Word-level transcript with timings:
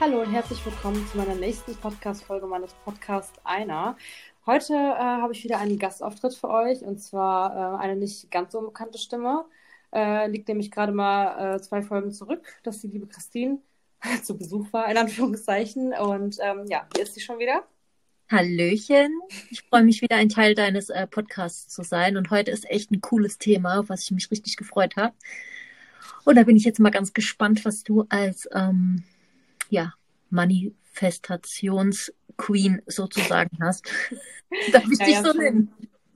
Hallo 0.00 0.22
und 0.22 0.32
herzlich 0.32 0.64
willkommen 0.64 1.06
zu 1.08 1.18
meiner 1.18 1.34
nächsten 1.34 1.76
Podcast-Folge 1.76 2.46
meines 2.46 2.72
Podcasts 2.86 3.38
Einer. 3.44 3.98
Heute 4.46 4.72
äh, 4.72 4.96
habe 4.98 5.34
ich 5.34 5.44
wieder 5.44 5.58
einen 5.58 5.78
Gastauftritt 5.78 6.34
für 6.34 6.48
euch 6.48 6.80
und 6.80 7.02
zwar 7.02 7.76
äh, 7.76 7.82
eine 7.82 7.96
nicht 7.96 8.30
ganz 8.30 8.52
so 8.52 8.60
unbekannte 8.60 8.96
Stimme. 8.96 9.44
Äh, 9.92 10.28
liegt 10.28 10.48
nämlich 10.48 10.70
gerade 10.70 10.92
mal 10.92 11.56
äh, 11.56 11.60
zwei 11.60 11.82
Folgen 11.82 12.12
zurück, 12.12 12.40
dass 12.62 12.80
die 12.80 12.86
liebe 12.86 13.08
Christine 13.08 13.58
zu 14.22 14.38
Besuch 14.38 14.72
war, 14.72 14.90
in 14.90 14.96
Anführungszeichen. 14.96 15.92
Und 15.92 16.38
ähm, 16.40 16.64
ja, 16.66 16.88
hier 16.94 17.04
ist 17.04 17.12
sie 17.12 17.20
schon 17.20 17.38
wieder. 17.38 17.62
Hallöchen. 18.30 19.20
Ich 19.50 19.60
freue 19.64 19.82
mich 19.82 20.00
wieder 20.00 20.16
ein 20.16 20.30
Teil 20.30 20.54
deines 20.54 20.88
äh, 20.88 21.06
Podcasts 21.06 21.68
zu 21.68 21.82
sein 21.82 22.16
und 22.16 22.30
heute 22.30 22.52
ist 22.52 22.64
echt 22.70 22.90
ein 22.90 23.02
cooles 23.02 23.36
Thema, 23.36 23.80
auf 23.80 23.90
was 23.90 24.04
ich 24.04 24.12
mich 24.12 24.30
richtig 24.30 24.56
gefreut 24.56 24.96
habe. 24.96 25.12
Und 26.24 26.36
da 26.36 26.44
bin 26.44 26.56
ich 26.56 26.64
jetzt 26.64 26.80
mal 26.80 26.88
ganz 26.88 27.12
gespannt, 27.12 27.66
was 27.66 27.84
du 27.84 28.06
als 28.08 28.48
ähm, 28.54 29.04
ja, 29.70 29.94
Manifestationsqueen 30.30 32.82
sozusagen 32.86 33.58
hast. 33.62 33.88
Darf 34.66 34.90
ich 34.90 34.98
Ja, 34.98 35.04
dich 35.04 35.08
ja, 35.08 35.20
so 35.20 35.32
nennen? 35.32 35.72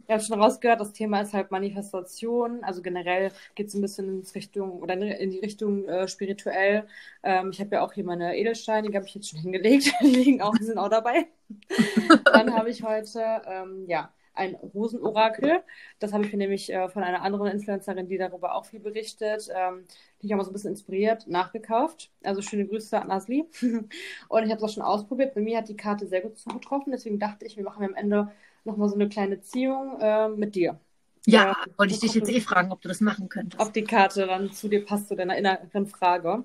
Ihr 0.07 0.17
habt 0.17 0.25
schon 0.27 0.39
rausgehört, 0.41 0.81
das 0.81 0.93
Thema 0.93 1.23
ist 1.23 1.33
halt 1.33 1.51
Manifestation. 1.51 2.63
Also 2.63 2.83
generell 2.83 3.33
geht 3.55 3.69
es 3.69 3.75
ein 3.75 3.81
bisschen 3.81 4.09
ins 4.21 4.35
Richtung 4.35 4.83
oder 4.83 4.95
in 4.95 5.31
die 5.31 5.39
Richtung 5.41 5.89
äh, 5.89 6.07
spirituell. 6.09 6.87
Ähm, 7.23 7.51
ich 7.53 7.61
habe 7.61 7.77
ja 7.77 7.83
auch 7.83 7.93
hier 7.95 8.05
meine 8.05 8.37
Edelsteine, 8.37 8.91
die 8.91 8.97
habe 8.97 9.07
ich 9.07 9.15
jetzt 9.15 9.31
schon 9.31 9.39
hingelegt. 9.41 9.91
Die 10.03 10.07
liegen 10.09 10.43
auch, 10.43 10.55
die 10.59 10.65
sind 10.65 10.77
auch 10.79 10.91
dabei. 10.91 11.27
Dann 12.33 12.55
habe 12.55 12.69
ich 12.71 12.83
heute 12.83 13.21
ähm, 13.47 13.87
ja 13.89 14.13
ein 14.35 14.55
Rosenorakel. 14.57 15.63
Das 15.99 16.13
habe 16.13 16.25
ich 16.25 16.33
mir 16.33 16.39
nämlich 16.39 16.73
äh, 16.73 16.89
von 16.89 17.03
einer 17.03 17.23
anderen 17.23 17.47
Influencerin, 17.49 18.09
die 18.09 18.19
darüber 18.19 18.55
auch 18.55 18.67
viel 18.67 18.81
berichtet, 18.81 19.49
ähm, 19.55 19.87
die 20.23 20.27
ich 20.27 20.33
auch 20.35 20.39
mal 20.39 20.45
so 20.45 20.51
ein 20.51 20.55
bisschen 20.55 20.71
inspiriert, 20.71 21.27
nachgekauft. 21.29 22.11
Also 22.23 22.43
schöne 22.43 22.67
Grüße 22.67 23.01
an 23.01 23.11
Asli. 23.11 23.45
Und 24.29 24.45
ich 24.45 24.51
habe 24.51 24.57
es 24.57 24.63
auch 24.63 24.69
schon 24.75 24.83
ausprobiert. 24.83 25.35
Bei 25.35 25.41
mir 25.41 25.59
hat 25.59 25.69
die 25.69 25.77
Karte 25.77 26.07
sehr 26.07 26.21
gut 26.23 26.39
zugetroffen. 26.39 26.93
Deswegen 26.93 27.19
dachte 27.19 27.45
ich, 27.47 27.57
wir 27.57 27.65
machen 27.65 27.85
am 27.85 27.95
Ende 27.95 28.33
nochmal 28.65 28.89
so 28.89 28.95
eine 28.95 29.09
kleine 29.09 29.41
Ziehung 29.41 30.01
äh, 30.01 30.29
mit 30.29 30.55
dir. 30.55 30.81
Ja, 31.27 31.51
Äh, 31.51 31.55
wollte 31.77 31.93
ich 31.95 32.01
dich 32.01 32.15
jetzt 32.15 32.31
eh 32.31 32.41
fragen, 32.41 32.73
ob 32.73 32.81
du 32.81 32.89
das 32.89 33.01
machen 33.03 33.29
könntest. 33.29 33.59
ob 33.59 33.73
die 33.73 33.85
Karte 33.85 34.27
dann 34.27 34.53
zu 34.53 34.69
dir 34.69 34.85
passt, 34.85 35.09
zu 35.09 35.17
deiner 35.17 35.37
inneren 35.37 35.87
Frage. 35.87 36.45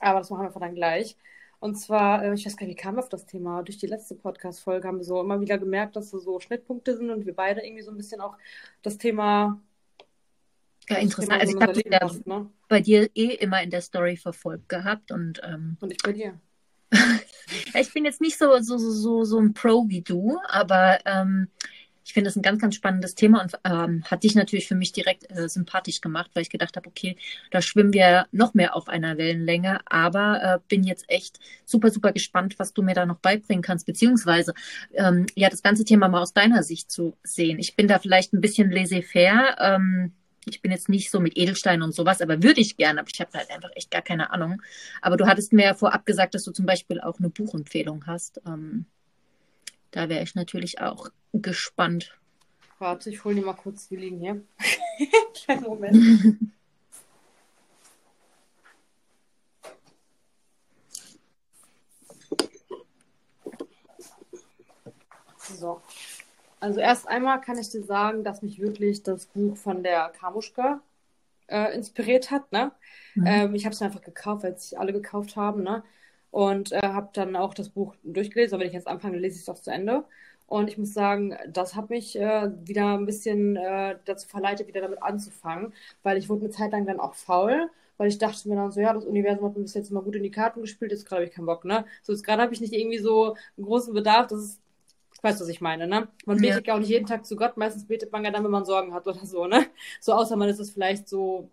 Aber 0.00 0.20
das 0.20 0.30
machen 0.30 0.44
wir 0.54 0.60
dann 0.60 0.74
gleich. 0.74 1.16
Und 1.62 1.76
zwar, 1.76 2.24
äh, 2.24 2.34
ich 2.34 2.44
weiß 2.44 2.56
gar 2.56 2.66
nicht, 2.66 2.76
wie 2.76 2.82
kam 2.82 2.98
auf 2.98 3.08
das 3.08 3.24
Thema? 3.24 3.62
Durch 3.62 3.78
die 3.78 3.86
letzte 3.86 4.16
Podcast-Folge 4.16 4.88
haben 4.88 4.96
wir 4.98 5.04
so 5.04 5.20
immer 5.20 5.40
wieder 5.40 5.58
gemerkt, 5.58 5.94
dass 5.94 6.10
so, 6.10 6.18
so 6.18 6.40
Schnittpunkte 6.40 6.96
sind 6.96 7.08
und 7.08 7.24
wir 7.24 7.36
beide 7.36 7.64
irgendwie 7.64 7.84
so 7.84 7.92
ein 7.92 7.96
bisschen 7.96 8.20
auch 8.20 8.36
das 8.82 8.98
Thema, 8.98 9.62
Ja, 10.88 10.96
das 10.96 11.04
interessant. 11.04 11.40
Thema 11.40 11.40
Also 11.40 11.52
so 11.52 11.58
ich 11.58 11.68
habe 11.68 11.90
ja 11.92 11.98
passt, 12.00 12.26
ne? 12.26 12.50
bei 12.68 12.80
dir 12.80 13.08
eh 13.14 13.34
immer 13.36 13.62
in 13.62 13.70
der 13.70 13.80
Story 13.80 14.16
verfolgt 14.16 14.68
gehabt 14.68 15.12
und 15.12 15.40
ähm, 15.44 15.76
Und 15.80 15.92
ich 15.92 15.98
bei 16.02 16.12
dir. 16.12 16.40
Ich 17.74 17.92
bin 17.92 18.04
jetzt 18.04 18.20
nicht 18.20 18.38
so, 18.38 18.58
so, 18.60 18.78
so, 18.78 18.90
so, 18.90 19.24
so 19.24 19.38
ein 19.38 19.52
Pro 19.52 19.86
wie 19.88 20.00
du, 20.02 20.38
aber 20.48 20.98
ähm, 21.04 21.48
ich 22.04 22.12
finde 22.12 22.30
es 22.30 22.36
ein 22.36 22.42
ganz, 22.42 22.60
ganz 22.60 22.74
spannendes 22.74 23.14
Thema 23.14 23.42
und 23.42 23.52
ähm, 23.64 24.04
hat 24.04 24.24
dich 24.24 24.34
natürlich 24.34 24.68
für 24.68 24.74
mich 24.74 24.92
direkt 24.92 25.30
äh, 25.30 25.48
sympathisch 25.48 26.00
gemacht, 26.00 26.30
weil 26.34 26.42
ich 26.42 26.50
gedacht 26.50 26.76
habe, 26.76 26.88
okay, 26.88 27.16
da 27.50 27.62
schwimmen 27.62 27.92
wir 27.92 28.26
noch 28.32 28.54
mehr 28.54 28.76
auf 28.76 28.88
einer 28.88 29.18
Wellenlänge, 29.18 29.80
aber 29.86 30.42
äh, 30.42 30.58
bin 30.68 30.84
jetzt 30.84 31.04
echt 31.08 31.38
super, 31.64 31.90
super 31.90 32.12
gespannt, 32.12 32.58
was 32.58 32.72
du 32.72 32.82
mir 32.82 32.94
da 32.94 33.06
noch 33.06 33.18
beibringen 33.18 33.62
kannst, 33.62 33.86
beziehungsweise 33.86 34.54
ähm, 34.94 35.26
ja, 35.34 35.48
das 35.48 35.62
ganze 35.62 35.84
Thema 35.84 36.08
mal 36.08 36.22
aus 36.22 36.32
deiner 36.32 36.62
Sicht 36.62 36.90
zu 36.90 37.16
sehen. 37.22 37.58
Ich 37.58 37.76
bin 37.76 37.88
da 37.88 37.98
vielleicht 37.98 38.32
ein 38.32 38.40
bisschen 38.40 38.70
laissez-faire. 38.70 39.56
Ähm, 39.58 40.12
ich 40.46 40.60
bin 40.60 40.72
jetzt 40.72 40.88
nicht 40.88 41.10
so 41.10 41.20
mit 41.20 41.38
Edelsteinen 41.38 41.82
und 41.82 41.94
sowas, 41.94 42.20
aber 42.20 42.42
würde 42.42 42.60
ich 42.60 42.76
gerne, 42.76 43.00
aber 43.00 43.08
ich 43.12 43.20
habe 43.20 43.30
halt 43.34 43.50
einfach 43.50 43.70
echt 43.74 43.90
gar 43.90 44.02
keine 44.02 44.32
Ahnung. 44.32 44.60
Aber 45.00 45.16
du 45.16 45.26
hattest 45.26 45.52
mir 45.52 45.66
ja 45.66 45.74
vorab 45.74 46.04
gesagt, 46.04 46.34
dass 46.34 46.44
du 46.44 46.50
zum 46.50 46.66
Beispiel 46.66 47.00
auch 47.00 47.18
eine 47.18 47.30
Buchempfehlung 47.30 48.06
hast. 48.06 48.40
Ähm, 48.46 48.86
da 49.92 50.08
wäre 50.08 50.22
ich 50.24 50.34
natürlich 50.34 50.80
auch 50.80 51.08
gespannt. 51.32 52.18
Warte, 52.78 53.10
ich 53.10 53.22
hole 53.24 53.36
die 53.36 53.42
mal 53.42 53.52
kurz, 53.52 53.88
die 53.88 53.96
liegen 53.96 54.18
hier. 54.18 54.42
Kleinen 55.34 55.62
Moment. 55.62 56.40
So. 65.38 65.80
Also 66.58 66.80
erst 66.80 67.06
einmal 67.08 67.40
kann 67.40 67.58
ich 67.58 67.70
dir 67.70 67.84
sagen, 67.84 68.24
dass 68.24 68.42
mich 68.42 68.60
wirklich 68.60 69.02
das 69.02 69.26
Buch 69.26 69.56
von 69.56 69.82
der 69.82 70.08
Kamuschka 70.10 70.80
äh, 71.48 71.74
inspiriert 71.74 72.30
hat, 72.30 72.50
ne? 72.52 72.72
Mhm. 73.14 73.26
Ähm, 73.26 73.54
ich 73.54 73.64
habe 73.64 73.74
es 73.74 73.80
mir 73.80 73.86
einfach 73.86 74.02
gekauft, 74.02 74.44
weil 74.44 74.52
es 74.52 74.70
sich 74.70 74.78
alle 74.78 74.92
gekauft 74.92 75.36
haben, 75.36 75.62
ne? 75.62 75.84
Und 76.32 76.72
äh, 76.72 76.80
habe 76.82 77.10
dann 77.12 77.36
auch 77.36 77.54
das 77.54 77.68
Buch 77.68 77.94
durchgelesen. 78.02 78.56
Und 78.56 78.60
wenn 78.60 78.68
ich 78.68 78.74
jetzt 78.74 78.88
anfange, 78.88 79.18
lese 79.18 79.36
ich 79.36 79.42
es 79.42 79.48
auch 79.48 79.60
zu 79.60 79.70
Ende. 79.70 80.04
Und 80.52 80.68
ich 80.68 80.76
muss 80.76 80.92
sagen, 80.92 81.34
das 81.48 81.76
hat 81.76 81.88
mich 81.88 82.18
äh, 82.18 82.50
wieder 82.66 82.98
ein 82.98 83.06
bisschen 83.06 83.56
äh, 83.56 83.96
dazu 84.04 84.28
verleitet, 84.28 84.66
wieder 84.66 84.82
damit 84.82 85.02
anzufangen, 85.02 85.72
weil 86.02 86.18
ich 86.18 86.28
wurde 86.28 86.42
eine 86.42 86.50
Zeit 86.50 86.72
lang 86.72 86.84
dann 86.84 87.00
auch 87.00 87.14
faul, 87.14 87.70
weil 87.96 88.08
ich 88.08 88.18
dachte 88.18 88.48
mir 88.50 88.56
dann 88.56 88.70
so, 88.70 88.80
ja, 88.80 88.92
das 88.92 89.06
Universum 89.06 89.46
hat 89.46 89.56
mir 89.56 89.62
bis 89.62 89.72
jetzt 89.72 89.90
immer 89.90 90.02
gut 90.02 90.16
in 90.16 90.22
die 90.22 90.30
Karten 90.30 90.60
gespielt, 90.60 90.90
jetzt 90.92 91.06
gerade 91.06 91.22
habe 91.22 91.30
ich 91.30 91.34
keinen 91.34 91.46
Bock, 91.46 91.64
ne? 91.64 91.86
So, 92.02 92.12
jetzt 92.12 92.22
gerade 92.22 92.42
habe 92.42 92.52
ich 92.52 92.60
nicht 92.60 92.74
irgendwie 92.74 92.98
so 92.98 93.34
einen 93.56 93.64
großen 93.64 93.94
Bedarf, 93.94 94.26
das 94.26 94.40
ist, 94.42 94.60
weißt 95.22 95.40
du, 95.40 95.44
was 95.44 95.48
ich 95.48 95.62
meine, 95.62 95.86
ne? 95.86 96.08
Man 96.26 96.38
betet 96.40 96.66
ja 96.66 96.74
auch 96.74 96.80
nicht 96.80 96.90
jeden 96.90 97.06
Tag 97.06 97.24
zu 97.24 97.34
Gott, 97.36 97.56
meistens 97.56 97.86
betet 97.86 98.12
man 98.12 98.22
ja 98.24 98.30
dann, 98.30 98.44
wenn 98.44 98.50
man 98.50 98.66
Sorgen 98.66 98.92
hat 98.92 99.06
oder 99.06 99.24
so, 99.24 99.46
ne? 99.46 99.66
So, 100.00 100.12
außer 100.12 100.36
man 100.36 100.50
ist 100.50 100.60
es 100.60 100.70
vielleicht 100.70 101.08
so 101.08 101.48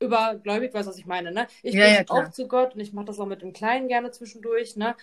übergläubig, 0.00 0.74
weißt 0.74 0.86
du, 0.86 0.90
was 0.90 0.98
ich 0.98 1.06
meine, 1.06 1.32
ne? 1.32 1.46
Ich 1.62 1.78
Ja, 1.78 1.80
bete 1.80 2.04
ja, 2.04 2.04
auch 2.08 2.28
zu 2.30 2.48
Gott 2.48 2.74
und 2.74 2.80
ich 2.80 2.92
mache 2.92 3.06
das 3.06 3.20
auch 3.20 3.26
mit 3.26 3.42
dem 3.42 3.52
Kleinen 3.52 3.88
gerne 3.88 4.10
zwischendurch, 4.10 4.76
ne? 4.76 4.96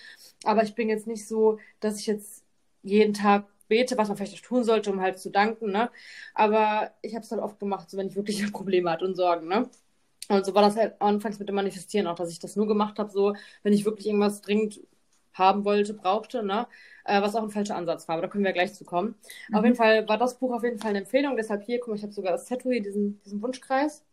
Aber 0.44 0.64
ich 0.64 0.76
bin 0.76 0.90
jetzt 0.90 1.08
nicht 1.08 1.28
so, 1.28 1.60
dass 1.80 2.00
ich 2.00 2.08
jetzt 2.08 2.44
jeden 2.84 3.14
Tag 3.14 3.48
bete, 3.68 3.98
was 3.98 4.08
man 4.08 4.18
vielleicht 4.18 4.36
auch 4.36 4.48
tun 4.48 4.64
sollte, 4.64 4.92
um 4.92 5.02
halt 5.02 5.20
zu 5.20 5.30
danken, 5.32 5.72
ne? 5.72 5.92
Aber 6.34 6.92
ich 7.02 7.16
habe 7.16 7.24
es 7.26 7.32
halt 7.32 7.42
oft 7.42 7.60
gemacht, 7.60 7.90
so 7.90 7.98
wenn 7.98 8.08
ich 8.08 8.16
wirklich 8.16 8.52
Probleme 8.54 8.92
hatte 8.92 9.06
und 9.06 9.16
Sorgen, 9.16 9.48
ne? 9.48 9.70
Und 10.30 10.46
so 10.46 10.54
war 10.54 10.62
das 10.62 10.76
halt 10.76 11.02
anfangs 11.02 11.40
mit 11.40 11.48
dem 11.48 11.56
Manifestieren 11.56 12.08
auch, 12.08 12.16
dass 12.16 12.32
ich 12.32 12.40
das 12.40 12.56
nur 12.56 12.68
gemacht 12.68 13.00
habe, 13.00 13.10
so 13.12 13.36
wenn 13.64 13.74
ich 13.74 13.86
wirklich 13.86 14.08
irgendwas 14.08 14.42
dringend 14.42 14.82
haben 15.34 15.64
wollte, 15.66 15.94
brauchte, 15.94 16.44
ne? 16.44 16.68
Äh, 17.06 17.22
was 17.22 17.36
auch 17.36 17.44
ein 17.44 17.50
falscher 17.52 17.76
Ansatz 17.76 18.08
war, 18.08 18.14
aber 18.16 18.24
da 18.24 18.28
können 18.28 18.44
wir 18.44 18.54
gleich 18.54 18.74
zu 18.74 18.84
kommen. 18.86 19.16
Auf 19.52 19.64
Mhm. 19.64 19.64
jeden 19.64 19.76
Fall 19.76 20.08
war 20.10 20.18
das 20.18 20.38
Buch 20.40 20.52
auf 20.54 20.64
jeden 20.64 20.80
Fall 20.80 20.90
eine 20.90 21.00
Empfehlung, 21.00 21.38
deshalb 21.38 21.64
hier, 21.64 21.80
guck 21.80 21.90
mal, 21.90 21.96
ich 21.96 22.04
habe 22.04 22.14
sogar 22.14 22.32
das 22.34 22.46
Tattoo 22.46 22.72
hier, 22.72 22.82
diesen, 22.82 23.22
diesen 23.24 23.42
Wunschkreis, 23.42 24.04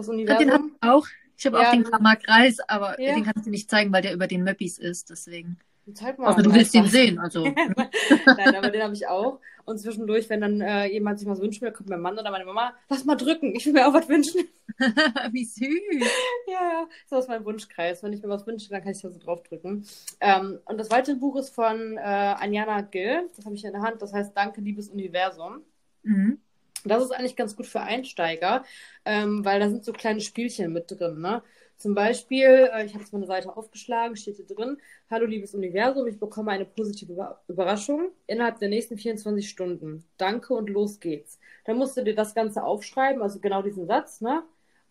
das 0.00 0.08
Ja, 0.08 0.34
den 0.38 0.50
Universum. 0.50 0.72
ich 0.82 0.88
auch. 0.88 1.06
Ich 1.36 1.46
habe 1.46 1.58
Ja, 1.58 1.68
auch 1.68 1.72
den 1.72 1.84
Karma-Kreis, 1.84 2.60
aber 2.68 3.00
Ja. 3.00 3.14
den 3.14 3.24
kann 3.24 3.34
ich 3.38 3.44
dir 3.44 3.50
nicht 3.50 3.70
zeigen, 3.70 3.92
weil 3.92 4.02
der 4.02 4.12
über 4.12 4.26
den 4.26 4.44
Möppis 4.44 4.78
ist. 4.78 5.08
Deswegen. 5.10 5.58
Zeig 5.94 6.18
mal. 6.18 6.28
Außer 6.28 6.42
du 6.42 6.54
willst 6.54 6.74
ihn 6.74 6.86
sehen. 6.86 7.18
Also. 7.18 7.44
Nein, 8.26 8.54
aber 8.54 8.70
den 8.70 8.82
habe 8.82 8.94
ich 8.94 9.08
auch. 9.08 9.40
Und 9.64 9.78
zwischendurch, 9.78 10.28
wenn 10.28 10.40
dann 10.40 10.60
äh, 10.60 10.86
jemand 10.86 11.18
sich 11.18 11.26
was 11.28 11.40
wünschen 11.40 11.62
will, 11.62 11.72
kommt 11.72 11.88
mein 11.88 12.00
Mann 12.00 12.18
oder 12.18 12.30
meine 12.30 12.44
Mama, 12.44 12.74
lass 12.88 13.04
mal 13.04 13.14
drücken, 13.16 13.54
ich 13.54 13.64
will 13.66 13.72
mir 13.72 13.86
auch 13.88 13.94
was 13.94 14.08
wünschen. 14.08 14.40
Wie 15.32 15.44
süß. 15.44 16.08
Ja, 16.46 16.52
ja, 16.52 16.88
so 17.08 17.18
ist 17.18 17.28
mein 17.28 17.44
Wunschkreis. 17.44 18.02
Wenn 18.02 18.12
ich 18.12 18.22
mir 18.22 18.28
was 18.28 18.46
wünsche, 18.46 18.68
dann 18.68 18.82
kann 18.82 18.92
ich 18.92 19.00
da 19.00 19.10
so 19.10 19.18
draufdrücken. 19.18 19.84
Ähm, 20.20 20.58
und 20.66 20.78
das 20.78 20.90
weitere 20.90 21.16
Buch 21.16 21.36
ist 21.36 21.50
von 21.54 21.96
äh, 21.96 22.00
Anjana 22.00 22.82
Gill. 22.82 23.28
Das 23.36 23.44
habe 23.46 23.54
ich 23.54 23.64
in 23.64 23.72
der 23.72 23.82
Hand. 23.82 24.00
Das 24.02 24.12
heißt 24.12 24.36
Danke, 24.36 24.60
liebes 24.60 24.88
Universum. 24.90 25.62
Mhm. 26.02 26.38
Das 26.84 27.02
ist 27.02 27.10
eigentlich 27.12 27.36
ganz 27.36 27.56
gut 27.56 27.66
für 27.66 27.80
Einsteiger, 27.80 28.64
ähm, 29.04 29.44
weil 29.44 29.60
da 29.60 29.68
sind 29.68 29.84
so 29.84 29.92
kleine 29.92 30.20
Spielchen 30.20 30.72
mit 30.72 30.90
drin. 30.90 31.20
Ne? 31.20 31.42
Zum 31.76 31.94
Beispiel, 31.94 32.70
äh, 32.72 32.84
ich 32.84 32.92
habe 32.94 33.02
jetzt 33.02 33.12
meine 33.12 33.26
Seite 33.26 33.54
aufgeschlagen, 33.56 34.16
steht 34.16 34.36
hier 34.36 34.46
drin, 34.46 34.78
Hallo 35.10 35.26
liebes 35.26 35.54
Universum, 35.54 36.06
ich 36.06 36.18
bekomme 36.18 36.52
eine 36.52 36.64
positive 36.64 37.12
Über 37.12 37.42
Überraschung 37.48 38.10
innerhalb 38.26 38.58
der 38.58 38.68
nächsten 38.68 38.96
24 38.98 39.48
Stunden. 39.48 40.04
Danke 40.16 40.54
und 40.54 40.70
los 40.70 41.00
geht's. 41.00 41.38
Dann 41.64 41.76
musst 41.78 41.96
du 41.96 42.04
dir 42.04 42.14
das 42.14 42.34
Ganze 42.34 42.62
aufschreiben, 42.64 43.22
also 43.22 43.40
genau 43.40 43.62
diesen 43.62 43.86
Satz, 43.86 44.20
ne? 44.20 44.42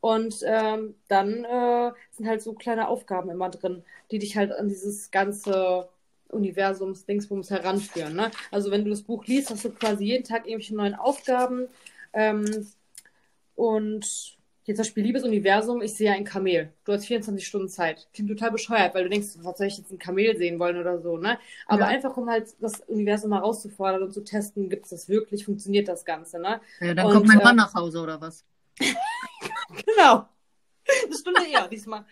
Und 0.02 0.42
ähm, 0.46 0.96
dann 1.10 1.44
äh, 1.44 1.92
sind 2.12 2.28
halt 2.28 2.42
so 2.42 2.54
kleine 2.54 2.88
Aufgaben 2.88 3.30
immer 3.30 3.50
drin, 3.50 3.84
die 4.12 4.20
dich 4.20 4.38
halt 4.38 4.52
an 4.52 4.70
dieses 4.70 5.12
ganze 5.12 5.90
Universums, 6.30 7.06
Dingsbums 7.06 7.50
heranführen. 7.50 8.16
Ne? 8.16 8.32
Also 8.52 8.72
wenn 8.72 8.84
du 8.84 8.90
das 8.90 9.02
Buch 9.02 9.26
liest, 9.26 9.50
hast 9.50 9.66
du 9.66 9.72
quasi 9.72 10.06
jeden 10.06 10.24
Tag 10.24 10.46
irgendwelche 10.46 10.76
neuen 10.76 10.96
Aufgaben. 10.96 11.68
Ähm, 12.14 12.68
und 13.56 14.06
jetzt 14.66 14.78
zum 14.78 14.84
Beispiel 14.84 15.04
Liebes 15.04 15.24
Universum, 15.24 15.82
ich 15.82 15.96
sehe 15.96 16.12
ein 16.12 16.24
Kamel. 16.24 16.72
Du 16.86 16.94
hast 16.94 17.06
24 17.06 17.46
Stunden 17.46 17.70
Zeit. 17.70 18.08
Klingt 18.14 18.30
total 18.30 18.52
bescheuert, 18.52 18.94
weil 18.94 19.04
du 19.04 19.10
denkst, 19.10 19.30
was 19.42 19.58
soll 19.58 19.68
ich 19.68 19.78
jetzt 19.78 19.92
ein 19.92 20.00
Kamel 20.00 20.38
sehen 20.38 20.60
wollen 20.60 20.78
oder 20.78 21.02
so, 21.02 21.18
ne? 21.18 21.40
Aber 21.66 21.82
Ja. 21.82 21.88
einfach, 21.88 22.16
um 22.16 22.30
halt 22.30 22.56
das 22.62 22.80
Universum 22.82 23.32
mal 23.32 23.40
rauszufordern 23.40 24.04
und 24.04 24.14
zu 24.14 24.24
testen, 24.24 24.70
gibt 24.70 24.86
es 24.86 24.92
das 24.92 25.10
wirklich, 25.10 25.46
funktioniert 25.46 25.88
das 25.88 26.06
Ganze, 26.06 26.40
ne? 26.40 26.62
Ja, 26.80 26.94
dann 26.94 27.08
Und, 27.08 27.14
kommt 27.14 27.28
mein 27.28 27.40
äh, 27.40 27.44
Mann 27.44 27.56
nach 27.56 27.74
Hause 27.74 28.02
oder 28.02 28.22
was? 28.22 28.46
Genau. 29.86 30.28
Eine 31.06 31.16
Stunde 31.16 31.46
eher 31.48 31.68
diesmal. 31.68 32.06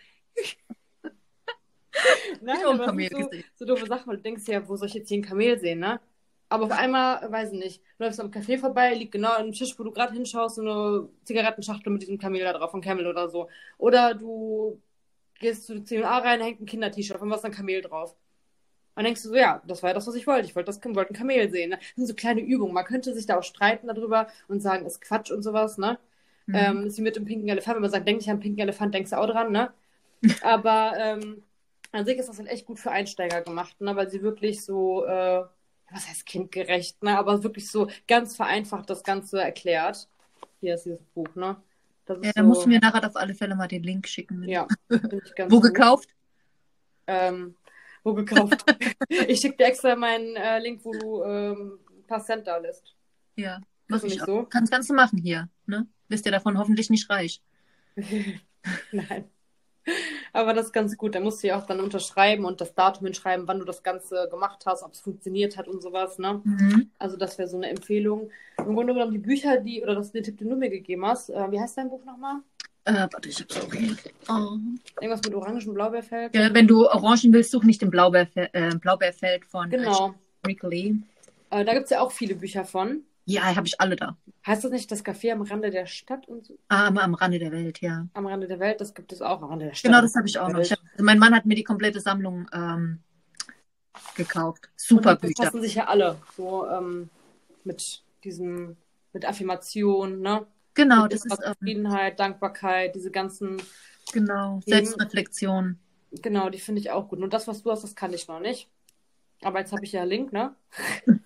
Nein, 2.41 2.57
Ich 2.59 2.65
aber 2.65 2.85
Kamel 2.85 3.09
so, 3.11 3.29
so 3.55 3.65
doofe 3.65 3.85
Sachen, 3.87 4.07
weil 4.07 4.17
du 4.17 4.23
denkst 4.23 4.43
ja, 4.47 4.67
wo 4.67 4.75
soll 4.75 4.87
ich 4.87 4.93
jetzt 4.93 5.09
hier 5.09 5.19
ein 5.19 5.23
Kamel 5.23 5.59
sehen, 5.59 5.79
ne? 5.79 5.99
Aber 6.49 6.65
auf 6.65 6.71
einmal, 6.71 7.29
weiß 7.29 7.51
ich 7.51 7.59
nicht, 7.59 7.81
du 7.97 8.05
läufst 8.05 8.21
am 8.21 8.31
Café 8.31 8.57
vorbei, 8.57 8.93
liegt 8.93 9.11
genau 9.11 9.33
am 9.33 9.51
Tisch, 9.51 9.77
wo 9.77 9.83
du 9.83 9.91
gerade 9.91 10.13
hinschaust, 10.13 10.55
so 10.55 10.61
eine 10.61 11.09
Zigarettenschachtel 11.25 11.91
mit 11.91 12.03
diesem 12.03 12.17
Kamel 12.17 12.41
da 12.41 12.53
drauf, 12.53 12.71
von 12.71 12.81
Camel 12.81 13.05
oder 13.05 13.27
so. 13.27 13.49
Oder 13.77 14.13
du 14.13 14.81
gehst 15.39 15.67
du 15.67 15.75
zu 15.75 15.83
C&A 15.83 16.17
rein, 16.19 16.41
hängt 16.41 16.61
ein 16.61 16.65
Kinder-T-Shirt, 16.65 17.19
von 17.19 17.29
was 17.29 17.43
ein 17.43 17.51
Kamel 17.51 17.81
drauf. 17.81 18.15
Und 18.95 19.03
denkst 19.03 19.21
du 19.23 19.29
so, 19.29 19.35
ja, 19.35 19.61
das 19.67 19.83
war 19.83 19.91
ja 19.91 19.93
das, 19.93 20.07
was 20.07 20.15
ich 20.15 20.25
wollte. 20.25 20.47
Ich 20.47 20.55
wollte 20.55 20.67
das 20.67 20.83
wollte 20.83 21.13
ein 21.13 21.17
Kamel 21.17 21.51
sehen. 21.51 21.69
Ne? 21.69 21.77
Das 21.77 21.95
sind 21.97 22.07
so 22.07 22.15
kleine 22.15 22.41
Übungen. 22.41 22.73
Man 22.73 22.85
könnte 22.85 23.13
sich 23.13 23.27
da 23.27 23.37
auch 23.37 23.43
streiten 23.43 23.87
darüber 23.87 24.27
und 24.47 24.61
sagen, 24.61 24.85
ist 24.87 25.01
Quatsch 25.01 25.29
und 25.29 25.43
sowas, 25.43 25.77
ne? 25.77 25.99
Mhm. 26.47 26.55
Ähm, 26.55 26.87
ist 26.87 26.97
wie 26.97 27.03
mit 27.03 27.15
dem 27.15 27.25
pinken 27.25 27.47
Elefant. 27.47 27.75
Wenn 27.75 27.83
man 27.83 27.91
sagt, 27.91 28.07
denk 28.07 28.17
nicht 28.17 28.29
an 28.29 28.37
den 28.37 28.41
pinken 28.41 28.61
Elefant, 28.61 28.95
denkst 28.95 29.11
du 29.11 29.19
auch 29.19 29.27
dran, 29.27 29.51
ne? 29.51 29.71
Aber 30.41 30.93
ähm, 30.97 31.43
an 31.97 32.05
sich 32.05 32.17
ist 32.17 32.29
das 32.29 32.37
halt 32.37 32.49
echt 32.49 32.65
gut 32.65 32.79
für 32.79 32.91
Einsteiger 32.91 33.41
gemacht, 33.41 33.79
ne? 33.81 33.95
Weil 33.95 34.09
sie 34.09 34.21
wirklich 34.21 34.63
so, 34.63 35.05
äh, 35.05 35.43
was 35.91 36.07
heißt 36.07 36.25
kindgerecht, 36.25 37.01
ne? 37.03 37.17
Aber 37.17 37.43
wirklich 37.43 37.69
so 37.69 37.89
ganz 38.07 38.35
vereinfacht 38.35 38.89
das 38.89 39.03
Ganze 39.03 39.41
erklärt. 39.41 40.07
Hier 40.59 40.75
ist 40.75 40.85
dieses 40.85 41.03
Buch, 41.13 41.33
ne? 41.35 41.57
ja, 42.07 42.31
dann 42.33 42.33
so... 42.35 42.43
musst 42.43 42.65
du 42.65 42.69
mir 42.69 42.79
nachher 42.79 43.05
auf 43.05 43.15
alle 43.15 43.33
Fälle 43.33 43.55
mal 43.55 43.67
den 43.67 43.83
Link 43.83 44.07
schicken. 44.07 44.43
Ja, 44.43 44.67
Wo 44.89 45.59
gut. 45.59 45.63
gekauft? 45.63 46.09
Ähm, 47.07 47.55
wo 48.03 48.13
gekauft? 48.13 48.63
ich 49.09 49.39
schicke 49.39 49.57
dir 49.57 49.65
extra 49.65 49.95
meinen 49.95 50.35
äh, 50.35 50.59
Link, 50.59 50.83
wo 50.83 50.91
du 50.93 51.23
ähm, 51.23 51.79
ein 51.89 52.07
paar 52.07 52.23
Cent 52.23 52.47
da 52.47 52.57
lässt. 52.57 52.95
Ja, 53.35 53.61
mach 53.87 54.03
ich 54.03 54.21
so. 54.21 54.45
Kannst 54.49 54.71
Ganze 54.71 54.93
machen 54.93 55.19
hier, 55.19 55.49
ne? 55.65 55.87
Bist 56.07 56.25
dir 56.25 56.31
davon 56.31 56.57
hoffentlich 56.57 56.89
nicht 56.89 57.09
reich. 57.09 57.41
Nein. 58.91 59.29
Aber 60.37 60.53
das 60.53 60.67
ist 60.67 60.71
ganz 60.71 60.95
gut. 60.95 61.15
Da 61.15 61.19
musst 61.19 61.41
du 61.41 61.47
ja 61.47 61.57
auch 61.57 61.65
dann 61.65 61.79
unterschreiben 61.79 62.45
und 62.45 62.61
das 62.61 62.75
Datum 62.75 63.07
hinschreiben, 63.07 63.47
wann 63.47 63.57
du 63.57 63.65
das 63.65 63.81
Ganze 63.81 64.27
gemacht 64.29 64.67
hast, 64.67 64.83
ob 64.83 64.93
es 64.93 64.99
funktioniert 64.99 65.57
hat 65.57 65.67
und 65.67 65.81
sowas. 65.81 66.19
Ne? 66.19 66.41
Mhm. 66.43 66.91
Also 66.99 67.17
das 67.17 67.39
wäre 67.39 67.49
so 67.49 67.57
eine 67.57 67.69
Empfehlung. 67.69 68.29
Im 68.59 68.75
Grunde 68.75 68.93
genommen 68.93 69.13
die 69.13 69.17
Bücher, 69.17 69.57
die, 69.57 69.81
oder 69.81 69.95
das 69.95 70.11
den 70.11 70.21
Tipp, 70.21 70.37
den 70.37 70.49
du 70.49 70.55
mir 70.55 70.69
gegeben 70.69 71.03
hast. 71.07 71.31
Äh, 71.31 71.51
wie 71.51 71.59
heißt 71.59 71.79
dein 71.79 71.89
Buch 71.89 72.05
nochmal? 72.05 72.35
Äh, 72.85 73.07
warte, 73.11 73.29
ich 73.29 73.39
hab's 73.39 73.59
auch 73.59 73.73
hier. 73.73 73.97
Oh. 74.29 74.57
Irgendwas 75.01 75.23
mit 75.23 75.33
Orangen, 75.33 75.73
Blaubeerfeld? 75.73 76.35
Ja, 76.35 76.53
wenn 76.53 76.67
du 76.67 76.87
Orangen 76.87 77.33
willst, 77.33 77.49
such 77.49 77.63
nicht 77.63 77.81
den 77.81 77.89
Blaubeerfe 77.89 78.53
äh, 78.53 78.75
Blaubeerfeld 78.75 79.43
von 79.43 79.71
genau. 79.71 80.13
Rickley. 80.45 81.01
Äh, 81.49 81.65
da 81.65 81.73
gibt 81.73 81.85
es 81.85 81.89
ja 81.89 82.01
auch 82.01 82.11
viele 82.11 82.35
Bücher 82.35 82.63
von. 82.63 83.01
Ja, 83.25 83.55
habe 83.55 83.65
ich 83.65 83.81
alle 83.81 83.95
da. 83.95 84.15
Heißt 84.47 84.63
das 84.63 84.71
nicht 84.71 84.89
das 84.89 85.03
Café 85.03 85.33
am 85.33 85.41
Rande 85.41 85.69
der 85.69 85.85
Stadt 85.85 86.25
und 86.29 86.45
so? 86.45 86.57
Ah, 86.69 86.87
am, 86.87 86.97
am 86.97 87.13
Rande 87.15 87.37
der 87.37 87.51
Welt, 87.51 87.81
ja. 87.81 88.07
Am 88.13 88.25
Rande 88.25 88.47
der 88.47 88.61
Welt, 88.61 88.79
das 88.79 88.93
gibt 88.93 89.11
es 89.11 89.21
auch 89.21 89.41
am 89.41 89.49
Rande 89.49 89.65
der 89.65 89.73
Stadt. 89.73 89.91
Genau, 89.91 90.01
das 90.01 90.15
habe 90.15 90.25
ich 90.25 90.39
auch 90.39 90.47
noch. 90.47 90.61
Ich 90.61 90.71
hab, 90.71 90.79
also 90.93 91.03
mein 91.03 91.19
Mann 91.19 91.35
hat 91.35 91.45
mir 91.45 91.55
die 91.55 91.65
komplette 91.65 91.99
Sammlung 91.99 92.49
ähm, 92.53 92.99
gekauft. 94.15 94.69
Super 94.77 95.11
und 95.11 95.21
Bücher. 95.21 95.33
Die 95.37 95.43
passen 95.43 95.61
sich 95.61 95.75
ja 95.75 95.87
alle 95.87 96.17
so 96.37 96.65
ähm, 96.65 97.09
mit 97.65 98.01
diesem, 98.23 98.77
mit 99.11 99.25
Affirmation, 99.25 100.21
ne? 100.21 100.47
Genau, 100.75 101.03
mit 101.03 101.11
das 101.11 101.25
ist 101.25 101.39
ähm, 101.45 101.53
Zufriedenheit, 101.53 102.13
ähm, 102.13 102.17
Dankbarkeit, 102.17 102.95
diese 102.95 103.11
ganzen. 103.11 103.61
Genau, 104.13 104.61
Selbstreflexion. 104.65 105.77
Genau, 106.21 106.49
die 106.49 106.59
finde 106.59 106.79
ich 106.79 106.91
auch 106.91 107.09
gut. 107.09 107.19
Und 107.19 107.33
das, 107.33 107.49
was 107.49 107.63
du 107.63 107.71
hast, 107.71 107.83
das 107.83 107.95
kann 107.95 108.13
ich 108.13 108.29
noch 108.29 108.39
nicht. 108.39 108.69
Aber 109.41 109.59
jetzt 109.59 109.73
habe 109.73 109.83
ich 109.83 109.91
ja 109.91 110.05
Link, 110.05 110.31
ne? 110.31 110.55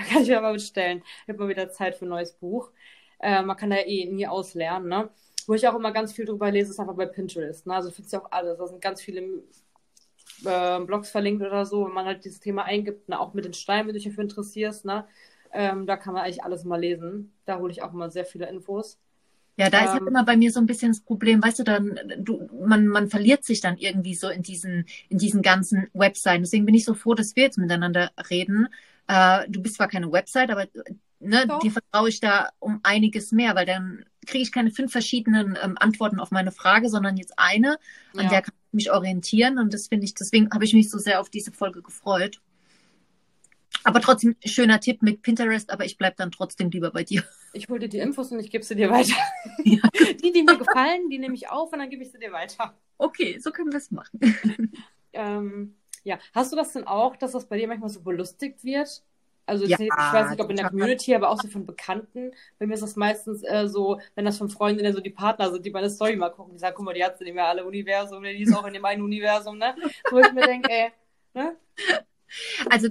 Da 0.00 0.06
kann 0.06 0.22
ich 0.22 0.28
mir 0.28 0.40
mal 0.40 0.54
bestellen. 0.54 1.02
Ich 1.22 1.28
habe 1.28 1.38
mal 1.38 1.48
wieder 1.48 1.70
Zeit 1.70 1.94
für 1.94 2.06
ein 2.06 2.08
neues 2.08 2.32
Buch. 2.32 2.70
Äh, 3.18 3.42
man 3.42 3.56
kann 3.56 3.70
da 3.70 3.76
eh 3.76 4.06
nie 4.06 4.26
auslernen, 4.26 4.88
ne? 4.88 5.10
Wo 5.46 5.54
ich 5.54 5.66
auch 5.68 5.74
immer 5.74 5.92
ganz 5.92 6.12
viel 6.12 6.24
drüber 6.24 6.50
lese, 6.50 6.70
ist 6.70 6.80
einfach 6.80 6.94
bei 6.94 7.06
Pinterest. 7.06 7.66
Ne? 7.66 7.74
Also 7.74 7.90
findest 7.90 8.14
du 8.14 8.18
auch 8.18 8.30
alles. 8.30 8.58
Da 8.58 8.66
sind 8.66 8.80
ganz 8.80 9.02
viele 9.02 9.42
äh, 10.44 10.80
Blogs 10.80 11.10
verlinkt 11.10 11.42
oder 11.42 11.66
so, 11.66 11.86
wenn 11.86 11.92
man 11.92 12.06
halt 12.06 12.24
dieses 12.24 12.40
Thema 12.40 12.64
eingibt, 12.64 13.08
ne? 13.08 13.18
auch 13.18 13.34
mit 13.34 13.44
den 13.44 13.52
Steinen, 13.52 13.88
wenn 13.88 13.94
du 13.94 13.98
dich 13.98 14.08
dafür 14.08 14.22
interessierst, 14.22 14.84
ne? 14.84 15.06
Ähm, 15.52 15.86
da 15.86 15.96
kann 15.96 16.14
man 16.14 16.22
eigentlich 16.22 16.44
alles 16.44 16.64
mal 16.64 16.80
lesen. 16.80 17.32
Da 17.44 17.58
hole 17.58 17.72
ich 17.72 17.82
auch 17.82 17.92
mal 17.92 18.10
sehr 18.10 18.24
viele 18.24 18.48
Infos. 18.48 18.98
Ja, 19.56 19.68
da 19.68 19.78
ähm, 19.78 19.84
ist 19.84 19.90
halt 19.90 20.06
immer 20.06 20.24
bei 20.24 20.36
mir 20.36 20.52
so 20.52 20.60
ein 20.60 20.66
bisschen 20.66 20.92
das 20.92 21.00
Problem, 21.00 21.42
weißt 21.42 21.58
du, 21.58 21.64
dann, 21.64 21.98
du, 22.18 22.48
man, 22.64 22.86
man 22.86 23.08
verliert 23.10 23.44
sich 23.44 23.60
dann 23.60 23.76
irgendwie 23.76 24.14
so 24.14 24.28
in 24.28 24.42
diesen, 24.42 24.86
in 25.08 25.18
diesen 25.18 25.42
ganzen 25.42 25.88
Webseiten. 25.92 26.44
Deswegen 26.44 26.64
bin 26.64 26.74
ich 26.74 26.84
so 26.84 26.94
froh, 26.94 27.14
dass 27.14 27.34
wir 27.36 27.42
jetzt 27.42 27.58
miteinander 27.58 28.12
reden, 28.30 28.68
äh, 29.10 29.48
du 29.48 29.60
bist 29.60 29.74
zwar 29.74 29.88
keine 29.88 30.12
Website, 30.12 30.50
aber 30.50 30.66
ne, 31.18 31.58
dir 31.62 31.72
vertraue 31.72 32.08
ich 32.08 32.20
da 32.20 32.50
um 32.60 32.78
einiges 32.84 33.32
mehr, 33.32 33.56
weil 33.56 33.66
dann 33.66 34.04
kriege 34.26 34.42
ich 34.42 34.52
keine 34.52 34.70
fünf 34.70 34.92
verschiedenen 34.92 35.58
ähm, 35.60 35.76
Antworten 35.78 36.20
auf 36.20 36.30
meine 36.30 36.52
Frage, 36.52 36.88
sondern 36.88 37.16
jetzt 37.16 37.36
eine, 37.36 37.78
an 38.14 38.24
ja. 38.24 38.28
der 38.28 38.42
kann 38.42 38.54
ich 38.68 38.72
mich 38.72 38.92
orientieren. 38.92 39.58
Und 39.58 39.74
das 39.74 39.88
finde 39.88 40.04
ich, 40.04 40.14
deswegen 40.14 40.50
habe 40.52 40.64
ich 40.64 40.74
mich 40.74 40.90
so 40.90 40.98
sehr 40.98 41.20
auf 41.20 41.28
diese 41.28 41.50
Folge 41.50 41.82
gefreut. 41.82 42.40
Aber 43.82 44.00
trotzdem, 44.00 44.36
schöner 44.44 44.78
Tipp 44.78 45.02
mit 45.02 45.22
Pinterest, 45.22 45.70
aber 45.70 45.84
ich 45.84 45.96
bleibe 45.96 46.16
dann 46.16 46.30
trotzdem 46.30 46.70
lieber 46.70 46.90
bei 46.90 47.04
dir. 47.04 47.24
Ich 47.52 47.68
hole 47.68 47.80
dir 47.80 47.88
die 47.88 47.98
Infos 47.98 48.30
und 48.30 48.38
ich 48.38 48.48
gebe 48.48 48.62
sie 48.62 48.76
dir 48.76 48.90
weiter. 48.90 49.16
Ja. 49.64 49.80
Die, 50.22 50.30
die 50.30 50.44
mir 50.44 50.56
gefallen, 50.56 51.10
die 51.10 51.18
nehme 51.18 51.34
ich 51.34 51.48
auf 51.48 51.72
und 51.72 51.80
dann 51.80 51.90
gebe 51.90 52.04
ich 52.04 52.12
sie 52.12 52.18
dir 52.20 52.30
weiter. 52.30 52.78
Okay, 52.96 53.40
so 53.40 53.50
können 53.50 53.72
wir 53.72 53.78
es 53.78 53.90
machen. 53.90 54.20
Ähm, 55.12 55.74
ja, 56.04 56.18
hast 56.34 56.52
du 56.52 56.56
das 56.56 56.72
denn 56.72 56.86
auch, 56.86 57.16
dass 57.16 57.32
das 57.32 57.46
bei 57.46 57.58
dir 57.58 57.68
manchmal 57.68 57.90
so 57.90 58.00
belustigt 58.00 58.64
wird? 58.64 59.02
Also 59.46 59.66
ja, 59.66 59.78
ich 59.80 59.88
weiß 59.88 60.30
nicht, 60.30 60.40
ob 60.40 60.48
in 60.50 60.56
der 60.56 60.68
Community, 60.68 61.12
aber 61.12 61.28
auch 61.28 61.40
so 61.40 61.48
von 61.48 61.66
Bekannten. 61.66 62.30
Bei 62.60 62.66
mir 62.66 62.74
ist 62.74 62.84
das 62.84 62.94
meistens 62.94 63.42
äh, 63.42 63.66
so, 63.66 64.00
wenn 64.14 64.24
das 64.24 64.38
von 64.38 64.48
Freundinnen 64.48 64.92
so 64.92 65.00
die 65.00 65.10
Partner 65.10 65.50
sind, 65.50 65.66
die 65.66 65.72
meine 65.72 65.90
Story 65.90 66.14
mal 66.14 66.30
gucken, 66.30 66.52
die 66.52 66.60
sagen, 66.60 66.74
guck 66.76 66.84
mal, 66.84 66.94
die 66.94 67.04
hat 67.04 67.18
sie 67.18 67.24
nicht 67.24 67.34
mehr 67.34 67.48
alle 67.48 67.64
Universum, 67.64 68.22
die 68.22 68.42
ist 68.42 68.54
auch 68.54 68.64
in 68.64 68.74
dem 68.74 68.84
einen 68.84 69.02
Universum, 69.02 69.58
ne? 69.58 69.74
Wo 70.10 70.18
ich 70.20 70.32
mir 70.32 70.46
denke, 70.46 70.70
ey, 70.70 70.92
ne? 71.34 71.56
Also 72.70 72.90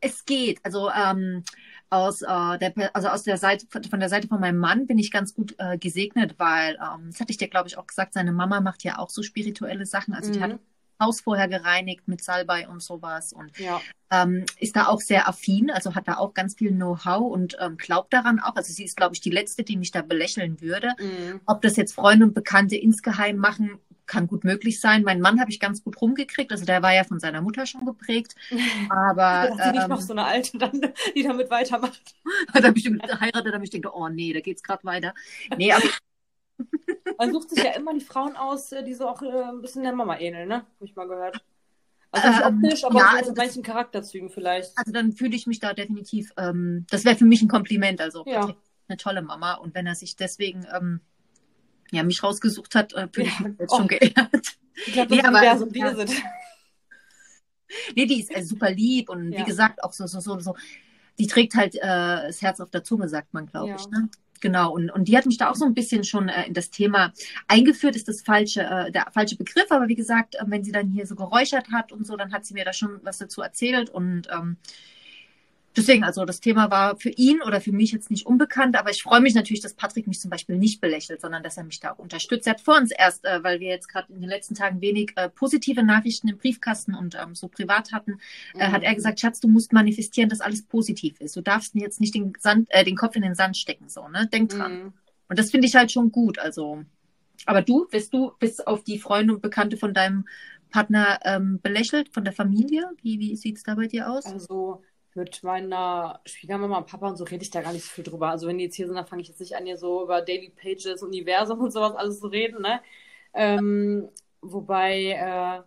es 0.00 0.24
geht. 0.24 0.58
Also 0.62 0.88
ähm, 0.90 1.44
aus, 1.90 2.22
äh, 2.22 2.58
der, 2.58 2.72
also 2.94 3.08
aus 3.08 3.24
der 3.24 3.36
Seite, 3.36 3.66
von 3.70 4.00
der 4.00 4.08
Seite 4.08 4.28
von 4.28 4.40
meinem 4.40 4.58
Mann 4.58 4.86
bin 4.86 4.98
ich 4.98 5.10
ganz 5.10 5.34
gut 5.34 5.54
äh, 5.58 5.76
gesegnet, 5.76 6.36
weil, 6.38 6.76
ähm, 6.76 7.10
das 7.10 7.20
hatte 7.20 7.30
ich 7.30 7.36
dir, 7.36 7.48
glaube 7.48 7.68
ich, 7.68 7.76
auch 7.76 7.86
gesagt, 7.86 8.14
seine 8.14 8.32
Mama 8.32 8.62
macht 8.62 8.84
ja 8.84 8.98
auch 8.98 9.10
so 9.10 9.22
spirituelle 9.22 9.84
Sachen. 9.84 10.14
Also 10.14 10.32
die 10.32 10.38
mhm. 10.38 10.42
hat 10.44 10.58
Haus 11.00 11.20
vorher 11.20 11.48
gereinigt 11.48 12.08
mit 12.08 12.22
Salbei 12.22 12.68
und 12.68 12.82
sowas 12.82 13.32
und 13.32 13.58
ja. 13.58 13.80
ähm, 14.10 14.44
ist 14.58 14.76
da 14.76 14.86
auch 14.86 15.00
sehr 15.00 15.28
affin, 15.28 15.70
also 15.70 15.94
hat 15.94 16.08
da 16.08 16.16
auch 16.16 16.34
ganz 16.34 16.54
viel 16.54 16.72
Know-how 16.72 17.32
und 17.32 17.56
ähm, 17.60 17.76
glaubt 17.76 18.12
daran 18.12 18.40
auch. 18.40 18.56
Also 18.56 18.72
sie 18.72 18.84
ist, 18.84 18.96
glaube 18.96 19.14
ich, 19.14 19.20
die 19.20 19.30
letzte, 19.30 19.62
die 19.62 19.76
mich 19.76 19.90
da 19.90 20.02
belächeln 20.02 20.60
würde. 20.60 20.94
Mhm. 20.98 21.40
Ob 21.46 21.62
das 21.62 21.76
jetzt 21.76 21.94
Freunde 21.94 22.26
und 22.26 22.34
Bekannte 22.34 22.76
insgeheim 22.76 23.36
machen, 23.36 23.78
kann 24.08 24.26
gut 24.26 24.42
möglich 24.42 24.80
sein. 24.80 25.04
Mein 25.04 25.20
Mann 25.20 25.38
habe 25.38 25.50
ich 25.50 25.60
ganz 25.60 25.84
gut 25.84 26.00
rumgekriegt, 26.00 26.50
also 26.50 26.64
der 26.64 26.82
war 26.82 26.92
ja 26.92 27.04
von 27.04 27.20
seiner 27.20 27.42
Mutter 27.42 27.66
schon 27.66 27.84
geprägt. 27.84 28.34
Aber 28.88 29.50
ja, 29.56 29.66
ähm, 29.66 29.76
nicht 29.76 29.88
noch 29.88 30.00
so 30.00 30.14
eine 30.14 30.24
alte, 30.24 30.58
dann, 30.58 30.80
die 31.14 31.22
damit 31.22 31.50
weitermacht. 31.50 32.16
Hat 32.52 32.64
er 32.64 32.72
bestimmt 32.72 33.02
geheiratet, 33.02 33.52
damit 33.52 33.66
ich 33.66 33.70
denke, 33.70 33.94
oh 33.94 34.08
nee, 34.08 34.32
da 34.32 34.40
geht's 34.40 34.62
gerade 34.62 34.82
weiter. 34.84 35.14
Nee, 35.56 35.72
aber 35.72 35.84
man 37.18 37.32
sucht 37.32 37.50
sich 37.50 37.62
ja 37.62 37.72
immer 37.72 37.94
die 37.94 38.04
Frauen 38.04 38.36
aus, 38.36 38.72
äh, 38.72 38.82
die 38.84 38.94
so 38.94 39.08
auch 39.08 39.22
äh, 39.22 39.42
ein 39.42 39.60
bisschen 39.60 39.82
der 39.82 39.92
Mama 39.92 40.18
ähneln, 40.18 40.48
ne? 40.48 40.56
Habe 40.56 40.84
ich 40.84 40.96
mal 40.96 41.08
gehört. 41.08 41.44
Also 42.10 42.28
nicht 42.28 42.40
ähm, 42.40 42.62
optisch, 42.64 42.84
aber 42.84 42.98
ja, 42.98 43.10
so 43.10 43.16
also 43.16 43.32
manchen 43.36 43.62
Charakterzügen 43.62 44.30
vielleicht. 44.30 44.72
Also 44.76 44.92
dann 44.92 45.12
fühle 45.12 45.36
ich 45.36 45.46
mich 45.46 45.60
da 45.60 45.74
definitiv, 45.74 46.32
ähm, 46.38 46.86
das 46.90 47.04
wäre 47.04 47.16
für 47.16 47.26
mich 47.26 47.42
ein 47.42 47.48
Kompliment. 47.48 48.00
Also 48.00 48.24
ja. 48.26 48.54
eine 48.88 48.96
tolle 48.96 49.22
Mama. 49.22 49.54
Und 49.54 49.74
wenn 49.74 49.86
er 49.86 49.94
sich 49.94 50.16
deswegen 50.16 50.66
ähm, 50.74 51.00
ja, 51.90 52.02
mich 52.02 52.22
rausgesucht 52.22 52.74
hat, 52.74 52.94
äh, 52.94 53.08
bin 53.10 53.26
ja. 53.26 53.32
ich 53.32 53.58
jetzt 53.58 53.72
oh. 53.72 53.76
schon 53.78 53.88
geehrt. 53.88 54.58
Ich 54.86 54.92
glaube, 54.92 55.08
das 55.08 55.22
nee, 55.22 55.28
Universum, 55.28 55.72
die 55.72 55.80
ja. 55.80 55.94
sind. 55.94 56.12
Nee, 57.94 58.06
die 58.06 58.20
ist 58.20 58.34
äh, 58.34 58.42
super 58.42 58.70
lieb 58.70 59.10
und 59.10 59.32
ja. 59.32 59.40
wie 59.40 59.44
gesagt, 59.44 59.82
auch 59.84 59.92
so, 59.92 60.06
so, 60.06 60.20
so, 60.20 60.38
so, 60.40 60.56
die 61.18 61.26
trägt 61.26 61.54
halt 61.54 61.74
äh, 61.74 61.80
das 61.80 62.40
Herz 62.40 62.60
auf 62.60 62.70
der 62.70 62.84
Zunge, 62.84 63.08
sagt 63.08 63.34
man, 63.34 63.46
glaube 63.46 63.74
ich. 63.78 63.88
Ne? 63.88 64.08
Genau, 64.40 64.72
und, 64.72 64.90
und 64.90 65.08
die 65.08 65.16
hat 65.16 65.26
mich 65.26 65.38
da 65.38 65.50
auch 65.50 65.54
so 65.54 65.64
ein 65.64 65.74
bisschen 65.74 66.04
schon 66.04 66.28
äh, 66.28 66.46
in 66.46 66.54
das 66.54 66.70
Thema 66.70 67.12
eingeführt, 67.46 67.96
ist 67.96 68.08
das 68.08 68.22
falsche, 68.22 68.62
äh, 68.62 68.92
der 68.92 69.06
falsche 69.12 69.36
Begriff, 69.36 69.70
aber 69.70 69.88
wie 69.88 69.94
gesagt, 69.94 70.36
äh, 70.36 70.44
wenn 70.46 70.64
sie 70.64 70.72
dann 70.72 70.88
hier 70.90 71.06
so 71.06 71.14
geräuchert 71.14 71.70
hat 71.72 71.92
und 71.92 72.06
so, 72.06 72.16
dann 72.16 72.32
hat 72.32 72.44
sie 72.44 72.54
mir 72.54 72.64
da 72.64 72.72
schon 72.72 73.00
was 73.02 73.18
dazu 73.18 73.42
erzählt 73.42 73.90
und 73.90 74.28
ähm, 74.32 74.56
Deswegen, 75.76 76.02
also 76.02 76.24
das 76.24 76.40
Thema 76.40 76.70
war 76.70 76.96
für 76.96 77.10
ihn 77.10 77.40
oder 77.42 77.60
für 77.60 77.72
mich 77.72 77.92
jetzt 77.92 78.10
nicht 78.10 78.26
unbekannt, 78.26 78.76
aber 78.76 78.90
ich 78.90 79.02
freue 79.02 79.20
mich 79.20 79.34
natürlich, 79.34 79.60
dass 79.60 79.74
Patrick 79.74 80.06
mich 80.06 80.20
zum 80.20 80.30
Beispiel 80.30 80.56
nicht 80.56 80.80
belächelt, 80.80 81.20
sondern 81.20 81.42
dass 81.42 81.56
er 81.56 81.64
mich 81.64 81.78
da 81.78 81.92
auch 81.92 81.98
unterstützt. 81.98 82.46
Er 82.46 82.54
hat 82.54 82.60
vor 82.60 82.76
uns 82.76 82.90
erst, 82.90 83.24
äh, 83.24 83.44
weil 83.44 83.60
wir 83.60 83.68
jetzt 83.68 83.88
gerade 83.88 84.12
in 84.12 84.20
den 84.20 84.28
letzten 84.28 84.54
Tagen 84.54 84.80
wenig 84.80 85.12
äh, 85.16 85.28
positive 85.28 85.82
Nachrichten 85.84 86.28
im 86.28 86.38
Briefkasten 86.38 86.94
und 86.94 87.16
ähm, 87.20 87.34
so 87.34 87.48
privat 87.48 87.92
hatten, 87.92 88.18
äh, 88.54 88.68
mhm. 88.68 88.72
hat 88.72 88.82
er 88.82 88.94
gesagt, 88.94 89.20
Schatz, 89.20 89.40
du 89.40 89.48
musst 89.48 89.72
manifestieren, 89.72 90.28
dass 90.28 90.40
alles 90.40 90.62
positiv 90.62 91.20
ist. 91.20 91.36
Du 91.36 91.42
darfst 91.42 91.74
jetzt 91.74 92.00
nicht 92.00 92.14
den, 92.14 92.32
Sand, 92.38 92.66
äh, 92.70 92.84
den 92.84 92.96
Kopf 92.96 93.14
in 93.14 93.22
den 93.22 93.34
Sand 93.34 93.56
stecken, 93.56 93.88
so, 93.88 94.08
ne? 94.08 94.26
Denk 94.32 94.50
dran. 94.50 94.82
Mhm. 94.82 94.92
Und 95.28 95.38
das 95.38 95.50
finde 95.50 95.66
ich 95.68 95.76
halt 95.76 95.92
schon 95.92 96.10
gut, 96.10 96.38
also. 96.38 96.82
Aber 97.46 97.62
du, 97.62 97.86
bist 97.88 98.12
du 98.12 98.32
bis 98.40 98.60
auf 98.60 98.82
die 98.82 98.98
Freunde 98.98 99.34
und 99.34 99.42
Bekannte 99.42 99.76
von 99.76 99.94
deinem 99.94 100.26
Partner 100.70 101.20
ähm, 101.22 101.60
belächelt, 101.62 102.08
von 102.12 102.24
der 102.24 102.32
Familie? 102.32 102.90
Wie, 103.02 103.20
wie 103.20 103.36
sieht 103.36 103.58
es 103.58 103.62
da 103.62 103.74
bei 103.74 103.86
dir 103.86 104.10
aus? 104.10 104.26
Also 104.26 104.82
mit 105.14 105.42
meiner 105.42 106.20
Schwiegermama 106.24 106.78
und 106.78 106.86
Papa 106.86 107.08
und 107.08 107.16
so 107.16 107.24
rede 107.24 107.42
ich 107.42 107.50
da 107.50 107.62
gar 107.62 107.72
nicht 107.72 107.84
so 107.84 107.90
viel 107.90 108.04
drüber. 108.04 108.30
Also 108.30 108.46
wenn 108.46 108.58
die 108.58 108.64
jetzt 108.64 108.76
hier 108.76 108.86
sind, 108.86 108.96
dann 108.96 109.06
fange 109.06 109.22
ich 109.22 109.28
jetzt 109.28 109.40
nicht 109.40 109.56
an, 109.56 109.66
hier 109.66 109.78
so 109.78 110.02
über 110.04 110.22
Daily 110.22 110.50
Pages, 110.50 111.02
Universum 111.02 111.60
und 111.60 111.72
sowas 111.72 111.94
alles 111.94 112.20
zu 112.20 112.28
reden, 112.28 112.62
ne? 112.62 112.80
Ähm, 113.34 114.08
wobei, 114.40 115.12
äh, 115.12 115.62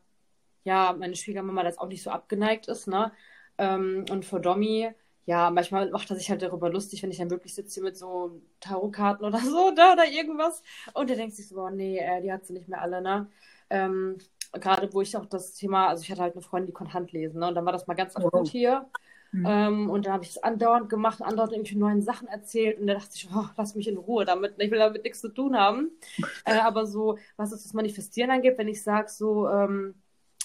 ja, 0.63 0.95
meine 0.97 1.15
Schwiegermama 1.15 1.63
das 1.63 1.77
auch 1.77 1.87
nicht 1.87 2.03
so 2.03 2.11
abgeneigt 2.11 2.67
ist, 2.67 2.87
ne? 2.87 3.11
Ähm, 3.57 4.05
und 4.09 4.25
vor 4.25 4.39
Domi, 4.39 4.89
ja, 5.25 5.51
manchmal 5.51 5.89
macht 5.91 6.09
er 6.09 6.15
sich 6.15 6.29
halt 6.29 6.41
darüber 6.41 6.69
lustig, 6.69 7.03
wenn 7.03 7.11
ich 7.11 7.17
dann 7.17 7.29
wirklich 7.29 7.53
sitze 7.53 7.81
mit 7.81 7.97
so 7.97 8.41
Tarotkarten 8.59 9.25
oder 9.25 9.39
so, 9.39 9.71
da 9.75 9.93
oder 9.93 10.07
irgendwas. 10.07 10.63
Und 10.93 11.09
er 11.09 11.15
denkt 11.15 11.35
sich 11.35 11.47
so, 11.47 11.61
oh 11.61 11.69
nee, 11.69 11.99
äh, 11.99 12.21
die 12.21 12.31
hat 12.31 12.45
sie 12.45 12.53
nicht 12.53 12.67
mehr 12.67 12.81
alle, 12.81 13.01
ne? 13.01 13.29
Ähm, 13.69 14.17
gerade 14.53 14.91
wo 14.93 15.01
ich 15.01 15.15
auch 15.15 15.25
das 15.25 15.53
Thema, 15.53 15.87
also 15.87 16.03
ich 16.03 16.11
hatte 16.11 16.21
halt 16.21 16.33
eine 16.33 16.41
Freundin, 16.41 16.67
die 16.67 16.73
konnte 16.73 16.93
Handlesen, 16.93 17.39
ne? 17.39 17.47
Und 17.47 17.55
dann 17.55 17.65
war 17.65 17.73
das 17.73 17.87
mal 17.87 17.93
ganz 17.93 18.15
akut 18.15 18.33
wow. 18.33 18.49
hier. 18.49 18.89
Mhm. 19.31 19.45
Ähm, 19.47 19.89
und 19.89 20.05
dann 20.05 20.13
habe 20.13 20.23
ich 20.23 20.33
das 20.33 20.43
andauernd 20.43 20.89
gemacht, 20.89 21.21
andauernd 21.21 21.53
irgendwie 21.53 21.75
neue 21.77 22.01
Sachen 22.01 22.27
erzählt 22.27 22.79
und 22.79 22.87
da 22.87 22.95
dachte 22.95 23.11
ich, 23.15 23.29
oh, 23.33 23.45
lass 23.57 23.75
mich 23.75 23.87
in 23.87 23.97
Ruhe 23.97 24.25
damit, 24.25 24.55
ich 24.57 24.71
will 24.71 24.79
damit 24.79 25.03
nichts 25.03 25.21
zu 25.21 25.29
tun 25.29 25.57
haben. 25.57 25.91
Äh, 26.45 26.59
aber 26.59 26.85
so, 26.87 27.17
was 27.37 27.51
es 27.51 27.63
das 27.63 27.73
Manifestieren 27.73 28.31
angeht, 28.31 28.57
wenn 28.57 28.67
ich 28.67 28.81
sage 28.83 29.09
so, 29.09 29.47
ähm, 29.47 29.95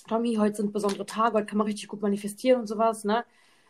Tommy, 0.09 0.37
heute 0.37 0.57
sind 0.57 0.73
besondere 0.73 1.07
Tage, 1.07 1.35
heute 1.37 1.47
kann 1.47 1.59
man 1.59 1.67
richtig 1.67 1.89
gut 1.89 2.03
manifestieren 2.03 2.61
und 2.61 2.67
sowas, 2.67 3.05
ne? 3.05 3.25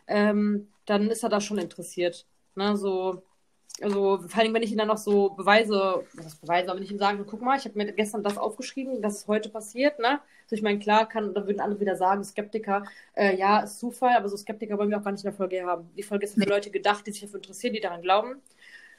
Ähm, 0.07 0.67
dann 0.85 1.09
ist 1.09 1.23
er 1.23 1.29
da 1.29 1.41
schon 1.41 1.57
interessiert. 1.57 2.27
Ne? 2.55 2.77
So, 2.77 3.23
also 3.81 4.19
vor 4.27 4.41
allem, 4.41 4.53
wenn 4.53 4.63
ich 4.63 4.71
ihm 4.71 4.77
dann 4.77 4.87
noch 4.87 4.97
so 4.97 5.29
Beweise, 5.29 6.03
was 6.13 6.35
Beweise, 6.35 6.69
aber 6.69 6.77
wenn 6.77 6.83
ich 6.83 6.91
ihm 6.91 6.97
sage, 6.97 7.23
guck 7.25 7.41
mal, 7.41 7.57
ich 7.57 7.65
habe 7.65 7.77
mir 7.77 7.91
gestern 7.93 8.23
das 8.23 8.37
aufgeschrieben, 8.37 9.01
das 9.01 9.17
ist 9.17 9.27
heute 9.27 9.49
passiert, 9.49 9.99
ne? 9.99 10.19
Also 10.45 10.55
ich 10.55 10.61
meine, 10.61 10.79
klar 10.79 11.07
kann, 11.07 11.33
dann 11.33 11.45
würden 11.45 11.59
andere 11.59 11.79
wieder 11.79 11.95
sagen, 11.95 12.23
Skeptiker, 12.23 12.85
äh, 13.15 13.37
ja, 13.37 13.59
ist 13.59 13.79
Zufall, 13.79 14.15
aber 14.17 14.29
so 14.29 14.37
Skeptiker 14.37 14.77
wollen 14.77 14.89
wir 14.89 14.97
auch 14.97 15.03
gar 15.03 15.11
nicht 15.11 15.23
in 15.23 15.29
der 15.29 15.37
Folge 15.37 15.63
haben. 15.65 15.89
Die 15.95 16.03
Folge 16.03 16.25
ist 16.25 16.35
für 16.35 16.49
Leute 16.49 16.71
gedacht, 16.71 17.05
die 17.05 17.11
sich 17.11 17.21
dafür 17.21 17.37
interessieren, 17.37 17.73
die 17.73 17.81
daran 17.81 18.01
glauben. 18.01 18.41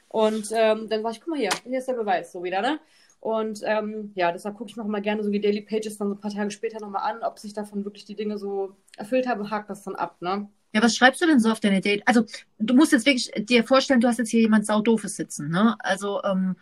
Und 0.09 0.51
ähm, 0.53 0.89
dann 0.89 1.01
sage 1.03 1.15
ich, 1.15 1.21
guck 1.21 1.29
mal 1.29 1.39
hier, 1.39 1.51
hier 1.63 1.79
ist 1.79 1.87
der 1.87 1.93
Beweis, 1.93 2.31
so 2.31 2.43
wieder, 2.43 2.61
ne? 2.61 2.79
Und 3.19 3.61
ähm, 3.65 4.11
ja, 4.15 4.31
deshalb 4.31 4.57
gucke 4.57 4.71
ich 4.71 4.79
auch 4.79 4.85
mal 4.85 5.01
gerne 5.01 5.23
so 5.23 5.29
die 5.29 5.41
Daily 5.41 5.61
Pages 5.61 5.97
dann 5.97 6.07
so 6.09 6.15
ein 6.15 6.19
paar 6.21 6.31
Tage 6.31 6.51
später 6.51 6.79
nochmal 6.79 7.11
an, 7.11 7.21
ob 7.23 7.37
sich 7.37 7.53
davon 7.53 7.83
wirklich 7.83 8.05
die 8.05 8.15
Dinge 8.15 8.37
so 8.37 8.75
erfüllt 8.97 9.27
haben, 9.27 9.51
hakt 9.51 9.69
das 9.69 9.83
dann 9.83 9.95
ab, 9.95 10.21
ne? 10.21 10.49
Ja, 10.73 10.83
was 10.83 10.95
schreibst 10.95 11.21
du 11.21 11.25
denn 11.25 11.39
so 11.39 11.51
auf 11.51 11.59
deine 11.59 11.81
Date? 11.81 12.03
Also, 12.05 12.25
du 12.59 12.73
musst 12.75 12.91
jetzt 12.91 13.05
wirklich 13.05 13.31
dir 13.45 13.63
vorstellen, 13.63 14.01
du 14.01 14.07
hast 14.07 14.19
jetzt 14.19 14.29
hier 14.29 14.41
jemand 14.41 14.65
saudoofes 14.65 15.15
sitzen, 15.15 15.49
ne? 15.49 15.75
Also, 15.79 16.21
ähm, 16.23 16.55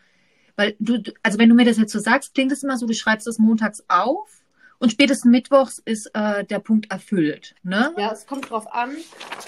weil 0.55 0.75
du, 0.79 1.01
also 1.23 1.37
wenn 1.37 1.49
du 1.49 1.55
mir 1.55 1.65
das 1.65 1.77
jetzt 1.77 1.91
so 1.91 1.99
sagst, 1.99 2.33
klingt 2.33 2.51
es 2.51 2.63
immer 2.63 2.77
so, 2.77 2.87
du 2.87 2.93
schreibst 2.93 3.27
das 3.27 3.37
montags 3.37 3.83
auf 3.89 4.43
und 4.79 4.91
spätestens 4.91 5.29
mittwochs 5.29 5.79
ist 5.79 6.09
äh, 6.13 6.45
der 6.45 6.59
Punkt 6.59 6.89
erfüllt, 6.89 7.55
ne? 7.63 7.93
Ja, 7.97 8.11
es 8.11 8.25
kommt 8.25 8.49
drauf 8.49 8.71
an, 8.73 8.95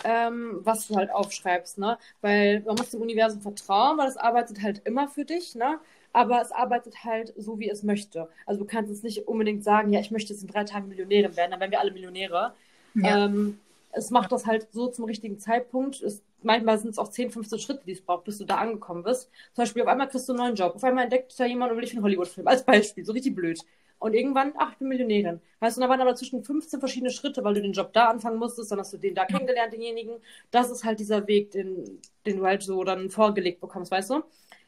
ähm, 0.04 0.60
was 0.64 0.88
du 0.88 0.96
halt 0.96 1.10
aufschreibst, 1.12 1.78
ne? 1.78 1.98
Weil 2.22 2.62
man 2.62 2.76
muss 2.76 2.90
dem 2.90 3.02
Universum 3.02 3.42
vertrauen, 3.42 3.98
weil 3.98 4.10
es 4.10 4.18
arbeitet 4.18 4.62
halt 4.62 4.82
immer 4.86 5.08
für 5.08 5.26
dich, 5.26 5.56
ne? 5.56 5.80
aber 6.14 6.42
es 6.42 6.52
arbeitet 6.52 7.04
halt 7.04 7.34
so, 7.38 7.60
wie 7.60 7.70
es 7.70 7.84
möchte. 7.84 8.28
Also 8.46 8.62
du 8.62 8.66
kannst 8.66 8.92
es 8.92 9.04
nicht 9.04 9.28
unbedingt 9.28 9.64
sagen, 9.64 9.94
ja, 9.94 10.00
ich 10.00 10.12
möchte 10.12 10.34
jetzt 10.34 10.42
in 10.42 10.48
drei 10.48 10.64
Tagen 10.64 10.88
Millionärin 10.88 11.36
werden, 11.38 11.52
dann 11.52 11.60
wären 11.60 11.72
wir 11.72 11.80
alle 11.80 11.92
Millionäre. 11.92 12.54
Ja. 12.96 13.26
Ähm, 13.26 13.60
es 13.92 14.12
macht 14.12 14.32
das 14.32 14.46
halt 14.46 14.72
so 14.72 14.88
zum 14.88 15.06
richtigen 15.06 15.40
Zeitpunkt. 15.40 16.02
Es, 16.02 16.24
manchmal 16.42 16.78
sind 16.78 16.92
es 16.92 16.98
auch 16.98 17.10
10, 17.10 17.32
15 17.32 17.60
Schritte, 17.60 17.82
die 17.86 17.94
es 17.94 18.02
braucht, 18.02 18.26
bis 18.26 18.38
du 18.38 18.46
da 18.46 18.58
angekommen 18.58 19.04
bist. 19.04 19.30
Zum 19.54 19.64
Beispiel, 19.64 19.82
auf 19.82 19.88
einmal 19.88 20.10
kriegst 20.10 20.28
du 20.30 20.34
einen 20.34 20.42
neuen 20.42 20.56
Job. 20.56 20.76
Auf 20.76 20.84
einmal 20.84 21.06
entdeckt 21.06 21.38
da 21.40 21.46
jemand 21.46 21.72
und 21.72 21.78
will 21.78 21.86
dich 21.86 21.94
einen 21.94 22.04
Hollywood-Film. 22.04 22.48
Als 22.48 22.64
Beispiel, 22.64 23.06
so 23.06 23.14
richtig 23.14 23.36
blöd. 23.36 23.60
Und 24.00 24.14
irgendwann, 24.14 24.54
ach, 24.58 24.72
ich 24.72 24.78
bin 24.78 24.88
Millionärin. 24.88 25.42
Weißt 25.60 25.76
du, 25.76 25.82
da 25.82 25.90
waren 25.90 26.00
aber 26.00 26.16
zwischen 26.16 26.44
15 26.44 26.80
verschiedene 26.80 27.12
Schritte, 27.12 27.44
weil 27.44 27.54
du 27.54 27.62
den 27.62 27.74
Job 27.74 27.92
da 27.92 28.06
anfangen 28.10 28.40
musstest, 28.40 28.72
dann 28.72 28.80
hast 28.80 28.94
du 28.94 28.98
den 28.98 29.14
da 29.14 29.26
kennengelernt, 29.26 29.74
denjenigen. 29.74 30.16
Das 30.52 30.72
ist 30.72 30.86
halt 30.86 31.00
dieser 31.00 31.28
Weg, 31.28 31.52
den, 31.52 32.00
den 32.26 32.38
du 32.38 32.46
halt 32.46 32.64
so 32.64 32.84
dann 32.86 33.10
vorgelegt 33.10 33.60
bekommst, 33.60 33.92
weißt 33.92 34.12
du? 34.12 34.24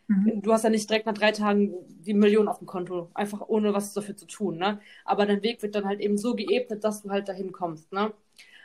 Mhm. 0.08 0.42
Du 0.42 0.52
hast 0.52 0.64
ja 0.64 0.70
nicht 0.70 0.90
direkt 0.90 1.06
nach 1.06 1.14
drei 1.14 1.32
Tagen 1.32 1.74
die 1.88 2.14
Million 2.14 2.50
auf 2.50 2.58
dem 2.58 2.68
Konto, 2.68 3.10
einfach 3.14 3.48
ohne 3.48 3.74
was 3.74 3.94
dafür 3.94 4.18
zu 4.18 4.26
tun, 4.26 4.58
ne? 4.58 4.82
Aber 5.06 5.26
dein 5.26 5.42
Weg 5.44 5.62
wird 5.62 5.76
dann 5.76 5.86
halt 5.86 6.02
eben 6.02 6.18
so 6.18 6.36
geebnet, 6.36 6.84
dass 6.84 7.02
du 7.02 7.10
halt 7.10 7.30
dahin 7.30 7.54
kommst, 7.54 7.94
ne? 7.94 8.12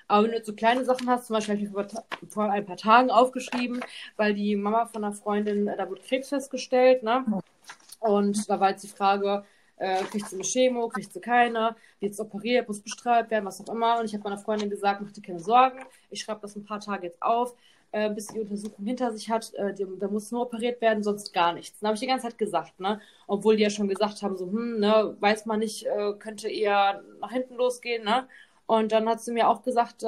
Aber 0.09 0.25
wenn 0.25 0.31
du 0.33 0.37
jetzt 0.37 0.47
so 0.47 0.55
kleine 0.55 0.85
Sachen 0.85 1.09
hast, 1.09 1.27
zum 1.27 1.35
Beispiel 1.35 1.55
habe 1.57 1.65
ich 1.65 1.71
vor, 1.71 2.05
vor 2.29 2.51
ein 2.51 2.65
paar 2.67 2.77
Tagen 2.77 3.11
aufgeschrieben, 3.11 3.81
weil 4.17 4.35
die 4.35 4.57
Mama 4.57 4.87
von 4.87 5.05
einer 5.05 5.13
Freundin, 5.15 5.67
äh, 5.69 5.77
da 5.77 5.89
wurde 5.89 6.03
Krebs 6.03 6.29
festgestellt, 6.29 7.03
ne? 7.03 7.25
Und 8.01 8.49
da 8.49 8.61
war 8.61 8.71
jetzt 8.71 8.85
die 8.85 8.89
Frage, 8.89 9.45
äh, 9.77 10.03
kriegt 10.05 10.29
sie 10.29 10.37
eine 10.37 10.45
Chemo, 10.45 10.89
kriegt 10.89 11.13
sie 11.13 11.21
keine, 11.21 11.77
wird 12.01 12.13
es 12.13 12.21
operiert, 12.21 12.69
muss 12.69 12.81
bestrahlt 12.81 13.31
werden, 13.31 13.45
was 13.45 13.61
auch 13.61 13.73
immer. 13.73 13.99
Und 13.99 14.07
ich 14.07 14.15
habe 14.15 14.25
meiner 14.25 14.39
Freundin 14.39 14.71
gesagt, 14.71 15.01
mach 15.03 15.13
dir 15.13 15.23
keine 15.23 15.41
Sorgen, 15.41 15.81
ich 16.11 16.21
schreibe 16.23 16.41
das 16.43 16.57
ein 16.57 16.65
paar 16.65 16.81
Tage 16.81 17.07
jetzt 17.09 17.23
auf, 17.23 17.55
äh, 17.93 18.11
bis 18.11 18.29
die 18.29 18.41
Untersuchung 18.41 18.85
hinter 18.85 19.13
sich 19.13 19.31
hat, 19.31 19.53
äh, 19.55 19.75
die, 19.75 19.87
da 19.99 20.09
muss 20.09 20.31
nur 20.31 20.43
operiert 20.43 20.81
werden, 20.81 21.03
sonst 21.03 21.33
gar 21.33 21.53
nichts. 21.53 21.81
Dann 21.81 21.89
habe 21.89 21.95
ich 21.95 22.01
die 22.01 22.07
ganze 22.07 22.27
Zeit 22.29 22.39
gesagt, 22.39 22.79
ne? 22.81 23.01
Obwohl 23.27 23.57
die 23.57 23.63
ja 23.63 23.71
schon 23.71 23.89
gesagt 23.89 24.23
haben, 24.23 24.37
so, 24.37 24.47
hm, 24.47 24.81
ne, 24.81 25.17
weiß 25.21 25.47
man 25.47 25.61
nicht, 25.61 25.87
äh, 25.87 26.13
könnte 26.19 26.49
eher 26.49 27.03
nach 27.21 27.31
hinten 27.33 27.55
losgehen, 27.57 28.05
ne? 28.05 28.29
Und 28.67 28.93
dann 28.93 29.09
hat 29.09 29.21
sie 29.21 29.33
mir 29.33 29.49
auch 29.49 29.63
gesagt, 29.63 30.03
äh, 30.03 30.07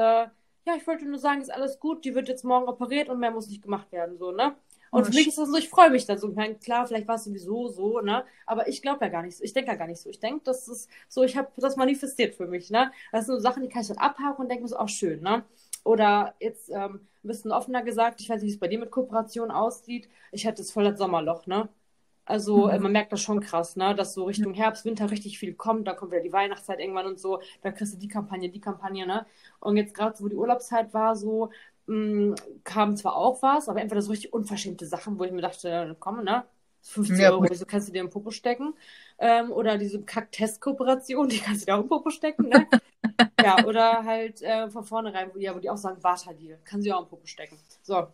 ja, 0.69 0.77
ich 0.77 0.87
wollte 0.87 1.07
nur 1.07 1.19
sagen, 1.19 1.41
ist 1.41 1.53
alles 1.53 1.81
gut, 1.81 2.05
die 2.05 2.15
wird 2.15 2.29
jetzt 2.29 2.45
morgen 2.45 2.69
operiert 2.69 3.09
und 3.09 3.21
mehr 3.21 3.31
muss 3.31 3.49
nicht 3.49 3.63
gemacht 3.63 3.91
werden, 3.93 4.19
so, 4.19 4.33
ne? 4.33 4.55
Und 4.91 5.03
oh, 5.03 5.05
für 5.05 5.11
mich 5.13 5.29
ist 5.29 5.39
das 5.39 5.49
so, 5.51 5.57
ich 5.57 5.69
freue 5.69 5.91
mich 5.91 6.07
da 6.07 6.17
so. 6.17 6.31
Ich 6.31 6.37
meine, 6.37 6.55
klar, 6.55 6.87
vielleicht 6.87 7.09
war 7.09 7.17
es 7.17 7.25
sowieso 7.25 7.69
so, 7.69 8.01
ne? 8.01 8.25
Aber 8.47 8.69
ich 8.69 8.81
glaube 8.83 9.05
ja 9.05 9.11
gar 9.11 9.23
nicht 9.23 9.37
so. 9.37 9.45
Ich 9.45 9.53
denke 9.53 9.71
ja 9.71 9.77
gar 9.77 9.87
nicht 9.87 10.01
so. 10.01 10.09
Ich 10.09 10.21
denke, 10.21 10.41
das 10.45 10.67
ist 10.69 10.89
so, 11.09 11.23
ich 11.25 11.37
habe 11.37 11.49
das 11.57 11.77
manifestiert 11.77 12.35
für 12.35 12.47
mich, 12.47 12.71
ne? 12.71 12.91
Das 13.13 13.27
sind 13.27 13.35
so 13.35 13.41
Sachen, 13.41 13.63
die 13.63 13.69
kann 13.69 13.83
ich 13.83 13.89
dann 13.89 13.99
abhaken 13.99 14.43
und 14.43 14.49
denke 14.49 14.63
mir 14.63 14.69
so, 14.69 14.79
auch 14.79 14.89
schön, 14.89 15.21
ne? 15.21 15.45
Oder 15.85 16.35
jetzt 16.41 16.71
ähm, 16.71 17.07
ein 17.25 17.29
bisschen 17.29 17.53
offener 17.53 17.83
gesagt, 17.83 18.21
ich 18.21 18.29
weiß 18.29 18.43
nicht, 18.43 18.51
wie 18.51 18.55
es 18.55 18.61
bei 18.61 18.69
dir 18.69 18.79
mit 18.79 18.91
Kooperation 18.91 19.51
aussieht. 19.51 20.09
Ich 20.33 20.47
hatte 20.47 20.63
das 20.63 20.71
voll 20.71 20.85
das 20.85 20.99
Sommerloch, 20.99 21.47
ne? 21.47 21.69
Also 22.29 22.67
mhm. 22.69 22.83
man 22.83 22.93
merkt 22.93 23.11
das 23.11 23.23
schon 23.23 23.41
krass, 23.41 23.75
ne? 23.77 23.95
dass 23.95 24.13
so 24.13 24.25
Richtung 24.25 24.53
Herbst, 24.53 24.85
Winter 24.85 25.11
richtig 25.11 25.39
viel 25.39 25.55
kommt. 25.55 25.89
Da 25.89 25.95
kommt 25.95 26.13
ja 26.13 26.21
die 26.21 26.33
Weihnachtszeit 26.33 26.79
irgendwann 26.79 27.07
und 27.07 27.19
so. 27.19 27.41
Da 27.63 27.73
kriegst 27.73 27.95
du 27.95 27.99
die 27.99 28.09
Kampagne, 28.09 28.51
die 28.51 28.61
Kampagne. 28.61 29.07
ne? 29.07 29.25
Und 29.61 29.79
jetzt 29.79 29.95
gerade, 29.95 30.15
so, 30.15 30.25
wo 30.25 30.29
die 30.29 30.37
Urlaubszeit 30.37 30.93
war, 30.93 31.17
so 31.17 31.51
mh, 31.87 31.97
mm, 31.97 32.35
kam 32.65 32.97
zwar 32.99 33.17
auch 33.17 33.41
was, 33.43 33.71
aber 33.71 33.81
entweder 33.81 34.03
so 34.03 34.11
richtig 34.11 34.35
unverschämte 34.35 34.85
Sachen, 34.85 35.19
wo 35.19 35.25
ich 35.25 35.33
mir 35.33 35.41
dachte, 35.41 35.97
komm, 35.99 36.23
ne? 36.23 36.45
50 36.83 37.19
ja, 37.19 37.31
Euro, 37.31 37.47
wieso 37.49 37.65
kannst 37.65 37.89
du 37.89 37.93
dir 37.93 38.03
im 38.03 38.11
Popo 38.11 38.31
stecken? 38.31 38.75
Ähm, 39.19 39.51
oder 39.51 39.79
diese 39.79 40.03
Kack-Test-Kooperation, 40.03 41.29
die 41.29 41.39
kannst 41.39 41.63
du 41.63 41.67
dir 41.67 41.77
auch 41.77 41.83
im 41.83 41.89
Popo 41.89 42.11
stecken, 42.11 42.49
ne? 42.49 42.67
ja, 43.43 43.65
oder 43.65 44.05
halt 44.05 44.43
äh, 44.43 44.69
von 44.69 44.85
vornherein, 44.85 45.31
wo 45.33 45.39
die, 45.39 45.51
wo 45.53 45.59
die 45.59 45.71
auch 45.71 45.79
sagen, 45.79 46.01
Barter-Deal, 46.03 46.59
kann 46.65 46.83
sie 46.83 46.93
auch 46.93 47.03
im 47.03 47.09
Popo 47.09 47.27
stecken. 47.27 47.59
So, 47.83 48.09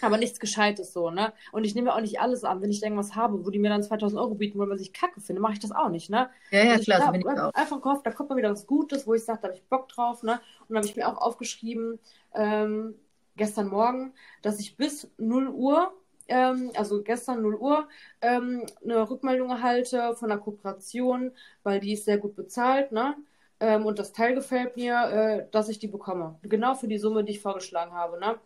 aber 0.00 0.18
nichts 0.18 0.40
Gescheites 0.40 0.92
so, 0.92 1.10
ne? 1.10 1.32
Und 1.52 1.64
ich 1.64 1.74
nehme 1.74 1.94
auch 1.94 2.00
nicht 2.00 2.20
alles 2.20 2.44
an, 2.44 2.62
wenn 2.62 2.70
ich 2.70 2.82
irgendwas 2.82 3.14
habe, 3.14 3.44
wo 3.44 3.50
die 3.50 3.58
mir 3.58 3.68
dann 3.70 3.82
2000 3.82 4.20
Euro 4.20 4.34
bieten 4.34 4.58
wollen, 4.58 4.70
was 4.70 4.80
ich 4.80 4.92
kacke 4.92 5.20
finde, 5.20 5.40
mache 5.42 5.54
ich 5.54 5.60
das 5.60 5.72
auch 5.72 5.88
nicht, 5.88 6.10
ne? 6.10 6.30
Ja, 6.50 6.64
ja, 6.64 6.72
also 6.72 6.84
klar. 6.84 6.98
Ich, 7.14 7.24
da, 7.24 7.48
ich 7.48 7.54
einfach 7.56 7.80
gehofft, 7.82 8.06
da 8.06 8.10
kommt 8.10 8.30
mal 8.30 8.36
wieder 8.36 8.50
was 8.50 8.66
Gutes, 8.66 9.06
wo 9.06 9.14
ich 9.14 9.24
sage, 9.24 9.40
da 9.42 9.48
habe 9.48 9.56
ich 9.58 9.64
Bock 9.68 9.88
drauf, 9.88 10.22
ne? 10.22 10.40
Und 10.60 10.70
dann 10.70 10.78
habe 10.78 10.86
ich 10.86 10.96
mir 10.96 11.08
auch 11.08 11.18
aufgeschrieben, 11.18 11.98
ähm, 12.34 12.94
gestern 13.36 13.68
Morgen, 13.68 14.12
dass 14.42 14.58
ich 14.60 14.76
bis 14.76 15.10
0 15.18 15.48
Uhr, 15.48 15.92
ähm, 16.28 16.70
also 16.76 17.02
gestern 17.02 17.42
0 17.42 17.54
Uhr, 17.56 17.88
ähm, 18.20 18.66
eine 18.84 19.08
Rückmeldung 19.08 19.50
erhalte 19.50 20.14
von 20.16 20.28
der 20.28 20.38
Kooperation, 20.38 21.32
weil 21.62 21.80
die 21.80 21.92
ist 21.94 22.04
sehr 22.04 22.18
gut 22.18 22.36
bezahlt, 22.36 22.92
ne? 22.92 23.16
Ähm, 23.60 23.86
und 23.86 23.98
das 23.98 24.12
Teil 24.12 24.34
gefällt 24.34 24.76
mir, 24.76 24.94
äh, 25.10 25.50
dass 25.50 25.68
ich 25.68 25.78
die 25.78 25.88
bekomme. 25.88 26.38
Genau 26.42 26.74
für 26.74 26.88
die 26.88 26.98
Summe, 26.98 27.24
die 27.24 27.32
ich 27.32 27.40
vorgeschlagen 27.40 27.92
habe, 27.92 28.18
ne? 28.20 28.38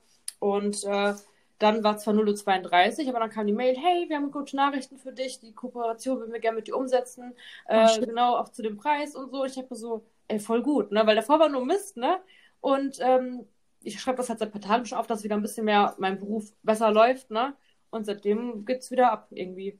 Und 0.42 0.82
äh, 0.82 1.14
dann 1.60 1.84
war 1.84 1.98
zwar 1.98 2.14
0.32 2.14 3.04
Uhr, 3.04 3.10
aber 3.10 3.20
dann 3.20 3.30
kam 3.30 3.46
die 3.46 3.52
Mail, 3.52 3.76
hey, 3.78 4.08
wir 4.08 4.16
haben 4.16 4.32
gute 4.32 4.56
Nachrichten 4.56 4.98
für 4.98 5.12
dich, 5.12 5.38
die 5.38 5.52
Kooperation 5.52 6.18
würden 6.18 6.32
wir 6.32 6.40
gerne 6.40 6.56
mit 6.56 6.66
dir 6.66 6.76
umsetzen, 6.76 7.32
äh, 7.68 7.86
oh, 7.96 8.00
genau 8.00 8.34
auch 8.34 8.48
zu 8.48 8.62
dem 8.62 8.76
Preis 8.76 9.14
und 9.14 9.30
so. 9.30 9.44
Ich 9.44 9.56
habe 9.56 9.72
so, 9.76 10.04
ey, 10.26 10.40
voll 10.40 10.62
gut, 10.62 10.90
ne? 10.90 11.06
Weil 11.06 11.14
davor 11.14 11.38
war 11.38 11.48
nur 11.48 11.64
Mist, 11.64 11.96
ne? 11.96 12.18
Und 12.60 12.98
ähm, 13.00 13.46
ich 13.84 14.00
schreibe 14.00 14.16
das 14.16 14.30
halt 14.30 14.40
seit 14.40 14.48
ein 14.48 14.52
paar 14.52 14.60
Tagen 14.60 14.84
schon 14.84 14.98
auf, 14.98 15.06
dass 15.06 15.22
wieder 15.22 15.36
ein 15.36 15.42
bisschen 15.42 15.64
mehr 15.64 15.94
mein 15.98 16.18
Beruf 16.18 16.52
besser 16.64 16.90
läuft, 16.90 17.30
ne? 17.30 17.54
Und 17.90 18.04
seitdem 18.04 18.64
geht's 18.64 18.90
wieder 18.90 19.12
ab 19.12 19.28
irgendwie. 19.30 19.78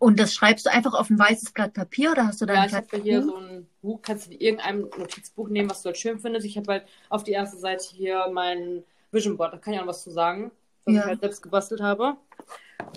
Und 0.00 0.18
das 0.18 0.34
schreibst 0.34 0.66
du 0.66 0.70
einfach 0.72 0.94
auf 0.94 1.08
ein 1.08 1.18
weißes 1.20 1.52
Blatt 1.52 1.74
Papier 1.74 2.10
oder 2.10 2.26
hast 2.26 2.40
du 2.40 2.46
da 2.46 2.54
Ja, 2.54 2.66
ich 2.66 2.74
habe 2.74 2.96
hier 3.00 3.22
so 3.22 3.36
ein 3.36 3.68
Buch, 3.80 4.02
kannst 4.02 4.26
du 4.26 4.30
dir 4.30 4.40
irgendein 4.40 4.80
Notizbuch 4.80 5.48
nehmen, 5.48 5.70
was 5.70 5.82
du 5.82 5.86
halt 5.86 5.98
schön 5.98 6.18
findest. 6.18 6.46
Ich 6.46 6.56
habe 6.56 6.72
halt 6.72 6.86
auf 7.08 7.22
die 7.22 7.32
erste 7.32 7.58
Seite 7.58 7.84
hier 7.92 8.28
mein 8.32 8.82
Vision 9.14 9.36
Board, 9.36 9.54
da 9.54 9.58
kann 9.58 9.74
ich 9.74 9.80
auch 9.80 9.86
was 9.86 10.02
zu 10.02 10.10
sagen, 10.10 10.50
was 10.84 10.94
ja. 10.94 11.00
ich 11.00 11.06
halt 11.06 11.20
selbst 11.20 11.42
gebastelt 11.42 11.80
habe. 11.80 12.16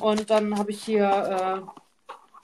Und 0.01 0.29
dann 0.29 0.57
habe 0.57 0.71
ich 0.71 0.83
hier 0.83 1.65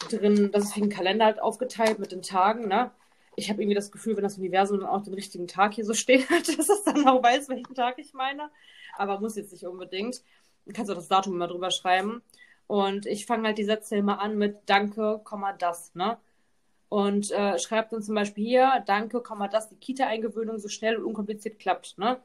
äh, 0.09 0.15
drin, 0.15 0.51
das 0.51 0.65
ist 0.65 0.75
wie 0.75 0.83
ein 0.83 0.89
Kalender 0.89 1.25
halt 1.25 1.41
aufgeteilt 1.41 1.99
mit 1.99 2.11
den 2.11 2.21
Tagen, 2.21 2.67
ne? 2.67 2.91
Ich 3.35 3.49
habe 3.49 3.61
irgendwie 3.61 3.75
das 3.75 3.91
Gefühl, 3.91 4.15
wenn 4.15 4.23
das 4.23 4.37
Universum 4.37 4.79
dann 4.79 4.89
auch 4.89 5.01
den 5.01 5.15
richtigen 5.15 5.47
Tag 5.47 5.73
hier 5.73 5.85
so 5.85 5.93
stehen 5.95 6.27
hat, 6.29 6.47
dass 6.47 6.69
es 6.69 6.83
dann 6.83 7.07
auch 7.07 7.23
weiß, 7.23 7.49
welchen 7.49 7.73
Tag 7.73 7.97
ich 7.97 8.13
meine. 8.13 8.49
Aber 8.95 9.19
muss 9.19 9.35
jetzt 9.35 9.51
nicht 9.51 9.65
unbedingt. 9.65 10.21
Du 10.65 10.73
kannst 10.73 10.91
auch 10.91 10.95
das 10.95 11.07
Datum 11.07 11.33
immer 11.33 11.47
drüber 11.47 11.71
schreiben. 11.71 12.21
Und 12.67 13.05
ich 13.05 13.25
fange 13.25 13.47
halt 13.47 13.57
die 13.57 13.65
Sätze 13.65 13.95
immer 13.97 14.21
an 14.21 14.37
mit 14.37 14.57
Danke, 14.67 15.21
das, 15.59 15.93
ne? 15.95 16.17
Und 16.89 17.31
äh, 17.31 17.57
schreibt 17.57 17.91
dann 17.91 18.03
zum 18.03 18.15
Beispiel 18.15 18.45
hier, 18.45 18.83
Danke, 18.85 19.23
dass 19.51 19.69
die 19.69 19.75
Kita-Eingewöhnung 19.75 20.59
so 20.59 20.69
schnell 20.69 20.95
und 20.97 21.05
unkompliziert 21.05 21.59
klappt, 21.59 21.97
ne? 21.97 22.21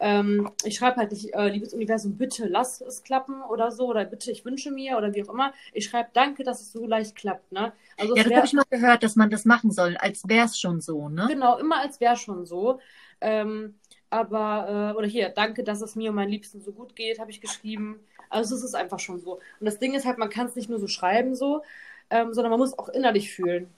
Ähm, 0.00 0.50
ich 0.64 0.76
schreibe 0.76 0.96
halt 0.96 1.10
nicht, 1.10 1.34
äh, 1.34 1.48
liebes 1.48 1.74
Universum, 1.74 2.16
bitte 2.16 2.46
lass 2.46 2.80
es 2.80 3.02
klappen 3.02 3.42
oder 3.42 3.70
so, 3.72 3.88
oder 3.88 4.04
bitte, 4.04 4.30
ich 4.30 4.44
wünsche 4.44 4.70
mir 4.70 4.96
oder 4.96 5.12
wie 5.14 5.24
auch 5.24 5.32
immer. 5.32 5.52
Ich 5.72 5.86
schreibe 5.86 6.10
danke, 6.12 6.44
dass 6.44 6.60
es 6.60 6.72
so 6.72 6.86
leicht 6.86 7.16
klappt. 7.16 7.50
Ne? 7.50 7.72
Also 7.96 8.16
ja, 8.16 8.22
das 8.22 8.32
habe 8.32 8.46
ich 8.46 8.52
mal 8.52 8.64
gehört, 8.70 9.02
dass 9.02 9.16
man 9.16 9.30
das 9.30 9.44
machen 9.44 9.70
soll, 9.70 9.96
als 9.96 10.22
wäre 10.28 10.46
es 10.46 10.58
schon 10.58 10.80
so. 10.80 11.08
Ne? 11.08 11.26
Genau, 11.28 11.58
immer 11.58 11.80
als 11.80 12.00
wäre 12.00 12.14
es 12.14 12.20
schon 12.20 12.46
so. 12.46 12.80
Ähm, 13.20 13.74
aber, 14.10 14.92
äh, 14.94 14.96
oder 14.96 15.06
hier, 15.06 15.30
danke, 15.30 15.64
dass 15.64 15.82
es 15.82 15.96
mir 15.96 16.10
und 16.10 16.16
meinen 16.16 16.30
Liebsten 16.30 16.60
so 16.60 16.72
gut 16.72 16.96
geht, 16.96 17.18
habe 17.18 17.30
ich 17.30 17.40
geschrieben. 17.40 18.00
Also 18.30 18.54
es 18.54 18.62
ist 18.62 18.74
einfach 18.74 19.00
schon 19.00 19.20
so. 19.20 19.34
Und 19.34 19.66
das 19.66 19.78
Ding 19.78 19.94
ist 19.94 20.06
halt, 20.06 20.18
man 20.18 20.30
kann 20.30 20.46
es 20.46 20.56
nicht 20.56 20.70
nur 20.70 20.78
so 20.78 20.86
schreiben 20.86 21.34
so, 21.34 21.62
ähm, 22.10 22.32
sondern 22.32 22.50
man 22.50 22.60
muss 22.60 22.78
auch 22.78 22.88
innerlich 22.88 23.32
fühlen. 23.32 23.68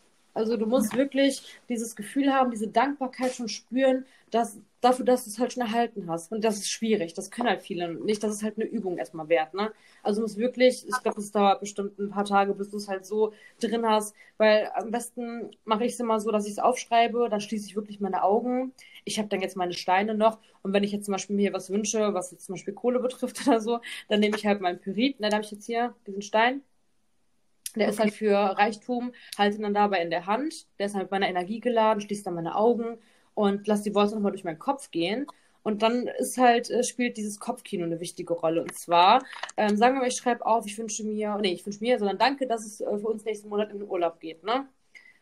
Also 0.41 0.57
du 0.57 0.67
musst 0.67 0.97
wirklich 0.97 1.43
dieses 1.69 1.95
Gefühl 1.97 2.33
haben, 2.33 2.51
diese 2.51 2.69
Dankbarkeit 2.69 3.35
schon 3.35 3.49
spüren, 3.49 4.07
dass 4.31 4.59
dafür, 4.81 5.05
dass 5.05 5.25
du 5.25 5.31
es 5.31 5.39
halt 5.39 5.53
schon 5.53 5.63
erhalten 5.63 6.09
hast. 6.09 6.33
Und 6.33 6.43
das 6.45 6.57
ist 6.57 6.71
schwierig. 6.71 7.13
Das 7.15 7.31
können 7.31 7.49
halt 7.49 7.63
viele 7.63 7.93
nicht. 7.95 8.23
Das 8.23 8.33
ist 8.33 8.43
halt 8.43 8.57
eine 8.57 8.65
Übung 8.67 8.97
erstmal 8.97 9.29
wert, 9.29 9.53
ne? 9.55 9.71
Also 10.03 10.23
muss 10.23 10.37
wirklich, 10.39 10.87
ich 10.89 11.03
glaube, 11.03 11.21
es 11.21 11.31
dauert 11.33 11.61
bestimmt 11.61 11.99
ein 11.99 12.11
paar 12.11 12.25
Tage, 12.25 12.55
bis 12.55 12.71
du 12.71 12.79
es 12.79 12.89
halt 12.89 13.05
so 13.05 13.33
drin 13.61 13.85
hast. 13.87 14.15
Weil 14.39 14.71
am 14.75 14.91
besten 14.91 15.51
mache 15.65 15.85
ich 15.85 15.93
es 15.93 16.01
immer 16.01 16.19
so, 16.21 16.31
dass 16.31 16.47
ich 16.47 16.53
es 16.53 16.59
aufschreibe, 16.59 17.29
dann 17.31 17.41
schließe 17.41 17.67
ich 17.67 17.77
wirklich 17.77 18.01
meine 18.01 18.23
Augen. 18.23 18.73
Ich 19.05 19.19
habe 19.19 19.29
dann 19.29 19.43
jetzt 19.43 19.57
meine 19.57 19.75
Steine 19.75 20.15
noch. 20.15 20.39
Und 20.63 20.73
wenn 20.73 20.85
ich 20.85 20.93
jetzt 20.93 21.05
zum 21.05 21.13
Beispiel 21.13 21.37
mir 21.37 21.53
was 21.53 21.71
wünsche, 21.71 22.15
was 22.15 22.31
jetzt 22.31 22.47
zum 22.47 22.55
Beispiel 22.55 22.75
Kohle 22.75 23.01
betrifft 23.01 23.41
oder 23.47 23.61
so, 23.61 23.81
dann 24.09 24.21
nehme 24.21 24.37
ich 24.37 24.47
halt 24.47 24.61
meinen 24.61 24.81
Pyrit. 24.81 25.21
Ne, 25.21 25.29
da 25.29 25.37
habe 25.37 25.45
ich 25.45 25.51
jetzt 25.51 25.67
hier 25.67 25.95
diesen 26.07 26.23
Stein. 26.23 26.63
Der 27.77 27.85
okay. 27.85 27.93
ist 27.93 28.01
halt 28.01 28.15
für 28.15 28.35
Reichtum, 28.35 29.13
halte 29.39 29.57
ihn 29.57 29.63
dann 29.63 29.75
dabei 29.75 30.03
in 30.03 30.11
der 30.11 30.27
Hand. 30.27 30.67
Der 30.79 30.87
ist 30.87 30.95
halt 30.95 31.05
mit 31.05 31.11
meiner 31.13 31.29
Energie 31.29 31.61
geladen, 31.61 32.01
schließt 32.01 32.27
dann 32.27 32.35
meine 32.35 32.57
Augen 32.57 32.99
und 33.35 33.67
lasse 33.67 33.85
die 33.85 33.95
Worte 33.95 34.15
nochmal 34.15 34.33
durch 34.33 34.45
meinen 34.45 34.59
Kopf 34.59 34.91
gehen. 34.91 35.27
Und 35.63 35.83
dann 35.83 36.07
ist 36.07 36.39
halt, 36.39 36.71
äh, 36.71 36.83
spielt 36.85 37.17
dieses 37.17 37.39
Kopfkino 37.39 37.85
eine 37.85 38.01
wichtige 38.01 38.33
Rolle. 38.35 38.63
Und 38.63 38.75
zwar, 38.75 39.23
ähm, 39.57 39.77
sagen 39.77 39.95
wir 39.95 40.01
mal, 40.01 40.09
ich 40.09 40.17
schreibe 40.17 40.47
auf, 40.47 40.67
ich 40.67 40.79
wünsche 40.79 41.05
mir, 41.05 41.39
nee, 41.41 41.53
ich 41.53 41.65
wünsche 41.67 41.81
mir, 41.81 41.99
sondern 41.99 42.19
danke, 42.19 42.47
dass 42.47 42.65
es 42.65 42.81
äh, 42.81 42.99
für 42.99 43.09
uns 43.09 43.25
nächsten 43.25 43.49
Monat 43.49 43.71
in 43.71 43.81
den 43.81 43.89
Urlaub 43.89 44.21
geht, 44.21 44.43
ne? 44.45 44.69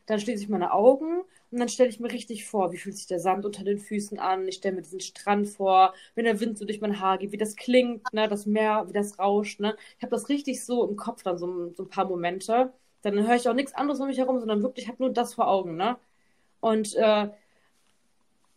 Dann 0.08 0.18
schließe 0.20 0.42
ich 0.42 0.48
meine 0.48 0.72
Augen 0.72 1.20
und 1.50 1.58
dann 1.60 1.68
stelle 1.68 1.90
ich 1.90 2.00
mir 2.00 2.10
richtig 2.10 2.46
vor, 2.46 2.72
wie 2.72 2.78
fühlt 2.78 2.96
sich 2.96 3.06
der 3.06 3.20
Sand 3.20 3.44
unter 3.44 3.62
den 3.62 3.78
Füßen 3.78 4.18
an. 4.18 4.48
Ich 4.48 4.56
stelle 4.56 4.76
mir 4.76 4.82
diesen 4.82 5.00
Strand 5.00 5.48
vor, 5.48 5.92
wenn 6.14 6.24
der 6.24 6.40
Wind 6.40 6.56
so 6.56 6.64
durch 6.64 6.80
mein 6.80 6.98
Haar 6.98 7.18
geht, 7.18 7.30
wie 7.32 7.36
das 7.36 7.56
klingt, 7.56 8.10
ne, 8.14 8.26
das 8.26 8.46
Meer, 8.46 8.86
wie 8.88 8.94
das 8.94 9.18
rauscht. 9.18 9.60
Ne. 9.60 9.76
Ich 9.98 10.02
habe 10.02 10.10
das 10.10 10.30
richtig 10.30 10.64
so 10.64 10.88
im 10.88 10.96
Kopf 10.96 11.22
dann 11.24 11.36
so, 11.36 11.74
so 11.74 11.82
ein 11.82 11.90
paar 11.90 12.06
Momente. 12.06 12.72
Dann 13.02 13.26
höre 13.26 13.36
ich 13.36 13.48
auch 13.50 13.54
nichts 13.54 13.74
anderes 13.74 14.00
um 14.00 14.06
mich 14.06 14.18
herum, 14.18 14.38
sondern 14.38 14.62
wirklich 14.62 14.88
habe 14.88 15.02
nur 15.02 15.12
das 15.12 15.34
vor 15.34 15.48
Augen. 15.48 15.76
Ne. 15.76 15.98
Und 16.60 16.94
äh, 16.96 17.28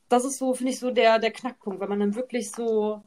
das 0.10 0.26
ist 0.26 0.38
so, 0.38 0.54
finde 0.54 0.72
ich, 0.72 0.80
so 0.80 0.92
der, 0.92 1.20
der 1.20 1.32
Knackpunkt, 1.32 1.82
weil 1.82 1.90
man 1.90 2.00
dann 2.00 2.16
wirklich 2.16 2.52
so 2.52 3.04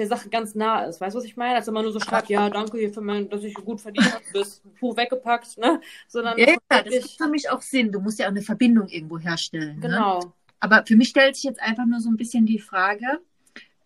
der 0.00 0.08
Sache 0.08 0.28
ganz 0.28 0.54
nah 0.54 0.84
ist. 0.84 1.00
Weißt 1.00 1.14
du, 1.14 1.18
was 1.18 1.24
ich 1.24 1.36
meine? 1.36 1.56
Als 1.56 1.66
man 1.66 1.82
nur 1.82 1.92
so 1.92 2.00
schreibt, 2.00 2.28
ja, 2.28 2.48
danke 2.48 2.78
hier 2.78 2.92
für 2.92 3.00
mein, 3.00 3.28
dass 3.28 3.44
ich 3.44 3.54
gut 3.54 3.80
verdient 3.80 4.12
habe, 4.12 4.24
das 4.32 4.62
Buch 4.80 4.96
weggepackt, 4.96 5.58
ne? 5.58 5.80
Sondern 6.08 6.38
ja, 6.38 6.48
ja 6.48 6.56
das 6.82 6.94
macht 6.94 7.16
für 7.18 7.28
mich 7.28 7.50
auch 7.50 7.62
Sinn. 7.62 7.92
Du 7.92 8.00
musst 8.00 8.18
ja 8.18 8.26
auch 8.26 8.30
eine 8.30 8.42
Verbindung 8.42 8.88
irgendwo 8.88 9.18
herstellen. 9.18 9.76
Ne? 9.76 9.88
Genau. 9.88 10.20
Ne? 10.20 10.32
Aber 10.60 10.84
für 10.86 10.96
mich 10.96 11.08
stellt 11.08 11.36
sich 11.36 11.44
jetzt 11.44 11.60
einfach 11.60 11.86
nur 11.86 12.00
so 12.00 12.10
ein 12.10 12.16
bisschen 12.16 12.46
die 12.46 12.58
Frage, 12.58 13.20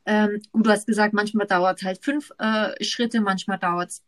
ähm, 0.07 0.43
du 0.53 0.71
hast 0.71 0.87
gesagt, 0.87 1.15
manchmal 1.15 1.47
dauert 1.47 1.79
es 1.79 1.85
halt 1.85 2.05
fünf 2.05 2.31
äh, 2.39 2.83
Schritte, 2.85 3.21
manchmal 3.21 3.59
dauert 3.59 3.91
es 3.91 4.03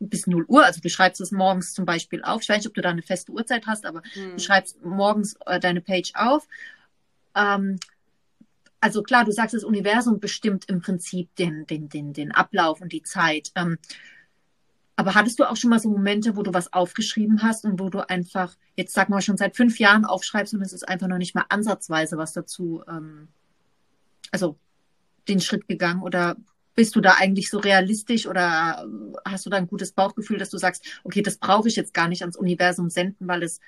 bis 0.00 0.26
0 0.26 0.44
Uhr. 0.48 0.64
Also 0.64 0.80
du 0.80 0.88
schreibst 0.88 1.20
es 1.20 1.30
morgens 1.30 1.74
zum 1.74 1.84
Beispiel 1.84 2.22
auf. 2.24 2.42
Ich 2.42 2.48
weiß 2.48 2.58
nicht, 2.58 2.68
ob 2.68 2.74
du 2.74 2.80
da 2.80 2.90
eine 2.90 3.02
feste 3.02 3.32
Uhrzeit 3.32 3.66
hast, 3.66 3.86
aber 3.86 4.02
hm. 4.14 4.32
du 4.32 4.38
schreibst 4.38 4.84
morgens 4.84 5.36
äh, 5.46 5.60
deine 5.60 5.80
Page 5.80 6.12
auf. 6.14 6.48
Ähm, 7.34 7.78
also 8.82 9.04
klar, 9.04 9.24
du 9.24 9.30
sagst, 9.30 9.54
das 9.54 9.62
Universum 9.62 10.18
bestimmt 10.18 10.64
im 10.68 10.80
Prinzip 10.80 11.34
den, 11.36 11.66
den, 11.66 11.88
den, 11.88 12.12
den 12.12 12.32
Ablauf 12.32 12.80
und 12.80 12.92
die 12.92 13.04
Zeit. 13.04 13.52
Ähm, 13.54 13.78
aber 14.96 15.14
hattest 15.14 15.38
du 15.38 15.48
auch 15.48 15.56
schon 15.56 15.70
mal 15.70 15.78
so 15.78 15.88
Momente, 15.88 16.36
wo 16.36 16.42
du 16.42 16.52
was 16.52 16.72
aufgeschrieben 16.72 17.44
hast 17.44 17.64
und 17.64 17.78
wo 17.78 17.90
du 17.90 18.00
einfach, 18.08 18.56
jetzt 18.74 18.92
sag 18.92 19.08
mal, 19.08 19.22
schon 19.22 19.36
seit 19.36 19.54
fünf 19.54 19.78
Jahren 19.78 20.04
aufschreibst 20.04 20.52
und 20.52 20.62
es 20.62 20.72
ist 20.72 20.88
einfach 20.88 21.06
noch 21.06 21.18
nicht 21.18 21.34
mal 21.36 21.46
ansatzweise 21.48 22.18
was 22.18 22.32
dazu, 22.32 22.82
ähm, 22.88 23.28
also 24.32 24.58
den 25.28 25.40
Schritt 25.40 25.68
gegangen 25.68 26.02
oder 26.02 26.36
bist 26.74 26.96
du 26.96 27.00
da 27.00 27.14
eigentlich 27.18 27.50
so 27.50 27.60
realistisch 27.60 28.26
oder 28.26 28.84
hast 29.24 29.46
du 29.46 29.50
da 29.50 29.58
ein 29.58 29.68
gutes 29.68 29.92
Bauchgefühl, 29.92 30.38
dass 30.38 30.50
du 30.50 30.58
sagst, 30.58 30.84
okay, 31.04 31.22
das 31.22 31.36
brauche 31.36 31.68
ich 31.68 31.76
jetzt 31.76 31.94
gar 31.94 32.08
nicht 32.08 32.22
ans 32.22 32.36
Universum 32.36 32.90
senden, 32.90 33.28
weil 33.28 33.44
es 33.44 33.60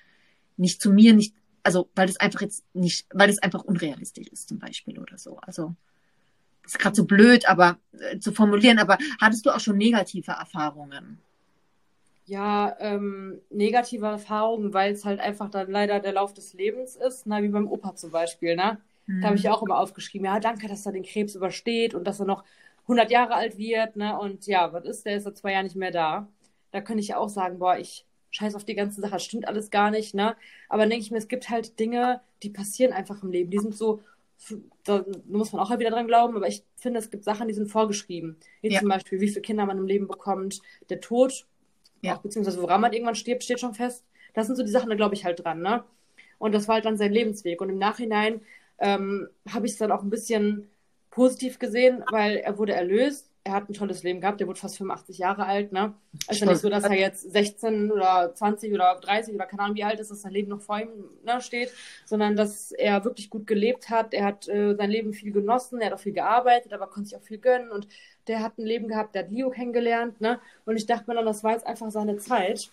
nicht 0.56 0.82
zu 0.82 0.90
mir, 0.90 1.14
nicht 1.14 1.34
also 1.64 1.88
weil 1.94 2.06
das 2.06 2.18
einfach 2.18 2.42
jetzt 2.42 2.64
nicht, 2.74 3.06
weil 3.12 3.30
es 3.30 3.42
einfach 3.42 3.64
unrealistisch 3.64 4.28
ist 4.28 4.48
zum 4.48 4.58
Beispiel 4.58 4.98
oder 4.98 5.18
so. 5.18 5.38
Also 5.38 5.74
ist 6.64 6.78
gerade 6.78 6.96
so 6.96 7.04
blöd, 7.04 7.48
aber 7.48 7.78
äh, 7.98 8.18
zu 8.18 8.32
formulieren. 8.32 8.78
Aber 8.78 8.98
hattest 9.20 9.44
du 9.44 9.50
auch 9.50 9.60
schon 9.60 9.76
negative 9.76 10.32
Erfahrungen? 10.32 11.18
Ja, 12.26 12.74
ähm, 12.80 13.40
negative 13.50 14.06
Erfahrungen, 14.06 14.72
weil 14.72 14.94
es 14.94 15.04
halt 15.04 15.20
einfach 15.20 15.50
dann 15.50 15.70
leider 15.70 16.00
der 16.00 16.12
Lauf 16.12 16.32
des 16.32 16.54
Lebens 16.54 16.96
ist, 16.96 17.26
na, 17.26 17.42
wie 17.42 17.48
beim 17.48 17.68
Opa 17.68 17.94
zum 17.96 18.10
Beispiel, 18.10 18.56
ne? 18.56 18.78
Mhm. 19.06 19.20
Da 19.20 19.26
habe 19.26 19.36
ich 19.36 19.42
ja 19.42 19.52
auch 19.52 19.62
immer 19.62 19.78
aufgeschrieben, 19.78 20.24
ja, 20.24 20.40
danke, 20.40 20.66
dass 20.66 20.86
er 20.86 20.92
den 20.92 21.02
Krebs 21.02 21.34
übersteht 21.34 21.94
und 21.94 22.04
dass 22.04 22.20
er 22.20 22.26
noch 22.26 22.44
100 22.84 23.10
Jahre 23.10 23.34
alt 23.34 23.58
wird, 23.58 23.96
ne? 23.96 24.18
Und 24.18 24.46
ja, 24.46 24.72
was 24.72 24.86
ist, 24.86 25.04
der 25.04 25.16
ist 25.16 25.24
seit 25.24 25.36
zwei 25.36 25.52
Jahren 25.52 25.64
nicht 25.64 25.76
mehr 25.76 25.90
da. 25.90 26.28
Da 26.70 26.80
könnte 26.80 27.02
ich 27.02 27.08
ja 27.08 27.18
auch 27.18 27.28
sagen, 27.28 27.58
boah, 27.58 27.76
ich 27.76 28.06
scheiß 28.34 28.54
auf 28.54 28.64
die 28.64 28.74
ganze 28.74 29.00
Sache, 29.00 29.12
das 29.12 29.24
stimmt 29.24 29.46
alles 29.46 29.70
gar 29.70 29.90
nicht, 29.90 30.14
ne? 30.14 30.36
Aber 30.68 30.82
dann 30.82 30.90
denke 30.90 31.04
ich 31.04 31.10
mir, 31.10 31.18
es 31.18 31.28
gibt 31.28 31.48
halt 31.50 31.78
Dinge, 31.78 32.20
die 32.42 32.50
passieren 32.50 32.92
einfach 32.92 33.22
im 33.22 33.30
Leben. 33.30 33.50
Die 33.50 33.58
sind 33.58 33.76
so, 33.76 34.02
da 34.82 35.04
muss 35.26 35.52
man 35.52 35.62
auch 35.62 35.70
halt 35.70 35.80
wieder 35.80 35.90
dran 35.90 36.08
glauben, 36.08 36.36
aber 36.36 36.48
ich 36.48 36.64
finde, 36.76 36.98
es 36.98 37.10
gibt 37.10 37.24
Sachen, 37.24 37.46
die 37.48 37.54
sind 37.54 37.70
vorgeschrieben. 37.70 38.36
Wie 38.60 38.72
ja. 38.72 38.80
zum 38.80 38.88
Beispiel, 38.88 39.20
wie 39.20 39.28
viele 39.28 39.40
Kinder 39.40 39.66
man 39.66 39.78
im 39.78 39.86
Leben 39.86 40.08
bekommt, 40.08 40.60
der 40.90 41.00
Tod, 41.00 41.46
ja. 42.02 42.16
auch, 42.16 42.22
beziehungsweise 42.22 42.60
woran 42.60 42.80
man 42.80 42.92
irgendwann 42.92 43.14
stirbt, 43.14 43.44
steht 43.44 43.60
schon 43.60 43.74
fest. 43.74 44.04
Das 44.34 44.46
sind 44.46 44.56
so 44.56 44.64
die 44.64 44.70
Sachen, 44.70 44.90
da 44.90 44.96
glaube 44.96 45.14
ich 45.14 45.24
halt 45.24 45.44
dran, 45.44 45.62
ne? 45.62 45.84
Und 46.38 46.52
das 46.52 46.66
war 46.66 46.74
halt 46.74 46.84
dann 46.84 46.96
sein 46.96 47.12
Lebensweg. 47.12 47.60
Und 47.60 47.70
im 47.70 47.78
Nachhinein 47.78 48.40
ähm, 48.78 49.28
habe 49.48 49.66
ich 49.66 49.72
es 49.72 49.78
dann 49.78 49.92
auch 49.92 50.02
ein 50.02 50.10
bisschen 50.10 50.68
positiv 51.10 51.60
gesehen, 51.60 52.02
weil 52.10 52.38
er 52.38 52.58
wurde 52.58 52.74
erlöst 52.74 53.30
er 53.46 53.52
hat 53.52 53.68
ein 53.68 53.74
tolles 53.74 54.02
Leben 54.02 54.22
gehabt, 54.22 54.40
der 54.40 54.46
wurde 54.46 54.58
fast 54.58 54.78
85 54.78 55.18
Jahre 55.18 55.44
alt, 55.44 55.70
ne? 55.70 55.92
Es 56.26 56.36
ist 56.36 56.40
ja 56.40 56.46
nicht 56.46 56.60
so, 56.60 56.70
dass 56.70 56.84
er 56.84 56.94
jetzt 56.94 57.30
16 57.30 57.92
oder 57.92 58.34
20 58.34 58.72
oder 58.72 58.98
30 58.98 59.34
oder 59.34 59.44
keine 59.44 59.62
Ahnung 59.62 59.76
wie 59.76 59.84
alt 59.84 60.00
ist, 60.00 60.10
dass 60.10 60.22
sein 60.22 60.32
Leben 60.32 60.48
noch 60.48 60.62
vor 60.62 60.80
ihm 60.80 60.88
ne, 61.24 61.42
steht, 61.42 61.70
sondern 62.06 62.36
dass 62.36 62.72
er 62.72 63.04
wirklich 63.04 63.28
gut 63.28 63.46
gelebt 63.46 63.90
hat. 63.90 64.14
Er 64.14 64.24
hat 64.24 64.48
äh, 64.48 64.74
sein 64.74 64.90
Leben 64.90 65.12
viel 65.12 65.30
genossen, 65.30 65.80
er 65.80 65.88
hat 65.88 65.92
auch 65.92 65.98
viel 65.98 66.14
gearbeitet, 66.14 66.72
aber 66.72 66.86
konnte 66.86 67.10
sich 67.10 67.18
auch 67.18 67.22
viel 67.22 67.38
gönnen 67.38 67.70
und 67.70 67.86
der 68.28 68.40
hat 68.42 68.56
ein 68.56 68.64
Leben 68.64 68.88
gehabt, 68.88 69.14
der 69.14 69.24
hat 69.24 69.30
Leo 69.30 69.50
kennengelernt, 69.50 70.22
ne? 70.22 70.40
Und 70.64 70.78
ich 70.78 70.86
dachte 70.86 71.04
mir 71.06 71.14
dann, 71.14 71.26
das 71.26 71.44
war 71.44 71.52
jetzt 71.52 71.66
einfach 71.66 71.90
seine 71.90 72.16
Zeit 72.16 72.70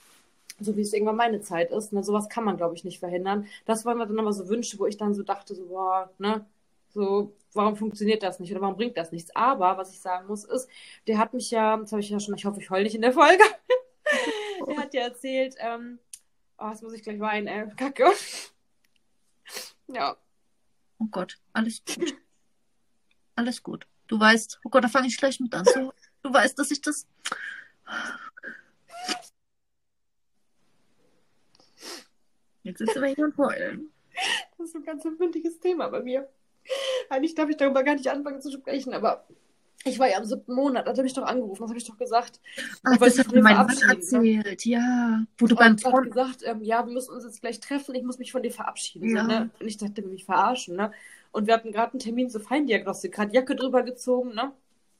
so 0.64 0.76
wie 0.78 0.82
es 0.82 0.94
irgendwann 0.94 1.16
meine 1.16 1.42
Zeit 1.42 1.72
ist. 1.72 1.92
Ne? 1.92 2.04
Sowas 2.04 2.30
kann 2.30 2.44
man, 2.44 2.56
glaube 2.56 2.76
ich, 2.76 2.84
nicht 2.84 3.00
verhindern. 3.00 3.48
Das 3.66 3.84
waren 3.84 3.98
dann 3.98 4.20
aber 4.20 4.32
so 4.32 4.48
Wünsche, 4.48 4.78
wo 4.78 4.86
ich 4.86 4.96
dann 4.96 5.16
so 5.16 5.24
dachte, 5.24 5.56
so, 5.56 5.66
boah, 5.66 6.12
ne, 6.20 6.46
so, 6.94 7.36
warum 7.54 7.76
funktioniert 7.76 8.24
das 8.24 8.40
nicht 8.40 8.52
oder 8.52 8.62
warum 8.62 8.76
bringt 8.76 8.98
das 8.98 9.12
nichts? 9.12 9.36
Aber 9.36 9.78
was 9.78 9.92
ich 9.92 10.00
sagen 10.00 10.28
muss, 10.28 10.44
ist, 10.44 10.70
der 11.08 11.18
hat 11.18 11.34
mich 11.34 11.52
ja, 11.52 11.78
das 11.78 11.92
habe 11.92 12.02
ich 12.02 12.10
ja 12.10 12.20
schon, 12.20 12.36
ich 12.36 12.46
hoffe, 12.46 12.60
ich 12.60 12.70
heule 12.70 12.84
nicht 12.84 12.96
in 12.96 13.02
der 13.02 13.14
Folge. 13.14 13.44
er 14.68 14.78
hat 14.78 14.94
ja 14.94 15.02
erzählt, 15.02 15.56
ähm, 15.60 16.00
oh, 16.58 16.70
jetzt 16.70 16.84
muss 16.84 16.94
ich 16.94 17.04
gleich 17.04 17.20
weinen, 17.20 17.48
ey, 17.48 17.68
Kacke. 17.76 18.12
ja. 19.88 20.16
Oh 21.00 21.08
Gott, 21.10 21.40
alles 21.54 21.82
gut. 21.86 22.16
Alles 23.36 23.64
gut. 23.64 23.88
Du 24.08 24.20
weißt, 24.20 24.60
oh 24.64 24.70
Gott, 24.70 24.84
da 24.84 24.90
fange 24.90 25.08
ich 25.08 25.18
gleich 25.18 25.40
mit 25.40 25.54
an. 25.56 25.66
Du, 25.74 25.92
du 26.22 26.34
weißt, 26.34 26.60
dass 26.60 26.70
ich 26.70 26.82
das. 26.82 27.08
Jetzt 32.64 32.82
ist 32.82 32.96
aber 32.96 33.08
hier 33.08 33.26
und 33.26 33.38
heulen. 33.38 33.92
Das 34.58 34.68
ist 34.68 34.76
ein 34.76 34.84
ganz 34.84 35.06
empfindliches 35.06 35.60
Thema 35.60 35.88
bei 35.88 36.02
mir. 36.02 36.30
Eigentlich 37.10 37.36
darf 37.36 37.50
ich 37.50 37.58
darüber 37.58 37.84
gar 37.84 37.96
nicht 37.96 38.10
anfangen 38.10 38.42
zu 38.42 38.52
sprechen, 38.52 38.94
aber 38.94 39.26
ich 39.84 39.98
war 39.98 40.10
ja 40.10 40.18
am 40.18 40.26
siebten 40.26 40.54
Monat, 40.54 40.86
hat 40.88 40.98
er 40.98 41.04
mich 41.04 41.14
doch 41.14 41.26
angerufen, 41.26 41.62
das 41.62 41.70
habe 41.70 41.80
ich 41.80 41.86
doch 41.86 41.98
gesagt. 41.98 42.40
Ach, 42.84 42.98
das 42.98 43.18
hat 43.18 43.32
mir 43.32 43.42
mein 43.42 43.56
Mann 43.56 43.68
ne? 43.68 43.94
erzählt, 43.96 44.66
ja. 44.66 45.24
Wo 45.38 45.48
du 45.48 45.56
beim 45.56 45.78
Freund 45.78 46.12
gesagt, 46.12 46.44
ähm, 46.44 46.62
ja, 46.62 46.86
wir 46.86 46.94
müssen 46.94 47.14
uns 47.14 47.24
jetzt 47.24 47.42
gleich 47.42 47.60
treffen, 47.60 47.96
ich 47.96 48.04
muss 48.04 48.20
mich 48.20 48.32
von 48.32 48.44
dir 48.44 48.52
verabschieden. 48.52 49.16
Ja. 49.16 49.24
Ne? 49.24 49.50
Und 49.60 49.68
ich 49.68 49.78
dachte, 49.78 50.04
wir 50.04 50.10
mich 50.10 50.26
verarschen, 50.26 50.76
ne? 50.76 50.92
Und 51.32 51.48
wir 51.48 51.54
hatten 51.54 51.72
gerade 51.72 51.94
einen 51.94 52.00
Termin 52.00 52.30
zur 52.30 52.42
Feindiagnostik, 52.42 53.14
gerade 53.14 53.34
Jacke 53.34 53.56
drüber 53.56 53.84
gezogen, 53.84 54.36
ne? 54.36 54.52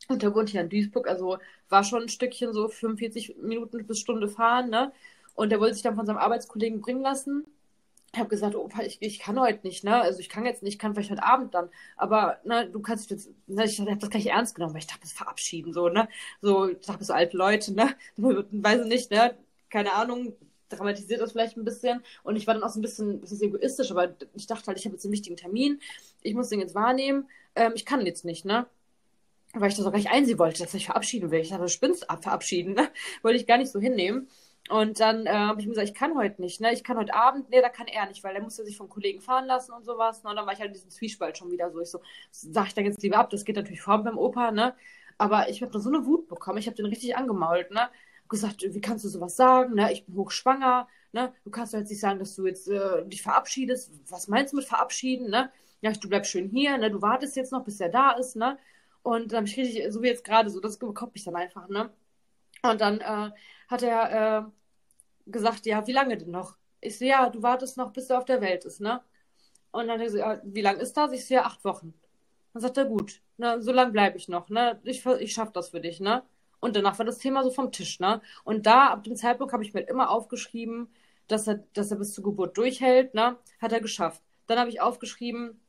Und 0.08 0.24
der 0.24 0.34
wohnt 0.34 0.50
hier 0.50 0.62
in 0.62 0.70
Duisburg, 0.70 1.08
also 1.08 1.38
war 1.70 1.84
schon 1.84 2.04
ein 2.04 2.10
Stückchen 2.10 2.54
so 2.54 2.68
45 2.68 3.36
Minuten 3.38 3.86
bis 3.86 4.00
Stunde 4.00 4.28
fahren, 4.28 4.70
ne? 4.70 4.92
Und 5.36 5.52
der 5.52 5.60
wollte 5.60 5.76
sich 5.76 5.84
dann 5.84 5.96
von 5.96 6.06
seinem 6.06 6.18
Arbeitskollegen 6.18 6.82
bringen 6.82 7.02
lassen 7.02 7.46
habe 8.18 8.30
gesagt, 8.30 8.56
Opa, 8.56 8.84
ich, 8.84 8.98
ich 9.02 9.20
kann 9.20 9.40
heute 9.40 9.66
nicht, 9.66 9.84
ne? 9.84 10.02
Also 10.02 10.20
ich 10.20 10.30
kann 10.30 10.46
jetzt 10.46 10.64
nicht, 10.64 10.80
kann 10.80 10.94
vielleicht 10.94 11.12
heute 11.12 11.24
Abend 11.24 11.54
dann. 11.54 11.70
Aber 11.96 12.40
ne, 12.44 12.70
du 12.70 12.82
kannst 12.82 13.10
jetzt, 13.10 13.30
ne, 13.48 13.66
ich 13.66 13.80
habe 13.80 13.96
das 13.98 14.10
gar 14.10 14.18
nicht 14.18 14.30
ernst 14.30 14.56
genommen, 14.56 14.74
weil 14.74 14.82
ich 14.82 14.88
dachte, 14.88 15.02
das 15.02 15.14
verabschieden 15.14 15.74
so, 15.74 15.90
ne? 15.90 16.10
So, 16.42 16.68
ich 16.70 16.86
dachte, 16.86 17.04
so 17.06 17.14
alte 17.14 17.38
Leute, 17.38 17.74
ne? 17.74 17.96
Weiß 18.18 18.82
ich 18.82 18.88
nicht, 18.88 19.12
ne? 19.12 19.38
Keine 19.70 19.94
Ahnung, 19.94 20.34
dramatisiert 20.70 21.22
das 21.22 21.32
vielleicht 21.32 21.58
ein 21.58 21.66
bisschen. 21.66 22.04
Und 22.24 22.36
ich 22.36 22.48
war 22.48 22.54
dann 22.54 22.64
auch 22.64 22.70
so 22.70 22.80
ein 22.80 22.82
bisschen, 22.82 23.12
ein 23.12 23.22
bisschen 23.22 23.42
egoistisch, 23.44 23.92
aber 23.92 24.14
ich 24.34 24.48
dachte 24.48 24.68
halt, 24.68 24.78
ich 24.78 24.86
habe 24.86 24.96
jetzt 24.96 25.06
einen 25.06 25.14
wichtigen 25.14 25.38
Termin, 25.38 25.80
ich 26.22 26.34
muss 26.34 26.50
den 26.50 26.60
jetzt 26.60 26.76
wahrnehmen. 26.76 27.30
Ähm, 27.56 27.74
ich 27.76 27.86
kann 27.86 28.06
jetzt 28.06 28.26
nicht, 28.26 28.46
ne? 28.46 28.66
Weil 29.54 29.70
ich 29.70 29.76
das 29.76 29.86
auch 29.86 29.92
gar 29.92 29.98
nicht 29.98 30.12
einsehen 30.12 30.40
wollte, 30.40 30.64
dass 30.64 30.74
ich 30.74 30.86
verabschieden 30.86 31.32
will. 31.32 31.42
Ich 31.42 31.50
dachte, 31.50 31.64
du 31.64 31.70
spinnst 31.70 32.10
ab, 32.10 32.24
verabschieden, 32.24 32.74
ne? 32.74 32.90
Wollte 33.22 33.38
ich 33.38 33.48
gar 33.48 33.58
nicht 33.58 33.72
so 33.72 33.80
hinnehmen. 33.80 34.28
Und 34.70 35.00
dann 35.00 35.26
äh, 35.26 35.32
habe 35.32 35.60
ich 35.60 35.68
mir 35.68 35.74
gesagt, 35.74 35.90
ich 35.90 35.96
kann 35.96 36.16
heute 36.16 36.42
nicht, 36.42 36.62
ne? 36.62 36.72
Ich 36.72 36.84
kann 36.84 36.98
heute 36.98 37.14
Abend, 37.14 37.50
nee, 37.50 37.62
da 37.62 37.70
kann 37.70 37.88
er 37.88 38.06
nicht, 38.06 38.24
weil 38.24 38.34
der 38.34 38.44
musste 38.44 38.64
sich 38.64 38.78
vom 38.78 38.90
Kollegen 38.90 39.20
fahren 39.20 39.46
lassen 39.46 39.74
und 39.74 39.84
sowas. 39.84 40.24
Ne? 40.24 40.30
Und 40.30 40.36
dann 40.36 40.46
war 40.46 40.54
ich 40.54 40.60
halt 40.60 40.70
in 40.70 40.74
diesem 40.74 40.92
Zwiespalt 40.92 41.38
schon 41.38 41.52
wieder 41.52 41.72
so. 41.72 41.82
Ich 41.82 41.90
so, 41.90 42.02
sag 42.32 42.68
ich 42.68 42.74
dann 42.74 42.86
jetzt 42.86 43.02
lieber 43.02 43.18
ab, 43.18 43.30
das 43.32 43.44
geht 43.44 43.56
natürlich 43.56 43.82
vor 43.82 43.98
beim 44.04 44.18
Opa, 44.18 44.52
ne? 44.52 44.76
Aber 45.18 45.50
ich 45.50 45.62
habe 45.62 45.72
da 45.72 45.80
so 45.80 45.90
eine 45.90 46.06
Wut 46.06 46.28
bekommen, 46.28 46.58
ich 46.58 46.68
habe 46.68 46.76
den 46.76 46.86
richtig 46.86 47.16
angemault, 47.18 47.72
ne? 47.72 47.90
gesagt, 48.32 48.64
wie 48.64 48.82
kannst 48.82 49.06
du 49.06 49.10
sowas 49.10 49.36
sagen? 49.36 49.76
Ne? 49.76 49.94
Ich 49.94 50.06
bin 50.06 50.16
hochschwanger. 50.16 50.88
Ne? 51.12 51.32
Du 51.44 51.52
kannst 51.52 51.74
jetzt 51.74 51.90
nicht 51.92 52.00
sagen, 52.00 52.18
dass 52.18 52.36
du 52.36 52.48
jetzt 52.48 52.68
äh, 52.68 53.06
dich 53.06 53.22
verabschiedest. 53.22 53.92
Was 54.10 54.28
meinst 54.28 54.54
du 54.54 54.58
mit 54.58 54.66
verabschieden? 54.66 55.30
Ne? 55.30 55.52
Ja, 55.82 55.92
du 55.92 56.10
bleibst 56.10 56.32
schön 56.32 56.50
hier. 56.50 56.78
Ne? 56.78 56.90
Du 56.90 57.02
wartest 57.02 57.36
jetzt 57.36 57.52
noch, 57.52 57.64
bis 57.64 57.80
er 57.80 57.90
da 57.90 58.12
ist. 58.12 58.36
Ne? 58.36 58.58
Und 59.04 59.32
dann 59.32 59.38
habe 59.38 59.48
ich 59.48 59.58
richtig, 59.58 59.94
so 59.94 60.02
wie 60.02 60.08
jetzt 60.08 60.24
gerade, 60.24 60.50
so 60.50 60.60
das 60.60 60.80
bekommt 60.80 61.14
mich 61.14 61.26
dann 61.26 61.36
einfach. 61.36 61.68
Ne? 61.68 61.92
Und 62.64 62.82
dann 62.82 63.02
äh, 63.02 63.32
hat 63.72 63.84
er 63.84 64.48
äh, 64.48 65.32
gesagt, 65.32 65.66
ja, 65.66 65.88
wie 65.88 65.94
lange 65.94 66.18
denn 66.18 66.32
noch? 66.32 66.58
Ich 66.82 67.00
so, 67.00 67.06
ja, 67.06 67.30
du 67.30 67.42
wartest 67.42 67.78
noch, 67.78 67.94
bis 67.94 68.10
er 68.10 68.18
auf 68.20 68.26
der 68.26 68.42
Welt 68.42 68.66
ist, 68.66 68.82
ne? 68.82 69.02
Und 69.72 69.88
dann 69.88 70.00
hat 70.02 70.08
er 70.14 70.18
ja, 70.18 70.42
wie 70.44 70.62
lange 70.62 70.82
ist 70.82 70.98
das? 70.98 71.12
Ich 71.14 71.26
so, 71.26 71.36
ja, 71.36 71.46
acht 71.46 71.64
Wochen. 71.64 71.94
Dann 72.54 72.62
sagt 72.62 72.78
er, 72.78 72.86
gut, 72.86 73.22
ne, 73.38 73.62
so 73.62 73.72
lange 73.72 73.92
bleibe 73.92 74.18
ich 74.18 74.28
noch, 74.28 74.50
ne? 74.50 74.80
Ich, 74.84 75.06
ich 75.06 75.34
schaffe 75.34 75.54
das 75.54 75.70
für 75.70 75.82
dich, 75.82 76.00
ne? 76.00 76.24
Und 76.60 76.76
danach 76.76 77.00
war 77.00 77.06
das 77.06 77.18
Thema 77.18 77.44
so 77.44 77.52
vom 77.52 77.72
Tisch, 77.72 78.00
ne? 78.00 78.22
Und 78.44 78.66
da, 78.66 78.88
ab 78.90 79.04
dem 79.04 79.16
Zeitpunkt, 79.16 79.54
habe 79.54 79.64
ich 79.64 79.74
mir 79.74 79.82
immer 79.82 80.10
aufgeschrieben, 80.12 80.90
dass 81.28 81.48
er, 81.48 81.64
dass 81.74 81.92
er 81.92 81.98
bis 81.98 82.14
zur 82.14 82.24
Geburt 82.26 82.58
durchhält, 82.58 83.14
ne? 83.14 83.38
Hat 83.62 83.72
er 83.72 83.82
geschafft. 83.82 84.22
Dann 84.48 84.60
habe 84.60 84.70
ich 84.70 84.82
aufgeschrieben, 84.82 85.62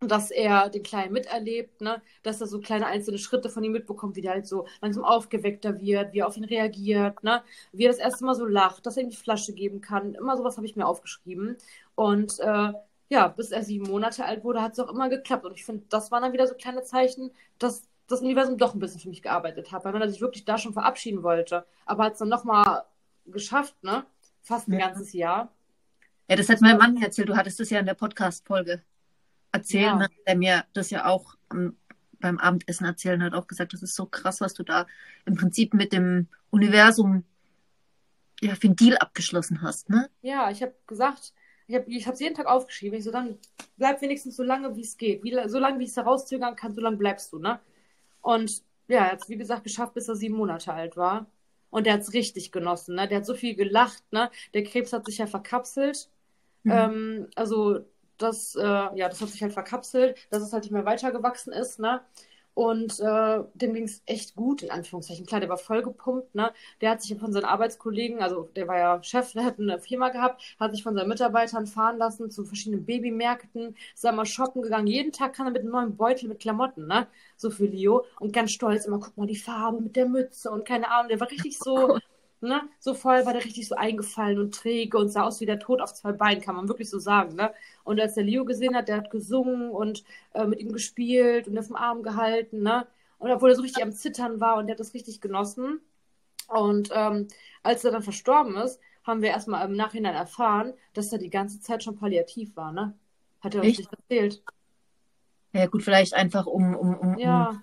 dass 0.00 0.30
er 0.30 0.68
den 0.68 0.82
Kleinen 0.82 1.12
miterlebt, 1.12 1.80
ne? 1.80 2.00
dass 2.22 2.40
er 2.40 2.46
so 2.46 2.60
kleine 2.60 2.86
einzelne 2.86 3.18
Schritte 3.18 3.48
von 3.48 3.64
ihm 3.64 3.72
mitbekommt, 3.72 4.16
wie 4.16 4.20
der 4.20 4.32
halt 4.32 4.46
so 4.46 4.66
langsam 4.80 5.04
aufgeweckter 5.04 5.80
wird, 5.80 6.12
wie 6.12 6.20
er 6.20 6.28
auf 6.28 6.36
ihn 6.36 6.44
reagiert, 6.44 7.24
ne? 7.24 7.42
wie 7.72 7.84
er 7.84 7.90
das 7.90 7.98
erste 7.98 8.24
Mal 8.24 8.34
so 8.34 8.46
lacht, 8.46 8.86
dass 8.86 8.96
er 8.96 9.02
ihm 9.02 9.10
die 9.10 9.16
Flasche 9.16 9.52
geben 9.52 9.80
kann. 9.80 10.14
Immer 10.14 10.36
sowas 10.36 10.56
habe 10.56 10.66
ich 10.66 10.76
mir 10.76 10.86
aufgeschrieben. 10.86 11.56
Und 11.96 12.38
äh, 12.38 12.72
ja, 13.08 13.28
bis 13.28 13.50
er 13.50 13.64
sieben 13.64 13.88
Monate 13.88 14.24
alt 14.24 14.44
wurde, 14.44 14.62
hat 14.62 14.72
es 14.72 14.78
auch 14.78 14.90
immer 14.90 15.08
geklappt. 15.08 15.44
Und 15.44 15.54
ich 15.54 15.64
finde, 15.64 15.84
das 15.88 16.12
waren 16.12 16.22
dann 16.22 16.32
wieder 16.32 16.46
so 16.46 16.54
kleine 16.54 16.82
Zeichen, 16.82 17.32
dass 17.58 17.88
das 18.06 18.20
Universum 18.20 18.56
doch 18.56 18.74
ein 18.74 18.80
bisschen 18.80 19.00
für 19.00 19.08
mich 19.08 19.22
gearbeitet 19.22 19.72
hat, 19.72 19.84
weil 19.84 19.92
wenn 19.94 20.02
er 20.02 20.08
sich 20.08 20.20
wirklich 20.20 20.44
da 20.44 20.58
schon 20.58 20.72
verabschieden 20.72 21.22
wollte, 21.22 21.66
aber 21.84 22.04
hat 22.04 22.14
es 22.14 22.18
dann 22.20 22.28
nochmal 22.28 22.84
geschafft, 23.26 23.76
ne? 23.82 24.06
Fast 24.42 24.68
ein 24.68 24.72
ja. 24.72 24.86
ganzes 24.86 25.12
Jahr. 25.12 25.52
Ja, 26.28 26.36
das 26.36 26.48
hat 26.48 26.60
mein 26.60 26.78
Mann 26.78 26.96
erzählt. 27.02 27.28
Du 27.28 27.36
hattest 27.36 27.60
das 27.60 27.68
ja 27.70 27.80
in 27.80 27.86
der 27.86 27.94
Podcast-Folge 27.94 28.82
erzählt, 29.52 29.84
ja. 29.84 29.96
ne? 29.96 30.08
der 30.26 30.36
mir 30.36 30.64
das 30.72 30.90
ja 30.90 31.06
auch 31.06 31.34
um, 31.50 31.76
beim 32.20 32.38
Abendessen 32.38 32.84
erzählen 32.84 33.22
hat, 33.22 33.34
auch 33.34 33.46
gesagt, 33.46 33.72
das 33.72 33.82
ist 33.82 33.94
so 33.94 34.06
krass, 34.06 34.40
was 34.40 34.54
du 34.54 34.62
da 34.62 34.86
im 35.24 35.36
Prinzip 35.36 35.74
mit 35.74 35.92
dem 35.92 36.28
Universum 36.50 37.24
ja, 38.40 38.54
für 38.54 38.68
einen 38.68 38.76
Deal 38.76 38.96
abgeschlossen 38.96 39.62
hast, 39.62 39.90
ne? 39.90 40.08
Ja, 40.22 40.50
ich 40.50 40.62
habe 40.62 40.74
gesagt, 40.86 41.32
ich 41.66 42.06
habe 42.06 42.14
es 42.14 42.20
jeden 42.20 42.34
Tag 42.34 42.46
aufgeschrieben. 42.46 42.98
Ich 42.98 43.04
so, 43.04 43.10
dann 43.10 43.38
bleib 43.76 44.00
wenigstens 44.00 44.36
so 44.36 44.42
lange, 44.42 44.74
wie 44.76 44.80
es 44.80 44.96
geht. 44.96 45.22
Wie, 45.22 45.36
so 45.48 45.58
lange, 45.58 45.78
wie 45.78 45.84
ich 45.84 45.90
es 45.90 45.96
herauszögern 45.96 46.56
kann, 46.56 46.74
so 46.74 46.80
lange 46.80 46.96
bleibst 46.96 47.32
du, 47.32 47.38
ne? 47.38 47.60
Und 48.22 48.62
ja, 48.88 49.04
er 49.04 49.12
hat 49.12 49.22
es, 49.22 49.28
wie 49.28 49.36
gesagt, 49.36 49.64
geschafft, 49.64 49.94
bis 49.94 50.08
er 50.08 50.16
sieben 50.16 50.36
Monate 50.36 50.72
alt 50.72 50.96
war. 50.96 51.26
Und 51.70 51.84
der 51.84 51.94
hat 51.94 52.00
es 52.00 52.14
richtig 52.14 52.52
genossen, 52.52 52.94
ne? 52.94 53.06
Der 53.06 53.18
hat 53.18 53.26
so 53.26 53.34
viel 53.34 53.54
gelacht, 53.54 54.02
ne? 54.12 54.30
Der 54.54 54.64
Krebs 54.64 54.92
hat 54.92 55.04
sich 55.04 55.18
ja 55.18 55.26
verkapselt. 55.26 56.08
Mhm. 56.62 56.72
Ähm, 56.72 57.26
also 57.34 57.84
das, 58.18 58.54
äh, 58.56 58.62
ja, 58.62 59.08
das 59.08 59.20
hat 59.20 59.28
sich 59.30 59.42
halt 59.42 59.52
verkapselt, 59.52 60.18
dass 60.30 60.42
es 60.42 60.52
halt 60.52 60.64
nicht 60.64 60.72
mehr 60.72 60.84
weitergewachsen 60.84 61.52
ist, 61.52 61.78
ne? 61.78 62.00
Und 62.54 62.98
äh, 62.98 63.44
dem 63.54 63.72
ging 63.72 63.84
es 63.84 64.02
echt 64.06 64.34
gut, 64.34 64.62
in 64.62 64.70
Anführungszeichen. 64.72 65.26
Klar, 65.26 65.38
der 65.40 65.48
war 65.48 65.58
voll 65.58 65.80
gepumpt, 65.82 66.34
ne? 66.34 66.52
Der 66.80 66.90
hat 66.90 67.00
sich 67.02 67.16
von 67.16 67.32
seinen 67.32 67.44
Arbeitskollegen, 67.44 68.20
also 68.20 68.50
der 68.56 68.66
war 68.66 68.76
ja 68.78 69.02
Chef, 69.04 69.32
der 69.34 69.44
hat 69.44 69.60
eine 69.60 69.78
Firma 69.78 70.08
gehabt, 70.08 70.42
hat 70.58 70.72
sich 70.72 70.82
von 70.82 70.94
seinen 70.96 71.08
Mitarbeitern 71.08 71.66
fahren 71.68 71.98
lassen 71.98 72.30
zu 72.32 72.44
verschiedenen 72.44 72.84
Babymärkten, 72.84 73.76
ist 73.94 74.02
mal 74.04 74.26
shoppen 74.26 74.62
gegangen. 74.62 74.88
Jeden 74.88 75.12
Tag 75.12 75.34
kann 75.34 75.46
er 75.46 75.52
mit 75.52 75.62
einem 75.62 75.70
neuen 75.70 75.96
Beutel 75.96 76.28
mit 76.28 76.40
Klamotten, 76.40 76.86
ne? 76.88 77.06
So 77.36 77.50
für 77.50 77.66
Leo. 77.66 78.04
Und 78.18 78.32
ganz 78.32 78.50
stolz 78.50 78.86
immer, 78.86 78.98
guck 78.98 79.16
mal, 79.16 79.26
die 79.28 79.36
Farbe 79.36 79.80
mit 79.80 79.94
der 79.96 80.08
Mütze 80.08 80.50
und 80.50 80.66
keine 80.66 80.90
Ahnung. 80.90 81.08
Der 81.10 81.20
war 81.20 81.30
richtig 81.30 81.58
so, 81.58 81.98
ne? 82.40 82.62
So 82.78 82.94
voll 82.94 83.24
war 83.26 83.32
der 83.32 83.44
richtig 83.44 83.68
so 83.68 83.74
eingefallen 83.74 84.38
und 84.38 84.54
träge 84.54 84.98
und 84.98 85.08
sah 85.08 85.24
aus 85.24 85.40
wie 85.40 85.46
der 85.46 85.58
Tod 85.58 85.80
auf 85.80 85.94
zwei 85.94 86.12
Beinen, 86.12 86.40
kann 86.42 86.56
man 86.56 86.68
wirklich 86.68 86.90
so 86.90 86.98
sagen, 86.98 87.36
ne? 87.36 87.52
Und 87.84 88.00
als 88.00 88.14
der 88.14 88.24
Leo 88.24 88.44
gesehen 88.44 88.76
hat, 88.76 88.88
der 88.88 88.96
hat 88.98 89.10
gesungen 89.10 89.70
und 89.70 90.04
äh, 90.34 90.46
mit 90.46 90.60
ihm 90.60 90.72
gespielt 90.72 91.48
und 91.48 91.58
auf 91.58 91.66
dem 91.66 91.76
Arm 91.76 92.02
gehalten, 92.02 92.62
ne? 92.62 92.86
Und 93.18 93.30
obwohl 93.30 93.50
er 93.50 93.56
so 93.56 93.62
richtig 93.62 93.82
am 93.82 93.92
Zittern 93.92 94.40
war 94.40 94.56
und 94.58 94.66
der 94.66 94.74
hat 94.74 94.80
das 94.80 94.94
richtig 94.94 95.20
genossen. 95.20 95.80
Und 96.48 96.90
ähm, 96.92 97.28
als 97.62 97.84
er 97.84 97.90
dann 97.90 98.02
verstorben 98.02 98.56
ist, 98.56 98.80
haben 99.04 99.22
wir 99.22 99.30
erstmal 99.30 99.66
im 99.66 99.76
Nachhinein 99.76 100.14
erfahren, 100.14 100.74
dass 100.94 101.12
er 101.12 101.18
die 101.18 101.30
ganze 101.30 101.60
Zeit 101.60 101.82
schon 101.82 101.96
palliativ 101.96 102.56
war, 102.56 102.72
ne? 102.72 102.94
Hat 103.40 103.54
er 103.54 103.62
uns 103.62 103.78
nicht 103.78 103.92
erzählt. 103.92 104.42
Ja, 105.52 105.66
gut, 105.66 105.82
vielleicht 105.82 106.14
einfach 106.14 106.46
um. 106.46 106.74
um, 106.74 106.94
um 106.98 107.18
ja. 107.18 107.62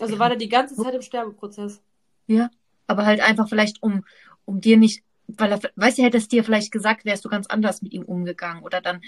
Also 0.00 0.18
war 0.18 0.30
er 0.30 0.36
die 0.36 0.48
ganze 0.48 0.76
Zeit 0.76 0.94
im 0.94 1.02
Sterbeprozess. 1.02 1.82
Ja, 2.26 2.48
aber 2.90 3.06
halt 3.06 3.20
einfach 3.20 3.48
vielleicht 3.48 3.82
um, 3.82 4.04
um 4.44 4.60
dir 4.60 4.76
nicht 4.76 5.02
weil 5.38 5.52
er, 5.52 5.60
weißt 5.76 5.98
du, 5.98 6.02
hätte 6.02 6.16
es 6.16 6.28
dir 6.28 6.44
vielleicht 6.44 6.72
gesagt, 6.72 7.04
wärst 7.04 7.24
du 7.24 7.28
ganz 7.28 7.46
anders 7.46 7.82
mit 7.82 7.92
ihm 7.92 8.02
umgegangen. 8.02 8.62
Oder 8.62 8.80
dann, 8.80 9.00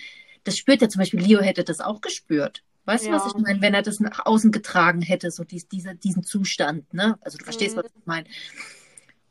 das 0.44 0.56
spürt 0.56 0.82
er 0.82 0.88
zum 0.88 1.00
Beispiel, 1.00 1.20
Leo 1.20 1.40
hätte 1.40 1.64
das 1.64 1.80
auch 1.80 2.00
gespürt. 2.00 2.62
Weißt 2.84 3.06
ja. 3.06 3.12
du, 3.12 3.16
was 3.16 3.26
ich 3.26 3.40
meine? 3.40 3.60
Wenn 3.60 3.74
er 3.74 3.82
das 3.82 4.00
nach 4.00 4.26
außen 4.26 4.50
getragen 4.50 5.02
hätte, 5.02 5.30
so 5.30 5.44
dies, 5.44 5.68
dieser, 5.68 5.94
diesen 5.94 6.24
Zustand, 6.24 6.92
ne? 6.92 7.16
Also 7.20 7.38
du 7.38 7.44
verstehst, 7.44 7.76
mhm. 7.76 7.80
was 7.80 7.86
ich 7.86 8.06
meine. 8.06 8.26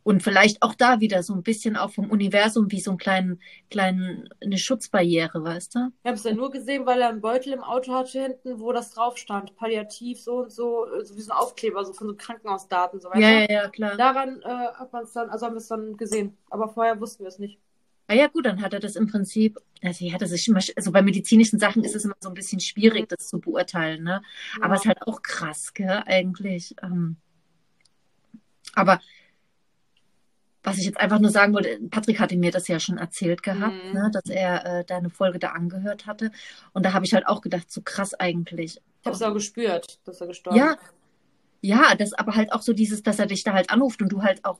Und 0.03 0.23
vielleicht 0.23 0.61
auch 0.61 0.73
da 0.73 0.99
wieder 0.99 1.21
so 1.23 1.33
ein 1.33 1.43
bisschen 1.43 1.77
auch 1.77 1.91
vom 1.91 2.09
Universum 2.09 2.71
wie 2.71 2.79
so 2.79 2.91
ein 2.91 2.97
kleinen, 2.97 3.39
kleinen, 3.69 4.29
eine 4.41 4.57
Schutzbarriere, 4.57 5.43
weißt 5.43 5.75
du? 5.75 5.79
Ich 6.03 6.07
habe 6.07 6.17
es 6.17 6.23
ja 6.23 6.33
nur 6.33 6.51
gesehen, 6.51 6.85
weil 6.85 7.01
er 7.01 7.09
einen 7.09 7.21
Beutel 7.21 7.53
im 7.53 7.63
Auto 7.63 7.93
hatte 7.93 8.21
hinten, 8.21 8.59
wo 8.59 8.71
das 8.71 8.91
drauf 8.91 9.17
stand. 9.17 9.55
Palliativ, 9.55 10.19
so 10.19 10.39
und 10.39 10.51
so, 10.51 10.87
so 11.03 11.15
wie 11.15 11.21
so 11.21 11.31
ein 11.31 11.37
Aufkleber, 11.37 11.85
so 11.85 11.93
von 11.93 12.07
so 12.07 12.15
Krankenhausdaten, 12.15 12.99
so 12.99 13.09
weiter. 13.09 13.19
Ja, 13.19 13.39
ja, 13.41 13.51
ja, 13.51 13.69
klar. 13.69 13.95
Daran 13.95 14.41
äh, 14.41 14.47
hat 14.47 14.91
man 14.91 15.03
es 15.03 15.13
dann, 15.13 15.29
also 15.29 15.45
haben 15.45 15.53
wir 15.53 15.59
es 15.59 15.67
dann 15.67 15.97
gesehen. 15.97 16.37
Aber 16.49 16.69
vorher 16.69 16.99
wussten 16.99 17.23
wir 17.23 17.29
es 17.29 17.39
nicht. 17.39 17.59
Ah 18.07 18.13
ja, 18.13 18.27
gut, 18.27 18.45
dann 18.45 18.61
hat 18.61 18.73
er 18.73 18.81
das 18.81 18.97
im 18.97 19.07
Prinzip, 19.07 19.57
also 19.81 20.03
ja, 20.03 20.17
das 20.17 20.31
ist 20.31 20.45
immer, 20.45 20.59
also 20.75 20.91
bei 20.91 21.01
medizinischen 21.01 21.59
Sachen 21.59 21.83
ist 21.85 21.95
es 21.95 22.03
immer 22.03 22.15
so 22.19 22.27
ein 22.27 22.35
bisschen 22.35 22.59
schwierig, 22.59 23.07
das 23.07 23.29
zu 23.29 23.39
beurteilen, 23.39 24.03
ne? 24.03 24.21
Ja. 24.57 24.65
Aber 24.65 24.75
es 24.75 24.81
ist 24.81 24.87
halt 24.87 25.01
auch 25.03 25.21
krass, 25.21 25.73
gell, 25.73 26.03
eigentlich. 26.05 26.75
Ähm, 26.83 27.15
aber 28.73 28.99
was 30.63 30.77
ich 30.77 30.85
jetzt 30.85 30.99
einfach 30.99 31.19
nur 31.19 31.31
sagen 31.31 31.53
wollte, 31.53 31.79
Patrick 31.89 32.19
hatte 32.19 32.37
mir 32.37 32.51
das 32.51 32.67
ja 32.67 32.79
schon 32.79 32.97
erzählt 32.97 33.41
gehabt, 33.41 33.83
mhm. 33.87 33.93
ne, 33.93 34.11
dass 34.13 34.25
er 34.25 34.65
äh, 34.65 34.85
da 34.85 34.97
eine 34.97 35.09
Folge 35.09 35.39
da 35.39 35.49
angehört 35.49 36.05
hatte. 36.05 36.31
Und 36.73 36.85
da 36.85 36.93
habe 36.93 37.05
ich 37.05 37.13
halt 37.13 37.27
auch 37.27 37.41
gedacht, 37.41 37.71
so 37.71 37.81
krass 37.81 38.13
eigentlich. 38.13 38.79
Ich 39.01 39.05
habe 39.05 39.15
es 39.15 39.21
auch 39.21 39.33
gespürt, 39.33 39.99
dass 40.05 40.21
er 40.21 40.27
gestorben 40.27 40.59
ist. 40.59 40.63
Ja, 40.63 40.77
ja, 41.61 41.95
das 41.95 42.13
aber 42.13 42.35
halt 42.35 42.51
auch 42.53 42.61
so 42.61 42.73
dieses, 42.73 43.03
dass 43.03 43.19
er 43.19 43.27
dich 43.27 43.43
da 43.43 43.53
halt 43.53 43.69
anruft 43.71 44.01
und 44.01 44.09
du 44.11 44.21
halt 44.21 44.45
auch, 44.45 44.59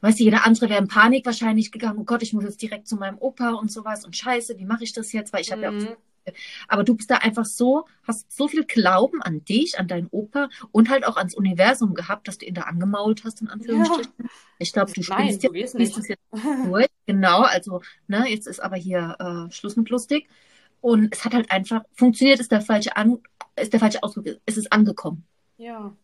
weißt 0.00 0.20
du, 0.20 0.24
jeder 0.24 0.46
andere 0.46 0.68
wäre 0.68 0.80
in 0.80 0.88
Panik 0.88 1.26
wahrscheinlich 1.26 1.72
gegangen, 1.72 1.98
oh 1.98 2.04
Gott, 2.04 2.22
ich 2.22 2.32
muss 2.32 2.44
jetzt 2.44 2.60
direkt 2.60 2.88
zu 2.88 2.96
meinem 2.96 3.18
Opa 3.18 3.52
und 3.52 3.72
sowas 3.72 4.04
und 4.04 4.16
scheiße, 4.16 4.58
wie 4.58 4.66
mache 4.66 4.84
ich 4.84 4.92
das 4.92 5.12
jetzt? 5.12 5.32
Weil 5.32 5.42
ich 5.42 5.52
habe 5.52 5.70
mhm. 5.70 5.80
ja 5.80 5.90
auch 5.90 5.96
aber 6.68 6.84
du 6.84 6.94
bist 6.94 7.10
da 7.10 7.16
einfach 7.16 7.44
so, 7.44 7.86
hast 8.06 8.30
so 8.32 8.48
viel 8.48 8.64
Glauben 8.64 9.22
an 9.22 9.44
dich, 9.44 9.78
an 9.78 9.88
deinen 9.88 10.08
Opa 10.10 10.48
und 10.72 10.90
halt 10.90 11.06
auch 11.06 11.16
ans 11.16 11.34
Universum 11.34 11.94
gehabt, 11.94 12.28
dass 12.28 12.38
du 12.38 12.46
ihn 12.46 12.54
da 12.54 12.62
angemault 12.62 13.24
hast, 13.24 13.40
in 13.42 13.48
Anführungsstrichen. 13.48 14.12
Ja. 14.18 14.24
Ich 14.58 14.72
glaube, 14.72 14.92
du 14.92 15.02
spielst 15.02 15.42
jetzt, 15.42 15.74
du 15.74 15.78
nicht. 15.78 15.96
jetzt 15.96 16.18
durch. 16.66 16.86
Genau, 17.06 17.42
also, 17.42 17.82
ne, 18.06 18.26
jetzt 18.28 18.46
ist 18.46 18.60
aber 18.60 18.76
hier 18.76 19.16
äh, 19.18 19.52
Schluss 19.52 19.76
mit 19.76 19.90
lustig. 19.90 20.28
Und 20.80 21.14
es 21.14 21.24
hat 21.24 21.34
halt 21.34 21.50
einfach, 21.50 21.82
funktioniert 21.94 22.40
ist 22.40 22.52
der 22.52 22.60
falsche 22.60 22.96
an, 22.96 23.18
ist 23.56 23.72
der 23.72 23.80
falsche 23.80 24.02
Ausdruck, 24.02 24.26
es 24.44 24.56
ist 24.56 24.72
angekommen. 24.72 25.24
Ja. 25.56 25.96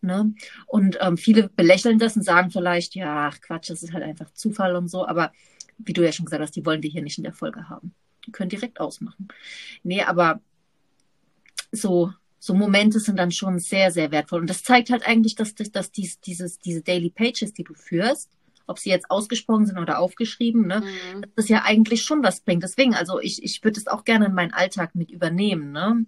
Ne? 0.00 0.34
Und 0.66 0.98
ähm, 1.00 1.16
viele 1.16 1.48
belächeln 1.48 1.98
das 1.98 2.16
und 2.16 2.22
sagen 2.22 2.50
vielleicht, 2.50 2.94
ja, 2.94 3.28
ach 3.28 3.40
Quatsch, 3.40 3.70
das 3.70 3.82
ist 3.82 3.92
halt 3.92 4.04
einfach 4.04 4.30
Zufall 4.32 4.76
und 4.76 4.88
so, 4.88 5.06
aber 5.06 5.32
wie 5.78 5.92
du 5.92 6.04
ja 6.04 6.12
schon 6.12 6.26
gesagt 6.26 6.42
hast, 6.42 6.56
die 6.56 6.66
wollen 6.66 6.82
wir 6.82 6.90
hier 6.90 7.02
nicht 7.02 7.18
in 7.18 7.24
der 7.24 7.32
Folge 7.32 7.68
haben. 7.68 7.94
Die 8.26 8.32
können 8.32 8.50
direkt 8.50 8.80
ausmachen. 8.80 9.28
Nee, 9.82 10.02
aber 10.02 10.40
so, 11.72 12.12
so 12.38 12.54
Momente 12.54 13.00
sind 13.00 13.18
dann 13.18 13.30
schon 13.30 13.58
sehr, 13.58 13.90
sehr 13.90 14.10
wertvoll. 14.10 14.40
Und 14.40 14.50
das 14.50 14.62
zeigt 14.62 14.90
halt 14.90 15.06
eigentlich, 15.06 15.34
dass, 15.34 15.54
dass, 15.54 15.92
dies, 15.92 16.20
dieses, 16.20 16.58
diese 16.58 16.82
Daily 16.82 17.10
Pages, 17.10 17.52
die 17.52 17.64
du 17.64 17.74
führst, 17.74 18.30
ob 18.66 18.78
sie 18.78 18.90
jetzt 18.90 19.10
ausgesprochen 19.10 19.66
sind 19.66 19.78
oder 19.78 19.98
aufgeschrieben, 19.98 20.66
ne, 20.66 20.80
mhm. 20.80 21.22
dass 21.22 21.30
das 21.36 21.48
ja 21.48 21.62
eigentlich 21.64 22.02
schon 22.02 22.22
was 22.22 22.40
bringt. 22.40 22.62
Deswegen, 22.62 22.94
also 22.94 23.20
ich, 23.20 23.42
ich 23.42 23.62
würde 23.62 23.78
es 23.78 23.86
auch 23.86 24.04
gerne 24.04 24.26
in 24.26 24.34
meinen 24.34 24.52
Alltag 24.52 24.94
mit 24.94 25.10
übernehmen. 25.10 25.72
Ne? 25.72 26.06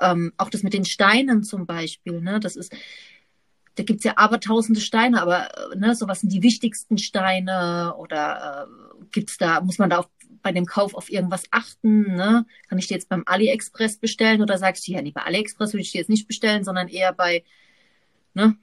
Ähm, 0.00 0.32
auch 0.36 0.50
das 0.50 0.62
mit 0.62 0.74
den 0.74 0.84
Steinen 0.84 1.44
zum 1.44 1.66
Beispiel, 1.66 2.20
ne? 2.20 2.40
Das 2.40 2.56
ist, 2.56 2.74
da 3.76 3.84
gibt's 3.84 4.04
ja 4.04 4.14
abertausende 4.16 4.80
Steine, 4.80 5.22
aber 5.22 5.48
ne, 5.76 5.94
so 5.94 6.08
was 6.08 6.20
sind 6.20 6.32
die 6.32 6.42
wichtigsten 6.42 6.98
Steine 6.98 7.94
oder 7.96 8.66
äh, 8.68 9.04
gibt's 9.12 9.38
da, 9.38 9.60
muss 9.60 9.78
man 9.78 9.90
da 9.90 9.98
auf 9.98 10.08
bei 10.42 10.52
dem 10.52 10.66
Kauf 10.66 10.94
auf 10.94 11.10
irgendwas 11.10 11.44
achten? 11.50 12.14
Ne? 12.14 12.46
Kann 12.68 12.78
ich 12.78 12.88
die 12.88 12.94
jetzt 12.94 13.08
beim 13.08 13.22
AliExpress 13.26 13.98
bestellen 13.98 14.42
oder 14.42 14.58
sagst 14.58 14.86
du, 14.86 14.92
ja, 14.92 15.02
nee, 15.02 15.12
bei 15.12 15.22
AliExpress 15.22 15.72
würde 15.72 15.82
ich 15.82 15.92
die 15.92 15.98
jetzt 15.98 16.10
nicht 16.10 16.26
bestellen, 16.26 16.64
sondern 16.64 16.88
eher 16.88 17.12
bei 17.12 17.44
ne, 18.34 18.56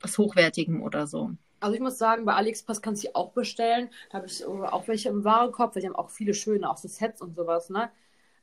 was 0.00 0.18
Hochwertigem 0.18 0.82
oder 0.82 1.06
so? 1.06 1.32
Also 1.60 1.74
ich 1.74 1.80
muss 1.80 1.98
sagen, 1.98 2.24
bei 2.24 2.34
AliExpress 2.34 2.82
kannst 2.82 3.02
du 3.02 3.08
sie 3.08 3.14
auch 3.14 3.32
bestellen. 3.32 3.88
Da 4.10 4.18
habe 4.18 4.26
ich 4.26 4.44
auch 4.44 4.88
welche 4.88 5.08
im 5.08 5.24
Warenkorb, 5.24 5.74
weil 5.74 5.82
die 5.82 5.88
haben 5.88 5.96
auch 5.96 6.10
viele 6.10 6.34
schöne, 6.34 6.68
auch 6.68 6.76
so 6.76 6.88
Sets 6.88 7.22
und 7.22 7.36
sowas, 7.36 7.70
ne? 7.70 7.90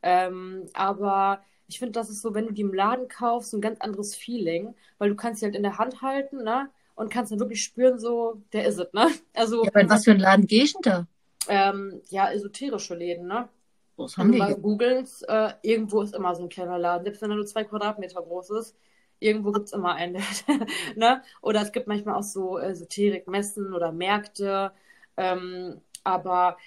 Ähm, 0.02 0.68
aber 0.74 1.42
ich 1.68 1.80
finde, 1.80 1.92
das 1.92 2.10
ist 2.10 2.22
so, 2.22 2.34
wenn 2.34 2.48
du 2.48 2.54
die 2.54 2.62
im 2.62 2.74
Laden 2.74 3.10
kaufst, 3.10 3.54
ein 3.54 3.60
ganz 3.60 3.82
anderes 3.82 4.16
Feeling, 4.16 4.74
weil 4.98 5.10
du 5.10 5.16
kannst 5.16 5.42
sie 5.42 5.46
halt 5.46 5.56
in 5.56 5.64
der 5.64 5.78
Hand 5.78 6.02
halten, 6.02 6.44
ne? 6.44 6.70
und 7.00 7.10
kannst 7.10 7.32
dann 7.32 7.40
wirklich 7.40 7.64
spüren, 7.64 7.98
so, 7.98 8.42
der 8.52 8.66
ist 8.66 8.78
es, 8.78 8.92
ne? 8.92 9.08
Also, 9.34 9.64
Ja, 9.64 9.70
aber 9.70 9.80
in 9.80 9.90
was 9.90 10.04
für 10.04 10.12
einen 10.12 10.20
Laden 10.20 10.48
gehe 10.48 10.66
ich 10.66 10.74
denn 10.74 10.82
da? 10.82 11.08
Ähm, 11.48 12.02
ja, 12.10 12.32
esoterische 12.32 12.96
Läden, 12.96 13.28
ne? 13.28 13.50
Was 13.98 14.18
Wenn 14.18 14.24
haben 14.24 14.28
du 14.32 14.34
die 14.34 14.40
mal 14.40 14.56
googelst, 14.56 15.28
äh, 15.28 15.54
irgendwo 15.62 16.02
ist 16.02 16.16
immer 16.16 16.36
so 16.36 16.44
ein 16.44 16.50
kleiner 16.50 16.78
Laden, 16.78 17.04
selbst 17.04 17.22
wenn 17.22 17.32
er 17.32 17.36
nur 17.36 17.46
zwei 17.46 17.64
Quadratmeter 17.64 18.22
groß 18.22 18.52
ist. 18.52 18.78
Irgendwo 19.20 19.52
gibt 19.52 19.68
es 19.68 19.74
immer 19.74 19.96
einen. 19.96 20.24
ne? 20.96 21.22
Oder 21.42 21.62
es 21.62 21.72
gibt 21.74 21.88
manchmal 21.88 22.16
auch 22.16 22.24
so 22.24 22.58
Esoterik-Messen 22.58 23.74
oder 23.74 23.92
Märkte. 23.92 24.72
Ähm, 25.18 25.82
aber 26.04 26.58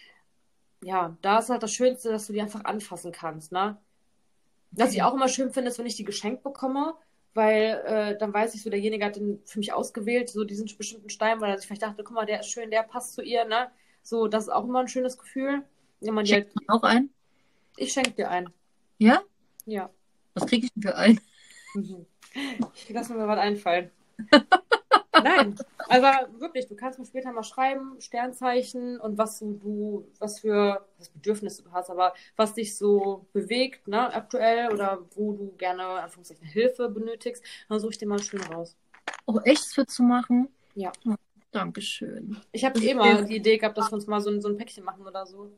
ja, 0.82 1.16
da 1.22 1.38
ist 1.38 1.48
halt 1.48 1.62
das 1.62 1.72
Schönste, 1.72 2.10
dass 2.10 2.26
du 2.26 2.32
die 2.34 2.42
einfach 2.42 2.64
anfassen 2.64 3.12
kannst. 3.12 3.52
Ne? 3.52 3.78
Was 4.72 4.92
ich 4.92 5.02
auch 5.02 5.14
immer 5.14 5.28
schön 5.28 5.52
finde, 5.52 5.70
ist, 5.70 5.78
wenn 5.78 5.86
ich 5.86 5.96
die 5.96 6.04
geschenkt 6.04 6.42
bekomme, 6.42 6.94
weil 7.34 7.82
äh, 7.86 8.18
dann 8.18 8.34
weiß 8.34 8.54
ich 8.54 8.62
so, 8.62 8.68
derjenige 8.68 9.04
hat 9.04 9.16
den 9.16 9.40
für 9.46 9.58
mich 9.58 9.72
ausgewählt, 9.72 10.28
so 10.28 10.44
diesen 10.44 10.66
bestimmten 10.76 11.08
Stein, 11.08 11.40
weil 11.40 11.50
er 11.50 11.58
sich 11.58 11.66
vielleicht 11.66 11.82
dachte, 11.82 12.04
guck 12.04 12.14
mal, 12.14 12.26
der 12.26 12.40
ist 12.40 12.50
schön, 12.50 12.70
der 12.70 12.82
passt 12.82 13.14
zu 13.14 13.22
ihr. 13.22 13.44
Ne? 13.46 13.70
So, 14.02 14.28
das 14.28 14.44
ist 14.44 14.50
auch 14.50 14.64
immer 14.64 14.80
ein 14.80 14.88
schönes 14.88 15.18
Gefühl. 15.18 15.62
Wenn 16.00 16.14
man 16.14 16.26
halt, 16.26 16.28
Schenkt 16.28 16.54
man 16.56 16.76
auch 16.76 16.82
ein? 16.82 17.10
ich 17.76 17.92
schenke 17.92 18.12
dir 18.12 18.30
einen. 18.30 18.52
Ja? 18.98 19.22
Ja. 19.66 19.90
Was 20.34 20.46
kriege 20.46 20.66
ich 20.66 20.72
denn 20.72 20.82
für 20.82 20.96
ein? 20.96 21.20
Mhm. 21.74 22.06
Ich 22.74 22.88
lasse 22.90 23.12
mir 23.12 23.20
mal 23.20 23.28
was 23.28 23.38
einfallen. 23.38 23.90
Nein, 25.22 25.56
also 25.88 26.06
wirklich, 26.40 26.66
du 26.66 26.74
kannst 26.74 26.98
mir 26.98 27.04
später 27.04 27.32
mal 27.32 27.44
schreiben, 27.44 28.00
Sternzeichen 28.00 28.98
und 28.98 29.18
was 29.18 29.38
du, 29.38 29.52
du 29.54 30.08
was 30.18 30.40
für 30.40 30.86
was 30.98 31.10
Bedürfnisse 31.10 31.62
du 31.62 31.72
hast, 31.72 31.90
aber 31.90 32.14
was 32.36 32.54
dich 32.54 32.76
so 32.76 33.26
bewegt, 33.32 33.86
ne, 33.86 34.12
aktuell 34.12 34.72
oder 34.72 34.98
wo 35.14 35.32
du 35.32 35.52
gerne 35.58 35.84
Anführungszeichen 35.84 36.46
Hilfe 36.46 36.88
benötigst, 36.88 37.44
dann 37.68 37.78
suche 37.78 37.92
ich 37.92 37.98
dir 37.98 38.08
mal 38.08 38.22
schön 38.22 38.42
raus. 38.42 38.76
Oh, 39.26 39.38
echt 39.44 39.66
für 39.66 39.86
zu 39.86 40.02
machen? 40.02 40.48
Ja. 40.74 40.90
Oh, 41.52 41.58
Dankeschön. 41.58 42.36
Ich 42.52 42.64
habe 42.64 42.80
eh 42.80 42.94
mal 42.94 43.24
die 43.24 43.36
Idee 43.36 43.58
gehabt, 43.58 43.76
dass 43.76 43.90
wir 43.90 43.94
uns 43.94 44.06
mal 44.06 44.20
so 44.20 44.30
ein, 44.30 44.40
so 44.40 44.48
ein 44.48 44.56
Päckchen 44.56 44.84
machen 44.84 45.06
oder 45.06 45.26
so. 45.26 45.52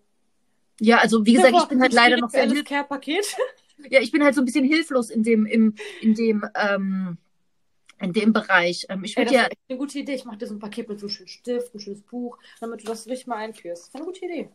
Ja, 0.80 0.98
also 0.98 1.24
wie 1.24 1.34
gesagt, 1.34 1.54
ich 1.56 1.68
bin 1.68 1.80
halt 1.80 1.92
leider 1.92 2.16
noch 2.16 2.30
sehr 2.30 2.48
Care-Paket. 2.64 3.36
ja, 3.90 4.00
ich 4.00 4.10
bin 4.10 4.24
halt 4.24 4.34
so 4.34 4.42
ein 4.42 4.44
bisschen 4.44 4.64
hilflos 4.64 5.10
in 5.10 5.22
dem, 5.22 5.46
im, 5.46 5.74
in 6.00 6.14
dem, 6.14 6.44
ähm, 6.56 7.16
in 8.00 8.12
dem 8.12 8.32
Bereich. 8.32 8.86
Ähm, 8.88 9.04
ich 9.04 9.16
würde 9.16 9.26
das 9.26 9.34
ja, 9.34 9.42
ist 9.42 9.52
echt 9.52 9.60
eine 9.68 9.78
gute 9.78 9.98
Idee. 10.00 10.14
Ich 10.14 10.24
mache 10.24 10.38
dir 10.38 10.46
so 10.48 10.54
ein 10.54 10.58
Paket 10.58 10.88
mit 10.88 10.98
so 10.98 11.06
einem 11.06 11.14
schönen 11.14 11.28
Stift, 11.28 11.74
ein 11.74 11.80
schönes 11.80 12.02
Buch, 12.02 12.38
damit 12.60 12.82
du 12.82 12.86
das 12.86 13.06
richtig 13.06 13.28
mal 13.28 13.36
einführst. 13.36 13.82
Das 13.82 13.88
ist 13.88 13.94
eine 13.94 14.04
gute 14.04 14.24
Idee. 14.24 14.48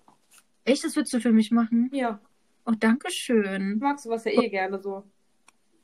echt, 0.65 0.83
das 0.83 0.95
würdest 0.97 1.13
du 1.13 1.21
für 1.21 1.31
mich 1.31 1.51
machen? 1.51 1.89
Ja, 1.93 2.19
Oh, 2.65 2.73
Dankeschön. 2.77 3.79
magst 3.79 4.05
du 4.05 4.09
was 4.09 4.25
ja 4.25 4.31
eh 4.31 4.49
gerne 4.49 4.79
so. 4.79 5.03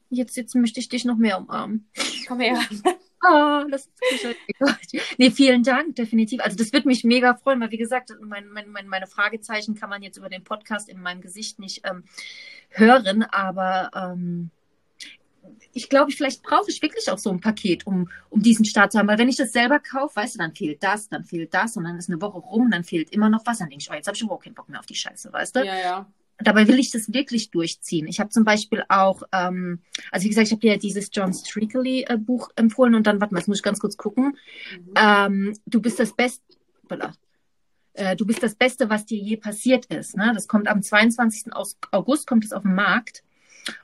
Jetzt, 0.09 0.37
jetzt 0.37 0.53
möchte 0.53 0.79
ich 0.79 0.87
dich 0.87 1.03
noch 1.03 1.17
mehr 1.17 1.39
umarmen. 1.39 1.89
Komm 2.27 2.41
her. 2.41 2.59
Ah, 3.21 3.65
das 3.69 3.89
ist 4.12 4.36
Nee, 5.17 5.32
vielen 5.32 5.63
Dank, 5.63 5.95
definitiv. 5.95 6.41
Also 6.41 6.58
das 6.58 6.73
wird 6.73 6.86
mich 6.86 7.04
mega 7.04 7.36
freuen, 7.36 7.60
weil 7.62 7.71
wie 7.71 7.78
gesagt, 7.78 8.12
mein, 8.21 8.49
mein, 8.49 8.88
meine 8.88 9.08
Fragezeichen 9.08 9.75
kann 9.75 9.89
man 9.89 10.04
jetzt 10.04 10.17
über 10.17 10.30
den 10.30 10.43
Podcast 10.43 10.89
in 10.89 11.01
meinem 11.01 11.21
Gesicht 11.21 11.60
nicht 11.60 11.82
ähm, 11.86 12.04
hören, 12.69 13.23
aber 13.23 13.89
ähm, 13.95 14.51
ich 15.73 15.89
glaube, 15.89 16.12
vielleicht 16.12 16.43
brauche 16.43 16.69
ich 16.69 16.82
wirklich 16.82 17.10
auch 17.12 17.17
so 17.17 17.30
ein 17.30 17.39
Paket, 17.39 17.86
um, 17.86 18.10
um 18.30 18.41
diesen 18.41 18.65
Start 18.65 18.91
zu 18.91 18.97
haben. 18.97 19.08
Weil 19.08 19.17
wenn 19.17 19.30
ich 19.30 19.38
das 19.38 19.51
selber 19.51 19.80
kaufe, 19.80 20.15
weißt 20.15 20.36
du, 20.36 20.39
dann 20.39 20.54
fehlt 20.54 20.84
das, 20.84 21.10
dann 21.10 21.23
fehlt 21.23 21.54
das 21.54 21.78
und 21.78 21.84
dann 21.84 21.97
ist 21.97 22.10
eine 22.10 22.21
Woche 22.21 22.39
rum, 22.39 22.71
dann 22.71 22.84
fehlt 22.84 23.12
immer 23.12 23.30
noch 23.30 23.45
was. 23.45 23.60
Dann 23.60 23.69
denke 23.69 23.84
ich, 23.84 23.91
oh, 23.91 23.93
jetzt 23.93 24.08
habe 24.08 24.15
ich 24.15 24.21
überhaupt 24.21 24.43
keinen 24.43 24.56
Bock 24.56 24.69
mehr 24.69 24.80
auf 24.80 24.86
die 24.86 24.95
Scheiße, 24.95 25.32
weißt 25.32 25.58
du? 25.58 25.65
Ja, 25.65 25.78
ja. 25.78 26.08
Dabei 26.37 26.67
will 26.67 26.79
ich 26.79 26.91
das 26.91 27.13
wirklich 27.13 27.51
durchziehen. 27.51 28.07
Ich 28.07 28.19
habe 28.19 28.29
zum 28.29 28.43
Beispiel 28.43 28.83
auch, 28.89 29.23
ähm, 29.31 29.79
also 30.11 30.25
wie 30.25 30.29
gesagt, 30.29 30.47
ich 30.47 30.51
habe 30.51 30.61
dir 30.61 30.73
ja 30.73 30.77
dieses 30.77 31.09
John 31.13 31.33
Strickley 31.33 32.05
äh, 32.07 32.17
Buch 32.17 32.49
empfohlen 32.55 32.95
und 32.95 33.07
dann, 33.07 33.21
warte 33.21 33.33
mal, 33.33 33.39
jetzt 33.39 33.47
muss 33.47 33.59
ich 33.59 33.63
ganz 33.63 33.79
kurz 33.79 33.95
gucken. 33.95 34.37
Mhm. 34.77 34.93
Ähm, 34.95 35.53
du 35.65 35.81
bist 35.81 35.99
das 35.99 36.13
Beste, 36.13 36.43
äh, 37.93 38.15
du 38.15 38.25
bist 38.25 38.43
das 38.43 38.55
Beste, 38.55 38.89
was 38.89 39.05
dir 39.05 39.17
je 39.17 39.37
passiert 39.37 39.85
ist. 39.85 40.17
Ne? 40.17 40.31
Das 40.33 40.47
kommt 40.47 40.67
am 40.67 40.81
22. 40.81 41.53
Aus 41.53 41.77
August, 41.91 42.27
kommt 42.27 42.45
es 42.45 42.51
auf 42.51 42.63
den 42.63 42.75
Markt. 42.75 43.23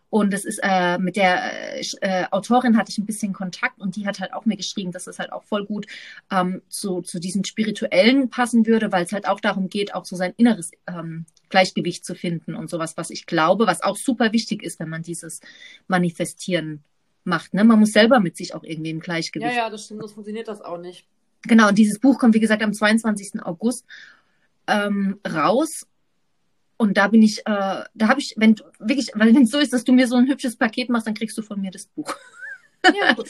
Und 0.09 0.33
das 0.33 0.43
ist 0.45 0.59
äh, 0.61 0.97
mit 0.97 1.15
der 1.15 1.79
äh, 1.79 1.85
äh, 2.01 2.25
Autorin 2.31 2.77
hatte 2.77 2.91
ich 2.91 2.97
ein 2.97 3.05
bisschen 3.05 3.33
Kontakt 3.33 3.79
und 3.79 3.95
die 3.95 4.05
hat 4.05 4.19
halt 4.19 4.33
auch 4.33 4.45
mir 4.45 4.57
geschrieben, 4.57 4.91
dass 4.91 5.07
es 5.07 5.19
halt 5.19 5.31
auch 5.31 5.43
voll 5.43 5.65
gut 5.65 5.87
ähm, 6.29 6.61
zu, 6.69 7.01
zu 7.01 7.19
diesen 7.19 7.45
spirituellen 7.45 8.29
passen 8.29 8.65
würde, 8.65 8.91
weil 8.91 9.05
es 9.05 9.13
halt 9.13 9.27
auch 9.27 9.39
darum 9.39 9.69
geht, 9.69 9.93
auch 9.95 10.05
so 10.05 10.15
sein 10.15 10.33
inneres 10.37 10.71
ähm, 10.87 11.25
Gleichgewicht 11.49 12.05
zu 12.05 12.13
finden 12.15 12.55
und 12.55 12.69
sowas, 12.69 12.97
was 12.97 13.09
ich 13.09 13.25
glaube, 13.25 13.67
was 13.67 13.81
auch 13.83 13.95
super 13.95 14.31
wichtig 14.33 14.63
ist, 14.63 14.79
wenn 14.79 14.89
man 14.89 15.01
dieses 15.01 15.39
Manifestieren 15.87 16.83
macht. 17.23 17.53
Ne? 17.53 17.63
Man 17.63 17.79
muss 17.79 17.91
selber 17.91 18.19
mit 18.19 18.35
sich 18.37 18.53
auch 18.53 18.63
irgendwie 18.63 18.89
im 18.91 18.97
Ja, 18.97 19.03
Gleichgewicht. 19.03 19.55
ja, 19.55 19.69
das 19.69 19.85
stimmt, 19.85 20.01
sonst 20.01 20.13
funktioniert 20.13 20.47
das 20.47 20.61
auch 20.61 20.77
nicht. 20.77 21.05
Genau, 21.43 21.69
und 21.69 21.77
dieses 21.77 21.99
Buch 21.99 22.19
kommt, 22.19 22.35
wie 22.35 22.39
gesagt, 22.39 22.61
am 22.61 22.73
22. 22.73 23.43
August 23.43 23.85
ähm, 24.67 25.19
raus. 25.27 25.87
Und 26.81 26.97
da 26.97 27.07
bin 27.09 27.21
ich, 27.21 27.41
äh, 27.41 27.43
da 27.93 28.07
habe 28.07 28.19
ich, 28.19 28.33
wenn 28.37 28.55
du- 28.55 28.63
wirklich, 28.79 29.11
weil 29.13 29.35
wenn 29.35 29.43
es 29.43 29.51
so 29.51 29.59
ist, 29.59 29.71
dass 29.71 29.83
du 29.83 29.91
mir 29.93 30.07
so 30.07 30.15
ein 30.15 30.27
hübsches 30.27 30.55
Paket 30.55 30.89
machst, 30.89 31.05
dann 31.05 31.13
kriegst 31.13 31.37
du 31.37 31.43
von 31.43 31.61
mir 31.61 31.69
das 31.69 31.85
Buch. 31.85 32.11
Ja, 32.83 33.13
gut. 33.13 33.29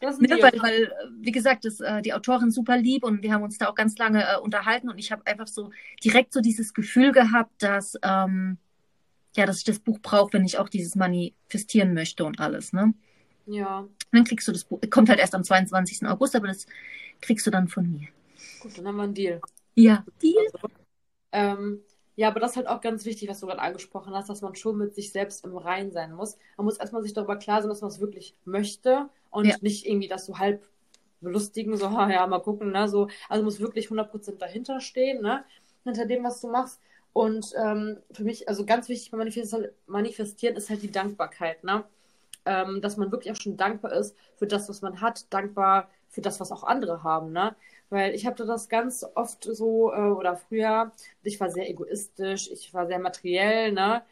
Das 0.00 0.16
ist 0.16 0.20
ein 0.20 0.28
Ne, 0.28 0.42
weil, 0.42 0.60
weil, 0.60 0.92
wie 1.18 1.32
gesagt, 1.32 1.64
das, 1.64 1.80
äh, 1.80 2.02
die 2.02 2.12
Autorin 2.12 2.50
super 2.50 2.76
lieb 2.76 3.02
und 3.02 3.22
wir 3.22 3.32
haben 3.32 3.42
uns 3.42 3.56
da 3.56 3.68
auch 3.70 3.74
ganz 3.74 3.96
lange 3.96 4.22
äh, 4.22 4.36
unterhalten 4.38 4.90
und 4.90 4.98
ich 4.98 5.12
habe 5.12 5.26
einfach 5.26 5.46
so 5.46 5.70
direkt 6.04 6.34
so 6.34 6.42
dieses 6.42 6.74
Gefühl 6.74 7.12
gehabt, 7.12 7.62
dass, 7.62 7.94
ähm, 8.02 8.58
ja, 9.34 9.46
dass 9.46 9.56
ich 9.58 9.64
das 9.64 9.78
Buch 9.78 9.98
brauche, 10.02 10.34
wenn 10.34 10.44
ich 10.44 10.58
auch 10.58 10.68
dieses 10.68 10.94
manifestieren 10.94 11.94
möchte 11.94 12.26
und 12.26 12.38
alles, 12.38 12.74
ne? 12.74 12.92
Ja, 13.46 13.88
dann 14.12 14.24
kriegst 14.24 14.46
du 14.46 14.52
das 14.52 14.64
Buch, 14.64 14.78
kommt 14.90 15.08
halt 15.08 15.20
erst 15.20 15.34
am 15.34 15.42
22. 15.42 16.06
August, 16.06 16.36
aber 16.36 16.48
das 16.48 16.66
kriegst 17.22 17.46
du 17.46 17.50
dann 17.50 17.66
von 17.68 17.90
mir. 17.90 18.08
gut, 18.60 18.76
dann 18.76 18.86
haben 18.88 18.96
wir 18.96 19.04
einen 19.04 19.14
Deal. 19.14 19.40
Ja, 19.74 20.04
Deal. 20.20 20.46
Ähm, 21.32 21.80
ja, 22.20 22.28
aber 22.28 22.40
das 22.40 22.52
ist 22.52 22.56
halt 22.58 22.68
auch 22.68 22.80
ganz 22.80 23.04
wichtig, 23.04 23.28
was 23.28 23.40
du 23.40 23.46
gerade 23.46 23.60
angesprochen 23.60 24.14
hast, 24.14 24.28
dass 24.28 24.42
man 24.42 24.54
schon 24.54 24.76
mit 24.78 24.94
sich 24.94 25.12
selbst 25.12 25.44
im 25.44 25.56
Rein 25.56 25.90
sein 25.92 26.12
muss. 26.12 26.36
Man 26.56 26.64
muss 26.66 26.78
erstmal 26.78 27.02
sich 27.02 27.14
darüber 27.14 27.36
klar 27.36 27.62
sein, 27.62 27.68
dass 27.70 27.80
man 27.80 27.90
es 27.90 28.00
wirklich 28.00 28.36
möchte 28.44 29.08
und 29.30 29.46
Ja. 29.48 29.56
nicht 29.62 29.86
irgendwie 29.86 30.08
das 30.08 30.26
so 30.26 30.38
halb 30.38 30.66
belustigen, 31.20 31.76
so, 31.76 31.86
ja, 32.10 32.26
mal 32.26 32.40
gucken, 32.40 32.72
ne, 32.72 32.88
so. 32.88 33.08
Also 33.28 33.44
muss 33.44 33.60
wirklich 33.60 33.90
100% 33.90 34.40
dahinter 34.42 34.80
stehen, 34.80 35.22
ne, 35.22 35.44
hinter 35.84 36.06
dem, 36.06 36.24
was 36.24 36.40
du 36.40 36.48
machst. 36.48 36.80
Und 37.12 37.52
ähm, 37.56 37.98
für 38.12 38.24
mich, 38.24 38.48
also 38.48 38.64
ganz 38.64 38.88
wichtig 38.88 39.10
beim 39.10 39.20
Manifest- 39.20 39.70
Manifestieren 39.86 40.56
ist 40.56 40.70
halt 40.70 40.82
die 40.82 40.92
Dankbarkeit, 40.92 41.64
ne? 41.64 41.84
Ähm, 42.46 42.80
dass 42.80 42.96
man 42.96 43.12
wirklich 43.12 43.32
auch 43.32 43.40
schon 43.40 43.56
dankbar 43.56 43.92
ist 43.92 44.16
für 44.36 44.46
das, 44.46 44.68
was 44.68 44.80
man 44.82 45.00
hat, 45.02 45.32
dankbar 45.32 45.90
für 46.08 46.22
das, 46.22 46.40
was 46.40 46.52
auch 46.52 46.64
andere 46.64 47.02
haben, 47.02 47.32
ne? 47.32 47.54
Weil 47.90 48.14
ich 48.14 48.26
hatte 48.26 48.46
das 48.46 48.68
ganz 48.68 49.04
oft 49.14 49.44
so, 49.44 49.92
äh, 49.92 50.10
oder 50.10 50.36
früher, 50.36 50.92
ich 51.22 51.40
war 51.40 51.50
sehr 51.50 51.68
egoistisch, 51.68 52.50
ich 52.50 52.72
war 52.72 52.86
sehr 52.86 53.00
materiell, 53.00 53.72
ne? 53.72 54.02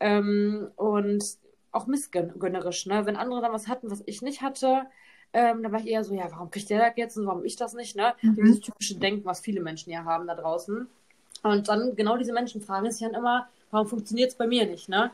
Ähm, 0.00 0.68
und 0.76 1.24
auch 1.70 1.86
missgönnerisch, 1.86 2.86
ne? 2.86 3.06
Wenn 3.06 3.16
andere 3.16 3.42
dann 3.42 3.52
was 3.52 3.68
hatten, 3.68 3.90
was 3.90 4.02
ich 4.06 4.22
nicht 4.22 4.42
hatte, 4.42 4.86
ähm, 5.32 5.62
dann 5.62 5.72
war 5.72 5.80
ich 5.80 5.86
eher 5.86 6.02
so, 6.02 6.14
ja, 6.14 6.30
warum 6.30 6.50
kriegt 6.50 6.70
der 6.70 6.78
das 6.78 6.96
jetzt 6.96 7.16
und 7.18 7.26
warum 7.26 7.44
ich 7.44 7.56
das 7.56 7.74
nicht, 7.74 7.94
ne? 7.94 8.14
Mhm. 8.22 8.36
Dieses 8.36 8.60
typische 8.60 8.96
Denken, 8.96 9.24
was 9.26 9.40
viele 9.40 9.60
Menschen 9.60 9.92
ja 9.92 10.04
haben 10.04 10.26
da 10.26 10.34
draußen. 10.34 10.88
Und 11.42 11.68
dann 11.68 11.94
genau 11.94 12.16
diese 12.16 12.32
Menschen 12.32 12.62
fragen 12.62 12.90
sich 12.90 13.06
dann 13.06 13.14
immer, 13.14 13.48
warum 13.70 13.86
funktioniert 13.86 14.30
es 14.30 14.36
bei 14.36 14.46
mir 14.46 14.66
nicht, 14.66 14.88
ne? 14.88 15.10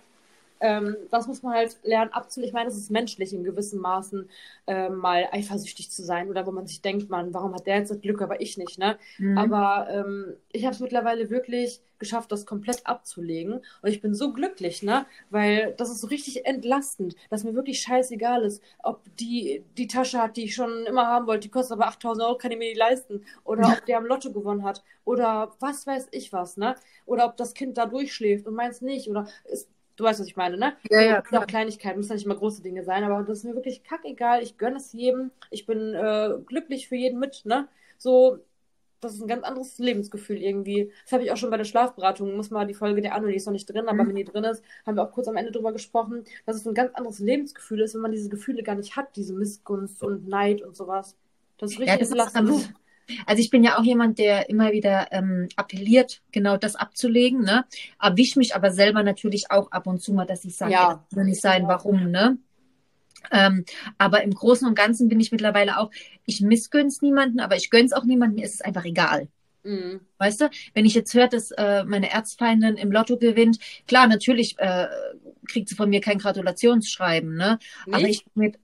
Ähm, 0.63 0.97
das 1.11 1.27
muss 1.27 1.43
man 1.43 1.55
halt 1.55 1.79
lernen 1.83 2.13
abzulegen. 2.13 2.49
Ich 2.49 2.55
meine, 2.55 2.71
es 2.71 2.77
ist 2.79 2.91
menschlich 2.91 3.33
in 3.35 3.45
gewissen 3.45 3.81
Maßen 3.81 4.31
ähm, 4.67 4.97
mal 4.97 5.29
eifersüchtig 5.33 5.91
zu 5.91 6.05
sein 6.05 6.31
oder 6.31 6.47
wo 6.47 6.53
man 6.53 6.67
sich 6.67 6.81
denkt, 6.83 7.11
man, 7.11 7.35
warum 7.35 7.55
hat 7.55 7.67
der 7.67 7.77
jetzt 7.79 7.91
das 7.91 8.01
Glück, 8.01 8.23
aber 8.23 8.41
ich 8.41 8.57
nicht, 8.59 8.79
ne? 8.79 8.99
Mhm. 9.19 9.35
Aber 9.35 9.89
ähm, 9.91 10.37
ich 10.53 10.65
habe 10.65 10.75
es 10.75 10.81
mittlerweile 10.81 11.31
wirklich 11.31 11.81
geschafft, 11.99 12.33
das 12.33 12.47
komplett 12.47 12.87
abzulegen. 12.87 13.55
Und 13.83 13.89
ich 13.91 14.01
bin 14.01 14.15
so 14.15 14.33
glücklich, 14.33 14.83
ne? 14.83 15.07
Weil 15.31 15.75
das 15.77 15.91
ist 15.91 16.01
so 16.01 16.09
richtig 16.09 16.47
entlastend, 16.47 17.15
dass 17.31 17.45
mir 17.45 17.55
wirklich 17.55 17.81
scheißegal 17.81 18.43
ist, 18.43 18.63
ob 18.83 19.01
die 19.19 19.65
die 19.79 19.87
Tasche 19.87 20.21
hat, 20.21 20.37
die 20.37 20.45
ich 20.45 20.55
schon 20.55 20.87
immer 20.87 21.07
haben 21.07 21.27
wollte, 21.27 21.41
die 21.49 21.51
kostet 21.51 21.73
aber 21.79 21.87
8000 21.89 22.25
Euro, 22.27 22.37
kann 22.39 22.53
ich 22.53 22.59
mir 22.59 22.73
die 22.73 22.79
leisten. 22.79 23.25
Oder 23.45 23.69
Ja. 23.69 23.73
ob 23.73 23.87
der 23.87 23.99
am 23.99 24.07
Lotto 24.07 24.33
gewonnen 24.33 24.65
hat. 24.65 24.83
Oder 25.05 25.53
was 25.61 25.87
weiß 25.87 26.09
ich 26.13 26.33
was, 26.33 26.57
ne? 26.57 26.75
Oder 27.07 27.27
ob 27.27 27.37
das 27.37 27.55
Kind 27.55 27.77
da 27.79 27.87
durchschläft 27.87 28.47
und 28.47 28.55
meins 28.55 28.81
nicht. 28.81 29.09
Oder 29.09 29.27
ist, 29.45 29.69
du 30.03 30.07
weißt, 30.09 30.21
was 30.21 30.27
ich 30.27 30.37
meine, 30.37 30.57
ne? 30.59 30.77
Ja, 30.91 31.01
ja, 31.03 31.23
klar. 31.23 31.43
auch 31.43 31.47
Kleinigkeiten, 31.47 31.99
müssen 31.99 32.11
ja 32.11 32.17
nicht 32.17 32.27
immer 32.27 32.37
große 32.37 32.63
Dinge 32.63 32.85
sein, 32.85 33.05
aber 33.05 33.23
das 33.25 33.39
ist 33.39 33.45
mir 33.45 33.55
wirklich 33.55 33.85
kackegal. 33.85 34.43
Ich 34.43 34.59
gönne 34.59 34.77
es 34.77 34.93
jedem. 34.93 35.31
Ich 35.51 35.67
bin 35.67 35.95
äh, 35.95 36.31
glücklich 36.47 36.89
für 36.89 36.97
jeden 36.97 37.19
mit, 37.21 37.45
ne? 37.47 37.69
So, 37.99 38.39
das 39.01 39.15
ist 39.15 39.21
ein 39.23 39.29
ganz 39.29 39.45
anderes 39.45 39.79
Lebensgefühl 39.79 40.39
irgendwie. 40.39 40.93
Das 41.05 41.13
habe 41.13 41.25
ich 41.25 41.33
auch 41.33 41.37
schon 41.37 41.51
bei 41.51 41.57
der 41.57 41.65
Schlafberatung. 41.65 42.37
Muss 42.37 42.51
mal 42.51 42.67
die 42.67 42.75
Folge 42.75 43.03
der 43.03 43.15
Anno, 43.15 43.27
die 43.29 43.35
ist 43.37 43.47
noch 43.47 43.53
nicht 43.53 43.67
drin, 43.67 43.89
aber 43.89 43.99
Mhm. 44.03 44.09
wenn 44.09 44.15
die 44.17 44.25
drin 44.25 44.45
ist, 44.45 44.63
haben 44.87 44.97
wir 44.97 45.03
auch 45.05 45.13
kurz 45.13 45.29
am 45.29 45.37
Ende 45.37 45.51
drüber 45.53 45.73
gesprochen, 45.73 46.25
dass 46.47 46.57
es 46.57 46.67
ein 46.67 46.75
ganz 46.75 46.95
anderes 46.95 47.19
Lebensgefühl 47.19 47.81
ist, 47.81 47.95
wenn 47.95 48.03
man 48.03 48.13
diese 48.13 48.29
Gefühle 48.29 48.63
gar 48.63 48.77
nicht 48.77 48.97
hat, 48.97 49.17
diese 49.17 49.35
Missgunst 49.35 50.03
und 50.03 50.29
Neid 50.29 50.63
und 50.63 50.77
sowas. 50.77 51.17
Das 51.59 51.73
ist 51.73 51.79
Ja, 51.85 51.97
richtig 51.97 52.01
das 52.01 52.11
ist. 52.11 52.73
Also 53.27 53.41
ich 53.41 53.51
bin 53.51 53.65
ja 53.65 53.79
auch 53.79 53.85
jemand, 53.85 54.19
der 54.19 54.49
immer 54.49 54.73
wieder 54.73 55.09
ähm, 55.13 55.49
appelliert, 55.57 56.23
genau 56.33 56.57
das 56.57 56.77
abzulegen, 56.77 57.43
ne? 57.43 57.65
Erwisch 58.01 58.37
mich 58.37 58.55
aber 58.55 58.71
selber 58.73 59.03
natürlich 59.03 59.51
auch 59.51 59.71
ab 59.71 59.87
und 59.87 60.01
zu 60.01 60.13
mal, 60.13 60.27
dass 60.27 60.45
ich 60.45 60.57
sage, 60.57 60.73
Ja. 60.73 61.05
das 61.09 61.17
will 61.17 61.25
nicht 61.25 61.41
sein, 61.41 61.67
warum, 61.67 62.11
ne? 62.11 62.39
Ähm, 63.31 63.65
aber 63.99 64.23
im 64.23 64.35
Großen 64.35 64.67
und 64.67 64.75
Ganzen 64.75 65.09
bin 65.09 65.21
ich 65.21 65.31
mittlerweile 65.31 65.79
auch, 65.79 65.91
ich 66.27 66.41
missgönn's 66.41 67.03
niemanden, 67.03 67.41
aber 67.41 67.57
ich 67.57 67.71
gönn's 67.71 67.93
auch 67.93 68.05
niemanden, 68.05 68.37
mir 68.37 68.45
ist 68.45 68.55
es 68.55 68.61
einfach 68.61 68.85
egal. 68.85 69.29
Mhm. 69.65 70.01
Weißt 70.19 70.41
du, 70.41 70.51
wenn 70.75 70.85
ich 70.85 70.95
jetzt 70.95 71.15
höre, 71.15 71.29
dass 71.29 71.53
äh, 71.53 71.85
meine 71.85 72.11
Erzfeindin 72.11 72.77
im 72.77 72.91
Lotto 72.91 73.17
gewinnt, 73.17 73.59
klar, 73.87 74.09
natürlich 74.09 74.59
äh, 74.59 74.89
kriegt 75.49 75.69
sie 75.69 75.77
von 75.77 75.89
mir 75.89 76.01
kein 76.01 76.19
Gratulationsschreiben, 76.19 77.35
ne? 77.37 77.59
Nicht? 77.87 77.95
Aber 77.95 78.09
ich 78.09 78.27
mit, 78.35 78.59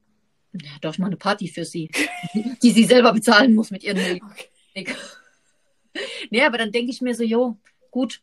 ja, 0.53 0.71
doch, 0.81 0.93
ich 0.93 0.99
mache 0.99 1.09
eine 1.09 1.17
Party 1.17 1.49
für 1.49 1.65
sie, 1.65 1.91
die 2.63 2.71
sie 2.71 2.85
selber 2.85 3.13
bezahlen 3.13 3.55
muss 3.55 3.71
mit 3.71 3.85
ihren 3.85 3.99
okay. 4.23 4.95
Nee, 6.31 6.43
aber 6.43 6.59
dann 6.59 6.73
denke 6.73 6.91
ich 6.91 7.01
mir 7.01 7.15
so, 7.15 7.25
jo, 7.25 7.57
gut, 7.91 8.23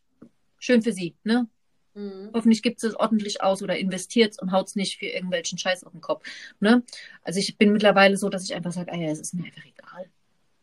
schön 0.58 0.82
für 0.82 0.92
sie, 0.92 1.14
ne? 1.24 1.48
Mhm. 1.94 2.30
Hoffentlich 2.34 2.62
gibt 2.62 2.82
es 2.84 2.94
ordentlich 2.94 3.42
aus 3.42 3.62
oder 3.62 3.78
investiert 3.78 4.32
es 4.32 4.38
und 4.38 4.52
haut 4.52 4.68
es 4.68 4.76
nicht 4.76 4.98
für 4.98 5.06
irgendwelchen 5.06 5.58
Scheiß 5.58 5.84
auf 5.84 5.92
den 5.92 6.02
Kopf. 6.02 6.24
Ne? 6.60 6.82
Also 7.22 7.40
ich 7.40 7.56
bin 7.56 7.72
mittlerweile 7.72 8.18
so, 8.18 8.28
dass 8.28 8.44
ich 8.44 8.54
einfach 8.54 8.72
sage, 8.72 8.92
ah 8.92 8.96
ja, 8.96 9.10
es 9.10 9.18
ist 9.18 9.34
mir 9.34 9.44
einfach 9.44 9.64
egal. 9.64 10.06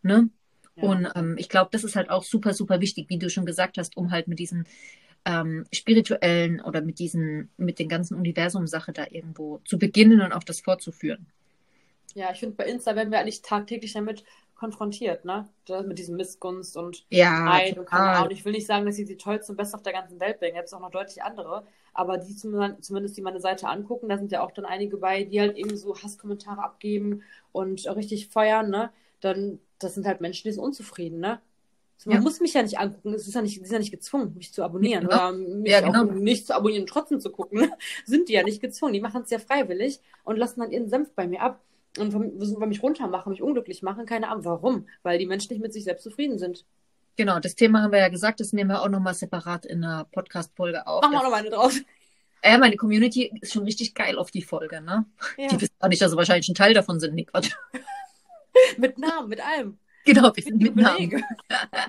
Ne? 0.04 0.30
Ja. 0.76 0.84
Und 0.84 1.08
ähm, 1.16 1.36
ich 1.40 1.50
glaube, 1.50 1.70
das 1.72 1.84
ist 1.84 1.96
halt 1.96 2.12
auch 2.12 2.24
super, 2.24 2.54
super 2.54 2.82
wichtig, 2.82 3.10
wie 3.10 3.18
du 3.18 3.32
schon 3.32 3.48
gesagt 3.48 3.78
hast, 3.80 3.98
um 3.98 4.12
halt 4.12 4.28
mit 4.28 4.38
diesen 4.38 4.68
ähm, 5.26 5.66
spirituellen 5.74 6.62
oder 6.62 6.82
mit 6.82 7.00
diesen, 7.00 7.50
mit 7.58 7.80
den 7.80 7.90
ganzen 7.90 8.16
Universum-Sache 8.16 8.94
da 8.94 9.08
irgendwo 9.10 9.60
zu 9.66 9.80
beginnen 9.80 10.22
und 10.22 10.34
auch 10.34 10.44
das 10.44 10.62
fortzuführen. 10.62 11.26
Ja, 12.14 12.32
ich 12.32 12.40
finde, 12.40 12.56
bei 12.56 12.66
Insta 12.66 12.96
werden 12.96 13.12
wir 13.12 13.20
eigentlich 13.20 13.42
tagtäglich 13.42 13.94
damit 13.94 14.24
konfrontiert, 14.56 15.26
ne? 15.26 15.50
Mit 15.86 16.00
diesem 16.00 16.16
Missgunst 16.16 16.78
und 16.78 17.06
ja, 17.10 17.42
Neid 17.42 17.78
und 17.78 17.86
keine 17.86 18.10
Ahnung. 18.10 18.32
Ich 18.32 18.46
will 18.46 18.54
nicht 18.54 18.68
sagen, 18.68 18.86
dass 18.86 18.96
sie 18.96 19.06
die 19.06 19.18
tollste 19.18 19.52
und 19.52 19.58
beste 19.58 19.76
auf 19.76 19.84
der 19.84 19.94
ganzen 19.94 20.20
Welt 20.20 20.40
bin. 20.40 20.56
Jetzt 20.56 20.74
auch 20.74 20.80
noch 20.80 20.92
deutlich 20.92 21.22
andere. 21.24 21.66
Aber 21.94 22.18
die 22.18 22.36
zumindest, 22.36 23.18
die 23.18 23.22
meine 23.22 23.40
Seite 23.40 23.68
angucken, 23.68 24.10
da 24.10 24.18
sind 24.18 24.32
ja 24.32 24.42
auch 24.42 24.52
dann 24.52 24.66
einige 24.66 24.98
bei, 24.98 25.24
die 25.24 25.42
halt 25.42 25.58
eben 25.58 25.76
so 25.76 25.96
Hasskommentare 25.96 26.64
abgeben 26.64 27.24
und 27.52 27.86
richtig 27.96 28.30
feuern, 28.30 28.70
ne? 28.70 28.92
Dann, 29.20 29.60
das 29.80 29.96
sind 29.96 30.06
halt 30.06 30.22
Menschen, 30.22 30.44
die 30.48 30.54
sind 30.54 30.64
unzufrieden, 30.64 31.20
ne? 31.20 31.42
man 32.06 32.16
ja. 32.16 32.22
muss 32.22 32.40
mich 32.40 32.54
ja 32.54 32.64
nicht 32.64 32.80
angucken, 32.80 33.14
es 33.14 33.28
ist 33.28 33.34
ja 33.34 33.42
nicht, 33.42 33.56
sie 33.56 33.62
ist 33.62 33.72
ja 33.72 33.80
nicht 33.80 33.92
gezwungen, 33.92 34.34
mich 34.36 34.54
zu 34.54 34.64
abonnieren 34.64 35.08
genau. 35.08 35.30
oder 35.30 35.38
mich 35.38 35.72
ja, 35.72 35.82
genau. 35.82 36.04
auch 36.04 36.12
nicht 36.12 36.48
zu 36.48 36.56
abonnieren 36.56 36.84
und 36.84 36.90
trotzdem 36.90 37.20
zu 37.20 37.32
gucken. 37.32 37.72
sind 38.06 38.30
die 38.30 38.34
ja 38.34 38.44
nicht 38.44 38.62
gezwungen, 38.62 38.94
die 38.94 39.02
machen 39.02 39.22
es 39.24 39.30
ja 39.30 39.40
freiwillig 39.40 40.00
und 40.24 40.38
lassen 40.38 40.60
dann 40.60 40.72
ihren 40.72 40.90
Senf 40.90 41.12
bei 41.14 41.28
mir 41.28 41.42
ab 41.42 41.62
und 41.98 42.14
wollen 42.14 42.70
mich 42.70 42.84
runtermachen, 42.84 43.32
mich 43.32 43.42
unglücklich 43.42 43.84
machen. 43.84 44.06
Keine 44.06 44.30
Ahnung, 44.30 44.46
warum? 44.46 44.88
Weil 45.04 45.20
die 45.20 45.26
Menschen 45.26 45.54
nicht 45.54 45.62
mit 45.62 45.74
sich 45.74 45.84
selbst 45.84 46.04
zufrieden 46.04 46.40
sind. 46.40 46.66
Genau, 47.16 47.40
das 47.40 47.56
Thema 47.56 47.84
haben 47.84 47.92
wir 47.92 48.00
ja 48.00 48.10
gesagt, 48.10 48.40
das 48.40 48.54
nehmen 48.54 48.72
wir 48.72 48.82
auch 48.82 48.90
nochmal 48.90 49.14
separat 49.14 49.66
in 49.66 49.84
einer 49.84 50.06
Podcast-Folge 50.06 50.88
auf. 50.88 51.02
Machen 51.04 51.14
wir 51.14 51.20
auch 51.20 51.30
noch 51.30 51.34
eine 51.34 51.50
draus. 51.50 51.80
Ja, 52.44 52.58
meine 52.58 52.76
Community 52.76 53.32
ist 53.40 53.54
schon 53.54 53.64
richtig 53.64 53.94
geil 53.94 54.18
auf 54.18 54.32
die 54.32 54.42
Folge, 54.42 54.82
ne? 54.82 55.06
Ja. 55.38 55.48
Die 55.48 55.62
wissen 55.62 55.76
gar 55.80 55.88
nicht, 55.88 56.02
dass 56.02 56.12
sie 56.12 56.18
wahrscheinlich 56.18 56.50
ein 56.50 56.56
Teil 56.56 56.74
davon 56.74 57.00
sind, 57.00 57.14
Nick. 57.14 57.32
mit 58.78 58.98
Namen, 58.98 59.30
mit 59.30 59.40
allem. 59.40 59.78
Genau, 60.06 60.36
wir 60.36 60.44
sind 60.44 60.62
mit, 60.62 60.76
mit 60.76 60.84
Namen. 60.84 61.24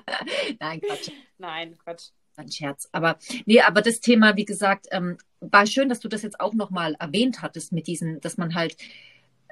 Nein, 0.59 0.81
Quatsch. 0.81 1.09
Nein, 1.37 1.77
Quatsch. 1.83 2.09
Ein 2.37 2.51
Scherz. 2.51 2.87
Aber 2.91 3.17
nee, 3.45 3.61
aber 3.61 3.81
das 3.81 3.99
Thema, 3.99 4.35
wie 4.37 4.45
gesagt, 4.45 4.87
ähm, 4.91 5.17
war 5.39 5.65
schön, 5.65 5.89
dass 5.89 5.99
du 5.99 6.07
das 6.07 6.21
jetzt 6.21 6.39
auch 6.39 6.53
nochmal 6.53 6.95
erwähnt 6.99 7.41
hattest 7.41 7.71
mit 7.71 7.87
diesen, 7.87 8.21
dass 8.21 8.37
man 8.37 8.55
halt 8.55 8.77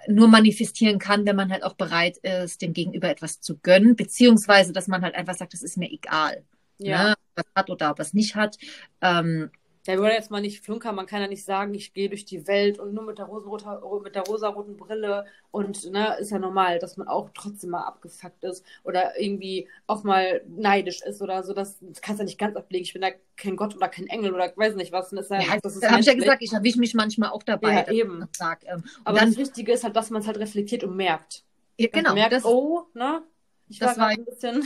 nur 0.08 0.28
manifestieren 0.28 1.00
kann, 1.00 1.26
wenn 1.26 1.36
man 1.36 1.52
halt 1.52 1.64
auch 1.64 1.74
bereit 1.74 2.18
ist, 2.18 2.62
dem 2.62 2.74
Gegenüber 2.74 3.10
etwas 3.10 3.42
zu 3.42 3.58
gönnen, 3.58 3.96
beziehungsweise 3.96 4.74
dass 4.74 4.88
man 4.88 5.02
halt 5.02 5.16
einfach 5.16 5.36
sagt, 5.36 5.54
das 5.54 5.64
ist 5.64 5.78
mir 5.78 5.92
egal, 5.92 6.44
ja. 6.78 7.10
ne, 7.10 7.16
was 7.36 7.46
hat 7.56 7.70
oder 7.70 7.96
was 7.98 8.14
nicht 8.14 8.36
hat. 8.36 8.58
Ähm, 9.02 9.50
der 9.86 9.98
würde 9.98 10.14
jetzt 10.14 10.32
mal 10.32 10.42
nicht 10.42 10.64
flunkern, 10.64 10.96
man 10.96 11.06
kann 11.06 11.22
ja 11.22 11.28
nicht 11.28 11.44
sagen, 11.44 11.74
ich 11.74 11.94
gehe 11.94 12.08
durch 12.08 12.24
die 12.24 12.48
Welt 12.48 12.80
und 12.80 12.94
nur 12.94 13.04
mit 13.04 13.18
der, 13.18 13.28
mit 13.28 14.16
der 14.16 14.24
rosaroten 14.24 14.78
Brille 14.78 15.26
und 15.52 15.92
ne, 15.92 16.18
ist 16.20 16.32
ja 16.32 16.40
normal, 16.40 16.80
dass 16.80 16.96
man 16.96 17.08
auch 17.08 17.30
trotzdem 17.34 17.72
mal 17.72 17.84
abgefuckt 17.84 18.44
ist 18.46 18.66
oder 18.84 19.20
irgendwie 19.20 19.68
auch 19.86 20.04
mal 20.04 20.42
neidisch 20.48 21.02
ist 21.02 21.22
oder 21.22 21.44
so. 21.44 21.54
Das, 21.54 21.80
das 21.82 22.02
kannst 22.02 22.20
du 22.20 22.24
ja 22.24 22.26
nicht 22.26 22.40
ganz 22.40 22.56
ablegen. 22.56 22.84
Ich 22.84 22.94
bin 22.94 23.02
da 23.02 23.10
kein 23.36 23.58
Gott 23.58 23.76
oder 23.76 23.90
kein 23.90 24.08
Engel 24.08 24.34
oder 24.34 24.54
weiß 24.56 24.76
nicht 24.76 24.94
was. 24.94 25.10
Das, 25.10 25.30
ja, 25.30 25.42
ja, 25.42 25.58
das 25.62 25.82
habe 25.84 26.00
ich 26.00 26.06
ja 26.06 26.14
gesagt, 26.14 26.42
ich 26.42 26.54
erwische 26.54 26.80
mich 26.80 26.94
manchmal 26.94 27.32
auch 27.32 27.44
dabei. 27.44 27.74
Ja, 27.74 27.92
eben. 27.92 28.26
Sag, 28.32 28.64
ähm, 28.66 28.84
Aber 29.04 29.20
dann, 29.20 29.30
das 29.30 29.38
Wichtige 29.38 29.74
ist 29.74 29.84
halt, 29.84 29.96
dass 29.96 30.10
man 30.10 30.22
es 30.22 30.28
halt 30.28 30.38
reflektiert 30.38 30.84
und 30.84 30.96
merkt. 30.96 31.44
Ja, 31.78 31.90
genau. 31.92 32.14
merkt, 32.14 32.34
das, 32.34 32.46
oh, 32.46 32.84
ne? 32.94 33.22
Ich 33.68 33.80
das 33.80 33.98
war, 33.98 34.06
war 34.06 34.08
ein 34.10 34.24
bisschen 34.24 34.64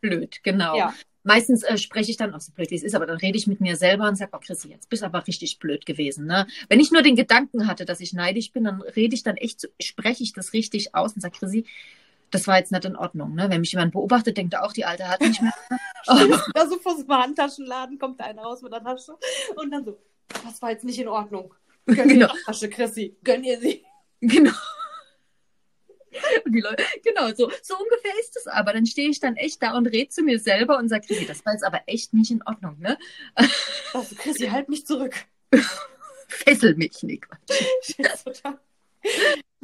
blöd, 0.00 0.42
genau. 0.42 0.76
Ja 0.76 0.94
meistens 1.26 1.62
äh, 1.64 1.76
spreche 1.76 2.10
ich 2.10 2.16
dann, 2.16 2.32
auch 2.34 2.40
so 2.40 2.52
blöd 2.52 2.70
wie 2.70 2.76
es 2.76 2.82
ist, 2.82 2.94
aber 2.94 3.04
dann 3.04 3.18
rede 3.18 3.36
ich 3.36 3.46
mit 3.46 3.60
mir 3.60 3.76
selber 3.76 4.08
und 4.08 4.16
sage, 4.16 4.30
oh 4.34 4.38
Chrissy, 4.38 4.68
jetzt 4.68 4.88
bist 4.88 5.02
du 5.02 5.06
aber 5.06 5.26
richtig 5.26 5.58
blöd 5.58 5.84
gewesen. 5.84 6.26
Ne? 6.26 6.46
Wenn 6.68 6.80
ich 6.80 6.92
nur 6.92 7.02
den 7.02 7.16
Gedanken 7.16 7.66
hatte, 7.66 7.84
dass 7.84 8.00
ich 8.00 8.12
neidisch 8.12 8.52
bin, 8.52 8.64
dann 8.64 8.80
rede 8.80 9.14
ich 9.14 9.22
dann 9.22 9.36
echt, 9.36 9.68
spreche 9.82 10.22
ich 10.22 10.32
das 10.32 10.52
richtig 10.52 10.94
aus 10.94 11.14
und 11.14 11.20
sage, 11.20 11.36
Chrissy, 11.36 11.66
das 12.30 12.46
war 12.46 12.58
jetzt 12.58 12.72
nicht 12.72 12.84
in 12.84 12.96
Ordnung. 12.96 13.34
Ne? 13.34 13.50
Wenn 13.50 13.60
mich 13.60 13.72
jemand 13.72 13.92
beobachtet, 13.92 14.36
denkt 14.36 14.54
er 14.54 14.64
auch, 14.64 14.72
die 14.72 14.84
Alte 14.84 15.08
hat 15.08 15.20
nicht 15.20 15.42
mehr. 15.42 15.52
oh. 16.06 16.38
Da 16.54 16.68
so 16.68 16.78
vor 16.78 16.96
so 16.96 17.02
einem 17.02 17.22
Handtaschenladen 17.22 17.98
kommt 17.98 18.20
einer 18.20 18.42
raus 18.42 18.62
mit 18.62 18.72
der 18.72 18.82
Tasche 18.82 19.16
und 19.56 19.70
dann 19.70 19.84
so, 19.84 19.98
das 20.28 20.62
war 20.62 20.70
jetzt 20.70 20.84
nicht 20.84 20.98
in 20.98 21.08
Ordnung. 21.08 21.52
Gönn 21.86 22.08
genau. 22.08 22.26
ihr 22.26 22.32
die 22.32 22.44
Tasche, 22.44 22.70
Chrissy, 22.70 23.16
gönn 23.22 23.44
ihr 23.44 23.60
sie. 23.60 23.84
Genau. 24.20 24.52
Und 26.44 26.52
die 26.52 26.60
Leute, 26.60 26.82
genau, 27.04 27.28
so, 27.28 27.50
so 27.62 27.76
ungefähr 27.76 28.12
ist 28.20 28.36
es 28.36 28.46
aber. 28.46 28.72
Dann 28.72 28.86
stehe 28.86 29.08
ich 29.08 29.20
dann 29.20 29.36
echt 29.36 29.62
da 29.62 29.76
und 29.76 29.86
rede 29.86 30.08
zu 30.08 30.22
mir 30.22 30.38
selber 30.38 30.78
und 30.78 30.88
sage, 30.88 31.06
Chrissy, 31.06 31.26
das 31.26 31.44
war 31.44 31.52
jetzt 31.52 31.64
aber 31.64 31.82
echt 31.86 32.14
nicht 32.14 32.30
in 32.30 32.42
Ordnung, 32.44 32.78
ne? 32.78 32.98
Also, 33.92 34.14
Chrissy, 34.16 34.48
halt 34.48 34.68
mich 34.68 34.86
zurück. 34.86 35.14
Fessel 36.28 36.74
mich, 36.74 37.02
Nick. 37.02 37.28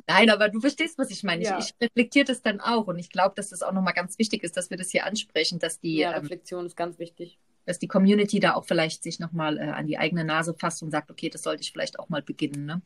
Nein, 0.07 0.31
aber 0.31 0.49
du 0.49 0.61
verstehst, 0.61 0.99
was 0.99 1.11
ich 1.11 1.23
meine. 1.23 1.43
Ja. 1.43 1.59
Ich, 1.59 1.67
ich 1.67 1.75
reflektiere 1.81 2.25
das 2.25 2.43
dann 2.43 2.61
auch 2.61 2.87
und 2.87 2.99
ich 2.99 3.11
glaube, 3.11 3.35
dass 3.37 3.51
das 3.51 3.63
auch 3.63 3.73
nochmal 3.73 3.95
ganz 3.95 4.19
wichtig 4.19 4.43
ist, 4.43 4.57
dass 4.57 4.71
wir 4.71 4.77
das 4.77 4.91
hier 4.91 5.07
ansprechen, 5.07 5.59
dass 5.59 5.81
die. 5.81 5.99
Ja, 5.99 6.13
ähm, 6.13 6.23
Reflexion 6.23 6.61
ähm, 6.61 6.67
ist 6.67 6.77
ganz 6.77 6.99
wichtig. 6.99 7.39
Dass 7.67 7.79
die 7.79 7.89
Community 7.89 8.41
da 8.41 8.55
auch 8.55 8.65
vielleicht 8.65 9.05
sich 9.05 9.21
nochmal 9.21 9.59
äh, 9.59 9.63
an 9.63 9.87
die 9.87 9.99
eigene 9.99 10.25
Nase 10.25 10.55
fasst 10.55 10.83
und 10.83 10.91
sagt, 10.91 11.11
okay, 11.11 11.31
das 11.31 11.43
sollte 11.43 11.63
ich 11.63 11.71
vielleicht 11.71 11.99
auch 11.99 12.09
mal 12.09 12.23
beginnen, 12.23 12.67
ne? 12.67 12.83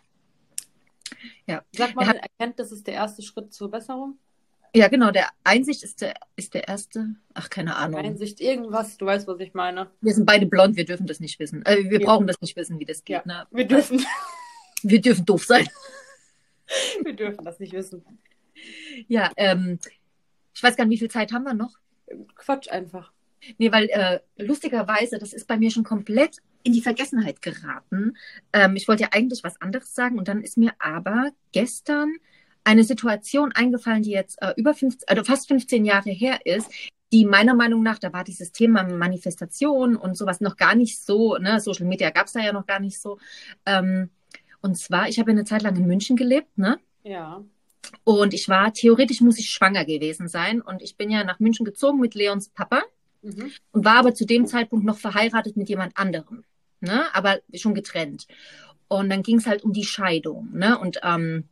Ja. 1.46 1.62
Sag 1.72 1.94
mal, 1.94 2.06
hat, 2.06 2.16
Erkenntnis 2.16 2.72
ist 2.72 2.86
der 2.86 2.94
erste 2.94 3.22
Schritt 3.22 3.52
zur 3.52 3.70
Besserung? 3.70 4.18
Ja, 4.74 4.88
genau. 4.88 5.10
Der 5.10 5.28
Einsicht 5.44 5.82
ist 5.82 6.02
der, 6.02 6.14
ist 6.36 6.52
der 6.52 6.68
erste. 6.68 7.14
Ach, 7.34 7.48
keine 7.48 7.76
Ahnung. 7.76 8.00
Einsicht, 8.00 8.40
irgendwas. 8.40 8.98
Du 8.98 9.06
weißt, 9.06 9.26
was 9.26 9.40
ich 9.40 9.54
meine. 9.54 9.90
Wir 10.00 10.12
sind 10.12 10.26
beide 10.26 10.46
blond. 10.46 10.76
Wir 10.76 10.84
dürfen 10.84 11.06
das 11.06 11.20
nicht 11.20 11.38
wissen. 11.38 11.64
Äh, 11.64 11.88
wir 11.88 12.00
ja. 12.00 12.06
brauchen 12.06 12.26
das 12.26 12.40
nicht 12.40 12.56
wissen, 12.56 12.78
wie 12.78 12.84
das 12.84 13.04
geht. 13.04 13.16
Ja. 13.16 13.22
Ne? 13.24 13.46
Wir 13.50 13.66
dürfen. 13.66 14.04
Wir 14.82 15.00
dürfen 15.00 15.24
doof 15.24 15.44
sein. 15.44 15.66
Wir 17.02 17.14
dürfen 17.14 17.44
das 17.44 17.58
nicht 17.58 17.72
wissen. 17.72 18.04
Ja, 19.08 19.30
ähm, 19.36 19.78
ich 20.54 20.62
weiß 20.62 20.76
gar 20.76 20.84
nicht, 20.84 20.96
wie 20.96 20.98
viel 20.98 21.10
Zeit 21.10 21.32
haben 21.32 21.44
wir 21.44 21.54
noch? 21.54 21.78
Quatsch 22.34 22.68
einfach. 22.70 23.10
Nee, 23.58 23.72
weil 23.72 23.88
äh, 23.90 24.20
lustigerweise, 24.36 25.18
das 25.18 25.32
ist 25.32 25.46
bei 25.46 25.56
mir 25.56 25.70
schon 25.70 25.84
komplett 25.84 26.38
in 26.66 26.72
die 26.72 26.82
Vergessenheit 26.82 27.42
geraten. 27.42 28.16
Ähm, 28.52 28.74
ich 28.74 28.88
wollte 28.88 29.04
ja 29.04 29.10
eigentlich 29.12 29.44
was 29.44 29.60
anderes 29.60 29.94
sagen 29.94 30.18
und 30.18 30.26
dann 30.26 30.42
ist 30.42 30.58
mir 30.58 30.72
aber 30.80 31.30
gestern 31.52 32.12
eine 32.64 32.82
Situation 32.82 33.52
eingefallen, 33.52 34.02
die 34.02 34.10
jetzt 34.10 34.42
äh, 34.42 34.52
über 34.56 34.74
15, 34.74 35.08
also 35.08 35.22
fast 35.22 35.46
15 35.46 35.84
Jahre 35.84 36.10
her 36.10 36.40
ist, 36.44 36.68
die 37.12 37.24
meiner 37.24 37.54
Meinung 37.54 37.84
nach, 37.84 38.00
da 38.00 38.12
war 38.12 38.24
dieses 38.24 38.50
Thema 38.50 38.82
Manifestation 38.82 39.94
und 39.94 40.16
sowas 40.16 40.40
noch 40.40 40.56
gar 40.56 40.74
nicht 40.74 41.00
so, 41.00 41.36
ne, 41.36 41.60
Social 41.60 41.86
Media 41.86 42.10
gab 42.10 42.26
es 42.26 42.32
da 42.32 42.40
ja 42.40 42.52
noch 42.52 42.66
gar 42.66 42.80
nicht 42.80 43.00
so. 43.00 43.18
Ähm, 43.64 44.10
und 44.60 44.76
zwar, 44.76 45.08
ich 45.08 45.20
habe 45.20 45.30
eine 45.30 45.44
Zeit 45.44 45.62
lang 45.62 45.76
in 45.76 45.86
München 45.86 46.16
gelebt, 46.16 46.58
ne? 46.58 46.80
Ja. 47.04 47.44
Und 48.02 48.34
ich 48.34 48.48
war, 48.48 48.72
theoretisch 48.72 49.20
muss 49.20 49.38
ich 49.38 49.50
schwanger 49.50 49.84
gewesen 49.84 50.26
sein. 50.26 50.60
Und 50.60 50.82
ich 50.82 50.96
bin 50.96 51.08
ja 51.10 51.22
nach 51.22 51.38
München 51.38 51.64
gezogen 51.64 52.00
mit 52.00 52.16
Leons 52.16 52.48
Papa 52.48 52.82
mhm. 53.22 53.52
und 53.70 53.84
war 53.84 53.98
aber 53.98 54.12
zu 54.12 54.26
dem 54.26 54.48
Zeitpunkt 54.48 54.84
noch 54.84 54.98
verheiratet 54.98 55.56
mit 55.56 55.68
jemand 55.68 55.96
anderem 55.96 56.42
ne? 56.86 57.14
aber 57.14 57.40
schon 57.54 57.74
getrennt. 57.74 58.26
Und 58.88 59.10
dann 59.10 59.22
ging 59.22 59.38
es 59.38 59.46
halt 59.46 59.64
um 59.64 59.72
die 59.72 59.84
Scheidung. 59.84 60.50
Ne? 60.52 60.78
Und 60.78 61.00
ähm, 61.02 61.48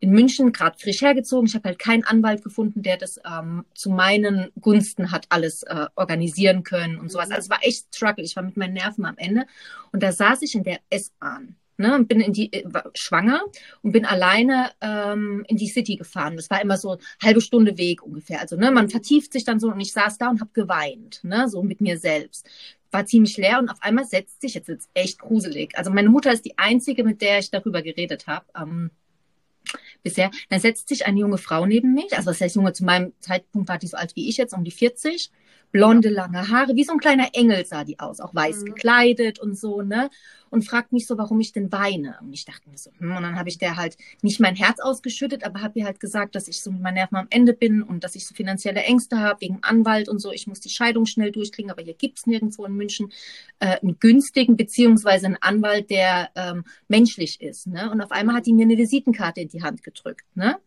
in 0.00 0.10
München 0.10 0.52
gerade 0.52 0.78
frisch 0.78 1.02
hergezogen. 1.02 1.46
Ich 1.46 1.54
habe 1.54 1.68
halt 1.68 1.78
keinen 1.78 2.04
Anwalt 2.04 2.42
gefunden, 2.42 2.82
der 2.82 2.96
das 2.96 3.18
ähm, 3.26 3.64
zu 3.74 3.90
meinen 3.90 4.50
Gunsten 4.60 5.10
hat 5.10 5.26
alles 5.28 5.64
äh, 5.64 5.86
organisieren 5.96 6.62
können 6.62 6.98
und 6.98 7.10
sowas. 7.10 7.30
Also 7.30 7.42
es 7.42 7.50
war 7.50 7.58
echt 7.62 7.94
Struggle. 7.94 8.24
Ich 8.24 8.36
war 8.36 8.42
mit 8.42 8.56
meinen 8.56 8.74
Nerven 8.74 9.04
am 9.04 9.18
Ende. 9.18 9.46
Und 9.92 10.02
da 10.02 10.12
saß 10.12 10.42
ich 10.42 10.54
in 10.54 10.62
der 10.62 10.78
S-Bahn. 10.90 11.56
Ne, 11.80 11.94
und 11.94 12.08
bin 12.08 12.20
in 12.20 12.32
die 12.32 12.52
äh, 12.52 12.68
schwanger 12.96 13.40
und 13.82 13.92
bin 13.92 14.04
alleine 14.04 14.72
ähm, 14.80 15.44
in 15.46 15.56
die 15.56 15.68
City 15.68 15.94
gefahren. 15.94 16.34
Das 16.34 16.50
war 16.50 16.60
immer 16.60 16.76
so 16.76 16.98
halbe 17.22 17.40
Stunde 17.40 17.78
Weg 17.78 18.02
ungefähr. 18.02 18.40
Also 18.40 18.56
ne, 18.56 18.72
man 18.72 18.88
vertieft 18.88 19.32
sich 19.32 19.44
dann 19.44 19.60
so 19.60 19.68
und 19.68 19.78
ich 19.78 19.92
saß 19.92 20.18
da 20.18 20.28
und 20.28 20.40
habe 20.40 20.50
geweint, 20.52 21.20
ne, 21.22 21.48
so 21.48 21.62
mit 21.62 21.80
mir 21.80 21.96
selbst 21.96 22.48
war 22.90 23.06
ziemlich 23.06 23.36
leer 23.36 23.58
und 23.58 23.68
auf 23.68 23.82
einmal 23.82 24.04
setzt 24.04 24.40
sich, 24.40 24.54
jetzt 24.54 24.68
wird's 24.68 24.88
echt 24.94 25.18
gruselig. 25.18 25.76
Also 25.76 25.90
meine 25.90 26.08
Mutter 26.08 26.32
ist 26.32 26.44
die 26.44 26.58
einzige, 26.58 27.04
mit 27.04 27.20
der 27.20 27.38
ich 27.38 27.50
darüber 27.50 27.82
geredet 27.82 28.26
habe. 28.26 28.46
Ähm, 28.56 28.90
bisher. 30.02 30.30
Dann 30.48 30.60
setzt 30.60 30.88
sich 30.88 31.06
eine 31.06 31.20
junge 31.20 31.38
Frau 31.38 31.66
neben 31.66 31.94
mich, 31.94 32.16
also 32.16 32.30
was 32.30 32.40
heißt 32.40 32.56
junge, 32.56 32.72
zu 32.72 32.84
meinem 32.84 33.12
Zeitpunkt 33.20 33.68
war 33.68 33.78
die 33.78 33.86
so 33.86 33.96
alt 33.96 34.16
wie 34.16 34.28
ich 34.28 34.36
jetzt, 34.36 34.54
um 34.54 34.64
die 34.64 34.70
40, 34.70 35.30
blonde, 35.72 36.08
lange 36.08 36.48
Haare, 36.48 36.74
wie 36.76 36.84
so 36.84 36.92
ein 36.92 36.98
kleiner 36.98 37.28
Engel 37.34 37.64
sah 37.66 37.84
die 37.84 37.98
aus, 37.98 38.20
auch 38.20 38.34
weiß 38.34 38.60
Mhm. 38.62 38.64
gekleidet 38.66 39.38
und 39.38 39.58
so, 39.58 39.82
ne? 39.82 40.10
Und 40.50 40.62
fragt 40.64 40.92
mich 40.92 41.06
so, 41.06 41.18
warum 41.18 41.40
ich 41.40 41.52
denn 41.52 41.70
weine. 41.72 42.16
Und 42.22 42.32
ich 42.32 42.46
dachte 42.46 42.70
mir 42.70 42.78
so, 42.78 42.90
hm, 42.98 43.16
und 43.16 43.22
dann 43.22 43.36
habe 43.38 43.50
ich 43.50 43.58
der 43.58 43.76
halt 43.76 43.96
nicht 44.22 44.40
mein 44.40 44.56
Herz 44.56 44.80
ausgeschüttet, 44.80 45.44
aber 45.44 45.60
habe 45.60 45.78
ihr 45.80 45.84
halt 45.84 46.00
gesagt, 46.00 46.34
dass 46.34 46.48
ich 46.48 46.62
so 46.62 46.70
mit 46.70 46.80
meinen 46.80 46.94
Nerven 46.94 47.16
am 47.16 47.26
Ende 47.30 47.52
bin 47.52 47.82
und 47.82 48.02
dass 48.02 48.14
ich 48.14 48.26
so 48.26 48.34
finanzielle 48.34 48.82
Ängste 48.82 49.18
habe 49.18 49.42
wegen 49.42 49.58
Anwalt 49.62 50.08
und 50.08 50.20
so. 50.20 50.32
Ich 50.32 50.46
muss 50.46 50.60
die 50.60 50.70
Scheidung 50.70 51.04
schnell 51.06 51.32
durchkriegen, 51.32 51.70
aber 51.70 51.82
hier 51.82 51.94
gibt's 51.94 52.26
nirgendwo 52.26 52.64
in 52.64 52.72
München 52.72 53.12
äh, 53.60 53.78
einen 53.80 53.98
günstigen, 53.98 54.56
beziehungsweise 54.56 55.26
einen 55.26 55.36
Anwalt, 55.40 55.90
der 55.90 56.30
ähm, 56.34 56.64
menschlich 56.88 57.40
ist. 57.42 57.66
Ne? 57.66 57.90
Und 57.90 58.00
auf 58.00 58.10
einmal 58.10 58.36
hat 58.36 58.46
die 58.46 58.54
mir 58.54 58.62
eine 58.62 58.78
Visitenkarte 58.78 59.40
in 59.42 59.48
die 59.48 59.62
Hand 59.62 59.82
gedrückt, 59.82 60.24
ne? 60.34 60.58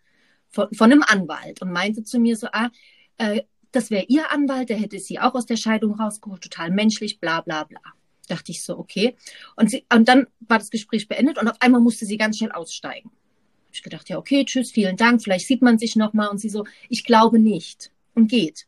Von, 0.49 0.67
von 0.73 0.91
einem 0.91 1.03
Anwalt 1.03 1.61
und 1.61 1.71
meinte 1.71 2.03
zu 2.03 2.19
mir 2.19 2.35
so, 2.35 2.47
ah, 2.51 2.69
äh, 3.17 3.43
das 3.71 3.89
wäre 3.89 4.05
ihr 4.07 4.31
Anwalt, 4.31 4.69
der 4.69 4.77
hätte 4.77 4.99
sie 4.99 5.19
auch 5.19 5.33
aus 5.33 5.45
der 5.45 5.57
Scheidung 5.57 5.93
rausgeholt, 5.93 6.41
total 6.41 6.71
menschlich, 6.71 7.19
bla 7.19 7.41
bla 7.41 7.63
bla. 7.63 7.81
Dachte 8.27 8.51
ich 8.51 8.63
so, 8.63 8.77
okay. 8.77 9.15
Und, 9.55 9.69
sie, 9.69 9.85
und 9.93 10.07
dann 10.07 10.27
war 10.41 10.59
das 10.59 10.69
Gespräch 10.69 11.07
beendet 11.07 11.37
und 11.37 11.47
auf 11.47 11.57
einmal 11.59 11.81
musste 11.81 12.05
sie 12.05 12.17
ganz 12.17 12.37
schnell 12.37 12.51
aussteigen. 12.51 13.09
Hab 13.09 13.73
ich 13.73 13.83
gedacht, 13.83 14.09
ja, 14.09 14.17
okay, 14.17 14.45
tschüss, 14.45 14.71
vielen 14.71 14.97
Dank, 14.97 15.23
vielleicht 15.23 15.47
sieht 15.47 15.61
man 15.61 15.77
sich 15.77 15.95
nochmal. 15.95 16.29
Und 16.29 16.39
sie 16.39 16.49
so, 16.49 16.65
ich 16.89 17.03
glaube 17.03 17.39
nicht. 17.39 17.91
Und 18.13 18.27
geht. 18.27 18.67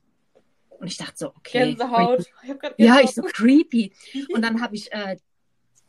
Und 0.70 0.88
ich 0.88 0.98
dachte 0.98 1.14
so, 1.16 1.28
okay. 1.30 1.76
Gänsehaut. 1.76 2.26
Ich 2.44 2.54
Ja, 2.78 3.00
ich 3.02 3.12
so 3.12 3.22
creepy. 3.22 3.94
Und 4.34 4.42
dann 4.42 4.62
habe 4.62 4.76
ich 4.76 4.92
äh, 4.92 5.18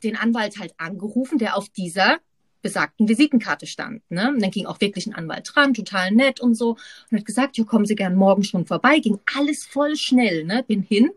den 0.03 0.17
Anwalt 0.17 0.59
halt 0.59 0.75
angerufen, 0.79 1.39
der 1.39 1.57
auf 1.57 1.69
dieser 1.69 2.19
besagten 2.65 3.09
Visitenkarte 3.09 3.67
stand. 3.67 4.03
Ne? 4.11 4.31
Und 4.31 4.43
dann 4.43 4.51
ging 4.51 4.67
auch 4.67 4.81
wirklich 4.81 5.07
ein 5.07 5.15
Anwalt 5.15 5.49
dran, 5.55 5.73
total 5.75 6.11
nett 6.11 6.41
und 6.41 6.55
so. 6.57 6.71
Und 7.11 7.19
hat 7.19 7.25
gesagt, 7.25 7.57
ja, 7.57 7.65
kommen 7.65 7.87
Sie 7.87 7.95
gern 7.95 8.17
morgen 8.17 8.43
schon 8.43 8.67
vorbei. 8.67 8.99
Ging 8.99 9.21
alles 9.37 9.65
voll 9.65 9.95
schnell, 9.95 10.45
ne? 10.45 10.65
Bin 10.67 10.83
hin. 10.83 11.11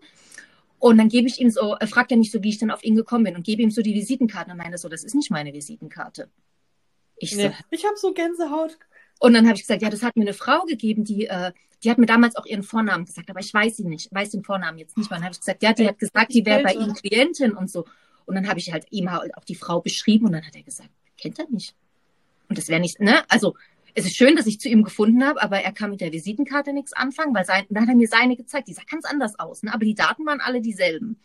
Und 0.77 0.99
dann 0.99 1.09
gebe 1.09 1.27
ich 1.27 1.39
ihm 1.41 1.49
so, 1.49 1.75
äh, 1.77 1.87
fragt 1.87 2.11
er 2.11 2.17
mich 2.17 2.31
so, 2.31 2.43
wie 2.43 2.49
ich 2.49 2.59
dann 2.59 2.69
auf 2.69 2.83
ihn 2.83 2.95
gekommen 2.95 3.23
bin 3.23 3.35
und 3.35 3.43
gebe 3.43 3.63
ihm 3.63 3.71
so 3.71 3.81
die 3.81 3.95
Visitenkarte 3.95 4.51
und 4.51 4.57
meine 4.57 4.77
so, 4.77 4.89
das 4.89 5.03
ist 5.03 5.15
nicht 5.15 5.31
meine 5.31 5.51
Visitenkarte. 5.53 6.29
Ich 7.17 7.31
so, 7.31 7.37
Nee, 7.37 7.51
ich 7.71 7.83
habe 7.85 7.97
so 7.97 8.13
Gänsehaut. 8.13 8.77
und 9.19 9.33
dann 9.33 9.47
habe 9.47 9.55
ich 9.55 9.61
gesagt, 9.63 9.81
ja, 9.81 9.89
das 9.89 10.03
hat 10.03 10.15
mir 10.15 10.21
eine 10.23 10.33
Frau 10.35 10.65
gegeben, 10.65 11.03
die, 11.03 11.25
äh, 11.25 11.51
die 11.83 11.89
hat 11.89 11.97
mir 11.97 12.05
damals 12.05 12.35
auch 12.35 12.45
ihren 12.45 12.61
Vornamen 12.61 13.05
gesagt, 13.05 13.29
aber 13.29 13.39
ich 13.39 13.51
weiß 13.51 13.77
sie 13.77 13.85
nicht, 13.85 14.13
weiß 14.13 14.29
den 14.31 14.43
Vornamen 14.43 14.77
jetzt 14.77 14.97
nicht 14.97 15.09
mehr. 15.09 15.17
Und 15.17 15.21
dann 15.21 15.25
habe 15.25 15.33
ich 15.33 15.39
gesagt, 15.39 15.63
ja, 15.63 15.73
die 15.73 15.83
Ey, 15.83 15.87
hat 15.87 15.97
gesagt, 15.99 16.33
die 16.33 16.45
wäre 16.45 16.61
bei 16.61 16.73
Ihnen 16.73 16.93
Klientin 16.93 17.53
und 17.53 17.71
so. 17.71 17.85
Und 18.25 18.35
dann 18.35 18.47
habe 18.47 18.59
ich 18.59 18.71
halt 18.71 18.85
ihm 18.91 19.09
halt 19.09 19.35
auch 19.37 19.45
die 19.45 19.55
Frau 19.55 19.79
beschrieben 19.81 20.25
und 20.25 20.33
dann 20.33 20.45
hat 20.45 20.55
er 20.55 20.63
gesagt, 20.63 20.89
kennt 21.17 21.39
er 21.39 21.47
nicht. 21.49 21.75
Und 22.49 22.57
das 22.57 22.67
wäre 22.67 22.79
nicht, 22.79 22.99
ne? 22.99 23.23
Also 23.29 23.55
es 23.97 24.05
ist 24.05 24.15
schön, 24.15 24.35
dass 24.35 24.45
ich 24.45 24.59
zu 24.59 24.69
ihm 24.69 24.83
gefunden 24.83 25.25
habe, 25.25 25.41
aber 25.41 25.59
er 25.59 25.71
kann 25.71 25.89
mit 25.89 26.01
der 26.01 26.11
Visitenkarte 26.11 26.71
nichts 26.71 26.93
anfangen, 26.93 27.33
weil 27.33 27.45
sein, 27.45 27.65
dann 27.69 27.83
hat 27.83 27.89
er 27.89 27.95
mir 27.95 28.07
seine 28.07 28.35
gezeigt, 28.35 28.67
die 28.67 28.73
sah 28.73 28.83
ganz 28.87 29.05
anders 29.05 29.39
aus, 29.39 29.63
ne? 29.63 29.73
aber 29.73 29.85
die 29.85 29.95
Daten 29.95 30.23
waren 30.27 30.39
alle 30.39 30.61
dieselben. 30.61 31.19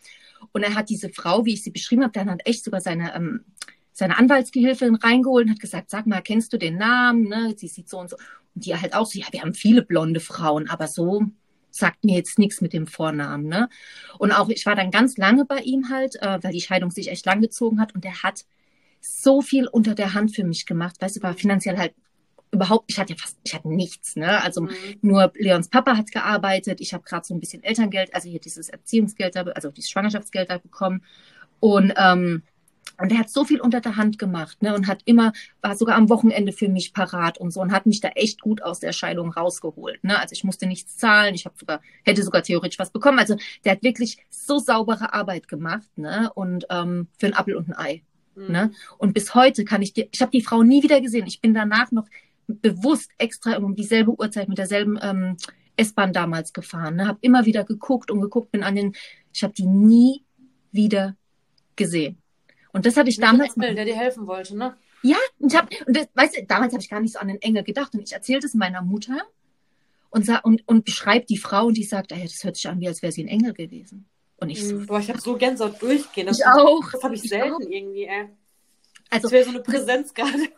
Und 0.53 0.63
er 0.63 0.75
hat 0.75 0.89
diese 0.89 1.11
Frau, 1.11 1.45
wie 1.45 1.53
ich 1.53 1.63
sie 1.63 1.71
beschrieben 1.71 2.03
habe, 2.03 2.13
dann 2.13 2.31
hat 2.31 2.41
echt 2.47 2.65
sogar 2.65 2.81
seine, 2.81 3.15
ähm, 3.15 3.45
seine 3.93 4.19
Anwaltsgehilfin 4.19 4.95
reingeholt 4.95 5.47
und 5.47 5.53
hat 5.53 5.61
gesagt, 5.61 5.91
sag 5.91 6.07
mal, 6.07 6.23
kennst 6.23 6.53
du 6.55 6.57
den 6.57 6.79
Namen? 6.79 7.29
Ne? 7.29 7.55
Sie 7.59 7.69
sieht 7.69 7.91
so 7.91 7.99
und 7.99 8.09
so. 8.09 8.17
Und 8.55 8.65
die 8.65 8.75
halt 8.75 8.95
auch 8.95 9.05
so, 9.05 9.19
ja, 9.19 9.27
wir 9.31 9.43
haben 9.43 9.53
viele 9.53 9.83
blonde 9.83 10.21
Frauen, 10.21 10.71
aber 10.71 10.89
so 10.89 11.27
sagt 11.71 12.05
mir 12.05 12.17
jetzt 12.17 12.39
nichts 12.39 12.63
mit 12.63 12.73
dem 12.73 12.87
Vornamen. 12.87 13.49
Ne? 13.49 13.69
Und 14.19 14.33
auch, 14.33 14.49
ich 14.49 14.65
war 14.65 14.77
dann 14.77 14.91
ganz 14.91 15.19
lange 15.19 15.45
bei 15.45 15.59
ihm 15.59 15.91
halt, 15.91 16.17
äh, 16.23 16.39
weil 16.43 16.53
die 16.53 16.61
Scheidung 16.63 16.91
sich 16.91 17.09
echt 17.09 17.27
lang 17.27 17.43
gezogen 17.43 17.81
hat 17.81 17.95
und 17.95 18.05
er 18.07 18.23
hat 18.23 18.47
so 19.03 19.43
viel 19.43 19.67
unter 19.67 19.95
der 19.95 20.15
Hand 20.15 20.35
für 20.35 20.45
mich 20.45 20.65
gemacht. 20.65 20.97
Weißt 21.01 21.17
du, 21.17 21.23
war 21.23 21.35
finanziell 21.35 21.77
halt 21.77 21.93
überhaupt, 22.53 22.85
ich 22.89 22.99
hatte 22.99 23.15
ja 23.15 23.19
fast, 23.19 23.39
ich 23.45 23.55
hatte 23.55 23.69
nichts, 23.69 24.15
ne? 24.15 24.43
Also 24.43 24.63
Mhm. 24.63 24.69
nur 25.01 25.33
Leons 25.37 25.69
Papa 25.69 25.97
hat 25.97 26.13
gearbeitet, 26.13 26.81
ich 26.81 26.93
habe 26.95 27.03
gerade 27.03 27.27
so 27.27 27.35
ein 27.35 27.41
bisschen 27.41 27.65
Elterngeld, 27.65 28.15
also 28.15 28.29
hier 28.29 28.41
dieses 28.41 28.69
Erziehungsgeld, 28.69 29.35
da, 29.37 29.43
also 29.43 29.71
dieses 29.71 29.91
Schwangerschaftsgeld 29.91 30.51
da 30.51 30.59
bekommen. 30.59 31.03
Und, 31.61 31.93
ähm, 31.97 32.43
und 32.99 33.11
er 33.11 33.19
hat 33.21 33.31
so 33.31 33.45
viel 33.45 33.61
unter 33.61 33.81
der 33.81 33.97
Hand 33.97 34.19
gemacht, 34.19 34.61
ne? 34.63 34.75
Und 34.75 34.87
hat 34.87 35.01
immer, 35.07 35.33
war 35.63 35.77
sogar 35.77 35.97
am 35.97 36.11
Wochenende 36.11 36.53
für 36.53 36.69
mich 36.69 36.93
parat 36.93 37.39
und 37.39 37.53
so 37.53 37.61
und 37.61 37.73
hat 37.73 37.87
mich 37.87 38.01
da 38.01 38.09
echt 38.09 38.41
gut 38.43 38.63
aus 38.63 38.81
der 38.81 38.93
Scheidung 38.93 39.33
rausgeholt. 39.33 40.05
Ne? 40.05 40.19
Also 40.21 40.35
ich 40.35 40.45
musste 40.45 40.67
nichts 40.67 40.97
zahlen, 40.99 41.35
ich 41.35 41.47
habe 41.47 41.57
sogar, 41.59 41.81
hätte 42.05 42.23
sogar 42.23 42.43
theoretisch 42.43 42.79
was 42.79 42.91
bekommen. 42.91 43.19
Also 43.19 43.37
der 43.65 43.73
hat 43.73 43.83
wirklich 43.83 44.19
so 44.31 44.59
saubere 44.59 45.15
Arbeit 45.15 45.49
gemacht, 45.49 45.89
ne? 45.97 46.31
Und 46.35 46.67
ähm, 46.71 47.09
für 47.19 47.27
ein 47.27 47.35
Apfel 47.35 47.57
und 47.57 47.71
ein 47.71 47.77
Ei. 47.77 48.03
Mhm. 48.35 48.53
Ne? 48.53 48.71
Und 48.99 49.15
bis 49.15 49.35
heute 49.35 49.65
kann 49.65 49.83
ich 49.83 49.93
dir, 49.93 50.09
ich 50.11 50.23
habe 50.23 50.33
die 50.33 50.43
Frau 50.43 50.63
nie 50.63 50.83
wieder 50.83 51.01
gesehen. 51.01 51.27
Ich 51.27 51.41
bin 51.41 51.55
danach 51.55 51.93
noch 51.93 52.07
bewusst 52.47 53.11
extra 53.19 53.57
um 53.57 53.75
dieselbe 53.75 54.19
Uhrzeit 54.19 54.49
mit 54.49 54.59
derselben 54.59 54.99
ähm, 55.01 55.37
S-Bahn 55.77 56.13
damals 56.13 56.53
gefahren. 56.53 56.97
Ne? 56.97 57.07
Habe 57.07 57.19
immer 57.23 57.47
wieder 57.47 57.65
geguckt 57.65 58.11
und 58.11 58.21
geguckt, 58.21 58.53
bin 58.53 58.63
an 58.63 58.75
den, 58.75 58.95
ich 59.33 59.43
habe 59.43 59.55
die 59.55 59.67
nie 59.67 60.25
wieder 60.71 61.17
gesehen. 61.77 62.19
Und 62.73 62.87
das 62.87 62.97
hatte 62.97 63.11
ich 63.11 63.19
Mit 63.19 63.27
damals. 63.27 63.57
Engel, 63.57 63.75
der 63.75 63.85
dir 63.85 63.97
helfen 63.97 64.27
wollte, 64.27 64.57
ne? 64.57 64.77
Ja, 65.03 65.17
und 65.39 65.53
ich 65.53 65.59
hab, 65.59 65.69
und 65.87 65.97
das, 65.97 66.07
weißt 66.15 66.37
du, 66.37 66.47
damals 66.47 66.73
habe 66.73 66.83
ich 66.83 66.89
gar 66.89 67.01
nicht 67.01 67.13
so 67.13 67.19
an 67.19 67.29
den 67.29 67.43
Engel 67.43 67.65
gedacht. 67.65 67.93
Und 67.95 68.01
ich 68.01 68.13
erzählte 68.13 68.47
es 68.47 68.55
meiner 68.55 68.83
Mutter 68.83 69.21
und, 70.11 70.25
sa 70.25 70.39
und, 70.39 70.67
und 70.69 70.85
beschreibt 70.85 71.29
die 71.29 71.39
Frau 71.39 71.67
und 71.67 71.77
die 71.77 71.85
sagt, 71.85 72.13
ey, 72.13 72.23
das 72.23 72.45
hört 72.45 72.57
sich 72.57 72.69
an, 72.69 72.81
wie 72.81 72.89
als 72.89 73.03
wäre 73.03 73.13
sie 73.13 73.25
ein 73.25 73.29
Engel 73.29 73.53
gewesen. 73.53 74.07
Und 74.43 74.51
ich 74.51 74.67
so, 74.69 74.75
Mhm. 74.75 74.87
Boah, 74.87 74.99
ich 74.99 75.09
habe 75.09 75.21
so 75.21 75.37
Gänsehaut 75.37 75.81
durchgehen. 75.81 76.27
Das, 76.27 76.39
ich 76.39 76.47
auch. 76.47 76.91
das 76.91 77.03
habe 77.03 77.15
ich 77.15 77.25
Ich 77.25 77.31
selten 77.31 77.55
auch. 77.55 77.61
irgendwie, 77.61 78.05
ey. 78.05 78.29
Also, 79.11 79.23
Das 79.25 79.33
wäre 79.33 79.45
so 79.45 79.51
eine 79.51 79.61
Präsenz 79.61 80.13
gerade. 80.15 80.49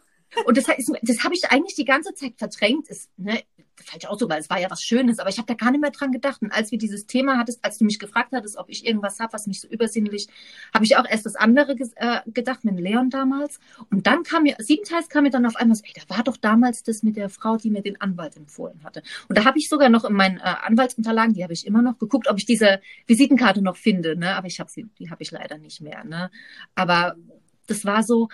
Und 0.46 0.56
das, 0.56 0.68
heißt, 0.68 0.92
das 1.02 1.24
habe 1.24 1.34
ich 1.34 1.50
eigentlich 1.50 1.74
die 1.74 1.84
ganze 1.84 2.14
Zeit 2.14 2.34
verdrängt. 2.36 2.88
Ist, 2.88 3.10
ne, 3.16 3.42
falsch 3.76 4.06
auch 4.06 4.18
so, 4.18 4.28
weil 4.28 4.40
es 4.40 4.50
war 4.50 4.60
ja 4.60 4.70
was 4.70 4.82
Schönes, 4.82 5.18
aber 5.18 5.30
ich 5.30 5.38
habe 5.38 5.46
da 5.46 5.54
gar 5.54 5.70
nicht 5.70 5.80
mehr 5.80 5.90
dran 5.90 6.12
gedacht. 6.12 6.42
Und 6.42 6.52
als 6.52 6.70
wir 6.70 6.78
dieses 6.78 7.06
Thema 7.06 7.38
hattest, 7.38 7.64
als 7.64 7.78
du 7.78 7.84
mich 7.84 7.98
gefragt 7.98 8.32
hattest, 8.32 8.56
ob 8.56 8.68
ich 8.68 8.86
irgendwas 8.86 9.18
habe, 9.20 9.32
was 9.32 9.46
mich 9.46 9.60
so 9.60 9.68
übersinnlich, 9.68 10.28
habe 10.72 10.84
ich 10.84 10.96
auch 10.96 11.04
erst 11.08 11.26
das 11.26 11.36
andere 11.36 11.72
ges- 11.72 11.92
äh, 11.96 12.20
gedacht 12.30 12.64
mit 12.64 12.78
Leon 12.78 13.10
damals. 13.10 13.58
Und 13.90 14.06
dann 14.06 14.22
kam 14.22 14.44
mir, 14.44 14.56
siebenteils 14.58 15.08
kam 15.08 15.24
mir 15.24 15.30
dann 15.30 15.46
auf 15.46 15.56
einmal 15.56 15.76
so, 15.76 15.82
ey, 15.84 15.92
da 15.94 16.14
war 16.14 16.24
doch 16.24 16.36
damals 16.36 16.82
das 16.82 17.02
mit 17.02 17.16
der 17.16 17.28
Frau, 17.28 17.56
die 17.56 17.70
mir 17.70 17.82
den 17.82 18.00
Anwalt 18.00 18.36
empfohlen 18.36 18.82
hatte. 18.84 19.02
Und 19.28 19.38
da 19.38 19.44
habe 19.44 19.58
ich 19.58 19.68
sogar 19.68 19.88
noch 19.88 20.04
in 20.04 20.14
meinen 20.14 20.38
äh, 20.38 20.42
Anwaltsunterlagen, 20.42 21.34
die 21.34 21.42
habe 21.42 21.52
ich 21.52 21.66
immer 21.66 21.82
noch 21.82 21.98
geguckt, 21.98 22.28
ob 22.28 22.38
ich 22.38 22.46
diese 22.46 22.80
Visitenkarte 23.06 23.62
noch 23.62 23.76
finde. 23.76 24.16
Ne? 24.16 24.36
Aber 24.36 24.46
ich 24.46 24.60
habe 24.60 24.70
sie, 24.70 24.86
die 24.98 25.10
habe 25.10 25.22
ich 25.22 25.30
leider 25.30 25.58
nicht 25.58 25.80
mehr. 25.80 26.04
Ne? 26.04 26.30
Aber 26.74 27.16
das 27.66 27.84
war 27.84 28.02
so, 28.02 28.28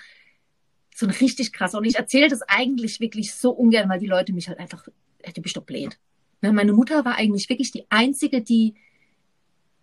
so 1.01 1.07
ein 1.07 1.11
richtig 1.12 1.53
krass. 1.53 1.74
Und 1.74 1.84
ich 1.84 1.96
erzähle 1.96 2.28
das 2.28 2.42
eigentlich 2.42 3.01
wirklich 3.01 3.34
so 3.34 3.51
ungern, 3.51 3.88
weil 3.88 3.98
die 3.98 4.07
Leute 4.07 4.32
mich 4.32 4.48
halt 4.48 4.59
einfach, 4.59 4.84
du 4.84 5.42
bist 5.42 5.57
doch 5.57 5.64
blöd. 5.64 5.98
Ne, 6.42 6.53
meine 6.53 6.72
Mutter 6.72 7.05
war 7.05 7.16
eigentlich 7.16 7.48
wirklich 7.48 7.70
die 7.70 7.86
einzige, 7.90 8.42
die, 8.42 8.74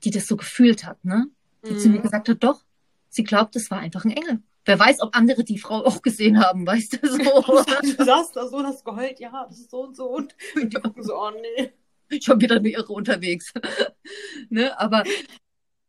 die 0.04 0.12
das 0.12 0.28
so 0.28 0.38
gefühlt 0.38 0.86
hat, 0.86 1.04
ne? 1.04 1.28
Die 1.68 1.76
zu 1.76 1.90
mir 1.90 2.00
Mhm. 2.00 2.04
gesagt 2.04 2.30
hat, 2.30 2.44
doch, 2.44 2.64
sie 3.10 3.24
glaubt, 3.24 3.56
das 3.56 3.70
war 3.70 3.80
einfach 3.80 4.06
ein 4.06 4.12
Engel. 4.12 4.42
Wer 4.66 4.80
weiß, 4.80 5.02
ob 5.02 5.16
andere 5.16 5.44
die 5.44 5.58
Frau 5.58 5.86
auch 5.86 6.02
gesehen 6.02 6.40
haben, 6.40 6.66
weißt 6.68 7.02
du, 7.02 7.08
so. 7.08 7.18
Du 7.98 8.06
saßt 8.06 8.36
da 8.36 8.48
so 8.48 8.58
und 8.58 8.68
hast 8.68 8.86
geheult, 8.86 9.20
ja, 9.20 9.46
das 9.48 9.60
ist 9.60 9.72
so 9.72 9.84
und 9.84 9.96
so. 9.96 10.06
Und, 10.10 10.36
und 10.56 10.74
die 10.74 10.80
gucken 10.80 11.04
so, 11.04 11.16
oh 11.16 11.32
nee. 11.32 12.20
schon 12.22 12.40
wieder 12.40 12.58
eine 12.58 12.70
Irre 12.70 12.94
unterwegs. 12.94 13.54
ne, 14.50 14.80
aber, 14.80 15.04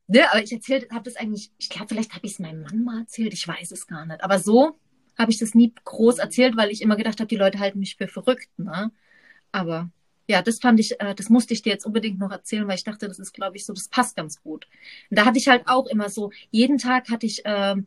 ne, 0.07 0.31
aber 0.31 0.43
ich 0.43 0.53
erzählt, 0.53 0.91
habe 0.91 1.05
das 1.05 1.17
eigentlich, 1.17 1.51
ich 1.59 1.69
glaube, 1.69 1.89
vielleicht 1.89 2.15
habe 2.15 2.27
ich 2.27 2.33
es 2.33 2.39
meinem 2.39 2.63
Mann 2.63 2.83
mal 2.83 3.01
erzählt, 3.01 3.35
ich 3.35 3.47
weiß 3.47 3.73
es 3.73 3.87
gar 3.87 4.07
nicht. 4.07 4.23
Aber 4.23 4.39
so 4.39 4.79
habe 5.19 5.31
ich 5.31 5.39
das 5.39 5.55
nie 5.55 5.75
groß 5.85 6.19
erzählt, 6.19 6.57
weil 6.57 6.71
ich 6.71 6.81
immer 6.81 6.97
gedacht 6.97 7.19
habe, 7.21 7.29
die 7.29 7.37
Leute 7.37 7.59
halten 7.59 7.81
mich 7.81 7.97
für 7.97 8.09
verrückt, 8.09 8.49
ne? 8.57 8.93
Aber 9.51 9.91
ja, 10.29 10.43
das 10.43 10.59
fand 10.59 10.79
ich, 10.79 11.01
äh, 11.01 11.15
das 11.15 11.31
musste 11.31 11.55
ich 11.55 11.63
dir 11.63 11.73
jetzt 11.73 11.87
unbedingt 11.87 12.19
noch 12.19 12.31
erzählen, 12.31 12.69
weil 12.69 12.77
ich 12.77 12.85
dachte, 12.85 13.09
das 13.09 13.19
ist, 13.19 13.33
glaube 13.33 13.57
ich, 13.57 13.65
so, 13.65 13.73
das 13.73 13.89
passt 13.89 14.15
ganz 14.17 14.43
gut. 14.43 14.69
Und 15.11 15.19
da 15.19 15.25
hatte 15.25 15.39
ich 15.39 15.49
halt 15.49 15.67
auch 15.67 15.87
immer 15.87 16.11
so, 16.11 16.31
jeden 16.51 16.79
Tag 16.79 17.11
hatte 17.11 17.27
ich 17.27 17.43
ähm, 17.45 17.87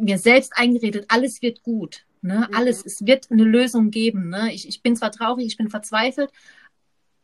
mir 0.00 0.18
selbst 0.18 0.52
eingeredet, 0.56 1.04
alles 1.08 1.42
wird 1.42 1.62
gut. 1.62 2.06
Ne? 2.22 2.48
Mhm. 2.48 2.56
Alles, 2.56 2.84
es 2.84 3.04
wird 3.06 3.30
eine 3.30 3.44
Lösung 3.44 3.90
geben. 3.90 4.30
Ne? 4.30 4.52
Ich, 4.54 4.66
ich 4.66 4.82
bin 4.82 4.96
zwar 4.96 5.12
traurig, 5.12 5.46
ich 5.46 5.58
bin 5.58 5.68
verzweifelt, 5.68 6.30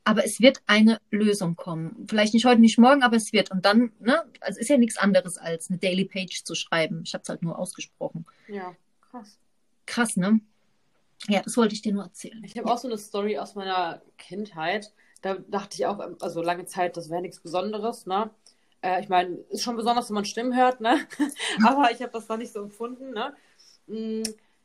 aber 0.04 0.24
es 0.24 0.38
wird 0.38 0.60
eine 0.66 0.98
Lösung 1.10 1.56
kommen. 1.56 2.06
Vielleicht 2.06 2.34
nicht 2.34 2.44
heute, 2.44 2.60
nicht 2.60 2.78
morgen, 2.78 3.02
aber 3.02 3.16
es 3.16 3.32
wird. 3.32 3.50
Und 3.50 3.64
dann, 3.64 3.90
ne, 4.00 4.22
also 4.40 4.60
ist 4.60 4.68
ja 4.68 4.76
nichts 4.76 4.98
anderes 4.98 5.38
als 5.38 5.70
eine 5.70 5.78
Daily 5.78 6.04
Page 6.04 6.44
zu 6.44 6.54
schreiben. 6.54 7.02
Ich 7.04 7.14
habe 7.14 7.22
es 7.22 7.28
halt 7.30 7.42
nur 7.42 7.58
ausgesprochen. 7.58 8.26
Ja, 8.48 8.76
krass. 9.14 9.38
Krass, 9.86 10.16
ne? 10.16 10.40
Ja, 11.28 11.42
das 11.42 11.56
wollte 11.56 11.74
ich 11.74 11.82
dir 11.82 11.92
nur 11.94 12.04
erzählen. 12.04 12.44
Ich 12.44 12.56
habe 12.58 12.70
auch 12.70 12.78
so 12.78 12.88
eine 12.88 12.98
Story 12.98 13.38
aus 13.38 13.54
meiner 13.54 14.02
Kindheit. 14.18 14.92
Da 15.22 15.34
dachte 15.36 15.76
ich 15.76 15.86
auch, 15.86 15.98
also 16.20 16.42
lange 16.42 16.66
Zeit, 16.66 16.96
das 16.96 17.10
wäre 17.10 17.22
nichts 17.22 17.40
Besonderes, 17.40 18.06
ne? 18.06 18.30
Äh, 18.82 19.00
ich 19.02 19.08
meine, 19.08 19.36
ist 19.50 19.62
schon 19.62 19.76
besonders, 19.76 20.10
wenn 20.10 20.14
man 20.16 20.24
Stimmen 20.26 20.54
hört, 20.56 20.80
ne? 20.80 21.06
Aber 21.66 21.90
ich 21.92 22.00
habe 22.02 22.12
das 22.12 22.26
da 22.26 22.36
nicht 22.36 22.52
so 22.52 22.60
empfunden, 22.62 23.12
ne? 23.12 23.34
Mm, 23.86 24.22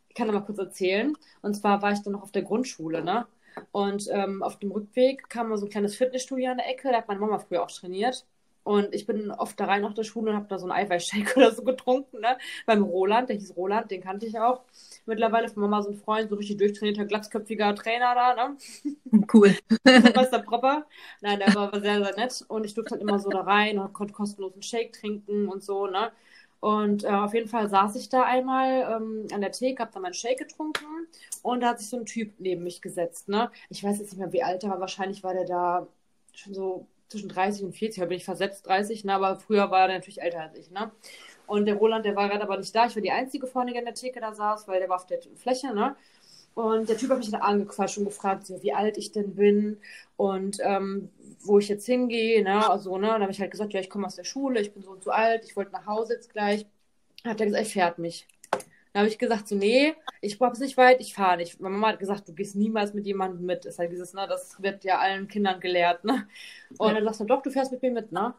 Ich 0.09 0.15
kann 0.15 0.27
da 0.27 0.33
mal 0.33 0.41
kurz 0.45 0.57
erzählen. 0.59 1.15
Und 1.41 1.53
zwar 1.55 1.81
war 1.81 1.91
ich 1.93 2.01
dann 2.03 2.13
noch 2.13 2.23
auf 2.23 2.31
der 2.31 2.43
Grundschule, 2.43 3.03
ne? 3.03 3.27
Und 3.71 4.07
ähm, 4.11 4.43
auf 4.43 4.59
dem 4.59 4.71
Rückweg 4.71 5.29
kam 5.29 5.49
mal 5.49 5.57
so 5.57 5.65
ein 5.65 5.69
kleines 5.71 5.95
Fitnessstudio 5.95 6.51
an 6.51 6.57
der 6.57 6.69
Ecke. 6.69 6.89
Da 6.91 6.97
hat 6.97 7.07
meine 7.07 7.19
Mama 7.21 7.39
früher 7.39 7.63
auch 7.63 7.71
trainiert. 7.71 8.25
Und 8.63 8.93
ich 8.93 9.05
bin 9.05 9.31
oft 9.31 9.59
da 9.59 9.65
rein 9.65 9.81
nach 9.81 9.93
der 9.93 10.03
Schule 10.03 10.31
und 10.31 10.37
habe 10.37 10.47
da 10.47 10.59
so 10.59 10.69
einen 10.69 10.85
Eiweißshake 10.85 11.33
oder 11.37 11.51
so 11.51 11.63
getrunken, 11.63 12.19
ne? 12.19 12.37
Beim 12.65 12.83
Roland, 12.83 13.29
der 13.29 13.37
hieß 13.37 13.55
Roland, 13.55 13.89
den 13.91 14.01
kannte 14.01 14.25
ich 14.25 14.39
auch. 14.39 14.63
Mittlerweile 15.05 15.49
von 15.49 15.61
Mama 15.61 15.81
so 15.81 15.89
ein 15.89 15.95
Freund, 15.95 16.29
so 16.29 16.35
richtig 16.35 16.57
durchtrainierter, 16.57 17.05
glatzköpfiger 17.05 17.73
Trainer 17.75 18.15
da, 18.15 18.35
ne? 18.35 18.57
Cool. 19.33 19.55
Was 20.15 20.29
der 20.31 20.39
Proper. 20.39 20.85
Nein, 21.21 21.39
der 21.39 21.53
war, 21.55 21.71
war 21.71 21.81
sehr, 21.81 22.03
sehr 22.03 22.15
nett. 22.15 22.45
Und 22.47 22.65
ich 22.65 22.73
durfte 22.73 22.91
halt 22.91 23.01
immer 23.01 23.19
so 23.19 23.29
da 23.29 23.41
rein 23.41 23.79
und 23.79 23.93
konnte 23.93 24.13
kostenlosen 24.13 24.61
Shake 24.61 24.93
trinken 24.93 25.47
und 25.47 25.63
so, 25.63 25.87
ne? 25.87 26.11
Und 26.59 27.05
äh, 27.05 27.07
auf 27.07 27.33
jeden 27.33 27.47
Fall 27.47 27.69
saß 27.69 27.95
ich 27.95 28.09
da 28.09 28.23
einmal 28.23 28.81
ähm, 28.97 29.27
an 29.33 29.41
der 29.41 29.51
Theke, 29.51 29.81
hab 29.81 29.91
dann 29.93 30.01
meinen 30.01 30.13
Shake 30.13 30.39
getrunken 30.39 30.85
und 31.41 31.61
da 31.61 31.69
hat 31.69 31.79
sich 31.79 31.89
so 31.89 31.97
ein 31.97 32.05
Typ 32.05 32.33
neben 32.39 32.63
mich 32.63 32.81
gesetzt. 32.81 33.29
Ne? 33.29 33.49
Ich 33.69 33.83
weiß 33.83 33.99
jetzt 33.99 34.11
nicht 34.11 34.19
mehr, 34.19 34.33
wie 34.33 34.43
alt 34.43 34.63
er 34.63 34.71
war. 34.71 34.79
Wahrscheinlich 34.81 35.23
war 35.23 35.33
der 35.33 35.45
da 35.45 35.87
schon 36.33 36.53
so 36.53 36.87
zwischen 37.09 37.29
30 37.29 37.63
und 37.63 37.73
40. 37.73 37.99
Heute 37.99 38.09
bin 38.09 38.17
ich 38.17 38.25
versetzt 38.25 38.67
30, 38.67 39.03
ne? 39.03 39.13
aber 39.13 39.37
früher 39.37 39.69
war 39.71 39.81
er 39.81 39.95
natürlich 39.95 40.21
älter 40.21 40.41
als 40.41 40.55
ich. 40.55 40.71
Ne? 40.71 40.91
Und 41.47 41.65
der 41.65 41.75
Roland, 41.75 42.05
der 42.05 42.15
war 42.15 42.29
gerade 42.29 42.43
aber 42.43 42.57
nicht 42.57 42.73
da. 42.75 42.85
Ich 42.85 42.95
war 42.95 43.01
die 43.01 43.11
einzige 43.11 43.47
vorne 43.47 43.77
in 43.77 43.85
der 43.85 43.95
Theke 43.95 44.19
da 44.19 44.33
saß, 44.33 44.67
weil 44.67 44.79
der 44.79 44.89
war 44.89 44.97
auf 44.97 45.07
der 45.07 45.19
Fläche. 45.35 45.73
Ne? 45.73 45.95
Und 46.53 46.89
der 46.89 46.97
Typ 46.97 47.09
hat 47.09 47.17
mich 47.17 47.31
dann 47.31 47.41
angequatscht 47.41 47.97
und 47.97 48.05
gefragt, 48.05 48.45
so, 48.45 48.61
wie 48.61 48.73
alt 48.73 48.97
ich 48.97 49.11
denn 49.11 49.35
bin 49.35 49.77
und 50.17 50.57
ähm, 50.61 51.09
wo 51.41 51.57
ich 51.57 51.69
jetzt 51.69 51.85
hingehe. 51.85 52.43
Ne? 52.43 52.69
Also, 52.69 52.97
ne? 52.97 53.07
Und 53.07 53.13
dann 53.13 53.21
habe 53.21 53.31
ich 53.31 53.39
halt 53.39 53.51
gesagt, 53.51 53.73
ja, 53.73 53.79
ich 53.79 53.89
komme 53.89 54.05
aus 54.05 54.15
der 54.15 54.23
Schule, 54.23 54.59
ich 54.59 54.73
bin 54.73 54.83
so 54.83 54.91
und 54.91 55.03
so 55.03 55.11
alt, 55.11 55.43
ich 55.45 55.55
wollte 55.55 55.71
nach 55.71 55.85
Hause 55.85 56.13
jetzt 56.13 56.31
gleich. 56.31 56.65
Hat 57.25 57.39
er 57.39 57.47
gesagt, 57.47 57.65
ich 57.65 57.73
fährt 57.73 57.97
mich. 57.97 58.27
Dann 58.99 59.05
habe 59.05 59.13
ich 59.13 59.17
gesagt, 59.17 59.47
so, 59.47 59.55
nee, 59.55 59.93
ich 60.19 60.37
brauche 60.37 60.51
es 60.51 60.59
nicht 60.59 60.75
weit, 60.75 60.99
ich 60.99 61.13
fahre 61.13 61.37
nicht. 61.37 61.61
Meine 61.61 61.73
Mama 61.73 61.93
hat 61.93 61.99
gesagt, 61.99 62.27
du 62.27 62.33
gehst 62.33 62.57
niemals 62.57 62.93
mit 62.93 63.05
jemandem 63.05 63.45
mit. 63.45 63.63
Das 63.63 63.75
ist 63.75 63.79
halt 63.79 63.93
dieses, 63.93 64.13
ne, 64.13 64.27
das 64.27 64.61
wird 64.61 64.83
ja 64.83 64.99
allen 64.99 65.29
Kindern 65.29 65.61
gelehrt, 65.61 66.03
ne? 66.03 66.27
Und 66.77 66.93
dann 66.93 67.05
sagst 67.05 67.21
du, 67.21 67.23
doch, 67.23 67.41
du 67.41 67.49
fährst 67.49 67.71
mit 67.71 67.81
mir 67.81 67.91
mit, 67.91 68.11
ne? 68.11 68.33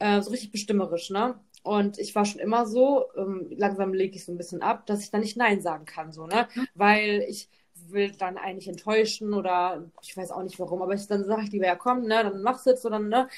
Äh, 0.00 0.20
so 0.20 0.30
richtig 0.30 0.50
bestimmerisch, 0.50 1.10
ne? 1.10 1.38
Und 1.62 1.98
ich 2.00 2.16
war 2.16 2.24
schon 2.24 2.40
immer 2.40 2.66
so, 2.66 3.04
ähm, 3.16 3.46
langsam 3.56 3.94
lege 3.94 4.16
ich 4.16 4.24
so 4.24 4.32
ein 4.32 4.38
bisschen 4.38 4.60
ab, 4.60 4.86
dass 4.86 5.04
ich 5.04 5.12
dann 5.12 5.20
nicht 5.20 5.36
Nein 5.36 5.60
sagen 5.60 5.84
kann, 5.84 6.10
so, 6.10 6.26
ne? 6.26 6.48
Mhm. 6.52 6.66
Weil 6.74 7.24
ich 7.28 7.48
will 7.88 8.10
dann 8.18 8.38
eigentlich 8.38 8.66
enttäuschen 8.68 9.34
oder 9.34 9.88
ich 10.02 10.16
weiß 10.16 10.32
auch 10.32 10.42
nicht 10.42 10.58
warum, 10.58 10.82
aber 10.82 10.94
ich, 10.94 11.06
dann 11.06 11.24
sage 11.24 11.42
ich 11.44 11.52
lieber, 11.52 11.66
ja 11.66 11.76
komm, 11.76 12.02
ne, 12.02 12.24
dann 12.24 12.42
mach's 12.42 12.64
jetzt, 12.64 12.84
oder 12.84 12.98
ne, 12.98 13.28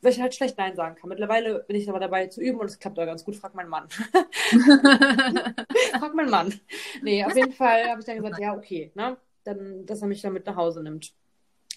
weil 0.00 0.12
ich 0.12 0.20
halt 0.20 0.34
schlecht 0.34 0.58
Nein 0.58 0.76
sagen 0.76 0.96
kann. 0.96 1.08
Mittlerweile 1.08 1.64
bin 1.64 1.76
ich 1.76 1.88
aber 1.88 2.00
dabei 2.00 2.26
zu 2.28 2.40
üben 2.40 2.60
und 2.60 2.66
es 2.66 2.78
klappt 2.78 2.98
auch 2.98 3.06
ganz 3.06 3.24
gut. 3.24 3.36
Frag 3.36 3.54
meinen 3.54 3.68
Mann. 3.68 3.88
Frag 5.98 6.14
meinen 6.14 6.30
Mann. 6.30 6.54
Nee, 7.02 7.24
auf 7.24 7.34
jeden 7.34 7.52
Fall 7.52 7.88
habe 7.88 8.00
ich 8.00 8.06
dann 8.06 8.16
gesagt, 8.16 8.38
ja, 8.38 8.54
okay, 8.54 8.92
ne? 8.94 9.16
Dann, 9.44 9.86
dass 9.86 10.02
er 10.02 10.08
mich 10.08 10.22
dann 10.22 10.32
mit 10.32 10.46
nach 10.46 10.56
Hause 10.56 10.82
nimmt. 10.82 11.12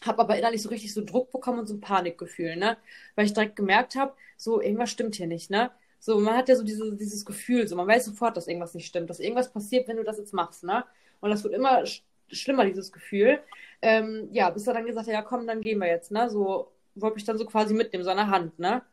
Habe 0.06 0.20
aber 0.20 0.38
innerlich 0.38 0.62
so 0.62 0.70
richtig 0.70 0.94
so 0.94 1.04
Druck 1.04 1.32
bekommen 1.32 1.60
und 1.60 1.68
so 1.68 1.76
ein 1.76 1.82
Panikgefühl, 1.82 2.56
ne? 2.56 2.78
Weil 3.16 3.26
ich 3.26 3.34
direkt 3.34 3.56
gemerkt 3.56 3.96
habe, 3.96 4.14
so 4.38 4.62
irgendwas 4.62 4.92
stimmt 4.92 5.16
hier 5.16 5.28
nicht, 5.28 5.50
ne? 5.50 5.72
So, 6.00 6.20
man 6.20 6.36
hat 6.36 6.50
ja 6.50 6.56
so 6.56 6.64
diese, 6.64 6.96
dieses 6.96 7.26
Gefühl, 7.26 7.68
so 7.68 7.76
man 7.76 7.88
weiß 7.88 8.06
sofort, 8.06 8.36
dass 8.36 8.48
irgendwas 8.48 8.74
nicht 8.74 8.88
stimmt, 8.88 9.10
dass 9.10 9.20
irgendwas 9.20 9.52
passiert, 9.52 9.88
wenn 9.88 9.98
du 9.98 10.04
das 10.04 10.18
jetzt 10.18 10.34
machst, 10.34 10.64
ne? 10.64 10.84
Und 11.20 11.30
das 11.30 11.44
wird 11.44 11.54
immer 11.54 11.84
schlimmer, 12.32 12.66
dieses 12.66 12.92
Gefühl. 12.92 13.40
Ähm, 13.82 14.30
ja, 14.32 14.50
bis 14.50 14.68
er 14.68 14.74
dann 14.74 14.86
gesagt 14.86 15.08
hat, 15.08 15.14
ja 15.14 15.22
komm, 15.22 15.48
dann 15.48 15.62
gehen 15.62 15.80
wir 15.80 15.88
jetzt, 15.88 16.12
ne? 16.12 16.30
So, 16.30 16.72
wollte 16.96 17.16
mich 17.16 17.26
dann 17.26 17.38
so 17.38 17.46
quasi 17.46 17.74
mitnehmen, 17.74 18.04
so 18.04 18.14
der 18.14 18.28
Hand, 18.28 18.60
ne? 18.60 18.84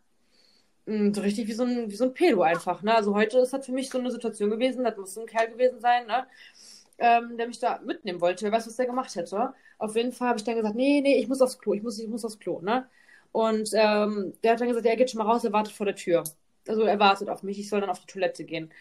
Mm, 0.86 1.12
so 1.12 1.20
richtig 1.20 1.48
wie 1.48 1.52
so 1.52 1.64
ein, 1.64 1.90
wie 1.90 1.96
so 1.96 2.04
ein 2.04 2.14
Pedo 2.14 2.42
einfach, 2.42 2.82
ne? 2.82 2.94
Also 2.94 3.14
heute 3.14 3.38
ist 3.38 3.52
das 3.52 3.66
für 3.66 3.72
mich 3.72 3.90
so 3.90 3.98
eine 3.98 4.10
Situation 4.10 4.50
gewesen, 4.50 4.84
das 4.84 4.96
muss 4.96 5.18
ein 5.18 5.26
Kerl 5.26 5.48
gewesen 5.50 5.80
sein, 5.80 6.06
ne? 6.06 6.26
Ähm, 6.98 7.36
der 7.36 7.46
mich 7.46 7.60
da 7.60 7.80
mitnehmen 7.84 8.20
wollte. 8.20 8.44
Wer 8.44 8.52
weiß, 8.52 8.66
was 8.66 8.76
der 8.76 8.86
gemacht 8.86 9.14
hätte. 9.14 9.54
Auf 9.78 9.94
jeden 9.96 10.12
Fall 10.12 10.28
habe 10.28 10.38
ich 10.38 10.44
dann 10.44 10.56
gesagt, 10.56 10.74
nee, 10.74 11.00
nee, 11.00 11.16
ich 11.18 11.28
muss 11.28 11.40
aufs 11.42 11.58
Klo, 11.58 11.74
ich 11.74 11.82
muss, 11.82 11.98
ich 11.98 12.08
muss 12.08 12.24
aufs 12.24 12.38
Klo, 12.38 12.60
ne? 12.60 12.88
Und 13.32 13.70
ähm, 13.74 14.32
der 14.42 14.52
hat 14.52 14.60
dann 14.60 14.68
gesagt, 14.68 14.84
ja, 14.86 14.92
er 14.92 14.96
geht 14.96 15.10
schon 15.10 15.18
mal 15.18 15.30
raus, 15.30 15.44
er 15.44 15.52
wartet 15.52 15.74
vor 15.74 15.86
der 15.86 15.94
Tür. 15.94 16.24
Also 16.66 16.82
er 16.82 16.98
wartet 16.98 17.28
auf 17.30 17.42
mich, 17.42 17.58
ich 17.58 17.68
soll 17.68 17.80
dann 17.80 17.90
auf 17.90 18.00
die 18.00 18.06
Toilette 18.06 18.44
gehen. 18.44 18.72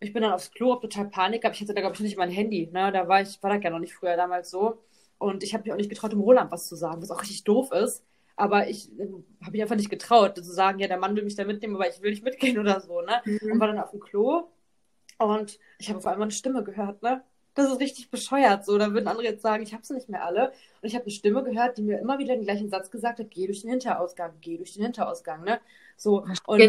Ich 0.00 0.12
bin 0.12 0.22
dann 0.22 0.32
aufs 0.32 0.50
Klo, 0.52 0.72
hab 0.72 0.80
total 0.82 1.08
Panik 1.08 1.42
gehabt. 1.42 1.56
Ich 1.56 1.62
hatte 1.62 1.74
da, 1.74 1.80
glaube 1.80 1.94
ich, 1.96 2.00
nicht 2.00 2.16
mein 2.18 2.30
Handy. 2.30 2.68
Ne? 2.72 2.92
Da 2.92 3.08
war 3.08 3.22
ich, 3.22 3.42
war 3.42 3.54
das 3.54 3.62
ja 3.64 3.70
noch 3.70 3.78
nicht 3.78 3.94
früher 3.94 4.16
damals 4.16 4.50
so. 4.50 4.78
Und 5.18 5.42
ich 5.42 5.54
habe 5.54 5.64
mich 5.64 5.72
auch 5.72 5.76
nicht 5.76 5.88
getraut, 5.90 6.12
dem 6.12 6.20
Roland 6.20 6.50
was 6.52 6.68
zu 6.68 6.76
sagen, 6.76 7.02
was 7.02 7.10
auch 7.10 7.20
richtig 7.22 7.44
doof 7.44 7.72
ist. 7.72 8.04
Aber 8.36 8.68
ich 8.68 8.90
äh, 8.98 9.08
habe 9.40 9.52
mich 9.52 9.62
einfach 9.62 9.76
nicht 9.76 9.90
getraut, 9.90 10.36
zu 10.36 10.42
sagen, 10.42 10.78
ja, 10.78 10.88
der 10.88 10.98
Mann 10.98 11.16
will 11.16 11.24
mich 11.24 11.36
da 11.36 11.44
mitnehmen, 11.44 11.74
aber 11.74 11.88
ich 11.88 12.00
will 12.02 12.10
nicht 12.10 12.24
mitgehen 12.24 12.58
oder 12.60 12.80
so, 12.80 13.00
ne? 13.00 13.22
Mhm. 13.24 13.52
Und 13.52 13.60
war 13.60 13.68
dann 13.68 13.78
auf 13.78 13.90
dem 13.90 14.00
Klo 14.00 14.48
und 15.18 15.58
ich 15.78 15.88
habe 15.88 15.98
auf 15.98 16.06
einmal 16.06 16.26
eine 16.26 16.32
Stimme 16.32 16.62
gehört, 16.62 17.02
ne? 17.02 17.22
Das 17.54 17.72
ist 17.72 17.80
richtig 17.80 18.10
bescheuert, 18.10 18.66
so. 18.66 18.76
Da 18.76 18.92
würden 18.92 19.08
andere 19.08 19.24
jetzt 19.24 19.40
sagen, 19.40 19.62
ich 19.62 19.72
habe 19.72 19.82
sie 19.82 19.94
nicht 19.94 20.10
mehr 20.10 20.24
alle. 20.24 20.48
Und 20.82 20.88
ich 20.88 20.94
habe 20.94 21.04
eine 21.04 21.10
Stimme 21.10 21.42
gehört, 21.42 21.78
die 21.78 21.82
mir 21.82 21.98
immer 21.98 22.18
wieder 22.18 22.34
den 22.34 22.44
gleichen 22.44 22.68
Satz 22.68 22.90
gesagt 22.90 23.18
hat, 23.18 23.30
geh 23.30 23.46
durch 23.46 23.62
den 23.62 23.70
Hinterausgang, 23.70 24.34
geh 24.42 24.58
durch 24.58 24.74
den 24.74 24.82
Hinterausgang, 24.82 25.42
ne? 25.42 25.60
So. 25.96 26.26
Und, 26.46 26.60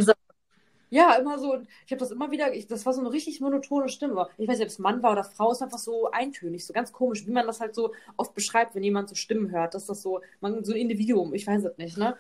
ja, 0.90 1.16
immer 1.16 1.38
so. 1.40 1.62
Ich 1.86 1.92
habe 1.92 2.00
das 2.00 2.12
immer 2.12 2.32
wieder, 2.32 2.54
ich, 2.54 2.68
das 2.68 2.86
war 2.86 2.94
so 2.94 3.02
eine 3.02 3.12
richtig 3.12 3.42
monotone 3.42 3.90
Stimme. 3.90 4.28
Ich 4.38 4.48
weiß 4.48 4.58
nicht, 4.58 4.66
ob 4.66 4.70
es 4.72 4.80
Mann 4.80 5.04
war 5.04 5.12
oder 5.14 5.24
Frau, 5.24 5.52
ist 5.52 5.62
einfach 5.62 5.78
so 5.80 6.10
eintönig, 6.12 6.66
so 6.66 6.74
ganz 6.74 6.92
komisch, 6.94 7.26
wie 7.28 7.32
man 7.32 7.46
das 7.48 7.60
halt 7.60 7.76
so 7.76 7.94
oft 8.18 8.34
beschreibt, 8.34 8.76
wenn 8.76 8.84
jemand 8.84 9.10
so 9.10 9.16
Stimmen 9.16 9.52
hört, 9.52 9.74
dass 9.74 9.86
das 9.86 10.02
so, 10.02 10.22
man, 10.40 10.64
so 10.64 10.74
ein 10.74 10.80
Individuum, 10.80 11.34
ich 11.34 11.46
weiß 11.48 11.64
es 11.66 11.78
nicht, 11.78 11.98
ne? 11.98 12.16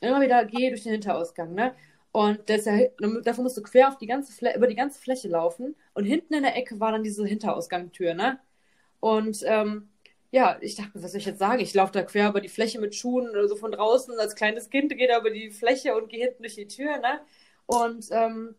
Immer 0.00 0.20
wieder 0.20 0.44
gehe 0.44 0.70
durch 0.70 0.82
den 0.84 0.92
Hinterausgang, 0.92 1.54
ne? 1.54 1.74
Und 2.12 2.48
dafür 2.48 3.42
musst 3.42 3.56
du 3.56 3.62
quer 3.62 3.88
auf 3.88 3.98
die 3.98 4.06
ganze 4.06 4.32
Flä 4.32 4.54
über 4.54 4.66
die 4.66 4.74
ganze 4.74 5.00
Fläche 5.00 5.28
laufen. 5.28 5.74
Und 5.94 6.04
hinten 6.04 6.34
in 6.34 6.42
der 6.42 6.56
Ecke 6.56 6.78
war 6.78 6.92
dann 6.92 7.02
diese 7.02 7.24
Hinterausgangtür, 7.26 8.14
ne? 8.14 8.38
Und 9.00 9.42
ähm, 9.46 9.88
ja, 10.30 10.58
ich 10.60 10.76
dachte, 10.76 10.92
was 11.02 11.12
soll 11.12 11.20
ich 11.20 11.26
jetzt 11.26 11.38
sagen? 11.38 11.60
Ich 11.60 11.74
laufe 11.74 11.92
da 11.92 12.02
quer 12.02 12.28
über 12.30 12.40
die 12.40 12.48
Fläche 12.48 12.80
mit 12.80 12.94
Schuhen 12.94 13.30
oder 13.30 13.48
so 13.48 13.56
von 13.56 13.72
draußen. 13.72 14.18
Als 14.18 14.34
kleines 14.36 14.70
Kind 14.70 14.96
gehe 14.96 15.08
da 15.08 15.18
über 15.20 15.30
die 15.30 15.50
Fläche 15.50 15.94
und 15.96 16.08
gehe 16.08 16.24
hinten 16.26 16.42
durch 16.42 16.54
die 16.54 16.68
Tür, 16.68 16.98
ne? 16.98 17.20
Und 17.66 18.06
ähm, 18.10 18.54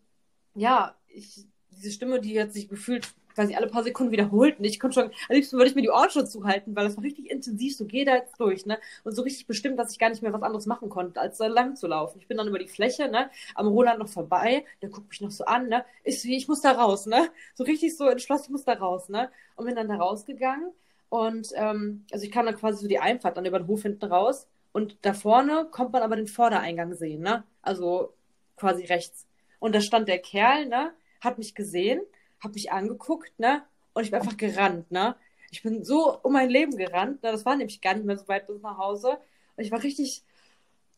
ja, 0.56 0.96
ich, 1.08 1.46
diese 1.72 1.92
Stimme, 1.92 2.20
die 2.22 2.40
hat 2.40 2.54
sich 2.54 2.68
gefühlt 2.68 3.14
quasi 3.34 3.56
alle 3.56 3.68
paar 3.68 3.84
Sekunden 3.84 4.12
wiederholt. 4.12 4.60
Und 4.60 4.66
ich 4.66 4.80
konnte 4.80 4.96
schon, 4.96 5.06
am 5.06 5.36
liebsten 5.36 5.58
würde 5.58 5.70
ich 5.70 5.76
mir 5.76 5.82
die 5.82 5.90
Ohren 5.90 6.10
schon 6.10 6.28
zuhalten, 6.28 6.76
weil 6.76 6.86
das 6.86 6.98
war 6.98 7.04
richtig 7.04 7.30
intensiv, 7.32 7.76
so 7.76 7.86
geh 7.86 8.06
da 8.06 8.16
jetzt 8.16 8.40
durch, 8.40 8.66
ne? 8.66 8.80
Und 9.04 9.14
so 9.16 9.22
richtig 9.22 9.48
bestimmt, 9.48 9.80
dass 9.80 9.92
ich 9.92 10.00
gar 10.00 10.10
nicht 10.10 10.22
mehr 10.22 10.34
was 10.34 10.42
anderes 10.42 10.66
machen 10.66 10.90
konnte, 10.90 11.20
als 11.20 11.38
da 11.38 11.48
lang 11.48 11.76
zu 11.76 11.88
laufen. 11.88 12.20
Ich 12.20 12.28
bin 12.28 12.38
dann 12.38 12.48
über 12.48 12.60
die 12.60 12.68
Fläche, 12.68 13.10
ne? 13.10 13.30
Am 13.56 13.68
Roland 13.68 14.00
noch 14.00 14.08
vorbei, 14.08 14.66
der 14.82 14.90
guckt 14.90 15.10
mich 15.10 15.22
noch 15.22 15.32
so 15.32 15.46
an, 15.46 15.68
ne? 15.70 15.86
Ich, 16.04 16.24
ich 16.26 16.48
muss 16.48 16.62
da 16.62 16.72
raus, 16.74 17.06
ne? 17.06 17.30
So 17.56 17.64
richtig 17.64 17.98
so 17.98 18.08
entschlossen, 18.08 18.46
ich 18.46 18.52
muss 18.52 18.66
da 18.66 18.74
raus, 18.74 19.10
ne? 19.10 19.30
Und 19.56 19.66
bin 19.66 19.76
dann 19.76 19.88
da 19.88 19.96
rausgegangen. 19.96 20.72
Und 21.10 21.50
ähm, 21.56 22.06
also 22.12 22.26
ich 22.26 22.32
kam 22.32 22.46
dann 22.46 22.56
quasi 22.56 22.82
so 22.82 22.88
die 22.88 23.00
Einfahrt 23.00 23.38
dann 23.38 23.46
über 23.46 23.60
den 23.60 23.68
Hof 23.68 23.84
hinten 23.84 24.06
raus. 24.06 24.48
Und 24.72 24.98
da 25.04 25.14
vorne 25.14 25.68
kommt 25.70 25.94
man 25.94 26.02
aber 26.02 26.16
den 26.16 26.28
Vordereingang 26.28 26.96
sehen, 26.96 27.22
ne? 27.22 27.44
Also 27.62 28.14
quasi 28.56 28.86
rechts. 28.86 29.26
Und 29.60 29.74
da 29.74 29.82
stand 29.82 30.08
der 30.08 30.20
Kerl, 30.20 30.66
ne, 30.66 30.94
hat 31.22 31.38
mich 31.38 31.56
gesehen, 31.56 32.02
hat 32.40 32.54
mich 32.54 32.72
angeguckt, 32.72 33.38
ne, 33.40 33.64
und 33.94 34.04
ich 34.04 34.12
bin 34.12 34.20
einfach 34.20 34.38
gerannt, 34.38 34.92
ne. 34.92 35.16
Ich 35.52 35.62
bin 35.62 35.84
so 35.84 36.20
um 36.24 36.34
mein 36.34 36.50
Leben 36.50 36.76
gerannt, 36.78 37.24
ne, 37.24 37.32
das 37.32 37.46
war 37.46 37.56
nämlich 37.56 37.82
gar 37.82 37.94
nicht 37.94 38.06
mehr 38.06 38.18
so 38.18 38.28
weit 38.28 38.48
bis 38.48 38.62
nach 38.62 38.78
Hause. 38.78 39.18
Und 39.56 39.64
ich 39.64 39.72
war 39.72 39.84
richtig, 39.84 40.24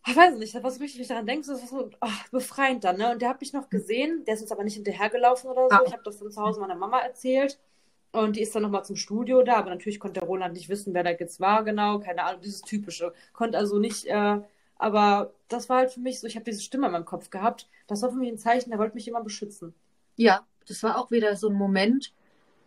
ich 0.08 0.16
weiß 0.16 0.38
nicht, 0.38 0.54
war 0.64 0.72
so 0.72 0.80
richtig, 0.80 0.98
wenn 0.98 1.02
ich 1.04 1.08
daran 1.08 1.26
denke, 1.26 1.48
das 1.48 1.62
war 1.62 1.68
so 1.68 1.90
oh, 2.02 2.08
befreiend 2.32 2.84
dann, 2.84 2.98
ne. 2.98 3.12
Und 3.12 3.22
der 3.22 3.30
hat 3.30 3.42
mich 3.42 3.54
noch 3.54 3.70
gesehen, 3.70 4.24
der 4.26 4.36
ist 4.36 4.42
uns 4.42 4.52
aber 4.52 4.64
nicht 4.64 4.76
hinterhergelaufen 4.76 5.50
oder 5.50 5.68
so. 5.70 5.76
Ah. 5.76 5.84
Ich 5.86 5.94
habe 5.94 6.04
das 6.04 6.18
dann 6.20 6.32
zu 6.32 6.42
Hause 6.42 6.60
meiner 6.60 6.76
Mama 6.76 7.00
erzählt. 7.00 7.60
Und 8.12 8.38
die 8.38 8.42
ist 8.42 8.56
dann 8.56 8.64
nochmal 8.64 8.86
zum 8.86 8.96
Studio 8.96 9.44
da, 9.44 9.58
aber 9.58 9.72
natürlich 9.72 10.00
konnte 10.00 10.22
der 10.22 10.30
Roland 10.30 10.54
nicht 10.54 10.70
wissen, 10.70 10.94
wer 10.94 11.04
da 11.04 11.10
jetzt 11.12 11.42
war, 11.42 11.66
genau, 11.66 12.00
keine 12.00 12.24
Ahnung, 12.24 12.40
dieses 12.42 12.62
typische. 12.62 13.14
Konnte 13.34 13.58
also 13.58 13.78
nicht 13.78 14.06
äh, 14.06 14.40
aber 14.78 15.34
das 15.48 15.70
war 15.70 15.78
halt 15.78 15.92
für 15.92 16.00
mich 16.00 16.20
so, 16.20 16.28
ich 16.28 16.36
habe 16.36 16.46
diese 16.46 16.62
Stimme 16.62 16.88
in 16.88 16.94
meinem 16.94 17.06
Kopf 17.06 17.30
gehabt. 17.30 17.68
Das 17.88 18.02
war 18.02 18.10
für 18.10 18.18
mich 18.18 18.30
ein 18.30 18.38
Zeichen, 18.38 18.70
der 18.70 18.80
wollte 18.80 18.96
mich 18.96 19.08
immer 19.08 19.24
beschützen. 19.24 19.74
Ja, 20.16 20.46
das 20.68 20.84
war 20.84 20.98
auch 20.98 21.12
wieder 21.12 21.36
so 21.36 21.50
ein 21.50 21.56
Moment, 21.56 22.14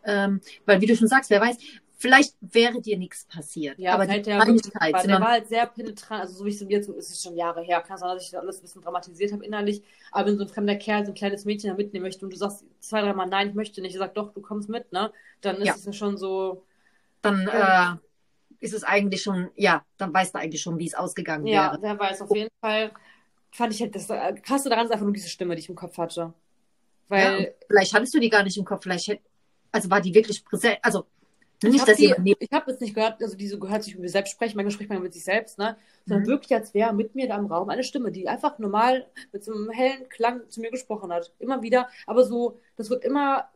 ähm, 0.05 0.41
weil 0.65 0.81
wie 0.81 0.87
du 0.87 0.97
schon 0.97 1.09
sagst, 1.09 1.31
wer 1.31 1.41
weiß, 1.41 1.59
vielleicht 1.99 2.35
wäre 2.41 2.81
dir 2.81 2.97
nichts 2.97 3.25
passiert. 3.25 3.79
Ja, 3.79 3.95
aber 3.95 4.07
die 4.07 4.23
der, 4.23 4.41
Kleinigkeit, 4.41 4.95
war, 4.95 5.03
der 5.03 5.21
war 5.21 5.31
halt 5.33 5.49
sehr 5.49 5.67
penetrant, 5.67 6.23
also 6.23 6.39
so 6.39 6.45
wie 6.45 6.51
ich 6.51 6.61
es 6.61 6.69
jetzt, 6.69 6.89
ist 6.89 7.11
es 7.11 7.23
schon 7.23 7.37
Jahre 7.37 7.63
her, 7.63 7.83
kann 7.87 7.99
sein, 7.99 8.15
dass 8.15 8.25
ich 8.25 8.31
das 8.31 8.41
alles 8.41 8.59
ein 8.59 8.63
bisschen 8.63 8.83
dramatisiert 8.83 9.33
habe 9.33 9.45
innerlich, 9.45 9.83
aber 10.13 10.29
wenn 10.29 10.39
so 10.39 10.45
ein 10.45 10.49
fremder 10.49 10.77
Kerl, 10.77 11.05
so 11.05 11.13
ein 11.13 11.17
kleines 11.17 11.45
Mädchen 11.45 11.71
da 11.71 11.77
mitnehmen 11.77 12.05
möchte 12.05 12.25
und 12.25 12.33
du 12.33 12.37
sagst 12.37 12.65
zwei, 12.79 13.03
dreimal 13.03 13.27
nein, 13.27 13.49
ich 13.49 13.55
möchte 13.55 13.81
nicht, 13.81 13.93
ich 13.93 13.99
sag 13.99 14.15
doch, 14.15 14.33
du 14.33 14.41
kommst 14.41 14.69
mit, 14.69 14.93
ne, 14.93 15.13
dann 15.41 15.57
ist 15.57 15.67
ja. 15.67 15.75
es 15.75 15.85
ja 15.85 15.93
schon 15.93 16.17
so. 16.17 16.65
Dann, 17.21 17.49
äh, 17.49 17.97
ist 18.61 18.75
es 18.75 18.85
eigentlich 18.85 19.23
schon, 19.23 19.51
ja, 19.55 19.85
dann 19.97 20.13
weißt 20.13 20.35
du 20.35 20.39
eigentlich 20.39 20.63
schon, 20.63 20.79
wie 20.79 20.87
es 20.87 20.95
ausgegangen 20.95 21.47
ja, 21.47 21.73
wäre. 21.73 21.73
Ja, 21.75 21.79
der 21.79 21.99
weiß 21.99 22.23
auf 22.23 22.35
jeden 22.35 22.51
Fall. 22.61 22.93
Fand 23.51 23.73
ich 23.73 23.81
halt 23.81 23.95
das 23.95 24.11
äh, 24.11 24.35
krasse 24.43 24.69
daran 24.69 24.87
ist 24.87 24.93
einfach 24.93 25.05
nur 25.05 25.15
diese 25.15 25.29
Stimme, 25.29 25.55
die 25.55 25.61
ich 25.61 25.69
im 25.69 25.75
Kopf 25.75 25.97
hatte. 25.99 26.33
Weil 27.09 27.43
ja, 27.43 27.49
vielleicht 27.67 27.95
hattest 27.95 28.15
du 28.15 28.21
die 28.21 28.29
gar 28.29 28.43
nicht 28.43 28.59
im 28.59 28.65
Kopf, 28.65 28.83
vielleicht 28.83 29.09
hätte, 29.09 29.23
also 29.73 29.91
war 29.91 30.01
die 30.01 30.13
wirklich 30.13 30.45
präsent, 30.45 30.79
also 30.83 31.07
nicht, 31.63 31.89
dass 31.89 31.97
die, 31.97 32.15
ich 32.39 32.53
habe 32.53 32.71
jetzt 32.71 32.81
nicht 32.81 32.95
gehört, 32.95 33.21
also 33.21 33.37
diese 33.37 33.59
gehört 33.59 33.83
sich 33.83 33.95
über 33.95 34.03
sich 34.03 34.13
selbst 34.13 34.31
sprechen, 34.31 34.57
manchmal 34.57 34.71
spricht 34.71 34.91
man 34.91 35.03
mit 35.03 35.13
sich 35.13 35.25
selbst, 35.25 35.59
ne? 35.59 35.77
Sondern 36.07 36.23
mhm. 36.23 36.29
wirklich, 36.29 36.55
als 36.55 36.73
wäre 36.73 36.93
mit 36.93 37.17
mir 37.17 37.27
da 37.27 37.37
im 37.37 37.47
Raum 37.47 37.69
eine 37.69 37.83
Stimme, 37.83 38.13
die 38.13 38.29
einfach 38.29 38.61
normal 38.61 39.07
mit 39.33 39.43
so 39.43 39.53
einem 39.53 39.71
hellen 39.71 40.09
Klang 40.09 40.49
zu 40.49 40.61
mir 40.61 40.71
gesprochen 40.71 41.13
hat. 41.13 41.33
Immer 41.41 41.61
wieder, 41.63 41.89
aber 42.07 42.25
so, 42.25 42.61
das 42.77 42.91
wird 42.91 43.05
immer, 43.05 43.49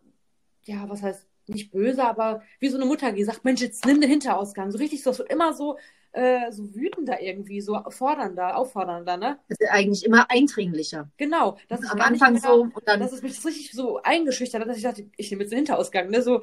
ja, 0.65 0.89
was 0.89 1.03
heißt 1.03 1.29
nicht 1.49 1.73
böse, 1.73 2.05
aber 2.05 2.43
wie 2.61 2.69
so 2.69 2.77
eine 2.77 2.87
Mutter, 2.87 3.13
die 3.13 3.25
sagt, 3.25 3.45
Mensch, 3.45 3.61
jetzt 3.61 3.85
nimm 3.87 4.01
den 4.01 4.11
Hinterausgang. 4.11 4.71
So 4.71 4.79
richtig 4.79 5.03
so, 5.03 5.13
so 5.13 5.25
immer 5.25 5.55
so, 5.55 5.79
äh, 6.13 6.53
so 6.53 6.75
wütender 6.75 7.21
irgendwie, 7.21 7.61
so 7.61 7.81
fordernder, 7.89 8.57
auffordernder, 8.57 9.17
ne? 9.17 9.39
Das 9.49 9.59
ist 9.59 9.71
eigentlich 9.71 10.05
immer 10.05 10.31
eindringlicher. 10.31 11.11
Genau. 11.17 11.59
Das 11.69 11.81
ist 11.81 11.91
am 11.91 12.01
Anfang 12.01 12.33
mehr, 12.33 12.43
so 12.43 12.63
und 12.63 12.83
dann. 12.87 13.01
Das 13.01 13.13
ist 13.13 13.23
mich 13.23 13.45
richtig 13.45 13.73
so 13.73 14.01
eingeschüchtert, 14.03 14.67
dass 14.67 14.77
ich 14.77 14.83
dachte, 14.83 15.07
ich 15.17 15.31
nehme 15.31 15.43
jetzt 15.43 15.51
den 15.51 15.59
Hinterausgang, 15.59 16.11
ne? 16.11 16.23
So, 16.23 16.43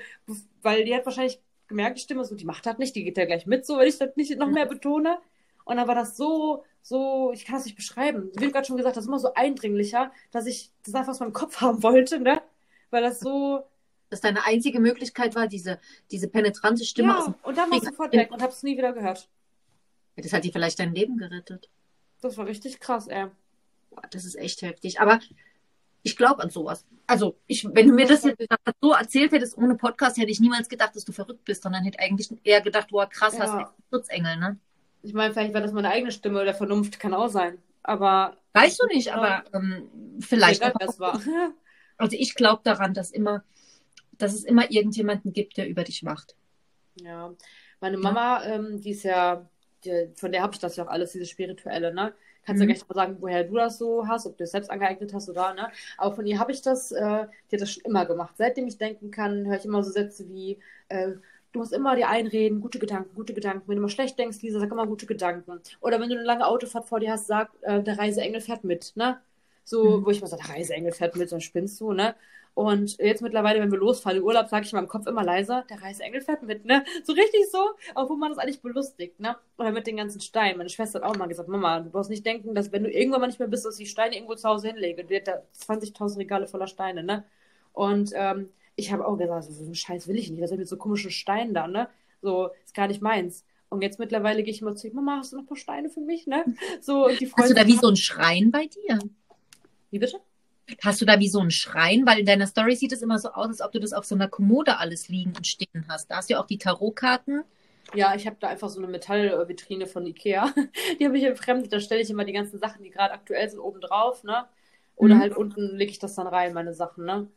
weil 0.62 0.86
die 0.86 0.95
hat 0.95 1.06
wahrscheinlich 1.06 1.39
gemerkt, 1.68 1.97
die 1.97 2.02
Stimme 2.02 2.26
so, 2.26 2.36
die 2.36 2.45
macht 2.45 2.66
das 2.66 2.78
nicht, 2.80 2.95
die 2.95 3.04
geht 3.04 3.18
ja 3.18 3.26
gleich 3.26 3.45
mit, 3.45 3.66
so, 3.66 3.78
wenn 3.78 3.88
ich 3.88 3.97
das 3.97 4.16
nicht 4.16 4.36
noch 4.38 4.50
mehr 4.50 4.66
betone. 4.68 5.20
Und 5.66 5.78
dann 5.78 5.88
war 5.88 5.95
das 5.95 6.18
so, 6.18 6.64
so, 6.82 7.32
ich 7.32 7.45
kann 7.45 7.58
es 7.58 7.66
nicht 7.66 7.76
beschreiben. 7.76 8.32
Wie 8.36 8.45
du 8.45 8.52
gerade 8.52 8.66
schon 8.66 8.78
gesagt 8.78 8.97
hast, 8.97 9.06
immer 9.06 9.20
so 9.20 9.34
eindringlicher, 9.36 10.12
dass 10.32 10.47
ich 10.47 10.72
das 10.84 10.95
einfach 10.95 11.12
aus 11.12 11.20
meinem 11.20 11.34
Kopf 11.34 11.62
haben 11.62 11.84
wollte, 11.84 12.20
ne? 12.20 12.41
Weil 12.89 13.04
das 13.04 13.20
so. 13.20 13.64
Dass 14.10 14.22
deine 14.22 14.45
einzige 14.45 14.80
Möglichkeit 14.80 15.36
war, 15.36 15.47
diese, 15.47 15.80
diese 16.12 16.28
penetrante 16.28 16.84
Stimme 16.84 17.10
ja, 17.10 17.20
aus 17.20 17.26
dem 17.26 17.36
und 17.43 17.57
dann 17.57 17.70
warst 17.70 17.84
du 17.84 17.89
sofort 17.89 18.14
weg 18.14 18.32
und 18.32 18.41
hab's 18.41 18.64
nie 18.64 18.78
wieder 18.78 18.93
gehört. 18.93 19.30
Das 20.16 20.34
hat 20.34 20.43
dir 20.43 20.51
vielleicht 20.51 20.80
dein 20.80 20.93
Leben 20.93 21.18
gerettet. 21.18 21.70
Das 22.22 22.38
war 22.38 22.45
richtig 22.45 22.80
krass, 22.80 23.07
ey. 23.07 23.28
Boah, 23.89 24.01
das 24.12 24.26
ist 24.26 24.36
echt 24.36 24.62
heftig. 24.62 24.99
Aber 24.99 25.20
ich 26.03 26.16
glaube 26.16 26.41
an 26.43 26.49
sowas. 26.49 26.86
Also, 27.07 27.38
ich, 27.47 27.66
wenn 27.74 27.88
du 27.88 27.93
mir 27.93 28.07
das 28.07 28.24
jetzt 28.24 28.45
so 28.82 28.93
erzählt 28.93 29.32
hättest 29.32 29.57
ohne 29.57 29.76
Podcast, 29.76 30.18
hätte 30.18 30.32
ich 30.32 30.39
niemals 30.39 30.70
gedacht, 30.70 30.95
dass 30.95 31.05
du 31.05 31.12
verrückt 31.12 31.45
bist, 31.45 31.64
sondern 31.64 31.84
hätte 31.84 31.99
eigentlich 31.99 32.30
eher 32.43 32.62
gedacht, 32.62 32.89
boah, 32.89 33.10
krass, 33.10 33.38
ja. 33.38 33.41
hast 33.41 33.53
du 33.53 33.97
Schutzengel, 33.97 34.38
ne? 34.38 34.57
Ich 35.01 35.14
meine, 35.14 35.34
vielleicht 35.34 35.53
war 35.53 35.62
das 35.62 35.72
meine 35.72 35.89
eigene 35.89 36.12
Stimme 36.12 36.41
oder 36.41 36.53
Vernunft, 36.53 36.99
kann 36.99 37.14
auch 37.14 37.30
sein. 37.30 37.57
Aber. 37.84 38.38
Weißt 38.53 38.82
du 38.82 38.88
nicht, 38.88 39.14
aber 39.14 39.43
ähm, 39.53 39.89
vielleicht. 40.20 40.62
Egal, 40.62 40.74
das 40.80 40.99
war. 40.99 41.22
Also 41.97 42.16
ich 42.18 42.34
glaube 42.34 42.62
daran, 42.64 42.93
dass 42.93 43.12
immer, 43.12 43.43
dass 44.20 44.34
es 44.34 44.43
immer 44.43 44.70
irgendjemanden 44.70 45.34
gibt, 45.34 45.57
der 45.57 45.67
über 45.67 45.84
dich 45.84 46.05
wacht. 46.05 46.36
Ja. 47.01 47.34
Meine 47.82 47.97
Mama, 47.97 48.43
ja. 48.43 48.55
Ähm, 48.55 48.82
die 48.82 48.91
ist 48.91 49.03
ja, 49.03 49.49
die, 49.84 50.09
von 50.15 50.32
der 50.32 50.43
habe 50.43 50.53
ich 50.53 50.59
das 50.59 50.76
ja 50.76 50.86
auch 50.86 50.89
alles, 50.89 51.13
diese 51.13 51.26
spirituelle, 51.26 51.93
ne? 51.93 52.13
Kannst 52.45 52.61
mhm. 52.61 52.70
ja 52.70 52.76
gleich 52.76 52.89
mal 52.89 52.95
sagen, 52.95 53.17
woher 53.20 53.43
du 53.43 53.55
das 53.55 53.78
so 53.78 54.07
hast, 54.07 54.26
ob 54.26 54.38
du 54.38 54.43
es 54.43 54.51
selbst 54.51 54.70
angeeignet 54.70 55.13
hast 55.13 55.30
oder, 55.30 55.53
ne? 55.53 55.72
Aber 55.97 56.15
von 56.15 56.26
ihr 56.26 56.39
habe 56.39 56.51
ich 56.51 56.61
das, 56.61 56.91
äh, 56.91 57.28
die 57.49 57.55
hat 57.55 57.61
das 57.61 57.72
schon 57.72 57.84
immer 57.84 58.05
gemacht. 58.05 58.36
Seitdem 58.38 58.67
ich 58.67 58.78
denken 58.78 59.11
kann, 59.11 59.45
höre 59.45 59.57
ich 59.57 59.65
immer 59.65 59.84
so 59.84 59.91
Sätze 59.91 60.28
wie, 60.30 60.59
äh, 60.89 61.11
du 61.51 61.59
musst 61.59 61.74
immer 61.74 61.95
dir 61.95 62.09
einreden, 62.09 62.61
gute 62.61 62.80
Gedanken, 62.80 63.15
gute 63.15 63.34
Gedanken. 63.34 63.67
Wenn 63.67 63.78
du 63.78 63.82
mal 63.82 63.89
schlecht 63.89 64.20
denkst, 64.20 64.41
Lisa, 64.41 64.59
sag 64.59 64.72
immer 64.72 64.88
gute 64.88 65.05
Gedanken. 65.05 65.61
Oder 65.82 65.99
wenn 65.99 66.09
du 66.09 66.15
eine 66.15 66.26
lange 66.26 66.45
Autofahrt 66.45 66.88
vor 66.88 66.99
dir 66.99 67.11
hast, 67.11 67.28
sag, 67.28 67.51
äh, 67.61 67.82
der 67.82 67.97
Reiseengel 67.97 68.41
fährt 68.41 68.63
mit, 68.63 68.93
ne? 68.95 69.22
So, 69.63 69.99
mhm. 69.99 70.05
wo 70.05 70.09
ich 70.09 70.22
mal 70.22 70.28
sage, 70.28 70.43
der 70.45 70.55
Reiseengel 70.55 70.91
fährt 70.91 71.15
mit, 71.15 71.32
dann 71.32 71.41
spinnst 71.41 71.80
du, 71.80 71.93
ne? 71.93 72.15
Und 72.60 72.97
jetzt 72.97 73.22
mittlerweile, 73.22 73.62
wenn 73.62 73.72
wir 73.72 73.78
losfahren 73.78 74.18
im 74.18 74.26
Urlaub, 74.26 74.49
sage 74.49 74.66
ich 74.66 74.74
in 74.74 74.76
meinem 74.76 74.89
Kopf 74.89 75.07
immer 75.07 75.24
leiser, 75.24 75.64
der 75.70 75.82
Reiseengel 75.82 76.20
fährt 76.20 76.43
mit, 76.43 76.66
ne? 76.66 76.84
So 77.05 77.14
richtig 77.14 77.49
so, 77.49 77.70
obwohl 77.95 78.18
man 78.18 78.32
das 78.32 78.38
eigentlich 78.38 78.62
belustigt, 78.62 79.18
ne? 79.18 79.38
Oder 79.57 79.72
mit 79.72 79.88
den 79.88 79.95
ganzen 79.95 80.20
Steinen. 80.20 80.57
Meine 80.57 80.70
Schwester 80.70 80.99
hat 80.99 81.10
auch 81.10 81.16
mal 81.16 81.28
gesagt, 81.28 81.47
Mama, 81.47 81.80
du 81.80 81.89
brauchst 81.89 82.10
nicht 82.10 82.26
denken, 82.26 82.53
dass 82.53 82.74
wenn 82.74 82.84
du 82.84 82.91
irgendwann 82.91 83.22
mal 83.22 83.28
nicht 83.28 83.39
mehr 83.39 83.47
bist, 83.47 83.64
dass 83.64 83.80
ich 83.80 83.86
die 83.86 83.89
Steine 83.89 84.14
irgendwo 84.14 84.36
zu 84.36 84.49
Hause 84.49 84.68
hinlege. 84.68 85.05
Die 85.05 85.16
hat 85.16 85.30
da 85.30 85.41
20.000 85.57 86.18
Regale 86.18 86.47
voller 86.47 86.68
Steine, 86.68 87.01
ne? 87.01 87.24
Und 87.72 88.12
ähm, 88.14 88.49
ich 88.76 88.91
habe 88.91 89.07
auch 89.07 89.18
gesagt, 89.18 89.45
so 89.45 89.64
einen 89.64 89.74
Scheiß 89.74 90.10
will 90.10 90.18
ich 90.18 90.30
nicht. 90.30 90.41
Was 90.41 90.51
ist 90.51 90.57
mit 90.57 90.68
so 90.68 90.76
komischen 90.76 91.12
Steinen 91.12 91.53
da, 91.53 91.66
ne? 91.66 91.88
So, 92.22 92.49
ist 92.66 92.74
gar 92.74 92.88
nicht 92.88 93.01
meins. 93.01 93.45
Und 93.70 93.84
jetzt 93.84 93.99
mittlerweile 93.99 94.43
gehe 94.43 94.53
ich 94.53 94.62
immer 94.62 94.76
zu 94.76 94.89
Mama, 94.89 95.20
hast 95.20 95.32
du 95.32 95.38
noch 95.38 95.43
ein 95.43 95.47
paar 95.47 95.55
Steine 95.55 95.89
für 95.89 96.01
mich, 96.01 96.28
ne? 96.28 96.43
So, 96.82 97.07
die 97.07 97.32
hast 97.32 97.51
du 97.51 97.53
da 97.53 97.66
wie 97.66 97.78
so 97.78 97.88
ein 97.88 97.95
Schrein 97.95 98.51
bei 98.51 98.66
dir? 98.66 98.99
Wie 99.91 99.99
bitte? 99.99 100.20
Hast 100.82 101.01
du 101.01 101.05
da 101.05 101.20
wie 101.20 101.30
so 101.30 101.39
einen 101.39 101.51
Schrein? 101.51 102.05
Weil 102.05 102.20
in 102.20 102.26
deiner 102.26 102.47
Story 102.47 102.76
sieht 102.76 102.91
es 102.91 103.01
immer 103.01 103.20
so 103.20 103.30
aus, 103.30 103.47
als 103.47 103.61
ob 103.61 103.72
du 103.72 103.80
das 103.80 103.93
auf 103.93 104.05
so 104.05 104.15
einer 104.15 104.28
Kommode 104.28 104.78
alles 104.78 105.07
liegen 105.09 105.34
und 105.36 105.47
stehen 105.47 105.86
hast. 105.88 106.09
Da 106.09 106.17
hast 106.17 106.30
du 106.30 106.34
ja 106.34 106.41
auch 106.41 106.47
die 106.47 106.57
Tarotkarten. 106.57 107.43
Ja, 107.93 108.13
ich 108.15 108.28
habe 108.28 108.38
da 108.39 108.47
einfach 108.47 108.70
so 108.70 108.80
eine 108.80 108.88
Metallvitrine 108.88 109.88
von 109.88 110.05
Ikea. 110.05 110.53
Die 110.99 111.05
habe 111.05 111.17
ich 111.17 111.24
entfremdet. 111.24 111.74
Da 111.74 111.80
stelle 111.80 112.01
ich 112.01 112.09
immer 112.09 112.24
die 112.24 112.34
ganzen 112.34 112.59
Sachen, 112.59 112.84
die 112.84 112.91
gerade 112.91 113.13
aktuell 113.13 113.49
sind, 113.49 113.59
oben 113.59 113.82
drauf, 113.82 114.24
ne? 114.24 114.45
Oder 114.95 115.15
mhm. 115.15 115.20
halt 115.22 115.38
unten 115.38 115.76
lege 115.76 115.91
ich 115.91 115.99
das 115.99 116.13
dann 116.15 116.28
rein, 116.28 116.53
meine 116.53 116.74
Sachen, 116.74 117.05
ne? 117.05 117.28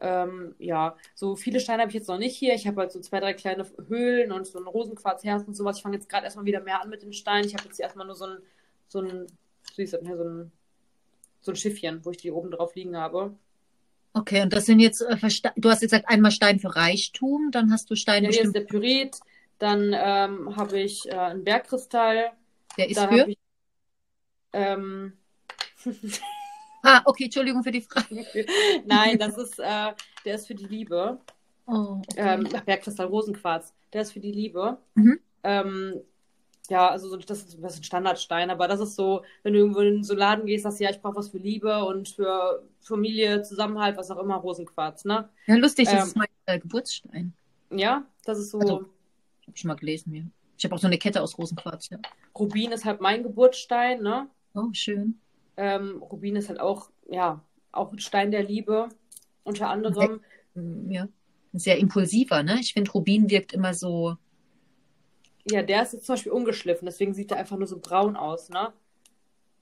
Ähm, 0.00 0.56
ja, 0.58 0.96
so 1.14 1.36
viele 1.36 1.60
Steine 1.60 1.82
habe 1.82 1.90
ich 1.90 1.94
jetzt 1.94 2.08
noch 2.08 2.18
nicht 2.18 2.34
hier. 2.36 2.54
Ich 2.54 2.66
habe 2.66 2.80
halt 2.80 2.90
so 2.90 2.98
zwei, 3.00 3.20
drei 3.20 3.34
kleine 3.34 3.64
Höhlen 3.86 4.32
und 4.32 4.46
so 4.46 4.58
ein 4.58 4.66
Rosenquarzherz 4.66 5.44
und 5.46 5.54
sowas. 5.54 5.76
Ich 5.76 5.82
fange 5.82 5.96
jetzt 5.96 6.08
gerade 6.08 6.24
erstmal 6.24 6.46
wieder 6.46 6.60
mehr 6.60 6.82
an 6.82 6.90
mit 6.90 7.02
den 7.02 7.12
Steinen. 7.12 7.46
Ich 7.46 7.54
habe 7.54 7.64
jetzt 7.66 7.76
hier 7.76 7.84
erstmal 7.84 8.06
nur 8.06 8.16
so 8.16 8.26
ein, 8.26 8.38
so 8.88 9.00
ein, 9.00 9.26
so 9.76 9.98
ein, 9.98 10.52
so 11.42 11.52
ein 11.52 11.56
Schiffchen, 11.56 12.04
wo 12.04 12.10
ich 12.10 12.16
die 12.16 12.30
oben 12.30 12.50
drauf 12.50 12.74
liegen 12.74 12.96
habe. 12.96 13.34
Okay, 14.14 14.42
und 14.42 14.52
das 14.52 14.66
sind 14.66 14.80
jetzt, 14.80 15.02
äh, 15.02 15.16
du 15.56 15.70
hast 15.70 15.82
jetzt 15.82 15.90
gesagt, 15.90 16.08
einmal 16.08 16.30
Stein 16.30 16.58
für 16.58 16.74
Reichtum, 16.74 17.50
dann 17.50 17.70
hast 17.70 17.90
du 17.90 17.94
Stein 17.94 18.24
ja, 18.24 18.30
hier 18.30 18.42
ist 18.44 18.54
der 18.54 18.60
Pyrit, 18.62 19.18
dann 19.58 19.94
ähm, 19.94 20.56
habe 20.56 20.80
ich 20.80 21.08
äh, 21.08 21.12
einen 21.12 21.44
Bergkristall. 21.44 22.32
Der 22.76 22.88
ist 22.88 23.00
für? 23.00 23.28
Ich, 23.28 23.38
ähm, 24.52 25.12
Ah, 26.82 27.00
okay, 27.04 27.24
Entschuldigung 27.24 27.62
für 27.62 27.70
die 27.70 27.80
Frage. 27.80 28.26
Nein, 28.86 29.18
das 29.18 29.38
ist, 29.38 29.58
äh, 29.58 29.92
der 30.24 30.34
ist 30.34 30.46
für 30.46 30.54
die 30.54 30.66
Liebe. 30.66 31.20
Oh, 31.66 32.00
okay. 32.10 32.16
ähm, 32.16 32.48
Bergkristall 32.66 33.06
Rosenquarz, 33.06 33.72
der 33.92 34.02
ist 34.02 34.12
für 34.12 34.20
die 34.20 34.32
Liebe. 34.32 34.78
Mhm. 34.94 35.20
Ähm, 35.44 36.00
ja, 36.68 36.88
also 36.88 37.16
das 37.16 37.42
ist, 37.42 37.58
das 37.60 37.74
ist 37.74 37.80
ein 37.80 37.84
Standardstein, 37.84 38.50
aber 38.50 38.68
das 38.68 38.80
ist 38.80 38.94
so, 38.94 39.22
wenn 39.42 39.52
du 39.52 39.58
irgendwo 39.58 39.80
in 39.80 40.04
so 40.04 40.12
einen 40.12 40.20
Laden 40.20 40.46
gehst, 40.46 40.62
sagst 40.62 40.80
du, 40.80 40.84
ja, 40.84 40.90
ich 40.90 41.00
brauche 41.00 41.16
was 41.16 41.30
für 41.30 41.38
Liebe 41.38 41.84
und 41.84 42.08
für 42.08 42.62
Familie, 42.80 43.42
Zusammenhalt, 43.42 43.96
was 43.96 44.10
auch 44.10 44.18
immer, 44.18 44.36
Rosenquarz, 44.36 45.04
ne? 45.04 45.28
Ja, 45.46 45.56
lustig, 45.56 45.86
das 45.86 45.94
ähm, 45.94 46.06
ist 46.06 46.16
mein 46.16 46.28
äh, 46.46 46.58
Geburtsstein. 46.58 47.32
Ja, 47.70 48.04
das 48.24 48.38
ist 48.38 48.50
so. 48.50 48.58
Also, 48.60 48.84
ich 49.52 49.64
mal 49.64 49.74
gelesen, 49.74 50.14
ja. 50.14 50.22
Ich 50.56 50.64
habe 50.64 50.74
auch 50.76 50.78
so 50.78 50.86
eine 50.86 50.98
Kette 50.98 51.20
aus 51.20 51.36
Rosenquarz, 51.36 51.90
ja. 51.90 51.98
Rubin 52.38 52.70
ist 52.70 52.84
halt 52.84 53.00
mein 53.00 53.24
Geburtsstein, 53.24 54.02
ne? 54.02 54.28
Oh, 54.54 54.68
schön. 54.72 55.18
Ähm, 55.56 56.00
Rubin 56.02 56.36
ist 56.36 56.48
halt 56.48 56.60
auch, 56.60 56.90
ja, 57.10 57.42
auch 57.72 57.92
ein 57.92 57.98
Stein 57.98 58.30
der 58.30 58.44
Liebe, 58.44 58.88
unter 59.42 59.68
anderem. 59.68 60.20
Ja, 60.88 61.08
sehr 61.52 61.78
impulsiver, 61.78 62.42
ne? 62.44 62.58
Ich 62.60 62.72
finde, 62.74 62.92
Rubin 62.92 63.28
wirkt 63.28 63.52
immer 63.52 63.74
so. 63.74 64.16
Ja, 65.44 65.62
der 65.62 65.82
ist 65.82 65.92
jetzt 65.92 66.06
zum 66.06 66.14
Beispiel 66.14 66.32
ungeschliffen, 66.32 66.86
deswegen 66.86 67.14
sieht 67.14 67.30
er 67.32 67.38
einfach 67.38 67.56
nur 67.56 67.66
so 67.66 67.78
braun 67.78 68.16
aus, 68.16 68.48
ne? 68.48 68.72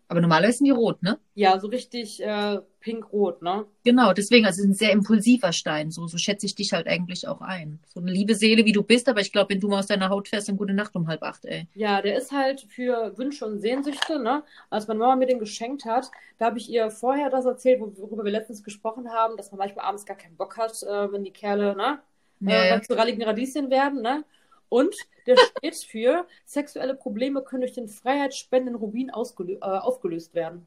Aber 0.08 0.20
normalerweise 0.20 0.58
sind 0.58 0.64
die 0.66 0.72
rot, 0.72 1.02
ne? 1.02 1.20
Ja, 1.34 1.58
so 1.60 1.68
richtig 1.68 2.20
äh, 2.20 2.58
pink-rot, 2.80 3.42
ne? 3.42 3.64
Genau, 3.84 4.12
deswegen, 4.12 4.44
also 4.44 4.58
es 4.58 4.64
ist 4.64 4.70
ein 4.70 4.74
sehr 4.74 4.90
impulsiver 4.90 5.52
Stein. 5.52 5.90
So, 5.92 6.06
so 6.08 6.18
schätze 6.18 6.46
ich 6.46 6.56
dich 6.56 6.72
halt 6.72 6.88
eigentlich 6.88 7.28
auch 7.28 7.40
ein. 7.40 7.78
So 7.86 8.00
eine 8.00 8.10
liebe 8.10 8.34
Seele, 8.34 8.64
wie 8.64 8.72
du 8.72 8.82
bist, 8.82 9.08
aber 9.08 9.20
ich 9.20 9.30
glaube, 9.30 9.50
wenn 9.50 9.60
du 9.60 9.68
mal 9.68 9.78
aus 9.78 9.86
deiner 9.86 10.08
Haut 10.08 10.28
fährst, 10.28 10.48
dann 10.48 10.56
gute 10.56 10.74
Nacht 10.74 10.96
um 10.96 11.06
halb 11.06 11.22
acht, 11.22 11.44
ey. 11.44 11.68
Ja, 11.74 12.02
der 12.02 12.16
ist 12.16 12.32
halt 12.32 12.62
für 12.62 13.16
Wünsche 13.16 13.46
und 13.46 13.60
Sehnsüchte, 13.60 14.18
ne? 14.18 14.42
Als 14.70 14.88
meine 14.88 14.98
Mama 14.98 15.14
mir 15.16 15.26
den 15.26 15.38
geschenkt 15.38 15.84
hat, 15.84 16.10
da 16.38 16.46
habe 16.46 16.58
ich 16.58 16.68
ihr 16.68 16.90
vorher 16.90 17.30
das 17.30 17.44
erzählt, 17.44 17.80
worüber 17.80 18.24
wir 18.24 18.32
letztens 18.32 18.64
gesprochen 18.64 19.10
haben, 19.10 19.36
dass 19.36 19.52
man 19.52 19.58
manchmal 19.58 19.84
abends 19.86 20.04
gar 20.04 20.16
keinen 20.16 20.36
Bock 20.36 20.56
hat, 20.56 20.82
äh, 20.82 21.12
wenn 21.12 21.22
die 21.24 21.32
Kerle, 21.32 21.76
ne? 21.76 22.00
Ja, 22.40 22.76
äh, 22.76 22.82
zu 22.82 22.94
ralligen 22.96 23.22
Radieschen 23.22 23.70
werden, 23.70 24.02
ne? 24.02 24.24
Und 24.70 24.96
der 25.26 25.36
steht 25.36 25.76
für 25.76 26.26
sexuelle 26.46 26.94
Probleme 26.94 27.42
können 27.42 27.60
durch 27.60 27.74
den 27.74 27.88
freiheitsspendenden 27.88 28.76
Rubin 28.76 29.10
äh, 29.10 29.60
aufgelöst 29.60 30.32
werden. 30.34 30.66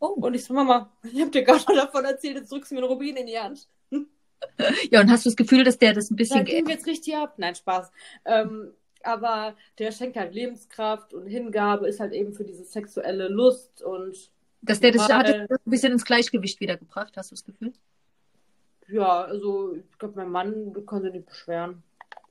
Oh. 0.00 0.08
Und 0.08 0.34
ich 0.34 0.44
so, 0.44 0.52
Mama, 0.52 0.92
ich 1.02 1.18
habe 1.20 1.30
dir 1.30 1.42
gar 1.42 1.58
schon 1.58 1.76
davon 1.76 2.04
erzählt, 2.04 2.36
jetzt 2.36 2.52
drückst 2.52 2.70
du 2.70 2.74
mir 2.74 2.82
einen 2.82 2.90
Rubin 2.90 3.16
in 3.16 3.26
die 3.26 3.38
Hand. 3.38 3.66
Ja, 4.90 5.00
und 5.00 5.10
hast 5.10 5.24
du 5.24 5.30
das 5.30 5.36
Gefühl, 5.36 5.64
dass 5.64 5.78
der 5.78 5.94
das 5.94 6.10
ein 6.10 6.16
bisschen. 6.16 6.36
Da 6.36 6.42
gehen 6.42 6.66
wir 6.66 6.74
jetzt 6.74 6.86
richtig 6.86 7.16
ab. 7.16 7.34
Nein, 7.38 7.54
Spaß. 7.54 7.90
Ähm, 8.26 8.72
aber 9.02 9.56
der 9.78 9.92
schenkt 9.92 10.16
halt 10.16 10.34
Lebenskraft 10.34 11.14
und 11.14 11.26
Hingabe, 11.26 11.88
ist 11.88 12.00
halt 12.00 12.12
eben 12.12 12.34
für 12.34 12.44
diese 12.44 12.64
sexuelle 12.64 13.28
Lust 13.28 13.82
und. 13.82 14.30
Dass 14.60 14.80
der 14.80 14.92
das 14.92 15.08
hat 15.08 15.26
ein 15.26 15.48
bisschen 15.64 15.92
ins 15.92 16.04
Gleichgewicht 16.04 16.60
wiedergebracht, 16.60 17.16
hast 17.16 17.30
du 17.30 17.34
das 17.34 17.44
Gefühl? 17.44 17.72
Ja, 18.88 19.22
also 19.22 19.74
ich 19.74 19.98
glaube, 19.98 20.16
mein 20.16 20.30
Mann 20.30 20.86
kann 20.86 21.02
sich 21.02 21.12
nicht 21.12 21.26
beschweren. 21.26 21.82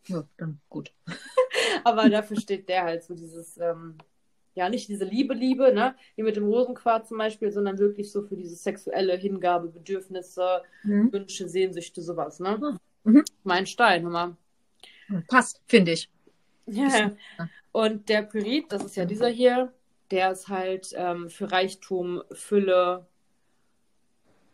Ja, 0.07 0.23
dann 0.37 0.59
gut. 0.69 0.91
Aber 1.83 2.09
dafür 2.09 2.39
steht 2.39 2.69
der 2.69 2.83
halt 2.83 3.03
so 3.03 3.15
dieses, 3.15 3.57
ähm, 3.57 3.97
ja, 4.53 4.69
nicht 4.69 4.87
diese 4.87 5.05
Liebe, 5.05 5.33
Liebe, 5.33 5.73
ne, 5.73 5.95
wie 6.15 6.23
mit 6.23 6.35
dem 6.35 6.45
Rosenquarz 6.45 7.09
zum 7.09 7.17
Beispiel, 7.17 7.51
sondern 7.51 7.77
wirklich 7.77 8.11
so 8.11 8.23
für 8.23 8.35
diese 8.35 8.55
sexuelle 8.55 9.15
Hingabe, 9.15 9.67
Bedürfnisse, 9.67 10.63
mhm. 10.83 11.11
Wünsche, 11.11 11.49
Sehnsüchte, 11.49 12.01
sowas, 12.01 12.39
ne? 12.39 12.59
Ah, 12.61 12.77
mhm. 13.03 13.23
Mein 13.43 13.65
Stein, 13.67 14.03
hör 14.03 14.09
mal. 14.09 14.37
Passt, 15.27 15.61
finde 15.67 15.91
ich. 15.91 16.09
Ja. 16.65 17.11
Und 17.71 18.07
der 18.07 18.21
Pyrit, 18.23 18.71
das 18.71 18.85
ist 18.85 18.95
ja 18.95 19.05
dieser 19.05 19.27
hier, 19.27 19.73
der 20.11 20.31
ist 20.31 20.47
halt 20.47 20.93
ähm, 20.95 21.29
für 21.29 21.51
Reichtum, 21.51 22.23
Fülle. 22.31 23.05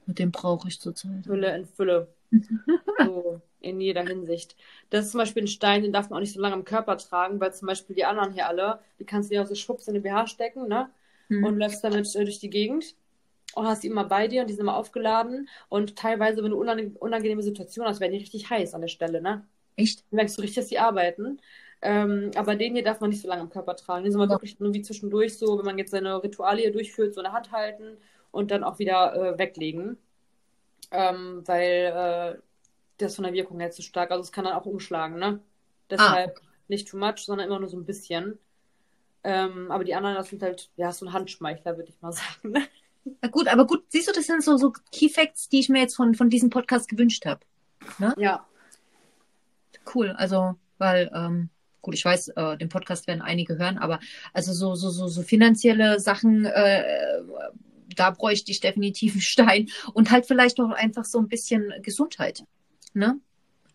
Mit 0.08 0.18
dem 0.18 0.32
brauche 0.32 0.68
ich 0.68 0.80
zurzeit. 0.80 1.26
Fülle 1.26 1.56
in 1.56 1.66
Fülle. 1.66 2.08
so 3.06 3.42
in 3.62 3.80
jeder 3.82 4.04
Hinsicht. 4.04 4.56
Das 4.90 5.06
ist 5.06 5.12
zum 5.12 5.20
Beispiel 5.20 5.44
ein 5.44 5.48
Stein, 5.48 5.84
den 5.84 5.94
darf 5.94 6.10
man 6.10 6.18
auch 6.18 6.22
nicht 6.22 6.34
so 6.34 6.42
lange 6.42 6.56
am 6.56 6.66
Körper 6.66 6.98
tragen, 6.98 7.40
weil 7.40 7.54
zum 7.54 7.68
Beispiel 7.68 7.96
die 7.96 8.06
anderen 8.06 8.34
hier 8.34 8.48
alle, 8.48 8.80
die 9.00 9.06
kannst 9.06 9.30
du 9.30 9.36
dir 9.36 9.44
auch 9.44 9.48
so 9.48 9.56
schwupps 9.56 9.88
in 9.88 9.94
den 9.94 10.04
BH 10.04 10.28
stecken, 10.28 10.68
ne? 10.68 10.90
Mhm. 11.30 11.44
Und 11.46 11.58
läufst 11.58 11.84
damit 11.84 12.14
äh, 12.16 12.24
durch 12.24 12.40
die 12.40 12.50
Gegend. 12.50 12.96
und 13.56 13.66
hast 13.68 13.84
die 13.84 13.88
immer 13.88 14.06
bei 14.06 14.28
dir 14.28 14.42
und 14.42 14.48
die 14.50 14.54
sind 14.54 14.62
immer 14.62 14.76
aufgeladen. 14.78 15.50
Und 15.70 15.96
teilweise, 15.96 16.44
wenn 16.44 16.52
du 16.52 16.60
unangenehme 16.60 17.44
Situationen 17.44 17.90
hast, 17.90 18.00
werden 18.00 18.14
die 18.14 18.20
richtig 18.20 18.50
heiß 18.50 18.74
an 18.74 18.82
der 18.82 18.88
Stelle, 18.90 19.22
ne? 19.22 19.46
Echt? 19.76 20.02
Dann 20.12 20.18
merkst 20.18 20.38
du 20.38 20.42
richtig, 20.42 20.56
dass 20.58 20.68
die 20.68 20.80
arbeiten. 20.80 21.40
Ähm, 21.82 22.32
aber 22.36 22.56
den 22.56 22.76
hier 22.76 22.84
darf 22.84 23.00
man 23.00 23.10
nicht 23.10 23.22
so 23.22 23.28
lange 23.28 23.42
am 23.42 23.50
Körper 23.50 23.76
tragen. 23.76 24.04
Den 24.04 24.12
soll 24.12 24.20
man 24.20 24.30
ja. 24.30 24.36
wirklich 24.36 24.60
nur 24.60 24.74
wie 24.74 24.82
zwischendurch 24.84 25.38
so, 25.38 25.58
wenn 25.58 25.66
man 25.66 25.78
jetzt 25.78 25.92
seine 25.92 26.22
Ritualie 26.24 26.72
durchführt, 26.72 27.14
so 27.16 27.22
eine 27.22 27.34
Hand 27.34 27.52
halten 27.52 27.98
und 28.32 28.52
dann 28.52 28.64
auch 28.64 28.80
wieder 28.80 29.16
äh, 29.16 29.40
weglegen. 29.40 29.98
Ähm, 30.92 31.44
weil 31.46 32.38
äh, 32.38 32.42
das 33.06 33.16
von 33.16 33.24
der 33.24 33.34
Wirkung 33.34 33.60
her 33.60 33.72
zu 33.72 33.82
stark. 33.82 34.12
Also 34.12 34.24
es 34.24 34.32
kann 34.32 34.46
dann 34.46 34.54
auch 34.54 34.66
umschlagen, 34.66 35.20
ne? 35.20 35.40
Deshalb 35.90 36.40
ah. 36.42 36.48
nicht 36.68 36.88
too 36.88 36.98
much, 36.98 37.20
sondern 37.20 37.48
immer 37.48 37.60
nur 37.60 37.70
so 37.70 37.78
ein 37.78 37.86
bisschen. 37.86 38.40
Ähm, 39.24 39.70
aber 39.70 39.84
die 39.84 39.94
anderen, 39.94 40.16
das 40.16 40.30
sind 40.30 40.42
halt, 40.42 40.70
ja, 40.78 40.92
so 40.92 41.06
ein 41.06 41.14
Handschmeichler, 41.14 41.78
würde 41.78 41.90
ich 41.90 42.02
mal 42.02 42.12
sagen. 42.12 42.52
Ne? 42.52 42.68
Na 43.22 43.30
gut, 43.30 43.48
aber 43.48 43.66
gut, 43.66 43.84
siehst 43.90 44.08
du, 44.08 44.14
das 44.14 44.26
sind 44.26 44.44
so, 44.44 44.58
so 44.58 44.74
Key 44.92 45.10
Facts, 45.10 45.50
die 45.50 45.60
ich 45.60 45.70
mir 45.70 45.80
jetzt 45.80 45.96
von, 45.96 46.16
von 46.16 46.30
diesem 46.30 46.50
Podcast 46.50 46.88
gewünscht 46.88 47.26
habe. 47.26 47.42
Ne? 47.98 48.14
Ja. 48.18 48.46
Cool, 49.94 50.12
also, 50.12 50.56
weil, 50.78 51.12
ähm, 51.14 51.50
gut, 51.82 51.96
ich 51.96 52.06
weiß, 52.06 52.30
äh, 52.30 52.58
den 52.58 52.70
Podcast 52.70 53.08
werden 53.08 53.22
einige 53.22 53.58
hören, 53.58 53.78
aber 53.78 54.00
also 54.34 54.54
so, 54.54 54.76
so, 54.76 54.90
so, 54.90 55.08
so 55.08 55.24
finanzielle 55.24 56.00
Sachen, 56.00 56.46
äh, 56.46 57.22
da 57.96 58.12
bräuchte 58.12 58.52
ich 58.52 58.60
definitiv 58.60 59.14
einen 59.14 59.22
Stein 59.22 59.70
und 59.94 60.12
halt 60.12 60.26
vielleicht 60.26 60.60
noch 60.60 60.72
einfach 60.72 61.06
so 61.06 61.20
ein 61.20 61.28
bisschen 61.28 61.74
Gesundheit. 61.82 62.44
Ne? 62.94 63.20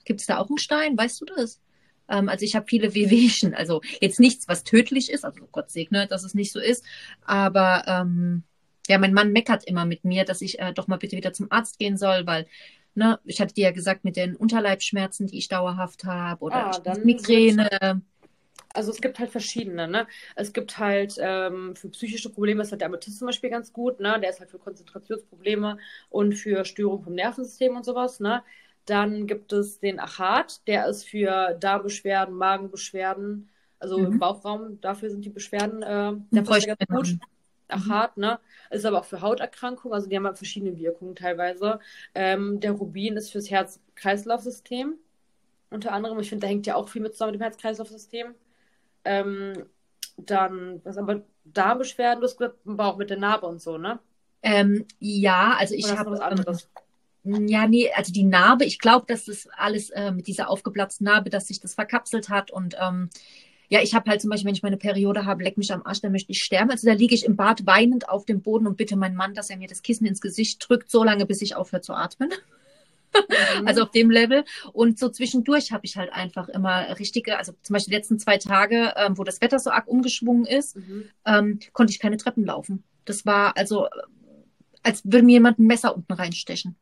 Gibt 0.04 0.20
es 0.20 0.26
da 0.26 0.38
auch 0.38 0.48
einen 0.48 0.58
Stein? 0.58 0.96
Weißt 0.96 1.20
du 1.20 1.24
das? 1.24 1.60
Ähm, 2.08 2.28
also 2.28 2.44
ich 2.44 2.54
habe 2.54 2.66
viele 2.68 2.94
Wehwehchen, 2.94 3.54
also 3.54 3.80
jetzt 4.00 4.20
nichts, 4.20 4.48
was 4.48 4.64
tödlich 4.64 5.10
ist, 5.10 5.24
also 5.24 5.46
Gott 5.52 5.70
segne, 5.70 6.06
dass 6.06 6.24
es 6.24 6.34
nicht 6.34 6.52
so 6.52 6.60
ist, 6.60 6.84
aber 7.24 7.84
ähm, 7.86 8.44
ja, 8.88 8.98
mein 8.98 9.12
Mann 9.12 9.32
meckert 9.32 9.64
immer 9.64 9.84
mit 9.84 10.04
mir, 10.04 10.24
dass 10.24 10.42
ich 10.42 10.60
äh, 10.60 10.72
doch 10.72 10.86
mal 10.86 10.96
bitte 10.96 11.16
wieder 11.16 11.32
zum 11.32 11.50
Arzt 11.50 11.78
gehen 11.78 11.96
soll, 11.96 12.26
weil, 12.26 12.46
ne, 12.94 13.18
ich 13.24 13.40
hatte 13.40 13.54
dir 13.54 13.64
ja 13.64 13.70
gesagt, 13.72 14.04
mit 14.04 14.16
den 14.16 14.36
Unterleibschmerzen, 14.36 15.26
die 15.26 15.38
ich 15.38 15.48
dauerhaft 15.48 16.04
habe 16.04 16.44
oder 16.44 16.70
ah, 16.86 16.98
Migräne. 17.02 18.02
Also 18.72 18.90
es 18.90 19.00
gibt 19.00 19.18
halt 19.18 19.30
verschiedene, 19.30 19.88
ne? 19.88 20.06
Es 20.34 20.52
gibt 20.52 20.78
halt 20.78 21.16
ähm, 21.18 21.74
für 21.76 21.88
psychische 21.88 22.28
Probleme 22.28 22.62
ist 22.62 22.72
halt 22.72 22.82
der 22.82 22.88
Amethyst 22.88 23.18
zum 23.18 23.26
Beispiel 23.26 23.48
ganz 23.48 23.72
gut, 23.72 24.00
ne? 24.00 24.20
Der 24.20 24.28
ist 24.28 24.38
halt 24.38 24.50
für 24.50 24.58
Konzentrationsprobleme 24.58 25.78
und 26.10 26.34
für 26.34 26.64
Störungen 26.66 27.02
vom 27.02 27.14
Nervensystem 27.14 27.74
und 27.74 27.86
sowas, 27.86 28.20
ne? 28.20 28.42
Dann 28.86 29.26
gibt 29.26 29.52
es 29.52 29.80
den 29.80 30.00
Achat, 30.00 30.66
der 30.66 30.86
ist 30.86 31.08
für 31.08 31.56
Darmbeschwerden, 31.60 32.34
Magenbeschwerden, 32.34 33.48
also 33.78 33.98
mhm. 33.98 34.06
im 34.06 34.18
Bauchraum, 34.18 34.80
dafür 34.80 35.10
sind 35.10 35.24
die 35.24 35.30
Beschwerden, 35.30 35.82
äh, 35.82 36.12
der 36.30 36.42
passt 36.42 36.66
ganz 36.66 36.78
gut. 36.88 37.18
Achat, 37.68 38.16
ne? 38.16 38.38
Ist 38.70 38.86
aber 38.86 39.00
auch 39.00 39.04
für 39.04 39.20
Hauterkrankungen, 39.20 39.92
also 39.94 40.08
die 40.08 40.16
haben 40.16 40.26
halt 40.26 40.36
verschiedene 40.36 40.78
Wirkungen 40.78 41.16
teilweise. 41.16 41.80
Ähm, 42.14 42.60
der 42.60 42.72
Rubin 42.72 43.16
ist 43.16 43.32
fürs 43.32 43.50
Herz-Kreislauf-System. 43.50 44.94
Unter 45.70 45.92
anderem, 45.92 46.20
ich 46.20 46.28
finde, 46.28 46.46
da 46.46 46.48
hängt 46.48 46.66
ja 46.66 46.76
auch 46.76 46.88
viel 46.88 47.02
mit 47.02 47.14
zusammen 47.14 47.32
mit 47.32 47.40
dem 47.40 47.42
Herz-Kreislauf-System. 47.42 48.34
Ähm, 49.04 49.66
dann, 50.16 50.80
was 50.84 50.96
aber 50.96 51.22
Darmbeschwerden, 51.44 52.20
du 52.20 52.26
hast 52.26 52.38
gesagt, 52.38 52.58
Bauch 52.64 52.96
mit 52.96 53.10
der 53.10 53.18
Narbe 53.18 53.46
und 53.46 53.60
so, 53.60 53.78
ne? 53.78 53.98
Ähm, 54.42 54.86
ja, 55.00 55.56
also 55.58 55.74
ich 55.74 55.90
habe. 55.90 56.16
Ähm, 56.16 56.56
ja, 57.48 57.66
nee, 57.66 57.90
also 57.94 58.12
die 58.12 58.24
Narbe, 58.24 58.64
ich 58.64 58.78
glaube, 58.78 59.06
dass 59.08 59.24
das 59.24 59.48
alles 59.56 59.90
äh, 59.90 60.12
mit 60.12 60.26
dieser 60.26 60.48
aufgeplatzten 60.48 61.04
Narbe, 61.04 61.30
dass 61.30 61.48
sich 61.48 61.60
das 61.60 61.74
verkapselt 61.74 62.28
hat 62.28 62.50
und 62.50 62.76
ähm, 62.80 63.10
ja, 63.68 63.80
ich 63.82 63.94
habe 63.94 64.08
halt 64.10 64.20
zum 64.20 64.30
Beispiel, 64.30 64.46
wenn 64.46 64.54
ich 64.54 64.62
meine 64.62 64.76
Periode 64.76 65.24
habe, 65.24 65.42
leck 65.42 65.58
mich 65.58 65.72
am 65.72 65.84
Arsch, 65.84 66.00
dann 66.00 66.12
möchte 66.12 66.30
ich 66.30 66.42
sterben. 66.42 66.70
Also 66.70 66.86
da 66.86 66.92
liege 66.92 67.14
ich 67.14 67.24
im 67.24 67.36
Bad 67.36 67.66
weinend 67.66 68.08
auf 68.08 68.24
dem 68.24 68.40
Boden 68.40 68.66
und 68.66 68.76
bitte 68.76 68.96
meinen 68.96 69.16
Mann, 69.16 69.34
dass 69.34 69.50
er 69.50 69.56
mir 69.56 69.68
das 69.68 69.82
Kissen 69.82 70.06
ins 70.06 70.20
Gesicht 70.20 70.64
drückt, 70.68 70.90
so 70.90 71.02
lange, 71.02 71.26
bis 71.26 71.42
ich 71.42 71.56
aufhöre 71.56 71.82
zu 71.82 71.92
atmen. 71.92 72.28
Mhm. 72.28 72.34
Also 73.64 73.82
auf 73.82 73.90
dem 73.92 74.10
Level. 74.10 74.44
Und 74.72 74.98
so 74.98 75.08
zwischendurch 75.08 75.72
habe 75.72 75.86
ich 75.86 75.96
halt 75.96 76.12
einfach 76.12 76.48
immer 76.48 76.98
richtige, 76.98 77.38
also 77.38 77.54
zum 77.62 77.74
Beispiel 77.74 77.92
die 77.92 77.96
letzten 77.96 78.18
zwei 78.18 78.36
Tage, 78.36 78.92
ähm, 78.96 79.16
wo 79.16 79.24
das 79.24 79.40
Wetter 79.40 79.58
so 79.58 79.70
arg 79.70 79.88
umgeschwungen 79.88 80.44
ist, 80.44 80.76
mhm. 80.76 81.04
ähm, 81.24 81.58
konnte 81.72 81.92
ich 81.92 81.98
keine 81.98 82.18
Treppen 82.18 82.44
laufen. 82.44 82.84
Das 83.06 83.24
war 83.24 83.56
also, 83.56 83.88
als 84.82 85.02
würde 85.04 85.24
mir 85.24 85.32
jemand 85.32 85.58
ein 85.58 85.66
Messer 85.66 85.96
unten 85.96 86.12
reinstechen. 86.12 86.76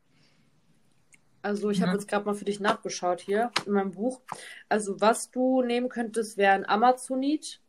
Also 1.45 1.69
ich 1.69 1.79
habe 1.83 1.91
jetzt 1.91 2.07
gerade 2.07 2.25
mal 2.25 2.33
für 2.33 2.43
dich 2.43 2.59
nachgeschaut 2.59 3.21
hier 3.21 3.51
in 3.67 3.73
meinem 3.73 3.91
Buch. 3.91 4.19
Also 4.67 4.99
was 4.99 5.29
du 5.29 5.61
nehmen 5.61 5.89
könntest, 5.89 6.37
wären 6.37 6.67
Amazonit 6.67 7.61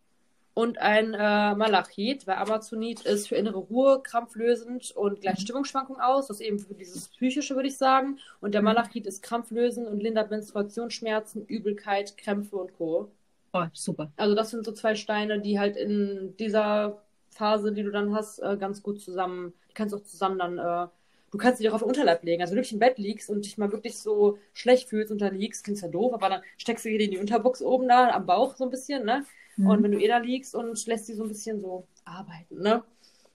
und 0.54 0.78
ein 0.78 1.12
äh, 1.12 1.54
Malachit, 1.54 2.26
weil 2.26 2.36
Amazonit 2.36 3.02
ist 3.02 3.28
für 3.28 3.34
innere 3.34 3.58
Ruhe 3.58 4.00
krampflösend 4.02 4.92
und 4.92 5.20
gleicht 5.20 5.40
mhm. 5.40 5.42
Stimmungsschwankungen 5.42 6.00
aus. 6.00 6.28
Das 6.28 6.40
ist 6.40 6.46
eben 6.46 6.58
für 6.58 6.72
dieses 6.72 7.08
Psychische, 7.08 7.54
würde 7.54 7.68
ich 7.68 7.76
sagen. 7.76 8.18
Und 8.40 8.54
der 8.54 8.62
mhm. 8.62 8.68
Malachit 8.68 9.06
ist 9.06 9.22
krampflösend 9.22 9.86
und 9.86 10.02
lindert 10.02 10.30
Menstruationsschmerzen, 10.30 11.44
Übelkeit, 11.44 12.16
Krämpfe 12.16 12.56
und 12.56 12.72
Co. 12.78 13.10
Oh, 13.52 13.64
super. 13.74 14.10
Also 14.16 14.34
das 14.34 14.52
sind 14.52 14.64
so 14.64 14.72
zwei 14.72 14.94
Steine, 14.94 15.38
die 15.38 15.58
halt 15.58 15.76
in 15.76 16.34
dieser 16.38 17.02
Phase, 17.28 17.72
die 17.72 17.82
du 17.82 17.90
dann 17.90 18.14
hast, 18.14 18.38
äh, 18.38 18.56
ganz 18.56 18.82
gut 18.82 19.02
zusammen, 19.02 19.52
die 19.68 19.74
kannst 19.74 19.92
du 19.92 19.98
auch 19.98 20.04
zusammen 20.04 20.38
dann 20.38 20.58
äh, 20.58 20.88
du 21.36 21.42
kannst 21.42 21.60
dich 21.60 21.68
auch 21.68 21.74
auf 21.74 21.82
den 21.82 21.88
Unterleib 21.88 22.24
legen. 22.24 22.40
Also 22.40 22.52
wenn 22.52 22.56
du 22.56 22.60
wirklich 22.62 22.72
im 22.72 22.78
Bett 22.78 22.98
liegst 22.98 23.28
und 23.28 23.44
dich 23.44 23.58
mal 23.58 23.70
wirklich 23.70 23.98
so 23.98 24.38
schlecht 24.54 24.88
fühlst 24.88 25.12
und 25.12 25.20
da 25.20 25.28
liegst, 25.28 25.64
klingt 25.64 25.80
ja 25.82 25.88
doof, 25.88 26.14
aber 26.14 26.30
dann 26.30 26.40
steckst 26.56 26.86
du 26.86 26.88
wieder 26.88 27.04
in 27.04 27.10
die 27.10 27.18
Unterbox 27.18 27.60
oben 27.60 27.88
da, 27.88 28.08
am 28.08 28.24
Bauch 28.24 28.56
so 28.56 28.64
ein 28.64 28.70
bisschen, 28.70 29.04
ne? 29.04 29.26
Mhm. 29.56 29.66
Und 29.66 29.82
wenn 29.82 29.92
du 29.92 30.00
eh 30.00 30.08
da 30.08 30.16
liegst 30.16 30.54
und 30.54 30.86
lässt 30.86 31.06
sie 31.06 31.14
so 31.14 31.24
ein 31.24 31.28
bisschen 31.28 31.60
so 31.60 31.86
arbeiten, 32.06 32.62
ne? 32.62 32.82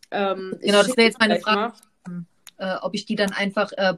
Ähm, 0.10 0.58
genau, 0.60 0.80
das 0.80 0.97
wäre 0.97 1.08
jetzt 1.08 1.20
meine 1.20 1.39
Frage, 1.39 1.74
äh, 2.58 2.76
ob 2.82 2.95
ich 2.95 3.06
die 3.06 3.16
dann 3.16 3.32
einfach 3.32 3.72
äh, 3.74 3.93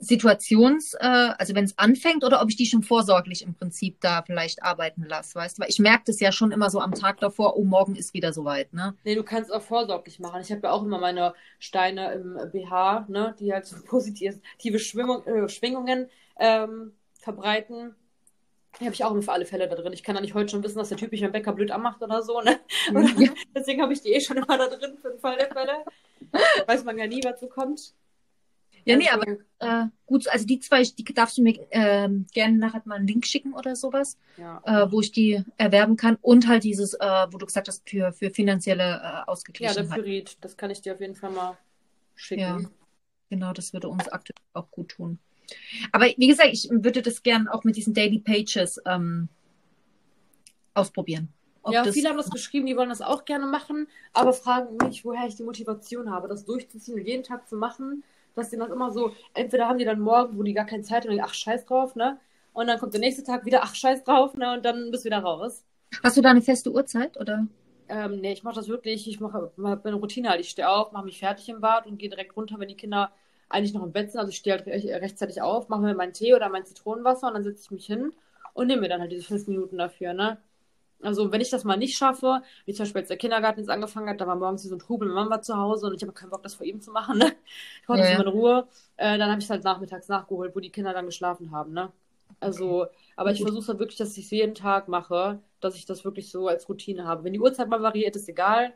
Situations, 0.00 0.94
äh, 0.94 1.06
also 1.06 1.54
wenn 1.54 1.64
es 1.64 1.76
anfängt 1.78 2.24
oder 2.24 2.40
ob 2.40 2.48
ich 2.48 2.56
die 2.56 2.66
schon 2.66 2.82
vorsorglich 2.82 3.42
im 3.42 3.54
Prinzip 3.54 4.00
da 4.00 4.22
vielleicht 4.22 4.62
arbeiten 4.62 5.04
lasse, 5.04 5.34
weißt 5.34 5.58
du? 5.58 5.62
Weil 5.62 5.70
ich 5.70 5.78
merke 5.78 6.04
das 6.06 6.18
ja 6.20 6.32
schon 6.32 6.50
immer 6.50 6.70
so 6.70 6.80
am 6.80 6.94
Tag 6.94 7.20
davor, 7.20 7.56
oh, 7.56 7.64
morgen 7.64 7.94
ist 7.94 8.14
wieder 8.14 8.32
soweit, 8.32 8.72
ne? 8.72 8.94
Nee, 9.04 9.14
du 9.14 9.22
kannst 9.22 9.52
auch 9.52 9.62
vorsorglich 9.62 10.18
machen. 10.18 10.40
Ich 10.40 10.50
habe 10.50 10.62
ja 10.64 10.70
auch 10.70 10.82
immer 10.82 10.98
meine 10.98 11.34
Steine 11.58 12.12
im 12.12 12.38
BH, 12.50 13.06
ne, 13.08 13.34
die 13.38 13.52
halt 13.52 13.66
so 13.66 13.76
positive 13.86 14.40
Schwingung, 14.78 15.26
äh, 15.26 15.48
Schwingungen 15.48 16.08
ähm, 16.38 16.92
verbreiten. 17.20 17.94
Die 18.80 18.84
habe 18.86 18.94
ich 18.94 19.04
auch 19.04 19.10
immer 19.10 19.20
für 19.20 19.32
alle 19.32 19.44
Fälle 19.44 19.68
da 19.68 19.76
drin. 19.76 19.92
Ich 19.92 20.02
kann 20.02 20.14
ja 20.14 20.22
nicht 20.22 20.32
heute 20.32 20.48
schon 20.48 20.64
wissen, 20.64 20.78
dass 20.78 20.88
der 20.88 20.96
Typ 20.96 21.12
mich 21.12 21.20
beim 21.20 21.32
Bäcker 21.32 21.52
blöd 21.52 21.70
anmacht 21.70 22.02
oder 22.02 22.22
so, 22.22 22.40
ne? 22.40 22.58
Oder, 22.90 23.10
ja. 23.18 23.28
Deswegen 23.54 23.82
habe 23.82 23.92
ich 23.92 24.00
die 24.00 24.14
eh 24.14 24.20
schon 24.20 24.38
immer 24.38 24.56
da 24.56 24.68
drin 24.68 24.96
für 24.96 25.10
den 25.10 25.18
Fall 25.18 25.36
der 25.36 25.48
Fälle. 25.48 25.84
Weiß 26.66 26.82
man 26.84 26.96
ja 26.96 27.06
nie, 27.06 27.22
was 27.22 27.40
so 27.40 27.48
kommt. 27.48 27.92
Ja, 28.84 28.96
nee, 28.96 29.08
aber 29.08 29.26
äh, 29.60 29.86
gut, 30.06 30.26
also 30.28 30.44
die 30.44 30.58
zwei, 30.58 30.82
die 30.82 31.04
darfst 31.04 31.38
du 31.38 31.42
mir 31.42 31.54
äh, 31.70 32.08
gerne 32.32 32.58
nachher 32.58 32.82
mal 32.84 32.96
einen 32.96 33.06
Link 33.06 33.26
schicken 33.26 33.54
oder 33.54 33.76
sowas, 33.76 34.18
ja. 34.36 34.60
äh, 34.64 34.90
wo 34.90 35.00
ich 35.00 35.12
die 35.12 35.42
erwerben 35.56 35.96
kann. 35.96 36.18
Und 36.20 36.48
halt 36.48 36.64
dieses, 36.64 36.94
äh, 36.94 37.26
wo 37.30 37.38
du 37.38 37.46
gesagt 37.46 37.68
hast, 37.68 37.88
für, 37.88 38.12
für 38.12 38.30
finanzielle 38.30 39.00
äh, 39.02 39.30
Ausgeglichenheit. 39.30 39.88
Ja, 39.88 39.96
der 39.96 40.02
Pyrit, 40.02 40.36
das 40.40 40.56
kann 40.56 40.70
ich 40.70 40.80
dir 40.80 40.94
auf 40.94 41.00
jeden 41.00 41.14
Fall 41.14 41.30
mal 41.30 41.56
schicken. 42.16 42.40
Ja, 42.40 42.60
genau, 43.30 43.52
das 43.52 43.72
würde 43.72 43.88
uns 43.88 44.08
aktuell 44.08 44.36
auch 44.52 44.70
gut 44.70 44.90
tun. 44.90 45.18
Aber 45.92 46.06
wie 46.16 46.26
gesagt, 46.26 46.50
ich 46.52 46.68
würde 46.70 47.02
das 47.02 47.22
gerne 47.22 47.52
auch 47.52 47.62
mit 47.62 47.76
diesen 47.76 47.94
Daily 47.94 48.18
Pages 48.18 48.80
ähm, 48.86 49.28
ausprobieren. 50.74 51.28
ja, 51.70 51.84
viele 51.92 52.08
haben 52.08 52.16
das 52.16 52.30
geschrieben, 52.30 52.66
die 52.66 52.76
wollen 52.76 52.88
das 52.88 53.02
auch 53.02 53.24
gerne 53.24 53.46
machen, 53.46 53.86
aber 54.12 54.32
fragen 54.32 54.76
mich, 54.78 55.04
woher 55.04 55.28
ich 55.28 55.36
die 55.36 55.44
Motivation 55.44 56.10
habe, 56.10 56.26
das 56.26 56.44
durchzuziehen 56.44 56.98
und 56.98 57.06
jeden 57.06 57.22
Tag 57.22 57.48
zu 57.48 57.56
machen 57.56 58.02
dass 58.34 58.50
die 58.50 58.56
das 58.56 58.70
immer 58.70 58.90
so, 58.90 59.12
entweder 59.34 59.68
haben 59.68 59.78
die 59.78 59.84
dann 59.84 60.00
morgen, 60.00 60.38
wo 60.38 60.42
die 60.42 60.54
gar 60.54 60.66
keine 60.66 60.82
Zeit 60.82 61.06
haben, 61.06 61.20
ach, 61.22 61.34
scheiß 61.34 61.66
drauf, 61.66 61.94
ne? 61.96 62.18
Und 62.52 62.66
dann 62.66 62.78
kommt 62.78 62.92
der 62.92 63.00
nächste 63.00 63.24
Tag 63.24 63.44
wieder, 63.44 63.62
ach, 63.62 63.74
scheiß 63.74 64.04
drauf, 64.04 64.34
ne? 64.34 64.54
Und 64.54 64.64
dann 64.64 64.90
bist 64.90 65.04
du 65.04 65.06
wieder 65.06 65.20
raus. 65.20 65.64
Hast 66.02 66.16
du 66.16 66.22
da 66.22 66.30
eine 66.30 66.42
feste 66.42 66.70
Uhrzeit, 66.72 67.18
oder? 67.18 67.46
Ähm, 67.88 68.20
nee, 68.20 68.32
ich 68.32 68.42
mache 68.42 68.54
das 68.56 68.68
wirklich, 68.68 69.06
ich 69.08 69.20
mache 69.20 69.52
eine 69.58 69.94
Routine 69.94 70.30
halt. 70.30 70.40
Ich 70.40 70.50
stehe 70.50 70.68
auf, 70.68 70.92
mache 70.92 71.04
mich 71.04 71.18
fertig 71.18 71.48
im 71.48 71.60
Bad 71.60 71.86
und 71.86 71.98
gehe 71.98 72.08
direkt 72.08 72.36
runter, 72.36 72.58
wenn 72.58 72.68
die 72.68 72.76
Kinder 72.76 73.12
eigentlich 73.48 73.74
noch 73.74 73.82
im 73.82 73.92
Bett 73.92 74.10
sind. 74.10 74.20
Also 74.20 74.30
ich 74.30 74.36
stehe 74.38 74.56
halt 74.56 74.66
rechtzeitig 74.66 75.42
auf, 75.42 75.68
mache 75.68 75.82
mir 75.82 75.94
meinen 75.94 76.12
Tee 76.12 76.34
oder 76.34 76.48
mein 76.48 76.64
Zitronenwasser 76.64 77.28
und 77.28 77.34
dann 77.34 77.44
setze 77.44 77.62
ich 77.64 77.70
mich 77.70 77.86
hin 77.86 78.12
und 78.54 78.66
nehme 78.66 78.82
mir 78.82 78.88
dann 78.88 79.00
halt 79.00 79.12
diese 79.12 79.24
fünf 79.24 79.46
Minuten 79.46 79.76
dafür, 79.78 80.14
ne? 80.14 80.38
Also 81.02 81.32
wenn 81.32 81.40
ich 81.40 81.50
das 81.50 81.64
mal 81.64 81.76
nicht 81.76 81.96
schaffe, 81.96 82.42
wie 82.64 82.72
zum 82.72 82.84
Beispiel 82.84 83.00
als 83.00 83.08
der 83.08 83.16
Kindergarten 83.16 83.60
jetzt 83.60 83.68
angefangen 83.68 84.08
hat, 84.08 84.20
da 84.20 84.26
war 84.26 84.36
morgens 84.36 84.62
so 84.62 84.74
ein 84.74 84.78
Trubel, 84.78 85.08
Mama 85.08 85.30
war 85.30 85.42
zu 85.42 85.56
Hause 85.56 85.86
und 85.86 85.94
ich 85.94 86.02
habe 86.02 86.12
keinen 86.12 86.30
Bock, 86.30 86.42
das 86.42 86.54
vor 86.54 86.66
ihm 86.66 86.80
zu 86.80 86.92
machen. 86.92 87.18
Ne? 87.18 87.32
Ich 87.82 87.88
wollte 87.88 88.04
ja. 88.04 88.20
in 88.20 88.28
Ruhe. 88.28 88.68
Äh, 88.96 89.18
dann 89.18 89.28
habe 89.30 89.38
ich 89.38 89.46
es 89.46 89.50
halt 89.50 89.64
nachmittags 89.64 90.08
nachgeholt, 90.08 90.54
wo 90.54 90.60
die 90.60 90.70
Kinder 90.70 90.92
dann 90.92 91.06
geschlafen 91.06 91.50
haben. 91.50 91.72
Ne? 91.72 91.92
Also, 92.40 92.86
aber 93.16 93.32
ich 93.32 93.42
versuche 93.42 93.68
halt 93.68 93.78
wirklich, 93.78 93.98
dass 93.98 94.16
ich 94.16 94.24
es 94.24 94.30
jeden 94.30 94.54
Tag 94.54 94.88
mache, 94.88 95.40
dass 95.60 95.76
ich 95.76 95.86
das 95.86 96.04
wirklich 96.04 96.30
so 96.30 96.48
als 96.48 96.68
Routine 96.68 97.04
habe. 97.04 97.24
Wenn 97.24 97.32
die 97.32 97.40
Uhrzeit 97.40 97.68
mal 97.68 97.82
variiert, 97.82 98.16
ist 98.16 98.28
egal. 98.28 98.72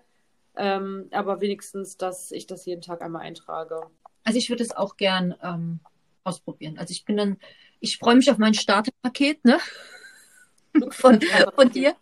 Ähm, 0.57 1.09
aber 1.11 1.41
wenigstens, 1.41 1.97
dass 1.97 2.33
ich 2.33 2.47
das 2.47 2.64
jeden 2.66 2.81
Tag 2.81 3.03
einmal 3.03 3.22
eintrage. 3.22 3.83
Also 4.24 4.39
ich 4.39 4.49
würde 4.51 4.62
es 4.62 4.74
auch 4.74 4.97
gern 4.97 5.35
ähm, 5.43 5.81
ausprobieren. 6.24 6.79
Also 6.79 6.93
ich 6.93 7.05
bin 7.05 7.16
dann, 7.16 7.39
ich 7.81 7.99
freue 7.99 8.16
mich 8.16 8.31
auf 8.31 8.39
mein 8.39 8.55
Starterpaket, 8.55 9.45
ne? 9.45 9.59
Von, 10.91 11.22
von 11.55 11.70
dir. 11.70 11.97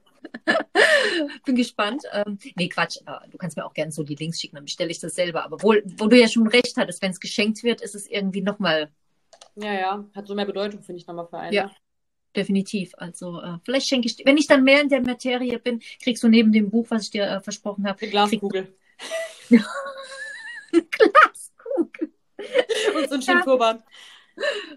Bin 1.44 1.56
gespannt. 1.56 2.02
Ähm, 2.12 2.38
nee, 2.56 2.68
Quatsch. 2.68 2.98
Äh, 3.06 3.28
du 3.30 3.38
kannst 3.38 3.56
mir 3.56 3.64
auch 3.64 3.74
gerne 3.74 3.92
so 3.92 4.02
die 4.02 4.14
Links 4.14 4.40
schicken, 4.40 4.56
dann 4.56 4.64
bestelle 4.64 4.90
ich 4.90 5.00
das 5.00 5.14
selber. 5.14 5.44
Aber 5.44 5.62
wohl, 5.62 5.82
wo 5.98 6.06
du 6.06 6.18
ja 6.18 6.28
schon 6.28 6.46
recht 6.46 6.76
hattest, 6.76 7.02
wenn 7.02 7.10
es 7.10 7.20
geschenkt 7.20 7.62
wird, 7.62 7.80
ist 7.80 7.94
es 7.94 8.08
irgendwie 8.08 8.42
nochmal. 8.42 8.90
Ja, 9.56 9.72
ja. 9.72 10.04
Hat 10.14 10.26
so 10.26 10.34
mehr 10.34 10.46
Bedeutung, 10.46 10.82
finde 10.82 11.00
ich, 11.00 11.06
nochmal 11.06 11.26
für 11.26 11.38
einen. 11.38 11.52
Ja. 11.52 11.70
Definitiv. 12.36 12.92
Also 12.96 13.40
äh, 13.40 13.58
vielleicht 13.64 13.86
schenke 13.86 14.08
ich, 14.08 14.20
wenn 14.24 14.36
ich 14.36 14.48
dann 14.48 14.64
mehr 14.64 14.80
in 14.80 14.88
der 14.88 15.02
Materie 15.02 15.58
bin, 15.58 15.80
kriegst 16.02 16.22
du 16.22 16.28
neben 16.28 16.50
dem 16.50 16.70
Buch, 16.70 16.86
was 16.88 17.04
ich 17.04 17.10
dir 17.10 17.24
äh, 17.24 17.40
versprochen 17.40 17.86
habe, 17.86 18.00
Eine 18.00 18.10
Glaskugel. 18.10 18.74
Glaskugel. 20.90 22.12
Und 22.96 23.08
so 23.08 23.14
ein 23.14 23.22
schönen 23.22 23.44
Turban. 23.44 23.82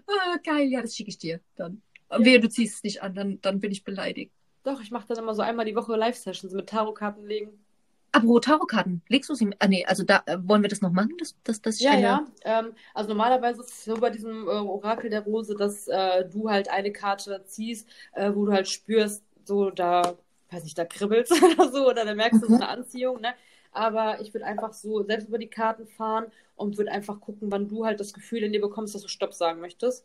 Ah, 0.06 0.36
geil, 0.44 0.68
ja, 0.68 0.80
das 0.80 0.94
schicke 0.94 1.10
ich 1.10 1.18
dir 1.18 1.40
dann. 1.56 1.82
Ja. 2.10 2.24
Wehe, 2.24 2.40
du 2.40 2.48
ziehst 2.48 2.76
es 2.76 2.82
nicht 2.84 3.02
an, 3.02 3.14
dann, 3.14 3.40
dann 3.40 3.60
bin 3.60 3.72
ich 3.72 3.82
beleidigt. 3.82 4.32
Doch, 4.68 4.80
ich 4.80 4.90
mache 4.92 5.08
dann 5.08 5.18
immer 5.18 5.34
so 5.34 5.42
einmal 5.42 5.64
die 5.66 5.74
Woche 5.74 5.96
Live-Sessions 5.96 6.52
mit 6.54 6.68
Tarotkarten 6.68 7.26
legen. 7.26 7.64
Aber 8.12 8.40
Tarotkarten, 8.40 9.02
legst 9.08 9.30
du 9.30 9.34
sie? 9.34 9.50
Ah, 9.60 9.66
nee, 9.68 9.84
also 9.86 10.02
da 10.04 10.22
äh, 10.26 10.36
wollen 10.42 10.62
wir 10.62 10.68
das 10.68 10.80
noch 10.82 10.92
machen, 10.92 11.16
dass, 11.18 11.34
dass, 11.44 11.60
dass 11.62 11.80
ich 11.80 11.90
Ja, 11.90 11.90
eine... 11.90 12.20
ja. 12.20 12.26
Ähm, 12.44 12.74
also 12.94 13.08
normalerweise 13.10 13.60
ist 13.62 13.70
es 13.70 13.84
so 13.84 13.94
bei 13.94 14.10
diesem 14.10 14.48
äh, 14.48 14.50
Orakel 14.50 15.10
der 15.10 15.22
Rose, 15.22 15.54
dass 15.54 15.86
äh, 15.88 16.24
du 16.28 16.50
halt 16.50 16.68
eine 16.68 16.92
Karte 16.92 17.44
ziehst, 17.46 17.88
äh, 18.12 18.32
wo 18.34 18.46
du 18.46 18.52
halt 18.52 18.68
spürst, 18.68 19.24
so 19.44 19.70
da, 19.70 20.16
weiß 20.50 20.64
nicht, 20.64 20.76
da 20.76 20.84
kribbelst 20.84 21.32
oder 21.42 21.70
so, 21.70 21.86
oder 21.88 22.04
da 22.04 22.14
merkst 22.14 22.42
du 22.42 22.48
so 22.48 22.54
Mhm. 22.54 22.62
eine 22.62 22.68
Anziehung, 22.68 23.20
ne? 23.20 23.34
Aber 23.70 24.20
ich 24.20 24.34
würde 24.34 24.46
einfach 24.46 24.72
so 24.72 25.02
selbst 25.04 25.28
über 25.28 25.38
die 25.38 25.48
Karten 25.50 25.86
fahren 25.86 26.26
und 26.56 26.78
würde 26.78 26.90
einfach 26.90 27.20
gucken, 27.20 27.52
wann 27.52 27.68
du 27.68 27.84
halt 27.84 28.00
das 28.00 28.12
Gefühl 28.12 28.42
in 28.42 28.52
dir 28.52 28.60
bekommst, 28.60 28.94
dass 28.94 29.02
du 29.02 29.08
Stopp 29.08 29.34
sagen 29.34 29.60
möchtest. 29.60 30.04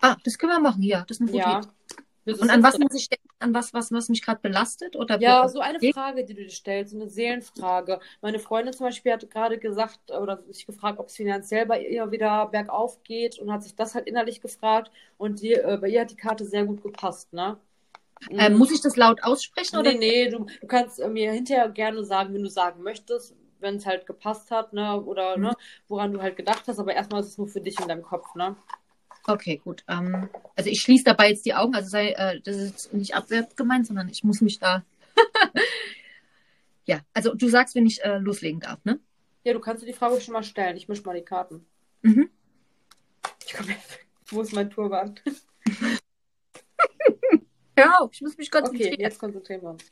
Ah, 0.00 0.16
das 0.24 0.38
können 0.38 0.52
wir 0.52 0.60
machen, 0.60 0.82
ja, 0.82 1.02
das 1.06 1.18
ist 1.18 1.20
eine 1.20 1.30
gute 1.30 1.50
Ja. 1.50 1.50
Idee. 1.50 1.68
Und 2.26 2.50
an 2.50 2.62
was 2.62 2.78
muss 2.78 2.94
ich 2.94 3.08
denken? 3.08 3.26
An 3.38 3.54
was, 3.54 3.72
was, 3.74 3.92
was 3.92 4.08
mich 4.08 4.22
gerade 4.22 4.40
belastet? 4.40 4.96
Oder 4.96 5.20
Ja, 5.20 5.48
so 5.48 5.60
eine. 5.60 5.78
Frage, 5.92 6.24
die 6.24 6.34
du 6.34 6.42
dir 6.44 6.50
stellst, 6.50 6.92
so 6.92 6.98
eine 6.98 7.08
Seelenfrage. 7.08 8.00
Meine 8.22 8.38
Freundin 8.38 8.72
zum 8.72 8.86
Beispiel 8.86 9.12
hat 9.12 9.28
gerade 9.30 9.58
gesagt 9.58 10.10
oder 10.10 10.42
sich 10.50 10.66
gefragt, 10.66 10.98
ob 10.98 11.06
es 11.08 11.16
finanziell 11.16 11.66
bei 11.66 11.80
ihr 11.84 12.10
wieder 12.10 12.46
bergauf 12.46 13.02
geht 13.04 13.38
und 13.38 13.52
hat 13.52 13.62
sich 13.62 13.74
das 13.74 13.94
halt 13.94 14.06
innerlich 14.06 14.40
gefragt 14.40 14.90
und 15.18 15.42
die, 15.42 15.52
äh, 15.54 15.78
bei 15.80 15.88
ihr 15.88 16.00
hat 16.02 16.10
die 16.10 16.16
Karte 16.16 16.44
sehr 16.44 16.64
gut 16.64 16.82
gepasst, 16.82 17.32
ne? 17.32 17.58
Ähm, 18.38 18.54
Mhm. 18.54 18.58
muss 18.58 18.72
ich 18.72 18.80
das 18.80 18.96
laut 18.96 19.22
aussprechen? 19.22 19.78
Oder? 19.78 19.92
Nee, 19.92 19.98
nee, 19.98 20.28
du, 20.30 20.46
du 20.60 20.66
kannst 20.66 20.98
äh, 21.00 21.08
mir 21.08 21.32
hinterher 21.32 21.68
gerne 21.68 22.04
sagen, 22.04 22.34
wenn 22.34 22.42
du 22.42 22.50
sagen 22.50 22.82
möchtest, 22.82 23.34
wenn 23.60 23.76
es 23.76 23.86
halt 23.86 24.06
gepasst 24.06 24.50
hat, 24.50 24.72
ne? 24.72 25.00
Oder 25.02 25.36
Mhm. 25.36 25.42
ne, 25.44 25.56
woran 25.88 26.12
du 26.12 26.22
halt 26.22 26.36
gedacht 26.36 26.64
hast, 26.66 26.78
aber 26.78 26.94
erstmal 26.94 27.20
ist 27.20 27.28
es 27.28 27.38
nur 27.38 27.48
für 27.48 27.60
dich 27.60 27.78
in 27.80 27.88
deinem 27.88 28.02
Kopf, 28.02 28.34
ne? 28.34 28.56
Okay, 29.26 29.60
gut. 29.62 29.84
Ähm, 29.88 30.28
also 30.54 30.70
ich 30.70 30.80
schließe 30.80 31.04
dabei 31.04 31.30
jetzt 31.30 31.44
die 31.46 31.54
Augen. 31.54 31.74
Also 31.74 31.88
sei, 31.88 32.10
äh, 32.12 32.40
das 32.40 32.56
ist 32.56 32.70
jetzt 32.70 32.94
nicht 32.94 33.14
abwertend 33.14 33.56
gemeint, 33.56 33.86
sondern 33.86 34.08
ich 34.08 34.22
muss 34.22 34.40
mich 34.40 34.58
da. 34.58 34.84
ja, 36.86 37.00
also 37.12 37.34
du 37.34 37.48
sagst, 37.48 37.74
wenn 37.74 37.86
ich 37.86 38.02
äh, 38.04 38.18
loslegen 38.18 38.60
darf, 38.60 38.84
ne? 38.84 39.00
Ja, 39.44 39.52
du 39.52 39.60
kannst 39.60 39.82
dir 39.82 39.86
die 39.86 39.92
Frage 39.92 40.20
schon 40.20 40.32
mal 40.32 40.42
stellen. 40.42 40.76
Ich 40.76 40.88
misch 40.88 41.04
mal 41.04 41.14
die 41.14 41.24
Karten. 41.24 41.66
Mhm. 42.02 42.30
Ich 43.44 43.54
komm, 43.54 43.66
wo 44.26 44.42
ist 44.42 44.52
mein 44.52 44.70
Turban? 44.70 45.18
Ja, 47.78 48.08
ich 48.10 48.22
muss 48.22 48.38
mich 48.38 48.48
Okay, 48.48 48.62
konzentrieren. 48.62 49.00
jetzt 49.00 49.18
konzentrieren 49.18 49.62
wir 49.62 49.70
uns. 49.70 49.84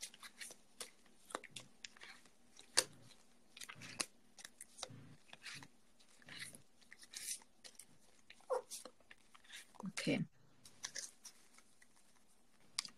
Okay. 10.05 10.23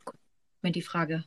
Gut. 0.05 0.17
Wenn 0.61 0.73
die 0.73 0.83
Frage 0.83 1.23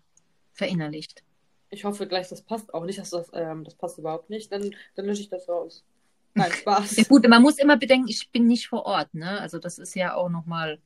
verinnerlicht. 0.51 1.23
Ich 1.69 1.85
hoffe 1.85 2.05
gleich, 2.05 2.27
das 2.27 2.41
passt 2.41 2.73
auch 2.73 2.83
nicht, 2.83 2.99
dass 2.99 3.11
das, 3.11 3.29
ähm, 3.31 3.63
das 3.63 3.75
passt 3.75 3.97
überhaupt 3.97 4.29
nicht. 4.29 4.51
Dann, 4.51 4.75
dann 4.95 5.05
lösche 5.05 5.21
ich 5.21 5.29
das 5.29 5.47
raus. 5.47 5.85
Nein, 6.33 6.51
Spaß. 6.61 6.97
Ja, 6.97 7.03
gut, 7.05 7.25
man 7.29 7.41
muss 7.41 7.57
immer 7.59 7.77
bedenken, 7.77 8.09
ich 8.09 8.29
bin 8.29 8.45
nicht 8.45 8.67
vor 8.67 8.85
Ort, 8.85 9.13
ne? 9.13 9.39
Also 9.39 9.57
das 9.57 9.79
ist 9.79 9.95
ja 9.95 10.15
auch 10.15 10.27
nochmal 10.27 10.79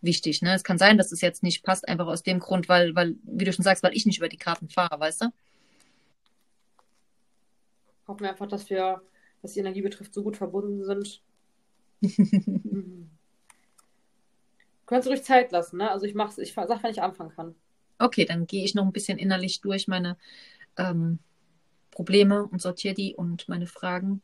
wichtig, 0.00 0.40
ne? 0.40 0.54
Es 0.54 0.64
kann 0.64 0.78
sein, 0.78 0.96
dass 0.96 1.12
es 1.12 1.20
jetzt 1.20 1.42
nicht 1.42 1.62
passt, 1.62 1.86
einfach 1.86 2.06
aus 2.06 2.22
dem 2.22 2.38
Grund, 2.38 2.70
weil, 2.70 2.94
weil, 2.94 3.16
wie 3.24 3.44
du 3.44 3.52
schon 3.52 3.64
sagst, 3.64 3.82
weil 3.82 3.94
ich 3.94 4.06
nicht 4.06 4.16
über 4.16 4.30
die 4.30 4.38
Karten 4.38 4.70
fahre, 4.70 4.98
weißt 4.98 5.22
du? 5.22 5.26
Hoffen 8.08 8.20
wir 8.20 8.30
einfach, 8.30 8.48
dass 8.48 8.70
wir, 8.70 9.02
was 9.42 9.52
die 9.52 9.60
Energie 9.60 9.82
betrifft, 9.82 10.14
so 10.14 10.22
gut 10.22 10.38
verbunden 10.38 10.84
sind. 10.84 11.20
Mhm. 12.00 13.10
Du 14.90 14.96
kannst 14.96 15.08
ruhig 15.08 15.22
Zeit 15.22 15.52
lassen, 15.52 15.76
ne? 15.76 15.88
Also 15.88 16.04
ich 16.04 16.16
mach's, 16.16 16.36
ich 16.36 16.52
sag, 16.52 16.68
wann 16.68 16.90
ich 16.90 17.00
anfangen 17.00 17.30
kann. 17.30 17.54
Okay, 18.00 18.24
dann 18.24 18.48
gehe 18.48 18.64
ich 18.64 18.74
noch 18.74 18.84
ein 18.84 18.90
bisschen 18.90 19.18
innerlich 19.18 19.60
durch 19.60 19.86
meine 19.86 20.18
ähm, 20.76 21.20
Probleme 21.92 22.44
und 22.44 22.60
sortiere 22.60 22.94
die 22.94 23.14
und 23.14 23.48
meine 23.48 23.68
Fragen. 23.68 24.20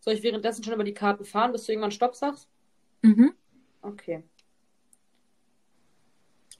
Soll 0.00 0.14
ich 0.14 0.22
währenddessen 0.22 0.64
schon 0.64 0.72
über 0.72 0.82
die 0.82 0.94
Karten 0.94 1.26
fahren, 1.26 1.52
bis 1.52 1.66
du 1.66 1.72
irgendwann 1.72 1.90
Stopp 1.90 2.14
sagst? 2.14 2.48
Mhm. 3.02 3.34
Okay. 3.82 4.22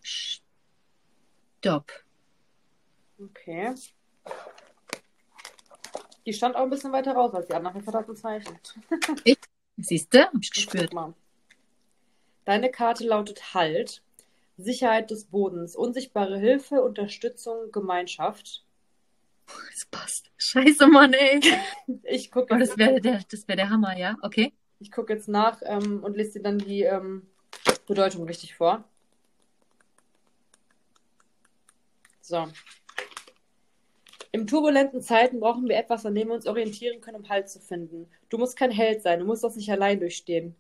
Stopp. 0.02 1.90
Okay. 3.18 3.74
Die 6.26 6.34
stand 6.34 6.54
auch 6.54 6.64
ein 6.64 6.70
bisschen 6.70 6.92
weiter 6.92 7.14
raus 7.14 7.32
als 7.32 7.46
die 7.46 7.54
anderen. 7.54 7.78
Jetzt 7.78 7.86
hat 7.86 7.94
das 7.94 8.08
ein 8.10 8.16
Zeichen. 8.16 8.58
Siehst 9.78 10.12
du? 10.12 10.22
Hab 10.22 10.34
ich 10.38 10.50
gespürt. 10.50 10.92
Mal. 10.92 11.14
Deine 12.48 12.70
Karte 12.70 13.06
lautet 13.06 13.52
Halt, 13.52 14.02
Sicherheit 14.56 15.10
des 15.10 15.26
Bodens, 15.26 15.76
unsichtbare 15.76 16.38
Hilfe, 16.38 16.80
Unterstützung, 16.80 17.70
Gemeinschaft. 17.72 18.64
Das 19.46 19.84
passt. 19.90 20.30
Scheiße, 20.38 20.86
Mann, 20.86 21.12
ey. 21.12 21.42
Ich 22.04 22.30
gucke 22.30 22.54
Oh, 22.54 22.58
das 22.58 22.78
wäre 22.78 23.02
der, 23.02 23.20
das 23.30 23.46
wär 23.48 23.56
der 23.56 23.68
Hammer, 23.68 23.98
ja? 23.98 24.16
Okay. 24.22 24.54
ich 24.80 24.90
guck 24.90 25.10
jetzt 25.10 25.28
nach 25.28 25.60
ähm, 25.62 26.02
und 26.02 26.16
lese 26.16 26.38
dir 26.38 26.44
dann 26.44 26.56
die 26.56 26.84
ähm, 26.84 27.26
Bedeutung 27.86 28.24
richtig 28.24 28.54
vor. 28.54 28.82
So. 32.22 32.48
In 34.32 34.46
turbulenten 34.46 35.02
Zeiten 35.02 35.38
brauchen 35.38 35.68
wir 35.68 35.76
etwas, 35.76 36.06
an 36.06 36.14
dem 36.14 36.28
wir 36.28 36.34
uns 36.36 36.46
orientieren 36.46 37.02
können, 37.02 37.18
um 37.18 37.28
Halt 37.28 37.50
zu 37.50 37.60
finden. 37.60 38.08
Du 38.30 38.38
musst 38.38 38.56
kein 38.56 38.70
Held 38.70 39.02
sein, 39.02 39.18
du 39.18 39.26
musst 39.26 39.44
das 39.44 39.56
nicht 39.56 39.70
allein 39.70 40.00
durchstehen. 40.00 40.56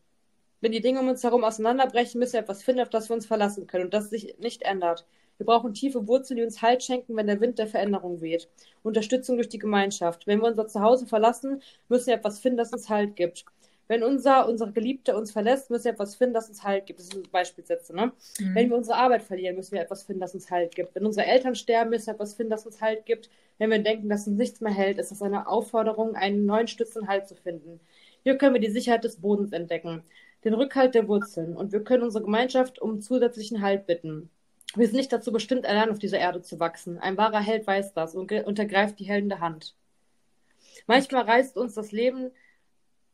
Wenn 0.60 0.72
die 0.72 0.80
Dinge 0.80 1.00
um 1.00 1.08
uns 1.08 1.22
herum 1.22 1.44
auseinanderbrechen, 1.44 2.18
müssen 2.18 2.34
wir 2.34 2.40
etwas 2.40 2.62
finden, 2.62 2.82
auf 2.82 2.88
das 2.88 3.08
wir 3.08 3.14
uns 3.14 3.26
verlassen 3.26 3.66
können 3.66 3.84
und 3.86 3.94
das 3.94 4.10
sich 4.10 4.36
nicht 4.38 4.62
ändert. 4.62 5.06
Wir 5.36 5.46
brauchen 5.46 5.72
tiefe 5.72 6.08
Wurzeln, 6.08 6.36
die 6.36 6.42
uns 6.42 6.62
Halt 6.62 6.82
schenken, 6.82 7.16
wenn 7.16 7.28
der 7.28 7.40
Wind 7.40 7.58
der 7.58 7.68
Veränderung 7.68 8.20
weht. 8.20 8.48
Unterstützung 8.82 9.36
durch 9.36 9.48
die 9.48 9.60
Gemeinschaft. 9.60 10.26
Wenn 10.26 10.40
wir 10.40 10.48
unser 10.48 10.66
Zuhause 10.66 11.06
verlassen, 11.06 11.62
müssen 11.88 12.08
wir 12.08 12.14
etwas 12.14 12.40
finden, 12.40 12.58
das 12.58 12.72
uns 12.72 12.88
Halt 12.88 13.14
gibt. 13.14 13.44
Wenn 13.86 14.02
unser, 14.02 14.46
unsere 14.48 14.72
Geliebte 14.72 15.16
uns 15.16 15.30
verlässt, 15.30 15.70
müssen 15.70 15.84
wir 15.84 15.92
etwas 15.92 16.16
finden, 16.16 16.34
das 16.34 16.48
uns 16.48 16.62
Halt 16.62 16.86
gibt. 16.86 16.98
Das 16.98 17.06
sind 17.06 17.30
Beispielsätze, 17.32 17.94
ne? 17.94 18.12
Mhm. 18.38 18.54
Wenn 18.54 18.68
wir 18.68 18.76
unsere 18.76 18.98
Arbeit 18.98 19.22
verlieren, 19.22 19.56
müssen 19.56 19.72
wir 19.72 19.80
etwas 19.80 20.02
finden, 20.02 20.20
das 20.20 20.34
uns 20.34 20.50
Halt 20.50 20.74
gibt. 20.74 20.94
Wenn 20.94 21.06
unsere 21.06 21.26
Eltern 21.26 21.54
sterben, 21.54 21.90
müssen 21.90 22.06
wir 22.06 22.14
etwas 22.14 22.34
finden, 22.34 22.50
das 22.50 22.66
uns 22.66 22.80
Halt 22.82 23.06
gibt. 23.06 23.30
Wenn 23.56 23.70
wir 23.70 23.78
denken, 23.78 24.08
dass 24.08 24.26
uns 24.26 24.36
nichts 24.36 24.60
mehr 24.60 24.72
hält, 24.72 24.98
ist 24.98 25.10
das 25.10 25.22
eine 25.22 25.48
Aufforderung, 25.48 26.16
einen 26.16 26.44
neuen 26.44 26.66
Stütz 26.66 26.96
und 26.96 27.08
Halt 27.08 27.28
zu 27.28 27.34
finden. 27.34 27.80
Hier 28.24 28.36
können 28.36 28.54
wir 28.54 28.60
die 28.60 28.70
Sicherheit 28.70 29.04
des 29.04 29.16
Bodens 29.16 29.52
entdecken, 29.52 30.02
den 30.44 30.54
Rückhalt 30.54 30.94
der 30.94 31.08
Wurzeln 31.08 31.56
und 31.56 31.72
wir 31.72 31.82
können 31.82 32.02
unsere 32.02 32.24
Gemeinschaft 32.24 32.80
um 32.80 33.00
zusätzlichen 33.00 33.62
Halt 33.62 33.86
bitten. 33.86 34.30
Wir 34.74 34.86
sind 34.86 34.96
nicht 34.96 35.12
dazu 35.12 35.32
bestimmt, 35.32 35.66
allein 35.66 35.90
auf 35.90 35.98
dieser 35.98 36.18
Erde 36.18 36.42
zu 36.42 36.60
wachsen. 36.60 36.98
Ein 36.98 37.16
wahrer 37.16 37.40
Held 37.40 37.66
weiß 37.66 37.94
das 37.94 38.14
und 38.14 38.30
untergreift 38.30 38.98
die 38.98 39.04
hellende 39.04 39.40
Hand. 39.40 39.74
Manchmal 40.86 41.22
reißt 41.22 41.56
uns 41.56 41.74
das 41.74 41.90
Leben, 41.92 42.30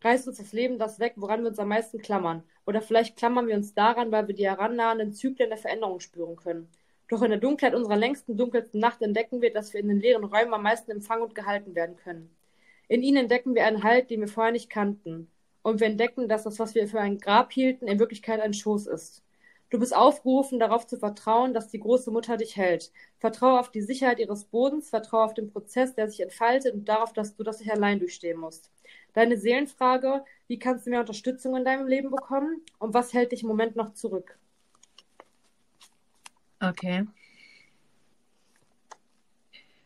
reißt 0.03 0.29
uns 0.29 0.39
das 0.39 0.53
Leben 0.53 0.79
das 0.79 0.99
weg, 0.99 1.15
woran 1.17 1.43
wir 1.43 1.49
uns 1.49 1.59
am 1.59 1.69
meisten 1.69 2.01
klammern. 2.03 2.43
Oder 2.67 2.83
vielleicht 2.83 3.17
klammern 3.17 3.47
wir 3.47 3.57
uns 3.57 3.75
daran, 3.75 4.11
weil 4.13 4.29
wir 4.29 4.35
die 4.35 4.49
herannahenden 4.49 5.13
Zyklen 5.13 5.49
der 5.49 5.59
Veränderung 5.59 6.01
spüren 6.01 6.37
können. 6.37 6.69
Doch 7.09 7.23
in 7.23 7.31
der 7.31 7.39
Dunkelheit 7.39 7.75
unserer 7.75 7.97
längsten, 7.97 8.37
dunkelsten 8.37 8.81
Nacht 8.81 9.03
entdecken 9.03 9.43
wir, 9.43 9.53
dass 9.53 9.73
wir 9.73 9.81
in 9.81 9.89
den 9.89 10.01
leeren 10.01 10.25
Räumen 10.25 10.55
am 10.55 10.63
meisten 10.63 10.91
empfangen 10.91 11.25
und 11.25 11.35
gehalten 11.35 11.75
werden 11.75 11.97
können. 11.97 12.35
In 12.89 13.03
ihnen 13.03 13.19
entdecken 13.19 13.55
wir 13.55 13.65
einen 13.65 13.83
Halt, 13.83 14.11
den 14.11 14.21
wir 14.21 14.29
vorher 14.29 14.53
nicht 14.53 14.71
kannten. 14.71 15.31
Und 15.65 15.81
wir 15.81 15.87
entdecken, 15.87 16.29
dass 16.29 16.45
das, 16.45 16.59
was 16.59 16.75
wir 16.75 16.87
für 16.87 17.01
ein 17.01 17.17
Grab 17.17 17.51
hielten, 17.51 17.89
in 17.89 17.99
Wirklichkeit 17.99 18.39
ein 18.39 18.53
Schoß 18.53 18.87
ist. 18.87 19.23
Du 19.71 19.79
bist 19.79 19.97
aufgerufen, 19.97 20.61
darauf 20.61 20.87
zu 20.87 20.99
vertrauen, 20.99 21.55
dass 21.55 21.69
die 21.69 21.81
große 21.81 22.11
Mutter 22.11 22.37
dich 22.37 22.55
hält. 22.57 22.93
Vertraue 23.19 23.59
auf 23.59 23.71
die 23.71 23.81
Sicherheit 23.81 24.19
ihres 24.19 24.45
Bodens, 24.45 24.91
vertraue 24.91 25.25
auf 25.25 25.33
den 25.33 25.51
Prozess, 25.51 25.95
der 25.95 26.11
sich 26.11 26.21
entfaltet 26.21 26.75
und 26.75 26.87
darauf, 26.87 27.15
dass 27.15 27.35
du 27.35 27.43
das 27.43 27.61
nicht 27.61 27.73
allein 27.73 27.99
durchstehen 27.99 28.39
musst. 28.39 28.71
Deine 29.15 29.39
Seelenfrage, 29.39 30.23
wie 30.49 30.59
kannst 30.59 30.85
du 30.85 30.91
mehr 30.91 31.01
Unterstützung 31.01 31.57
in 31.57 31.65
deinem 31.65 31.89
Leben 31.89 32.11
bekommen 32.11 32.61
und 32.79 32.93
was 32.93 33.15
hält 33.15 33.33
dich 33.33 33.43
im 33.43 33.49
Moment 33.49 33.75
noch 33.75 33.95
zurück? 33.95 34.39
Okay. 36.61 37.07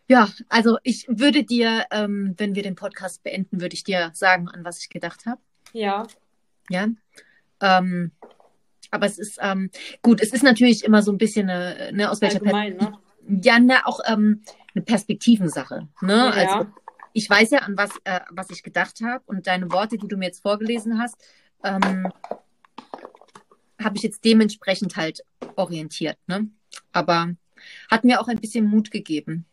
Ja, 0.09 0.29
also 0.49 0.79
ich 0.83 1.07
würde 1.09 1.45
dir, 1.45 1.87
ähm, 1.93 2.35
wenn 2.37 2.57
wir 2.57 2.65
den 2.65 2.75
Podcast 2.75 3.23
beenden, 3.23 3.61
würde 3.61 3.75
ich 3.75 3.85
dir 3.85 4.11
sagen, 4.13 4.49
an 4.49 4.65
was 4.65 4.81
ich 4.81 4.89
gedacht 4.89 5.25
habe. 5.25 5.41
Ja, 5.73 6.07
Ja. 6.71 6.89
Ähm, 7.61 8.13
Aber 8.91 9.05
es 9.07 9.19
ist, 9.19 9.39
ähm, 9.43 9.71
gut, 10.03 10.21
es 10.23 10.33
ist 10.33 10.43
natürlich 10.43 10.83
immer 10.85 11.03
so 11.03 11.13
ein 11.13 11.19
bisschen 11.19 11.51
eine, 11.51 11.91
ne, 11.93 12.11
aus 12.11 12.21
welcher 12.23 12.41
Allgemein, 12.41 12.77
ne? 12.77 12.93
Ja, 13.43 13.59
ne, 13.59 13.87
auch 13.87 14.01
ähm, 14.07 14.43
eine 14.75 14.83
Perspektivensache. 14.85 15.89
Ne? 16.01 16.15
Ja. 16.15 16.31
Also 16.31 16.71
ich 17.13 17.29
weiß 17.29 17.51
ja, 17.51 17.59
an 17.61 17.77
was, 17.77 17.91
äh, 18.05 18.21
was 18.31 18.49
ich 18.51 18.63
gedacht 18.63 19.01
habe 19.03 19.23
und 19.27 19.47
deine 19.47 19.71
Worte, 19.73 19.99
die 19.99 20.09
du 20.09 20.17
mir 20.17 20.27
jetzt 20.27 20.41
vorgelesen 20.41 20.99
hast, 20.99 21.17
ähm, 21.65 22.11
habe 23.83 23.97
ich 23.97 24.03
jetzt 24.03 24.25
dementsprechend 24.25 24.97
halt 24.97 25.23
orientiert. 25.57 26.17
Ne? 26.27 26.49
Aber 26.93 27.35
hat 27.91 28.05
mir 28.05 28.21
auch 28.21 28.29
ein 28.29 28.39
bisschen 28.39 28.65
Mut 28.67 28.91
gegeben. 28.91 29.45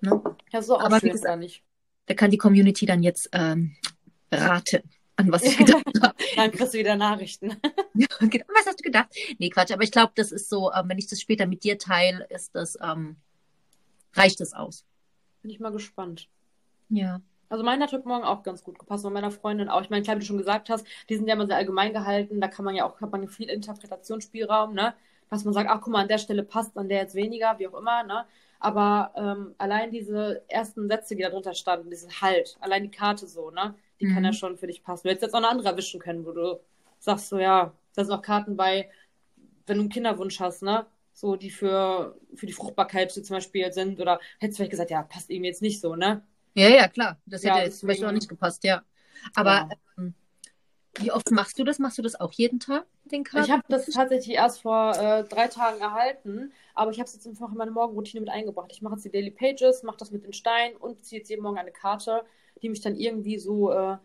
Ne? 0.00 0.22
Ja, 0.52 0.62
so 0.62 0.76
auch 0.76 0.82
Aber 0.84 0.96
wie 0.96 1.00
schön, 1.00 1.10
gesagt- 1.10 1.26
gar 1.26 1.36
nicht. 1.36 1.62
Da 2.06 2.14
kann 2.14 2.30
die 2.30 2.38
Community 2.38 2.86
dann 2.86 3.02
jetzt 3.02 3.28
ähm, 3.32 3.76
raten, 4.32 4.82
an 5.16 5.30
was 5.32 5.42
ich 5.42 5.56
gedacht 5.56 5.84
habe. 6.02 6.14
Dann 6.36 6.50
kriegst 6.50 6.74
du 6.74 6.78
wieder 6.78 6.96
Nachrichten. 6.96 7.56
Ja, 7.96 8.08
genau. 8.18 8.44
Was 8.48 8.66
hast 8.66 8.80
du 8.80 8.82
gedacht? 8.82 9.14
Nee, 9.38 9.50
Quatsch. 9.50 9.70
Aber 9.70 9.84
ich 9.84 9.92
glaube, 9.92 10.10
das 10.16 10.32
ist 10.32 10.48
so, 10.48 10.72
ähm, 10.72 10.88
wenn 10.88 10.98
ich 10.98 11.06
das 11.06 11.20
später 11.20 11.46
mit 11.46 11.62
dir 11.62 11.78
teile, 11.78 12.26
ist 12.28 12.52
das, 12.56 12.76
ähm, 12.82 13.14
reicht 14.14 14.40
das 14.40 14.52
aus. 14.52 14.84
Bin 15.42 15.52
ich 15.52 15.60
mal 15.60 15.70
gespannt. 15.70 16.28
Ja. 16.88 17.20
Also 17.48 17.62
meine 17.62 17.84
hat 17.84 17.92
heute 17.92 18.08
Morgen 18.08 18.24
auch 18.24 18.42
ganz 18.42 18.64
gut 18.64 18.80
gepasst 18.80 19.04
und 19.04 19.12
meiner 19.12 19.30
Freundin 19.30 19.68
auch. 19.68 19.82
Ich 19.82 19.90
meine, 19.90 20.02
klar, 20.02 20.16
wie 20.16 20.20
du 20.20 20.26
schon 20.26 20.38
gesagt 20.38 20.70
hast, 20.70 20.84
die 21.08 21.16
sind 21.16 21.28
ja 21.28 21.34
immer 21.34 21.46
sehr 21.46 21.56
allgemein 21.56 21.92
gehalten. 21.92 22.40
Da 22.40 22.48
kann 22.48 22.64
man 22.64 22.74
ja 22.74 22.84
auch, 22.84 23.00
hat 23.00 23.12
man 23.12 23.28
viel 23.28 23.48
Interpretationsspielraum, 23.48 24.74
ne? 24.74 24.94
Dass 25.30 25.44
man 25.44 25.54
sagt, 25.54 25.70
ach 25.70 25.80
guck 25.80 25.92
mal, 25.92 26.02
an 26.02 26.08
der 26.08 26.18
Stelle 26.18 26.42
passt, 26.42 26.76
an 26.76 26.88
der 26.88 26.98
jetzt 26.98 27.14
weniger, 27.14 27.56
wie 27.60 27.68
auch 27.68 27.78
immer, 27.78 28.02
ne? 28.02 28.26
Aber 28.58 29.12
ähm, 29.14 29.54
allein 29.58 29.92
diese 29.92 30.42
ersten 30.48 30.88
Sätze, 30.88 31.14
die 31.14 31.22
da 31.22 31.30
drunter 31.30 31.54
standen, 31.54 31.90
diesen 31.90 32.10
Halt, 32.20 32.56
allein 32.60 32.82
die 32.82 32.90
Karte 32.90 33.28
so, 33.28 33.50
ne? 33.50 33.74
Die 34.00 34.06
kann 34.06 34.22
Mhm. 34.22 34.26
ja 34.26 34.32
schon 34.32 34.56
für 34.58 34.66
dich 34.66 34.82
passen. 34.82 35.04
Du 35.04 35.10
hättest 35.10 35.22
jetzt 35.24 35.34
auch 35.34 35.38
eine 35.38 35.48
andere 35.48 35.68
erwischen 35.68 36.00
können, 36.00 36.24
wo 36.26 36.32
du 36.32 36.60
sagst 36.98 37.28
so, 37.28 37.38
ja, 37.38 37.72
da 37.94 38.04
sind 38.04 38.12
auch 38.14 38.22
Karten 38.22 38.56
bei, 38.56 38.90
wenn 39.66 39.76
du 39.78 39.82
einen 39.82 39.90
Kinderwunsch 39.90 40.40
hast, 40.40 40.62
ne? 40.62 40.86
So, 41.14 41.36
die 41.36 41.50
für, 41.50 42.18
für 42.34 42.46
die 42.46 42.52
Fruchtbarkeit 42.52 43.12
zum 43.12 43.24
Beispiel 43.36 43.72
sind. 43.72 44.00
Oder 44.00 44.20
hättest 44.40 44.58
du 44.58 44.62
vielleicht 44.62 44.72
gesagt, 44.72 44.90
ja, 44.90 45.02
passt 45.04 45.30
irgendwie 45.30 45.48
jetzt 45.48 45.62
nicht 45.62 45.80
so, 45.80 45.96
ne? 45.96 46.22
Ja, 46.54 46.68
ja, 46.68 46.88
klar. 46.88 47.20
Das 47.26 47.42
Ja, 47.42 47.56
hätte 47.56 47.58
jetzt 47.60 47.80
zum 47.80 47.88
Beispiel 47.88 48.08
auch 48.08 48.12
nicht 48.12 48.28
gepasst, 48.28 48.64
ja. 48.64 48.82
Aber 49.34 49.66
Ja. 49.68 49.70
ähm, 49.98 50.14
wie 50.98 51.12
oft 51.12 51.30
machst 51.32 51.58
du 51.58 51.64
das? 51.64 51.78
Machst 51.78 51.98
du 51.98 52.02
das 52.02 52.20
auch 52.20 52.32
jeden 52.32 52.60
Tag, 52.60 52.86
den 53.04 53.24
Karten? 53.24 53.46
Ich 53.46 53.50
habe 53.50 53.62
das 53.68 53.86
tatsächlich 53.86 54.36
erst 54.36 54.62
vor 54.62 54.96
äh, 54.96 55.24
drei 55.24 55.48
Tagen 55.48 55.80
erhalten, 55.80 56.52
aber 56.74 56.90
ich 56.92 56.98
habe 57.00 57.08
es 57.08 57.14
jetzt 57.14 57.26
einfach 57.26 57.50
in 57.50 57.56
meine 57.58 57.72
Morgenroutine 57.72 58.20
mit 58.20 58.30
eingebracht. 58.30 58.70
Ich 58.72 58.80
mache 58.82 58.94
jetzt 58.94 59.04
die 59.04 59.10
Daily 59.10 59.30
Pages, 59.32 59.82
mache 59.82 59.96
das 59.96 60.10
mit 60.12 60.24
den 60.24 60.32
Steinen 60.32 60.76
und 60.76 61.04
ziehe 61.04 61.20
jetzt 61.20 61.28
jeden 61.30 61.42
Morgen 61.42 61.58
eine 61.58 61.72
Karte, 61.72 62.24
die 62.62 62.68
mich 62.68 62.80
dann 62.80 62.96
irgendwie 62.96 63.38
so 63.38 63.70
äh, 63.72 63.96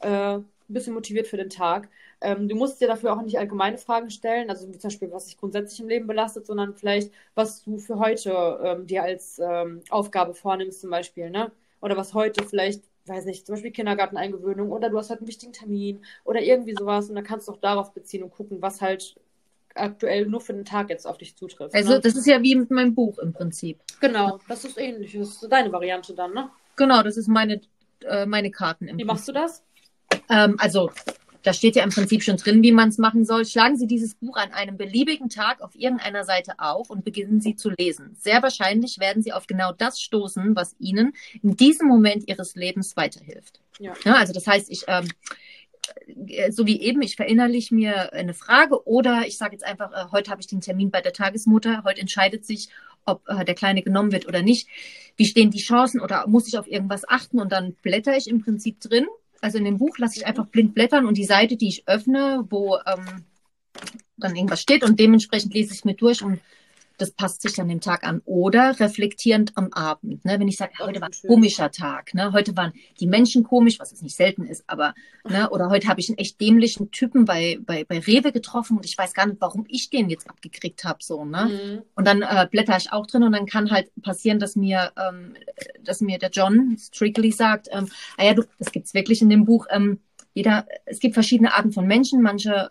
äh, 0.00 0.38
ein 0.68 0.74
bisschen 0.74 0.94
motiviert 0.94 1.26
für 1.26 1.36
den 1.36 1.50
Tag. 1.50 1.88
Ähm, 2.20 2.48
du 2.48 2.56
musst 2.56 2.80
dir 2.80 2.88
dafür 2.88 3.12
auch 3.12 3.22
nicht 3.22 3.38
allgemeine 3.38 3.78
Fragen 3.78 4.10
stellen, 4.10 4.50
also 4.50 4.66
wie 4.68 4.78
zum 4.78 4.88
Beispiel, 4.88 5.12
was 5.12 5.26
dich 5.26 5.36
grundsätzlich 5.36 5.80
im 5.80 5.88
Leben 5.88 6.06
belastet, 6.06 6.46
sondern 6.46 6.74
vielleicht, 6.74 7.12
was 7.34 7.62
du 7.62 7.78
für 7.78 7.98
heute 7.98 8.58
ähm, 8.62 8.86
dir 8.86 9.02
als 9.02 9.38
ähm, 9.38 9.82
Aufgabe 9.90 10.34
vornimmst, 10.34 10.80
zum 10.80 10.90
Beispiel, 10.90 11.30
ne? 11.30 11.52
Oder 11.80 11.96
was 11.96 12.14
heute 12.14 12.42
vielleicht, 12.44 12.82
weiß 13.04 13.26
nicht, 13.26 13.46
zum 13.46 13.54
Beispiel 13.54 13.70
Kindergarteneingewöhnung 13.70 14.72
oder 14.72 14.88
du 14.88 14.98
hast 14.98 15.10
halt 15.10 15.20
einen 15.20 15.28
wichtigen 15.28 15.52
Termin 15.52 16.00
oder 16.24 16.40
irgendwie 16.40 16.74
sowas 16.76 17.08
und 17.10 17.16
dann 17.16 17.24
kannst 17.24 17.48
du 17.48 17.52
auch 17.52 17.58
darauf 17.58 17.92
beziehen 17.92 18.22
und 18.22 18.30
gucken, 18.30 18.62
was 18.62 18.80
halt 18.80 19.14
aktuell 19.74 20.26
nur 20.26 20.40
für 20.40 20.54
den 20.54 20.64
Tag 20.64 20.88
jetzt 20.88 21.06
auf 21.06 21.18
dich 21.18 21.36
zutrifft. 21.36 21.74
Also 21.74 21.92
ne? 21.92 22.00
das 22.00 22.16
ist 22.16 22.26
ja 22.26 22.42
wie 22.42 22.56
mit 22.56 22.70
meinem 22.70 22.94
Buch 22.94 23.18
im 23.18 23.34
Prinzip. 23.34 23.78
Genau, 24.00 24.40
das 24.48 24.64
ist 24.64 24.78
ähnlich. 24.78 25.12
Das 25.12 25.42
ist 25.42 25.52
deine 25.52 25.70
Variante 25.70 26.14
dann, 26.14 26.32
ne? 26.32 26.50
Genau, 26.76 27.02
das 27.02 27.16
ist 27.16 27.28
meine, 27.28 27.60
äh, 28.04 28.26
meine 28.26 28.50
Karten 28.50 28.88
im 28.88 28.98
Wie 28.98 29.04
machst 29.04 29.28
du 29.28 29.32
das? 29.32 29.62
Ähm, 30.28 30.56
also, 30.58 30.90
da 31.42 31.52
steht 31.52 31.76
ja 31.76 31.84
im 31.84 31.90
Prinzip 31.90 32.24
schon 32.24 32.36
drin, 32.36 32.62
wie 32.62 32.72
man 32.72 32.88
es 32.88 32.98
machen 32.98 33.24
soll. 33.24 33.44
Schlagen 33.44 33.76
Sie 33.76 33.86
dieses 33.86 34.16
Buch 34.16 34.36
an 34.36 34.52
einem 34.52 34.76
beliebigen 34.76 35.28
Tag 35.28 35.60
auf 35.60 35.76
irgendeiner 35.76 36.24
Seite 36.24 36.54
auf 36.58 36.90
und 36.90 37.04
beginnen 37.04 37.40
Sie 37.40 37.54
zu 37.54 37.70
lesen. 37.70 38.16
Sehr 38.18 38.42
wahrscheinlich 38.42 38.98
werden 38.98 39.22
Sie 39.22 39.32
auf 39.32 39.46
genau 39.46 39.72
das 39.72 40.00
stoßen, 40.00 40.56
was 40.56 40.74
Ihnen 40.80 41.12
in 41.42 41.56
diesem 41.56 41.86
Moment 41.86 42.28
Ihres 42.28 42.56
Lebens 42.56 42.96
weiterhilft. 42.96 43.60
Ja. 43.78 43.92
also 44.04 44.32
das 44.32 44.46
heißt, 44.46 44.70
ich, 44.70 44.84
ähm, 44.88 45.06
äh, 46.26 46.50
so 46.50 46.66
wie 46.66 46.80
eben, 46.80 47.02
ich 47.02 47.16
verinnerliche 47.16 47.74
mir 47.74 48.12
eine 48.12 48.34
Frage 48.34 48.86
oder 48.86 49.26
ich 49.26 49.38
sage 49.38 49.52
jetzt 49.52 49.64
einfach, 49.64 49.92
äh, 49.92 50.10
heute 50.12 50.30
habe 50.30 50.40
ich 50.40 50.46
den 50.46 50.60
Termin 50.60 50.90
bei 50.90 51.00
der 51.00 51.12
Tagesmutter, 51.12 51.82
heute 51.84 52.00
entscheidet 52.00 52.44
sich, 52.44 52.70
ob 53.06 53.22
äh, 53.28 53.44
der 53.44 53.54
Kleine 53.54 53.82
genommen 53.82 54.12
wird 54.12 54.26
oder 54.26 54.42
nicht. 54.42 54.68
Wie 55.16 55.24
stehen 55.24 55.50
die 55.50 55.62
Chancen 55.62 56.00
oder 56.00 56.26
muss 56.26 56.48
ich 56.48 56.58
auf 56.58 56.68
irgendwas 56.68 57.08
achten? 57.08 57.40
Und 57.40 57.52
dann 57.52 57.74
blätter 57.82 58.16
ich 58.16 58.28
im 58.28 58.42
Prinzip 58.42 58.80
drin. 58.80 59.06
Also 59.40 59.58
in 59.58 59.64
dem 59.64 59.78
Buch 59.78 59.98
lasse 59.98 60.18
ich 60.18 60.26
einfach 60.26 60.46
blind 60.46 60.74
blättern 60.74 61.06
und 61.06 61.16
die 61.16 61.24
Seite, 61.24 61.56
die 61.56 61.68
ich 61.68 61.88
öffne, 61.88 62.44
wo 62.50 62.76
ähm, 62.86 63.24
dann 64.16 64.34
irgendwas 64.34 64.62
steht 64.62 64.82
und 64.82 64.98
dementsprechend 64.98 65.54
lese 65.54 65.74
ich 65.74 65.84
mir 65.84 65.94
durch 65.94 66.22
und 66.22 66.40
das 66.98 67.12
passt 67.12 67.42
sich 67.42 67.54
dann 67.54 67.68
dem 67.68 67.80
Tag 67.80 68.04
an. 68.04 68.22
Oder 68.24 68.78
reflektierend 68.80 69.52
am 69.56 69.72
Abend. 69.72 70.24
Ne? 70.24 70.38
Wenn 70.38 70.48
ich 70.48 70.56
sage, 70.56 70.72
heute 70.80 71.00
war 71.00 71.08
ein 71.08 71.28
komischer 71.28 71.70
Tag. 71.70 72.14
Ne? 72.14 72.32
Heute 72.32 72.56
waren 72.56 72.72
die 73.00 73.06
Menschen 73.06 73.44
komisch, 73.44 73.78
was 73.78 73.90
jetzt 73.90 74.02
nicht 74.02 74.16
selten 74.16 74.44
ist, 74.44 74.64
aber 74.66 74.94
ne? 75.28 75.48
oder 75.50 75.68
heute 75.70 75.88
habe 75.88 76.00
ich 76.00 76.08
einen 76.08 76.18
echt 76.18 76.40
dämlichen 76.40 76.90
Typen 76.90 77.24
bei, 77.24 77.58
bei, 77.60 77.84
bei 77.84 77.98
Rewe 77.98 78.32
getroffen 78.32 78.76
und 78.76 78.84
ich 78.84 78.96
weiß 78.96 79.14
gar 79.14 79.26
nicht, 79.26 79.40
warum 79.40 79.66
ich 79.68 79.90
den 79.90 80.08
jetzt 80.08 80.28
abgekriegt 80.28 80.84
habe. 80.84 80.98
So, 81.02 81.24
ne? 81.24 81.46
Mhm. 81.46 81.82
Und 81.94 82.06
dann 82.06 82.22
äh, 82.22 82.48
blätter 82.50 82.76
ich 82.76 82.92
auch 82.92 83.06
drin 83.06 83.22
und 83.22 83.32
dann 83.32 83.46
kann 83.46 83.70
halt 83.70 83.90
passieren, 84.02 84.38
dass 84.38 84.56
mir, 84.56 84.92
ähm, 84.96 85.34
dass 85.82 86.00
mir 86.00 86.18
der 86.18 86.30
John 86.30 86.76
Strictly 86.78 87.32
sagt, 87.32 87.68
ähm, 87.72 87.88
ah 88.16 88.24
ja, 88.24 88.34
du, 88.34 88.44
das 88.58 88.72
gibt's 88.72 88.94
wirklich 88.94 89.22
in 89.22 89.28
dem 89.28 89.44
Buch. 89.44 89.66
Ähm, 89.70 90.00
jeder, 90.34 90.66
es 90.84 90.98
gibt 91.00 91.14
verschiedene 91.14 91.54
Arten 91.54 91.72
von 91.72 91.86
Menschen. 91.86 92.20
Manche 92.20 92.70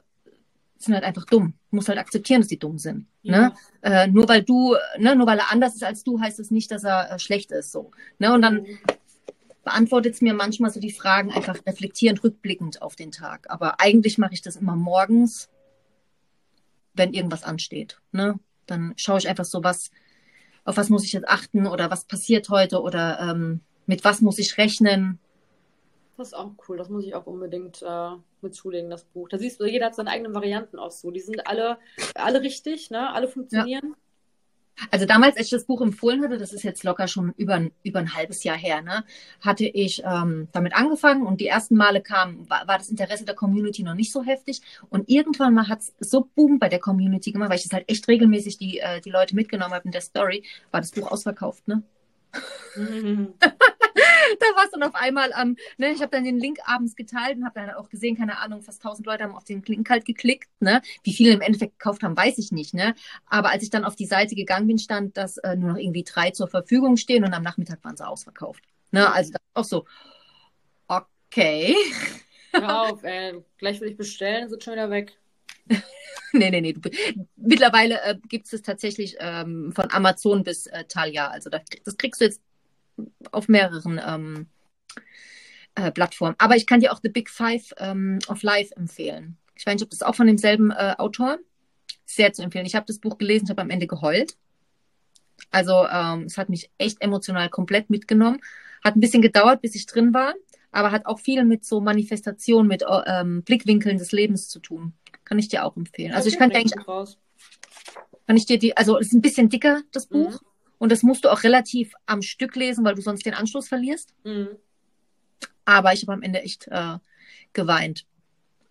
sind 0.78 0.94
halt 0.94 1.04
einfach 1.04 1.26
dumm. 1.26 1.54
Musst 1.76 1.90
halt 1.90 2.00
akzeptieren, 2.00 2.42
dass 2.42 2.48
die 2.48 2.60
dumm 2.60 2.78
sind. 2.78 3.08
Ne? 3.24 3.54
Äh, 3.82 4.08
nur 4.08 4.28
weil 4.28 4.44
du, 4.44 4.76
ne, 4.98 5.16
nur 5.16 5.28
weil 5.28 5.40
er 5.40 5.52
anders 5.52 5.76
ist 5.76 5.84
als 5.84 6.04
du, 6.04 6.20
heißt 6.20 6.40
es 6.40 6.52
nicht, 6.52 6.72
dass 6.72 6.84
er 6.84 7.12
äh, 7.12 7.20
schlecht 7.20 7.52
ist. 7.52 7.72
So. 7.72 7.92
Ne? 8.18 8.34
Und 8.34 8.42
dann 8.42 8.66
beantwortet 9.64 10.14
es 10.14 10.22
mir 10.22 10.34
manchmal 10.34 10.72
so 10.72 10.80
die 10.80 10.92
Fragen 10.92 11.32
einfach 11.32 11.58
reflektierend, 11.66 12.24
rückblickend 12.24 12.82
auf 12.82 12.96
den 12.96 13.12
Tag. 13.12 13.50
Aber 13.50 13.82
eigentlich 13.82 14.18
mache 14.18 14.34
ich 14.34 14.42
das 14.42 14.56
immer 14.56 14.76
morgens, 14.76 15.50
wenn 16.94 17.14
irgendwas 17.14 17.44
ansteht. 17.44 18.00
Ne? 18.12 18.40
Dann 18.68 18.94
schaue 18.96 19.18
ich 19.18 19.28
einfach 19.28 19.46
so, 19.46 19.64
was, 19.64 19.92
auf 20.64 20.78
was 20.78 20.90
muss 20.90 21.04
ich 21.04 21.14
jetzt 21.14 21.28
achten 21.28 21.68
oder 21.68 21.92
was 21.92 22.06
passiert 22.06 22.50
heute 22.50 22.82
oder 22.82 23.20
ähm, 23.20 23.62
mit 23.86 24.04
was 24.04 24.22
muss 24.22 24.40
ich 24.40 24.58
rechnen. 24.58 25.20
Das 26.18 26.28
ist 26.28 26.34
auch 26.34 26.52
cool. 26.68 26.78
Das 26.78 26.90
muss 26.90 27.06
ich 27.06 27.14
auch 27.14 27.26
unbedingt 27.26 27.82
äh, 27.82 28.12
mit 28.42 28.56
zulegen, 28.56 28.90
das 28.90 29.04
Buch. 29.04 29.28
Da 29.28 29.38
siehst 29.38 29.60
du, 29.60 29.66
jeder 29.66 29.88
hat 29.88 29.96
seine 29.96 30.12
eigenen 30.12 30.34
Varianten 30.34 30.80
auch 30.80 30.92
so. 30.92 31.12
Die 31.12 31.20
sind 31.20 31.46
alle, 31.46 31.78
alle 32.16 32.42
richtig, 32.42 32.90
ne? 32.90 33.12
Alle 33.14 33.28
funktionieren. 33.28 33.96
Also 34.92 35.06
damals, 35.06 35.38
als 35.38 35.46
ich 35.46 35.52
das 35.52 35.66
Buch 35.66 35.82
empfohlen 35.82 36.22
hatte, 36.22 36.38
das 36.38 36.52
ist 36.52 36.64
jetzt 36.64 36.84
locker 36.84 37.08
schon 37.08 37.34
über 37.38 37.56
ein, 37.56 37.72
über 37.84 38.00
ein 38.00 38.14
halbes 38.14 38.44
Jahr 38.44 38.58
her, 38.58 38.82
ne, 38.82 39.06
hatte 39.40 39.66
ich 39.66 40.04
ähm, 40.06 40.50
damit 40.52 40.76
angefangen 40.76 41.26
und 41.26 41.40
die 41.40 41.48
ersten 41.48 41.76
Male 41.76 42.02
kam, 42.02 42.50
war, 42.50 42.68
war 42.68 42.78
das 42.78 42.90
Interesse 42.90 43.24
der 43.24 43.36
Community 43.36 43.84
noch 43.84 43.94
nicht 43.94 44.12
so 44.12 44.24
heftig 44.24 44.62
und 44.90 45.10
irgendwann 45.10 45.54
mal 45.54 45.70
hat 45.70 45.80
es 45.80 45.94
so 46.00 46.28
Boom 46.36 46.60
bei 46.60 46.68
der 46.68 46.80
Community 46.80 47.32
gemacht, 47.32 47.50
weil 47.50 47.58
ich 47.58 47.64
das 47.64 47.72
halt 47.72 47.90
echt 47.90 48.08
regelmäßig 48.08 48.58
die, 48.58 48.80
äh, 48.80 49.00
die 49.00 49.12
Leute 49.12 49.36
mitgenommen 49.36 49.74
habe 49.74 49.86
in 49.86 49.92
der 49.92 50.02
Story, 50.02 50.44
war 50.72 50.82
das 50.82 50.92
Buch 50.92 51.10
ausverkauft, 51.10 51.68
ne? 51.70 51.82
Mhm. 52.76 53.34
da 54.40 54.46
war 54.56 54.66
es 54.66 54.72
dann 54.72 54.84
auf 54.84 54.96
einmal 54.96 55.34
am, 55.34 55.56
ne, 55.78 55.92
ich 55.92 56.02
habe 56.02 56.12
dann 56.12 56.24
den 56.24 56.40
Link 56.40 56.60
abends 56.66 56.96
geteilt 56.96 57.38
und 57.38 57.46
habe 57.46 57.60
dann 57.60 57.72
auch 57.72 57.90
gesehen, 57.90 58.18
keine 58.18 58.40
Ahnung, 58.40 58.62
fast 58.62 58.82
tausend 58.82 59.06
Leute 59.06 59.24
haben 59.24 59.36
auf 59.36 59.44
den 59.44 59.62
Link 59.64 59.90
halt 59.90 60.06
geklickt, 60.06 60.50
ne? 60.60 60.82
Wie 61.04 61.14
viele 61.14 61.34
im 61.34 61.42
Endeffekt 61.42 61.80
gekauft 61.80 62.04
haben, 62.04 62.18
weiß 62.18 62.38
ich 62.38 62.52
nicht, 62.52 62.74
ne? 62.74 62.96
Aber 63.26 63.50
als 63.50 63.64
ich 63.64 63.70
dann 63.70 63.86
auf 63.86 63.96
die 63.96 64.06
Seite 64.06 64.36
gegangen 64.36 64.68
bin, 64.68 64.78
stand, 64.78 65.18
dass 65.18 65.38
äh, 65.38 65.56
nur 65.56 65.72
noch 65.72 65.78
irgendwie 65.78 66.04
drei 66.04 66.32
zur 66.32 66.48
Verfügung 66.48 66.98
stehen 66.98 67.24
und 67.24 67.34
am 67.34 67.44
Nachmittag 67.44 67.84
waren 67.84 67.98
sie 67.98 68.08
ausverkauft. 68.08 68.64
Ne? 68.92 69.12
Also 69.12 69.32
das 69.34 69.42
auch 69.54 69.66
so, 69.66 69.86
okay. 70.88 71.76
Hör 72.52 72.82
auf, 72.82 73.04
ey. 73.04 73.44
Gleich 73.58 73.82
will 73.82 73.90
ich 73.90 73.98
bestellen, 73.98 74.50
sind 74.50 74.64
schon 74.64 74.74
wieder 74.74 74.90
weg. 74.90 75.18
nee, 76.32 76.50
nee, 76.50 76.62
nee. 76.62 76.74
Du, 76.74 76.90
mittlerweile 77.36 78.02
äh, 78.04 78.16
gibt 78.30 78.46
es 78.46 78.54
es 78.54 78.62
tatsächlich 78.62 79.16
ähm, 79.20 79.74
von 79.76 79.92
Amazon 79.92 80.44
bis 80.44 80.68
äh, 80.68 80.86
Thalia. 80.86 81.28
Also 81.28 81.50
das, 81.50 81.62
das 81.84 81.98
kriegst 81.98 82.22
du 82.22 82.26
jetzt 82.26 82.42
auf 83.32 83.48
mehreren 83.48 84.00
ähm, 84.06 84.48
äh, 85.76 85.92
Plattformen. 85.92 86.36
Aber 86.38 86.56
ich 86.56 86.66
kann 86.66 86.80
dir 86.80 86.94
auch 86.94 87.00
The 87.02 87.10
Big 87.10 87.30
Five 87.30 87.74
ähm, 87.78 88.20
of 88.28 88.44
Life 88.44 88.76
empfehlen. 88.76 89.38
Ich 89.56 89.66
weiß 89.66 89.76
nicht, 89.76 89.84
ob 89.84 89.90
das 89.90 90.02
auch 90.02 90.16
von 90.16 90.28
demselben 90.28 90.72
äh, 90.72 90.96
Autor. 90.98 91.38
Sehr 92.06 92.34
zu 92.34 92.44
empfehlen. 92.44 92.66
Ich 92.66 92.76
habe 92.76 92.86
das 92.86 93.00
Buch 93.00 93.18
gelesen, 93.18 93.46
ich 93.46 93.50
habe 93.50 93.62
am 93.62 93.70
Ende 93.70 93.88
geheult. 93.88 94.38
Also 95.52 95.86
ähm, 95.88 96.24
es 96.24 96.38
hat 96.38 96.50
mich 96.50 96.70
echt 96.78 97.02
emotional 97.02 97.50
komplett 97.50 97.90
mitgenommen. 97.90 98.40
Hat 98.84 98.96
ein 98.96 99.00
bisschen 99.00 99.22
gedauert, 99.22 99.62
bis 99.62 99.76
ich 99.76 99.86
drin 99.86 100.14
war, 100.14 100.34
aber 100.72 100.92
hat 100.92 101.06
auch 101.06 101.20
viel 101.20 101.44
mit 101.44 101.66
so 101.66 101.82
Manifestation, 101.82 102.68
mit 102.68 102.84
ähm, 103.08 103.42
Blickwinkeln 103.44 103.98
des 103.98 104.12
Lebens 104.12 104.48
zu 104.48 104.60
tun. 104.60 104.94
Kann 105.24 105.40
ich 105.40 105.48
dir 105.48 105.66
auch 105.66 105.76
empfehlen. 105.76 106.14
Also 106.14 106.30
ich 106.30 106.38
kann 106.38 106.52
dir 106.52 106.58
eigentlich, 106.58 106.88
raus. 106.88 107.18
kann 108.28 108.38
ich 108.38 108.46
dir 108.46 108.60
die, 108.60 108.78
also 108.78 108.98
es 109.00 109.08
ist 109.08 109.14
ein 109.14 109.22
bisschen 109.22 109.50
dicker, 109.50 109.82
das 109.92 110.06
Buch. 110.06 110.42
Mhm. 110.42 110.48
Und 110.78 110.92
das 110.92 111.04
musst 111.04 111.26
du 111.26 111.30
auch 111.30 111.44
relativ 111.44 111.94
am 112.06 112.22
Stück 112.22 112.56
lesen, 112.56 112.84
weil 112.84 112.96
du 112.96 113.02
sonst 113.02 113.26
den 113.26 113.34
Anschluss 113.34 113.68
verlierst. 113.68 114.14
Mhm. 114.24 114.50
Aber 115.64 115.94
ich 115.94 116.04
habe 116.04 116.14
am 116.14 116.22
Ende 116.22 116.42
echt 116.42 116.68
äh, 116.68 116.98
geweint. 117.54 118.06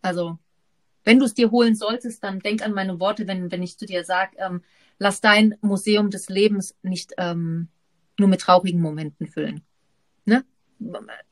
Also 0.02 0.38
wenn 1.05 1.18
du 1.18 1.26
es 1.26 1.34
dir 1.34 1.50
holen 1.50 1.74
solltest, 1.74 2.24
dann 2.24 2.40
denk 2.40 2.62
an 2.62 2.72
meine 2.72 2.98
Worte, 2.98 3.26
wenn, 3.26 3.50
wenn 3.52 3.62
ich 3.62 3.78
zu 3.78 3.86
dir 3.86 4.05
sage, 4.05 4.36
ähm, 4.38 4.62
lass 4.98 5.20
dein 5.20 5.57
Museum 5.61 6.11
des 6.11 6.28
Lebens 6.28 6.74
nicht 6.82 7.12
ähm, 7.18 7.68
nur 8.18 8.28
mit 8.28 8.40
traurigen 8.40 8.80
Momenten 8.80 9.26
füllen. 9.26 9.62
Ne? 10.24 10.44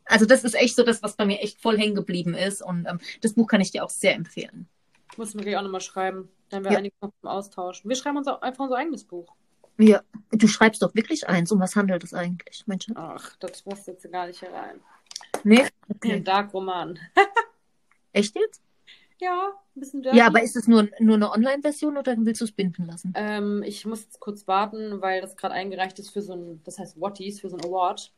Also 0.05 0.27
das 0.27 0.45
ist 0.45 0.55
echt 0.55 0.77
so 0.77 0.83
das, 0.83 1.03
was 1.03 1.17
bei 1.17 1.25
mir 1.25 1.41
echt 1.41 1.61
voll 1.61 1.79
hängen 1.79 1.95
geblieben 1.95 2.35
ist. 2.35 2.63
Und 2.63 2.87
ähm, 2.87 2.99
das 3.23 3.35
Buch 3.35 3.47
kann 3.47 3.61
ich 3.61 3.71
dir 3.71 3.85
auch 3.85 3.91
sehr 3.91 4.15
empfehlen. 4.15 4.69
Muss 5.17 5.35
mir 5.35 5.43
gleich 5.43 5.57
auch 5.57 5.63
nochmal 5.63 5.81
schreiben. 5.81 6.29
Dann 6.49 6.59
haben 6.59 6.65
wir 6.65 6.73
ja. 6.73 6.79
einige 6.79 6.95
noch 7.01 7.13
zum 7.21 7.29
Austauschen. 7.29 7.89
Wir 7.89 7.97
schreiben 7.97 8.19
uns 8.19 8.29
auch 8.29 8.43
einfach 8.43 8.65
unser 8.65 8.77
eigenes 8.77 9.05
Buch. 9.05 9.35
Ja, 9.79 10.03
du 10.31 10.47
schreibst 10.47 10.83
doch 10.83 10.95
wirklich 10.95 11.29
eins. 11.29 11.51
Um 11.53 11.61
was 11.61 11.77
handelt 11.77 12.05
es 12.05 12.15
eigentlich, 12.15 12.67
Mensch? 12.67 12.87
Ach, 12.95 13.37
das 13.37 13.63
passt 13.63 13.87
jetzt 13.87 14.11
gar 14.11 14.27
nicht 14.27 14.41
hier 14.41 14.53
rein. 14.53 14.81
Nee? 15.45 15.67
Okay. 15.89 16.15
Ein 16.15 16.25
Dark-Roman. 16.25 16.99
Echt 18.13 18.35
jetzt? 18.37 18.63
Ja, 19.19 19.53
ein 19.77 19.81
bisschen 19.81 20.03
dirty. 20.03 20.19
Ja, 20.19 20.27
aber 20.27 20.43
ist 20.43 20.57
es 20.57 20.67
nur, 20.67 20.89
nur 20.99 21.15
eine 21.15 21.31
Online-Version 21.31 21.97
oder 21.97 22.17
willst 22.19 22.41
du 22.41 22.45
es 22.45 22.53
binden 22.53 22.87
lassen? 22.87 23.13
Ähm, 23.17 23.63
ich 23.65 23.87
muss 23.87 24.03
jetzt 24.03 24.21
kurz 24.21 24.49
warten, 24.49 25.01
weil 25.01 25.21
das 25.21 25.37
gerade 25.37 25.55
eingereicht 25.55 25.99
ist 25.99 26.11
für 26.11 26.23
so 26.23 26.35
ein, 26.35 26.61
das 26.65 26.79
heißt 26.79 27.01
Watties, 27.01 27.41
für 27.41 27.49
so 27.49 27.57
ein 27.57 27.65
Award. 27.65 28.13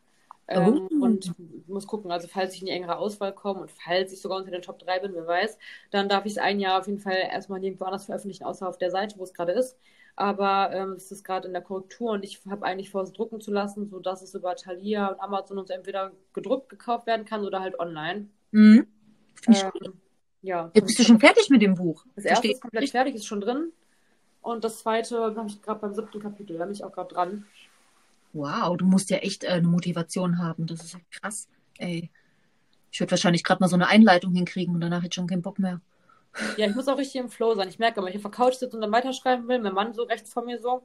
Ähm, 0.49 0.89
oh. 0.91 1.05
Und 1.05 1.35
muss 1.69 1.87
gucken, 1.87 2.11
also 2.11 2.29
falls 2.29 2.55
ich 2.55 2.61
in 2.61 2.67
die 2.67 2.73
engere 2.73 2.97
Auswahl 2.97 3.35
komme 3.35 3.61
und 3.61 3.71
falls 3.71 4.13
ich 4.13 4.21
sogar 4.21 4.39
unter 4.39 4.51
den 4.51 4.63
Top 4.63 4.79
3 4.79 5.01
bin, 5.01 5.15
wer 5.15 5.27
weiß, 5.27 5.59
dann 5.91 6.09
darf 6.09 6.27
ich 6.27 6.33
es 6.33 6.39
ein 6.39 6.61
Jahr 6.61 6.81
auf 6.81 6.87
jeden 6.87 7.01
Fall 7.01 7.17
erstmal 7.17 7.61
nirgendwo 7.61 7.85
anders 7.85 8.07
veröffentlichen, 8.07 8.45
außer 8.45 8.69
auf 8.69 8.79
der 8.79 8.91
Seite, 8.91 9.19
wo 9.19 9.25
es 9.25 9.33
gerade 9.33 9.53
ist. 9.53 9.77
Aber 10.17 10.71
ähm, 10.73 10.93
es 10.93 11.11
ist 11.11 11.25
gerade 11.25 11.49
in 11.49 11.53
der 11.53 11.63
Korrektur 11.63 12.13
und 12.13 12.25
ich 12.25 12.41
habe 12.49 12.65
eigentlich 12.65 12.91
vor, 12.91 13.03
es 13.03 13.13
drucken 13.13 13.41
zu 13.41 13.51
lassen, 13.51 13.89
sodass 13.89 14.23
es 14.23 14.35
über 14.35 14.55
Thalia 14.55 15.09
und 15.09 15.21
Amazon 15.21 15.59
und 15.59 15.69
so 15.69 15.75
entweder 15.75 16.13
gedruckt 16.33 16.69
gekauft 16.69 17.07
werden 17.07 17.25
kann 17.27 17.45
oder 17.45 17.61
halt 17.61 17.79
online. 17.81 18.29
Mhm. 18.53 18.87
Ähm, 19.49 19.73
ja. 20.43 20.71
Jetzt 20.75 20.87
bist 20.87 20.99
du 21.01 21.03
schon 21.03 21.19
fertig 21.19 21.51
mit 21.51 21.63
dem 21.63 21.75
Buch. 21.75 22.07
Das 22.15 22.25
erste 22.25 22.49
ist 22.49 22.61
komplett 22.61 22.91
fertig, 22.91 23.17
ist 23.17 23.27
schon 23.27 23.41
drin. 23.41 23.73
Und 24.41 24.63
das 24.63 24.81
zweite 24.81 25.35
habe 25.35 25.49
ich 25.49 25.61
gerade 25.63 25.81
beim 25.81 25.95
siebten 25.95 26.21
Kapitel, 26.21 26.59
da 26.59 26.65
bin 26.65 26.75
ich 26.75 26.85
auch 26.85 26.93
gerade 26.93 27.13
dran. 27.13 27.47
Wow, 28.35 28.77
du 28.77 28.85
musst 28.85 29.11
ja 29.11 29.19
echt 29.19 29.45
äh, 29.45 29.49
eine 29.49 29.67
Motivation 29.67 30.39
haben. 30.39 30.67
Das 30.67 30.85
ist 30.85 30.95
ja 30.95 31.01
krass. 31.11 31.49
Ey. 31.79 32.11
Ich 32.93 33.01
würde 33.01 33.13
wahrscheinlich 33.13 33.43
gerade 33.43 33.61
mal 33.61 33.69
so 33.69 33.75
eine 33.75 33.89
Einleitung 33.89 34.35
hinkriegen 34.35 34.75
und 34.75 34.81
danach 34.81 34.99
hätte 34.99 35.09
ich 35.09 35.15
schon 35.15 35.27
keinen 35.27 35.43
Bock 35.43 35.59
mehr. 35.59 35.81
Ja, 36.57 36.67
ich 36.67 36.75
muss 36.75 36.89
auch 36.89 36.99
richtig 36.99 37.21
im 37.21 37.31
Flow 37.31 37.55
sein. 37.55 37.69
Ich 37.69 37.79
merke, 37.79 38.03
wenn 38.03 38.09
ich 38.09 38.17
auf 38.17 38.23
der 38.23 38.31
Couch 38.31 38.55
sitze 38.55 38.77
und 38.77 38.83
dann 38.83 38.93
weiterschreiben 38.93 39.47
will, 39.49 39.59
mein 39.59 39.75
Mann 39.75 39.95
so 39.95 40.03
rechts 40.03 40.33
vor 40.33 40.45
mir 40.45 40.61
so, 40.61 40.83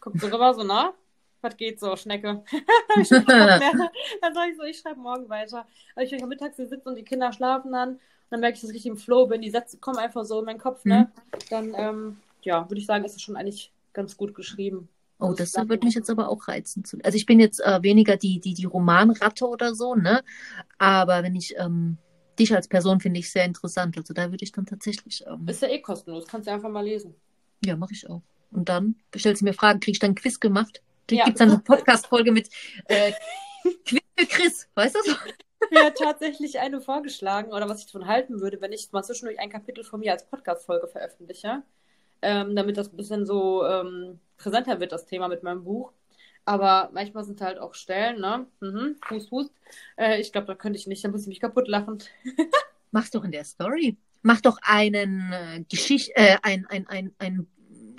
guckt 0.00 0.20
so 0.20 0.26
rüber, 0.26 0.54
so, 0.54 0.62
na, 0.64 0.94
was 1.40 1.56
geht 1.56 1.80
so, 1.80 1.94
Schnecke? 1.96 2.42
dann 2.94 4.34
sage 4.34 4.50
ich 4.50 4.56
so, 4.56 4.62
ich 4.62 4.78
schreibe 4.78 5.00
morgen 5.00 5.28
weiter. 5.28 5.66
Aber 5.94 6.04
ich, 6.04 6.10
wenn 6.10 6.18
ich 6.18 6.26
mittags 6.26 6.56
hier 6.56 6.66
sitze 6.66 6.88
und 6.88 6.96
die 6.96 7.04
Kinder 7.04 7.32
schlafen 7.32 7.72
dann, 7.72 8.00
dann 8.30 8.40
merke 8.40 8.54
ich, 8.54 8.60
dass 8.60 8.70
ich 8.70 8.76
richtig 8.76 8.90
im 8.90 8.96
Flow 8.96 9.26
bin. 9.26 9.42
Die 9.42 9.50
Sätze 9.50 9.76
kommen 9.78 9.98
einfach 9.98 10.24
so 10.24 10.38
in 10.38 10.46
meinen 10.46 10.58
Kopf, 10.58 10.84
ne? 10.84 11.10
Mhm. 11.12 11.38
Dann, 11.50 11.74
ähm, 11.76 12.16
ja, 12.42 12.68
würde 12.68 12.80
ich 12.80 12.86
sagen, 12.86 13.04
ist 13.04 13.16
es 13.16 13.22
schon 13.22 13.36
eigentlich 13.36 13.72
ganz 13.92 14.16
gut 14.16 14.34
geschrieben. 14.34 14.88
Oh, 15.18 15.26
also 15.26 15.36
das 15.36 15.54
würde 15.68 15.84
mich 15.84 15.94
jetzt 15.94 16.10
aber 16.10 16.28
auch 16.28 16.48
reizen. 16.48 16.82
Also 17.04 17.16
ich 17.16 17.26
bin 17.26 17.38
jetzt 17.38 17.60
äh, 17.60 17.82
weniger 17.82 18.16
die, 18.16 18.40
die, 18.40 18.54
die 18.54 18.64
Romanratte 18.64 19.46
oder 19.46 19.74
so, 19.74 19.94
ne? 19.94 20.24
Aber 20.78 21.22
wenn 21.22 21.36
ich 21.36 21.54
ähm, 21.58 21.98
dich 22.42 22.54
als 22.54 22.68
Person 22.68 23.00
finde 23.00 23.20
ich 23.20 23.30
sehr 23.30 23.44
interessant. 23.44 23.96
Also 23.96 24.14
da 24.14 24.30
würde 24.30 24.44
ich 24.44 24.52
dann 24.52 24.66
tatsächlich. 24.66 25.24
Ähm, 25.26 25.48
ist 25.48 25.62
ja 25.62 25.68
eh 25.68 25.80
kostenlos, 25.80 26.26
kannst 26.26 26.48
du 26.48 26.52
einfach 26.52 26.70
mal 26.70 26.84
lesen. 26.84 27.14
Ja, 27.64 27.76
mache 27.76 27.92
ich 27.92 28.08
auch. 28.08 28.22
Und 28.50 28.68
dann 28.68 28.96
stellst 29.16 29.40
du 29.40 29.46
mir 29.46 29.54
Fragen, 29.54 29.80
kriege 29.80 29.92
ich 29.92 29.98
dann 29.98 30.12
ein 30.12 30.16
Quiz 30.16 30.38
gemacht? 30.40 30.82
Ja. 31.10 31.24
Gibt 31.24 31.36
es 31.36 31.38
dann 31.38 31.50
eine 31.50 31.58
Podcast-Folge 31.64 32.32
mit 32.32 32.48
äh, 32.86 33.12
Quiz 33.84 34.02
für 34.18 34.26
Chris, 34.26 34.68
weißt 34.74 34.94
du 34.94 35.10
so? 35.10 35.16
mir 35.70 35.94
tatsächlich 35.94 36.58
eine 36.58 36.80
vorgeschlagen 36.80 37.52
oder 37.52 37.68
was 37.68 37.80
ich 37.80 37.86
davon 37.86 38.06
halten 38.06 38.40
würde, 38.40 38.60
wenn 38.60 38.72
ich 38.72 38.90
mal 38.92 39.02
zwischendurch 39.02 39.38
ein 39.38 39.50
Kapitel 39.50 39.84
von 39.84 40.00
mir 40.00 40.12
als 40.12 40.26
Podcast-Folge 40.26 40.88
veröffentliche, 40.88 41.62
ähm, 42.20 42.56
damit 42.56 42.76
das 42.76 42.92
ein 42.92 42.96
bisschen 42.96 43.26
so 43.26 43.64
ähm, 43.64 44.18
präsenter 44.36 44.80
wird, 44.80 44.92
das 44.92 45.06
Thema 45.06 45.28
mit 45.28 45.42
meinem 45.42 45.64
Buch. 45.64 45.92
Aber 46.44 46.90
manchmal 46.92 47.24
sind 47.24 47.40
halt 47.40 47.58
auch 47.58 47.74
Stellen, 47.74 48.20
ne? 48.20 48.46
Mhm, 48.60 48.96
Hust, 49.10 49.30
Hust. 49.30 49.52
Äh, 49.96 50.20
ich 50.20 50.32
glaube, 50.32 50.48
da 50.48 50.54
könnte 50.54 50.78
ich 50.78 50.86
nicht, 50.86 51.04
da 51.04 51.08
muss 51.08 51.22
ich 51.22 51.28
mich 51.28 51.40
kaputt 51.40 51.68
lachen. 51.68 51.98
Mach's 52.90 53.10
doch 53.10 53.24
in 53.24 53.30
der 53.30 53.44
Story. 53.44 53.96
Mach 54.22 54.40
doch 54.40 54.58
einen 54.62 55.32
äh, 55.32 55.64
Geschicht, 55.68 56.10
äh, 56.14 56.36
ein, 56.42 56.66
ein, 56.66 56.86
ein, 56.88 57.12
ein 57.18 57.46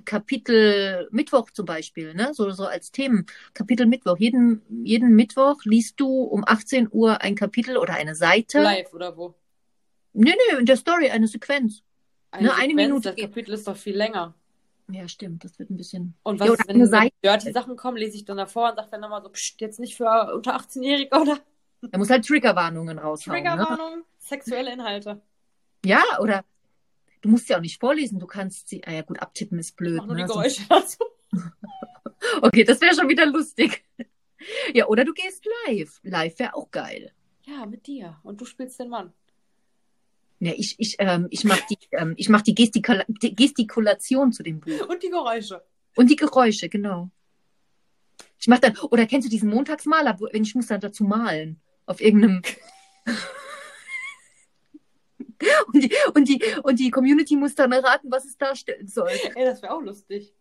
Kapitel 0.05 1.07
Mittwoch 1.11 1.51
zum 1.51 1.65
Beispiel, 1.65 2.13
ne? 2.13 2.33
so, 2.33 2.51
so 2.51 2.65
als 2.65 2.91
Themen. 2.91 3.25
Kapitel 3.53 3.85
Mittwoch. 3.85 4.17
Jeden, 4.17 4.61
jeden 4.83 5.15
Mittwoch 5.15 5.63
liest 5.63 5.99
du 5.99 6.23
um 6.23 6.43
18 6.45 6.89
Uhr 6.91 7.21
ein 7.21 7.35
Kapitel 7.35 7.77
oder 7.77 7.93
eine 7.93 8.15
Seite. 8.15 8.61
Live 8.61 8.93
oder 8.93 9.15
wo? 9.15 9.35
Nee, 10.13 10.35
nee, 10.35 10.59
in 10.59 10.65
der 10.65 10.77
Story, 10.77 11.09
eine 11.09 11.27
Sequenz. 11.27 11.81
Eine, 12.31 12.49
ne, 12.49 12.55
eine 12.55 12.73
Minute. 12.73 13.11
Das 13.11 13.19
Kapitel 13.19 13.53
ist 13.53 13.67
doch 13.67 13.77
viel 13.77 13.95
länger. 13.95 14.35
Ja, 14.93 15.07
stimmt, 15.07 15.43
das 15.43 15.57
wird 15.59 15.69
ein 15.69 15.77
bisschen. 15.77 16.15
Und 16.23 16.39
was, 16.39 16.49
ist, 16.49 16.67
wenn, 16.67 16.85
Seite... 16.87 17.15
dirty 17.23 17.51
Sachen 17.51 17.75
kommen, 17.75 17.97
lese 17.97 18.15
ich 18.15 18.25
dann 18.25 18.37
davor 18.37 18.69
und 18.69 18.75
sage 18.75 18.89
dann 18.91 19.01
nochmal 19.01 19.23
so, 19.23 19.29
pst, 19.29 19.59
jetzt 19.59 19.79
nicht 19.79 19.95
für 19.95 20.33
unter 20.33 20.55
18-Jährige, 20.55 21.19
oder? 21.19 21.39
Er 21.91 21.99
muss 21.99 22.09
halt 22.09 22.25
Triggerwarnungen 22.25 22.97
raushauen. 22.99 23.43
Ne? 23.43 23.49
Triggerwarnung, 23.49 23.97
ne? 23.99 24.03
sexuelle 24.19 24.71
Inhalte. 24.71 25.21
Ja, 25.83 26.03
oder 26.21 26.45
Du 27.23 27.29
musst 27.29 27.47
ja 27.47 27.55
auch 27.55 27.61
nicht 27.61 27.79
vorlesen, 27.79 28.19
du 28.19 28.27
kannst 28.27 28.67
sie. 28.67 28.83
Ah 28.83 28.91
ja, 28.91 29.01
gut, 29.01 29.21
abtippen 29.21 29.57
ist 29.57 29.77
blöd. 29.77 29.97
Mach 29.97 30.07
nur 30.07 30.15
ne? 30.17 30.23
die 30.23 30.27
Geräusche 30.27 30.61
dazu. 30.67 30.97
okay, 32.41 32.65
das 32.65 32.81
wäre 32.81 32.93
schon 32.93 33.07
wieder 33.07 33.25
lustig. 33.25 33.85
Ja, 34.73 34.87
oder 34.87 35.05
du 35.05 35.13
gehst 35.13 35.47
live. 35.65 36.01
Live 36.03 36.37
wäre 36.37 36.53
auch 36.53 36.69
geil. 36.69 37.13
Ja, 37.45 37.65
mit 37.65 37.87
dir. 37.87 38.19
Und 38.23 38.41
du 38.41 38.45
spielst 38.45 38.77
den 38.77 38.89
Mann. 38.89 39.13
Ja, 40.43 40.51
ich, 40.57 40.75
ich, 40.77 40.97
ähm, 40.99 41.27
ich 41.29 41.45
mache 41.45 41.63
die, 41.69 41.77
ähm, 41.91 42.15
ich 42.17 42.27
mach 42.27 42.41
die, 42.41 42.53
Gestikula 42.53 43.05
die 43.07 43.33
Gestikulation 43.33 44.33
zu 44.33 44.43
dem 44.43 44.59
Buch. 44.59 44.89
Und 44.89 45.01
die 45.01 45.09
Geräusche. 45.09 45.63
Und 45.95 46.09
die 46.09 46.17
Geräusche, 46.17 46.67
genau. 46.67 47.09
Ich 48.39 48.47
mache 48.47 48.59
dann, 48.59 48.77
oder 48.77 49.05
kennst 49.05 49.25
du 49.25 49.29
diesen 49.29 49.49
Montagsmaler, 49.49 50.19
wenn 50.19 50.43
ich 50.43 50.53
muss 50.53 50.67
dann 50.67 50.81
dazu 50.81 51.05
malen? 51.05 51.61
Auf 51.85 52.01
irgendeinem. 52.01 52.41
Und 55.73 55.83
die, 55.83 55.91
und, 56.13 56.29
die, 56.29 56.41
und 56.63 56.79
die 56.79 56.89
Community 56.89 57.35
muss 57.35 57.53
dann 57.53 57.73
erraten, 57.73 58.09
was 58.09 58.23
es 58.23 58.37
darstellen 58.37 58.87
soll. 58.87 59.09
Ey, 59.35 59.43
das 59.43 59.61
wäre 59.61 59.73
auch 59.73 59.81
lustig. 59.81 60.33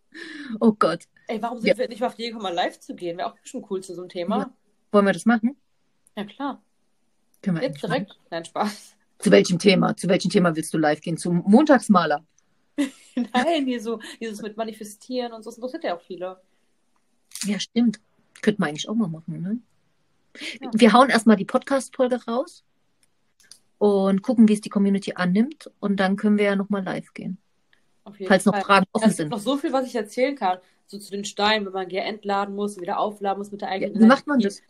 Oh 0.61 0.71
Gott. 0.71 1.03
Ey, 1.27 1.41
warum 1.41 1.59
sind 1.59 1.67
ja. 1.67 1.77
wir 1.77 1.89
nicht 1.89 1.99
mal 1.99 2.07
auf 2.07 2.15
die 2.15 2.27
gekommen, 2.27 2.53
live 2.53 2.79
zu 2.79 2.95
gehen? 2.95 3.17
Wäre 3.17 3.33
auch 3.33 3.35
schon 3.43 3.65
cool 3.69 3.81
zu 3.81 3.95
so 3.95 4.01
einem 4.01 4.09
Thema. 4.09 4.37
Ja. 4.37 4.53
Wollen 4.93 5.05
wir 5.05 5.11
das 5.11 5.25
machen? 5.25 5.57
Ja, 6.15 6.23
klar. 6.23 6.63
Können 7.41 7.57
wir 7.57 7.67
Jetzt 7.67 7.83
direkt? 7.83 8.09
Machen? 8.09 8.21
Nein, 8.31 8.45
Spaß. 8.45 8.92
Zu 9.23 9.31
welchem 9.31 9.57
Thema? 9.57 9.95
Zu 9.95 10.09
welchem 10.09 10.29
Thema 10.29 10.53
willst 10.53 10.73
du 10.73 10.77
live 10.77 10.99
gehen? 10.99 11.15
Zum 11.15 11.43
Montagsmaler? 11.47 12.25
Nein, 13.15 13.65
hier 13.65 13.81
so, 13.81 13.99
dieses 14.19 14.41
mit 14.41 14.57
Manifestieren 14.57 15.31
und 15.31 15.43
so, 15.43 15.49
das 15.49 15.57
interessiert 15.57 15.85
ja 15.85 15.95
auch 15.95 16.01
viele. 16.01 16.41
Ja, 17.45 17.57
stimmt. 17.57 18.01
Könnte 18.41 18.59
man 18.59 18.69
eigentlich 18.69 18.89
auch 18.89 18.95
mal 18.95 19.07
machen, 19.07 19.41
ne? 19.41 19.59
Ja. 20.59 20.69
Wir 20.73 20.91
hauen 20.91 21.09
erstmal 21.09 21.37
die 21.37 21.45
Podcast-Folge 21.45 22.25
raus 22.25 22.65
und 23.77 24.23
gucken, 24.23 24.49
wie 24.49 24.53
es 24.53 24.61
die 24.61 24.69
Community 24.69 25.13
annimmt. 25.15 25.71
Und 25.79 26.01
dann 26.01 26.17
können 26.17 26.37
wir 26.37 26.45
ja 26.45 26.55
nochmal 26.57 26.83
live 26.83 27.13
gehen. 27.13 27.37
falls 28.27 28.43
noch 28.43 28.55
Fall. 28.55 28.63
Fragen 28.63 28.85
offen 28.91 29.09
es 29.09 29.15
sind. 29.15 29.27
Es 29.27 29.29
gibt 29.29 29.45
noch 29.45 29.53
so 29.53 29.57
viel, 29.57 29.71
was 29.71 29.87
ich 29.87 29.95
erzählen 29.95 30.35
kann. 30.35 30.57
So 30.87 30.97
zu 30.97 31.11
den 31.11 31.23
Steinen, 31.23 31.65
wenn 31.65 31.73
man 31.73 31.89
hier 31.89 32.03
entladen 32.03 32.55
muss, 32.55 32.77
wieder 32.81 32.99
aufladen 32.99 33.37
muss 33.37 33.51
mit 33.53 33.61
der 33.61 33.69
eigenen. 33.69 33.93
Ja, 33.93 34.01
wie 34.01 34.05
macht 34.05 34.27
man 34.27 34.39
das? 34.39 34.61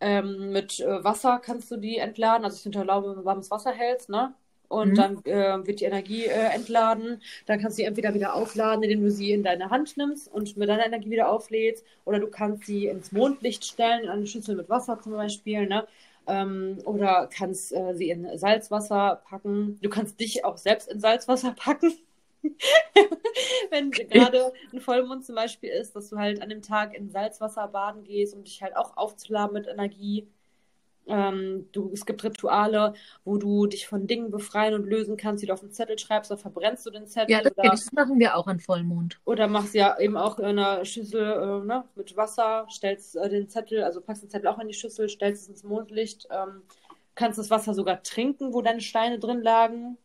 Ähm, 0.00 0.52
mit 0.52 0.80
äh, 0.80 1.02
Wasser 1.04 1.40
kannst 1.44 1.70
du 1.70 1.76
die 1.76 1.98
entladen, 1.98 2.44
also 2.44 2.62
hinter 2.62 2.80
wenn 2.80 3.16
du 3.16 3.24
warmes 3.24 3.50
Wasser 3.50 3.72
hältst, 3.72 4.08
ne? 4.08 4.34
Und 4.68 4.90
mhm. 4.90 4.94
dann 4.94 5.24
äh, 5.24 5.66
wird 5.66 5.80
die 5.80 5.86
Energie 5.86 6.26
äh, 6.26 6.54
entladen. 6.54 7.22
Dann 7.46 7.58
kannst 7.60 7.78
du 7.78 7.82
sie 7.82 7.86
entweder 7.86 8.12
wieder 8.14 8.34
aufladen, 8.34 8.82
indem 8.82 9.02
du 9.02 9.10
sie 9.10 9.32
in 9.32 9.42
deine 9.42 9.70
Hand 9.70 9.96
nimmst 9.96 10.30
und 10.32 10.56
mit 10.58 10.68
deiner 10.68 10.86
Energie 10.86 11.10
wieder 11.10 11.30
auflädst. 11.30 11.84
Oder 12.04 12.20
du 12.20 12.28
kannst 12.28 12.66
sie 12.66 12.86
ins 12.86 13.10
Mondlicht 13.12 13.64
stellen, 13.64 14.04
in 14.04 14.10
eine 14.10 14.26
Schüssel 14.26 14.56
mit 14.56 14.68
Wasser 14.68 15.00
zum 15.00 15.12
Beispiel. 15.12 15.66
Ne? 15.66 15.86
ähm, 16.28 16.78
oder 16.84 17.28
kannst 17.32 17.72
äh, 17.72 17.94
sie 17.94 18.10
in 18.10 18.38
Salzwasser 18.38 19.22
packen. 19.24 19.78
Du 19.82 19.88
kannst 19.88 20.20
dich 20.20 20.44
auch 20.44 20.58
selbst 20.58 20.88
in 20.88 21.00
Salzwasser 21.00 21.52
packen. 21.56 21.92
Wenn 23.70 23.90
gerade 23.90 24.52
ein 24.72 24.80
Vollmond 24.80 25.24
zum 25.24 25.34
Beispiel 25.34 25.70
ist, 25.70 25.94
dass 25.96 26.10
du 26.10 26.16
halt 26.16 26.42
an 26.42 26.48
dem 26.48 26.62
Tag 26.62 26.94
in 26.94 27.10
Salzwasser 27.10 27.68
baden 27.68 28.04
gehst, 28.04 28.34
um 28.34 28.44
dich 28.44 28.62
halt 28.62 28.76
auch 28.76 28.96
aufzuladen 28.96 29.54
mit 29.54 29.66
Energie. 29.66 30.28
Ähm, 31.06 31.68
du, 31.72 31.90
es 31.92 32.04
gibt 32.04 32.22
Rituale, 32.22 32.92
wo 33.24 33.38
du 33.38 33.66
dich 33.66 33.86
von 33.86 34.06
Dingen 34.06 34.30
befreien 34.30 34.74
und 34.74 34.84
lösen 34.84 35.16
kannst, 35.16 35.42
die 35.42 35.46
du 35.46 35.54
auf 35.54 35.60
den 35.60 35.72
Zettel 35.72 35.98
schreibst, 35.98 36.30
dann 36.30 36.36
verbrennst 36.36 36.84
du 36.84 36.90
den 36.90 37.06
Zettel. 37.06 37.30
Ja, 37.30 37.40
das, 37.40 37.56
oder, 37.56 37.70
das 37.70 37.92
machen 37.92 38.18
wir 38.18 38.36
auch 38.36 38.46
an 38.46 38.60
Vollmond. 38.60 39.18
Oder 39.24 39.48
machst 39.48 39.74
ja 39.74 39.98
eben 39.98 40.18
auch 40.18 40.38
in 40.38 40.44
einer 40.44 40.84
Schüssel 40.84 41.22
äh, 41.22 41.66
ne, 41.66 41.84
mit 41.94 42.14
Wasser, 42.16 42.66
stellst 42.70 43.16
äh, 43.16 43.28
den 43.30 43.48
Zettel, 43.48 43.84
also 43.84 44.02
packst 44.02 44.22
den 44.22 44.30
Zettel 44.30 44.48
auch 44.48 44.58
in 44.58 44.68
die 44.68 44.74
Schüssel, 44.74 45.08
stellst 45.08 45.44
es 45.44 45.48
ins 45.48 45.64
Mondlicht, 45.64 46.28
ähm, 46.30 46.62
kannst 47.14 47.38
das 47.38 47.50
Wasser 47.50 47.72
sogar 47.72 48.02
trinken, 48.02 48.52
wo 48.52 48.60
deine 48.60 48.82
Steine 48.82 49.18
drin 49.18 49.40
lagen 49.40 49.96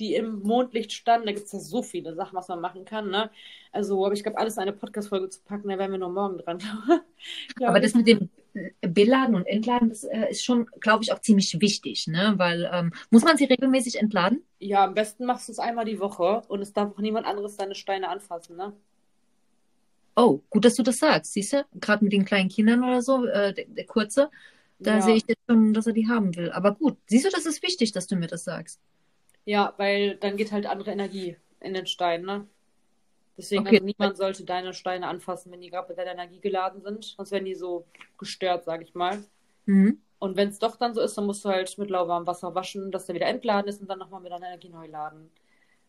die 0.00 0.14
im 0.14 0.40
Mondlicht 0.42 0.92
standen. 0.92 1.26
Da 1.26 1.32
gibt 1.32 1.46
es 1.46 1.52
ja 1.52 1.60
so 1.60 1.82
viele 1.82 2.14
Sachen, 2.14 2.36
was 2.36 2.48
man 2.48 2.60
machen 2.60 2.84
kann. 2.84 3.10
Ne? 3.10 3.30
Also, 3.70 4.04
aber 4.04 4.14
ich 4.14 4.22
glaube, 4.22 4.38
alles 4.38 4.56
in 4.56 4.62
eine 4.62 4.72
Podcast-Folge 4.72 5.28
zu 5.28 5.40
packen, 5.42 5.68
da 5.68 5.78
wären 5.78 5.92
wir 5.92 5.98
nur 5.98 6.10
morgen 6.10 6.38
dran. 6.38 6.58
aber 7.62 7.80
das 7.80 7.94
mit 7.94 8.08
dem, 8.08 8.30
Beladen 8.80 9.34
und 9.34 9.46
Entladen, 9.46 9.90
das 9.90 10.04
äh, 10.04 10.30
ist 10.30 10.44
schon, 10.44 10.66
glaube 10.80 11.04
ich, 11.04 11.12
auch 11.12 11.20
ziemlich 11.20 11.60
wichtig, 11.60 12.08
ne? 12.08 12.34
Weil 12.36 12.68
ähm, 12.72 12.92
muss 13.10 13.22
man 13.22 13.36
sie 13.36 13.44
regelmäßig 13.44 14.00
entladen? 14.00 14.42
Ja, 14.58 14.84
am 14.84 14.94
besten 14.94 15.24
machst 15.24 15.48
du 15.48 15.52
es 15.52 15.58
einmal 15.58 15.84
die 15.84 16.00
Woche 16.00 16.42
und 16.48 16.60
es 16.60 16.72
darf 16.72 16.92
auch 16.92 16.98
niemand 17.00 17.26
anderes 17.26 17.56
deine 17.56 17.74
Steine 17.74 18.08
anfassen, 18.08 18.56
ne? 18.56 18.72
Oh, 20.16 20.40
gut, 20.50 20.64
dass 20.64 20.74
du 20.74 20.82
das 20.82 20.98
sagst. 20.98 21.32
Siehst 21.32 21.52
du, 21.52 21.64
gerade 21.80 22.04
mit 22.04 22.12
den 22.12 22.24
kleinen 22.24 22.48
Kindern 22.48 22.82
oder 22.82 23.02
so, 23.02 23.24
äh, 23.26 23.54
der, 23.54 23.66
der 23.66 23.86
Kurze, 23.86 24.30
da 24.80 24.96
Ja. 24.96 25.00
sehe 25.00 25.14
ich 25.14 25.24
jetzt 25.28 25.42
schon, 25.48 25.72
dass 25.72 25.86
er 25.86 25.92
die 25.92 26.08
haben 26.08 26.34
will. 26.36 26.50
Aber 26.50 26.74
gut, 26.74 26.96
siehst 27.06 27.26
du, 27.26 27.30
das 27.30 27.46
ist 27.46 27.62
wichtig, 27.62 27.92
dass 27.92 28.06
du 28.08 28.16
mir 28.16 28.26
das 28.26 28.44
sagst. 28.44 28.80
Ja, 29.50 29.74
weil 29.78 30.14
dann 30.14 30.36
geht 30.36 30.52
halt 30.52 30.66
andere 30.66 30.92
Energie 30.92 31.36
in 31.58 31.74
den 31.74 31.88
Stein, 31.88 32.22
ne? 32.22 32.46
Deswegen, 33.36 33.62
Okay. 33.62 33.78
also 33.78 33.84
niemand 33.84 34.16
sollte 34.16 34.44
deine 34.44 34.72
Steine 34.72 35.08
anfassen, 35.08 35.50
wenn 35.50 35.60
die 35.60 35.70
gerade 35.70 35.88
mit 35.88 35.98
deiner 35.98 36.12
Energie 36.12 36.38
geladen 36.38 36.82
sind. 36.82 37.02
Sonst 37.04 37.32
werden 37.32 37.46
die 37.46 37.56
so 37.56 37.84
gestört, 38.16 38.62
sag 38.62 38.80
ich 38.80 38.94
mal. 38.94 39.24
Mhm. 39.66 40.00
Und 40.20 40.36
wenn 40.36 40.50
es 40.50 40.60
doch 40.60 40.76
dann 40.76 40.94
so 40.94 41.00
ist, 41.00 41.18
dann 41.18 41.26
musst 41.26 41.44
du 41.44 41.48
halt 41.48 41.76
mit 41.78 41.90
lauwarmem 41.90 42.28
Wasser 42.28 42.54
waschen, 42.54 42.92
dass 42.92 43.06
der 43.06 43.16
wieder 43.16 43.26
entladen 43.26 43.68
ist 43.68 43.80
und 43.80 43.90
dann 43.90 43.98
nochmal 43.98 44.20
mit 44.20 44.30
deiner 44.30 44.46
Energie 44.46 44.68
neu 44.68 44.86
laden. 44.86 45.32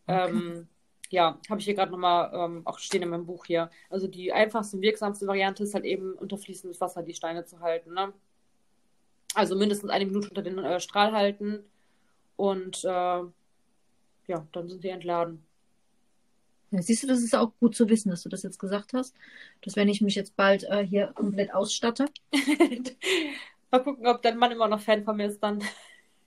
Okay. 0.07 0.29
Ähm, 0.31 0.67
ja, 1.11 1.39
habe 1.47 1.59
ich 1.59 1.65
hier 1.65 1.75
gerade 1.75 1.91
nochmal 1.91 2.31
ähm, 2.33 2.61
auch 2.65 2.79
stehen 2.79 3.03
in 3.03 3.09
meinem 3.09 3.27
Buch 3.27 3.45
hier. 3.45 3.69
Also 3.91 4.07
die 4.07 4.33
einfachste 4.33 4.77
und 4.77 4.81
wirksamste 4.81 5.27
Variante 5.27 5.61
ist 5.61 5.75
halt 5.75 5.85
eben 5.85 6.13
unter 6.13 6.39
fließendes 6.39 6.81
Wasser 6.81 7.03
die 7.03 7.13
Steine 7.13 7.45
zu 7.45 7.59
halten. 7.59 7.93
Ne? 7.93 8.11
Also 9.35 9.55
mindestens 9.55 9.91
eine 9.91 10.07
Minute 10.07 10.29
unter 10.29 10.41
den 10.41 10.57
äh, 10.57 10.79
Strahl 10.79 11.11
halten 11.11 11.63
und 12.37 12.83
äh, 12.85 13.21
ja, 14.27 14.45
dann 14.51 14.69
sind 14.69 14.83
die 14.83 14.89
entladen. 14.89 15.43
Ja, 16.71 16.81
siehst 16.81 17.03
du, 17.03 17.07
das 17.07 17.19
ist 17.19 17.35
auch 17.35 17.51
gut 17.59 17.75
zu 17.75 17.89
wissen, 17.89 18.09
dass 18.09 18.23
du 18.23 18.29
das 18.29 18.43
jetzt 18.43 18.57
gesagt 18.57 18.93
hast. 18.93 19.13
Dass 19.61 19.75
wenn 19.75 19.89
ich 19.89 20.01
mich 20.01 20.15
jetzt 20.15 20.35
bald 20.37 20.63
äh, 20.63 20.85
hier 20.85 21.07
komplett 21.07 21.53
ausstatte. 21.53 22.05
Mal 23.71 23.83
gucken, 23.83 24.07
ob 24.07 24.21
dein 24.21 24.37
Mann 24.37 24.51
immer 24.51 24.69
noch 24.69 24.79
Fan 24.81 25.03
von 25.03 25.17
mir 25.17 25.27
ist 25.27 25.41
dann. 25.41 25.63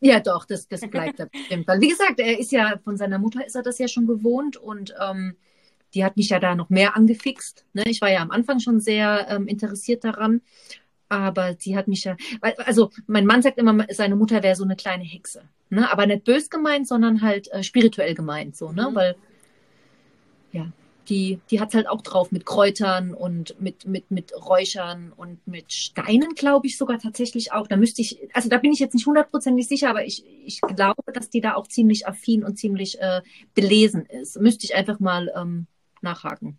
Ja, 0.01 0.21
doch, 0.21 0.45
das, 0.45 0.69
das 0.69 0.83
bleibt 0.83 1.19
er 1.21 1.27
bestimmt. 1.27 1.67
Weil, 1.67 1.81
wie 1.81 1.89
gesagt, 1.89 2.21
er 2.21 2.39
ist 2.39 2.53
ja, 2.53 2.79
von 2.85 2.99
seiner 2.99 3.19
Mutter 3.19 3.47
ist 3.47 3.55
er 3.55 3.63
das 3.63 3.79
ja 3.79 3.89
schon 3.89 4.07
gewohnt 4.07 4.59
und 4.59 4.93
ähm, 5.01 5.37
die 5.95 6.05
hat 6.05 6.19
mich 6.19 6.29
ja 6.29 6.39
da 6.39 6.55
noch 6.55 6.69
mehr 6.69 6.95
angefixt. 6.95 7.65
Ne? 7.73 7.85
Ich 7.87 8.03
war 8.03 8.11
ja 8.11 8.21
am 8.21 8.31
Anfang 8.31 8.61
schon 8.61 8.81
sehr 8.81 9.27
ähm, 9.31 9.47
interessiert 9.47 10.05
daran. 10.05 10.43
Aber 11.09 11.55
sie 11.59 11.75
hat 11.75 11.89
mich 11.89 12.05
ja, 12.05 12.17
also 12.67 12.91
mein 13.07 13.25
Mann 13.25 13.41
sagt 13.41 13.57
immer, 13.57 13.87
seine 13.91 14.17
Mutter 14.17 14.43
wäre 14.43 14.57
so 14.57 14.65
eine 14.65 14.77
kleine 14.77 15.05
Hexe. 15.05 15.49
Ne? 15.75 15.91
Aber 15.91 16.07
nicht 16.07 16.25
bös 16.25 16.51
gemeint, 16.51 16.89
sondern 16.89 17.23
halt 17.23 17.51
äh, 17.53 17.63
spirituell 17.63 18.15
gemeint, 18.15 18.57
so, 18.57 18.73
ne? 18.73 18.91
Mhm. 18.91 18.95
Weil, 18.95 19.17
ja, 20.53 20.73
die, 21.09 21.41
die 21.51 21.61
hat 21.61 21.75
halt 21.75 21.89
auch 21.89 22.01
drauf 22.01 22.33
mit 22.33 22.47
Kräutern 22.47 23.13
und 23.13 23.61
mit, 23.61 23.87
mit, 23.87 24.11
mit 24.11 24.33
Räuchern 24.35 25.13
und 25.15 25.47
mit 25.47 25.73
Steinen, 25.73 26.35
glaube 26.35 26.67
ich, 26.67 26.79
sogar 26.79 26.99
tatsächlich 26.99 27.53
auch. 27.53 27.67
Da 27.67 27.77
müsste 27.77 28.03
ich, 28.03 28.19
also 28.33 28.49
da 28.49 28.59
bin 28.59 28.73
ich 28.73 28.79
jetzt 28.79 28.95
nicht 28.95 29.07
hundertprozentig 29.07 29.69
sicher, 29.69 29.91
aber 29.91 30.05
ich, 30.05 30.25
ich 30.45 30.61
glaube, 30.61 31.03
dass 31.13 31.31
die 31.31 31.41
da 31.41 31.55
auch 31.55 31.67
ziemlich 31.67 32.07
affin 32.07 32.45
und 32.45 32.59
ziemlich 32.59 33.01
äh, 33.01 33.21
belesen 33.55 34.07
ist. 34.07 34.41
Müsste 34.41 34.65
ich 34.65 34.75
einfach 34.75 35.01
mal 35.01 35.33
ähm, 35.37 35.67
nachhaken. 36.01 36.59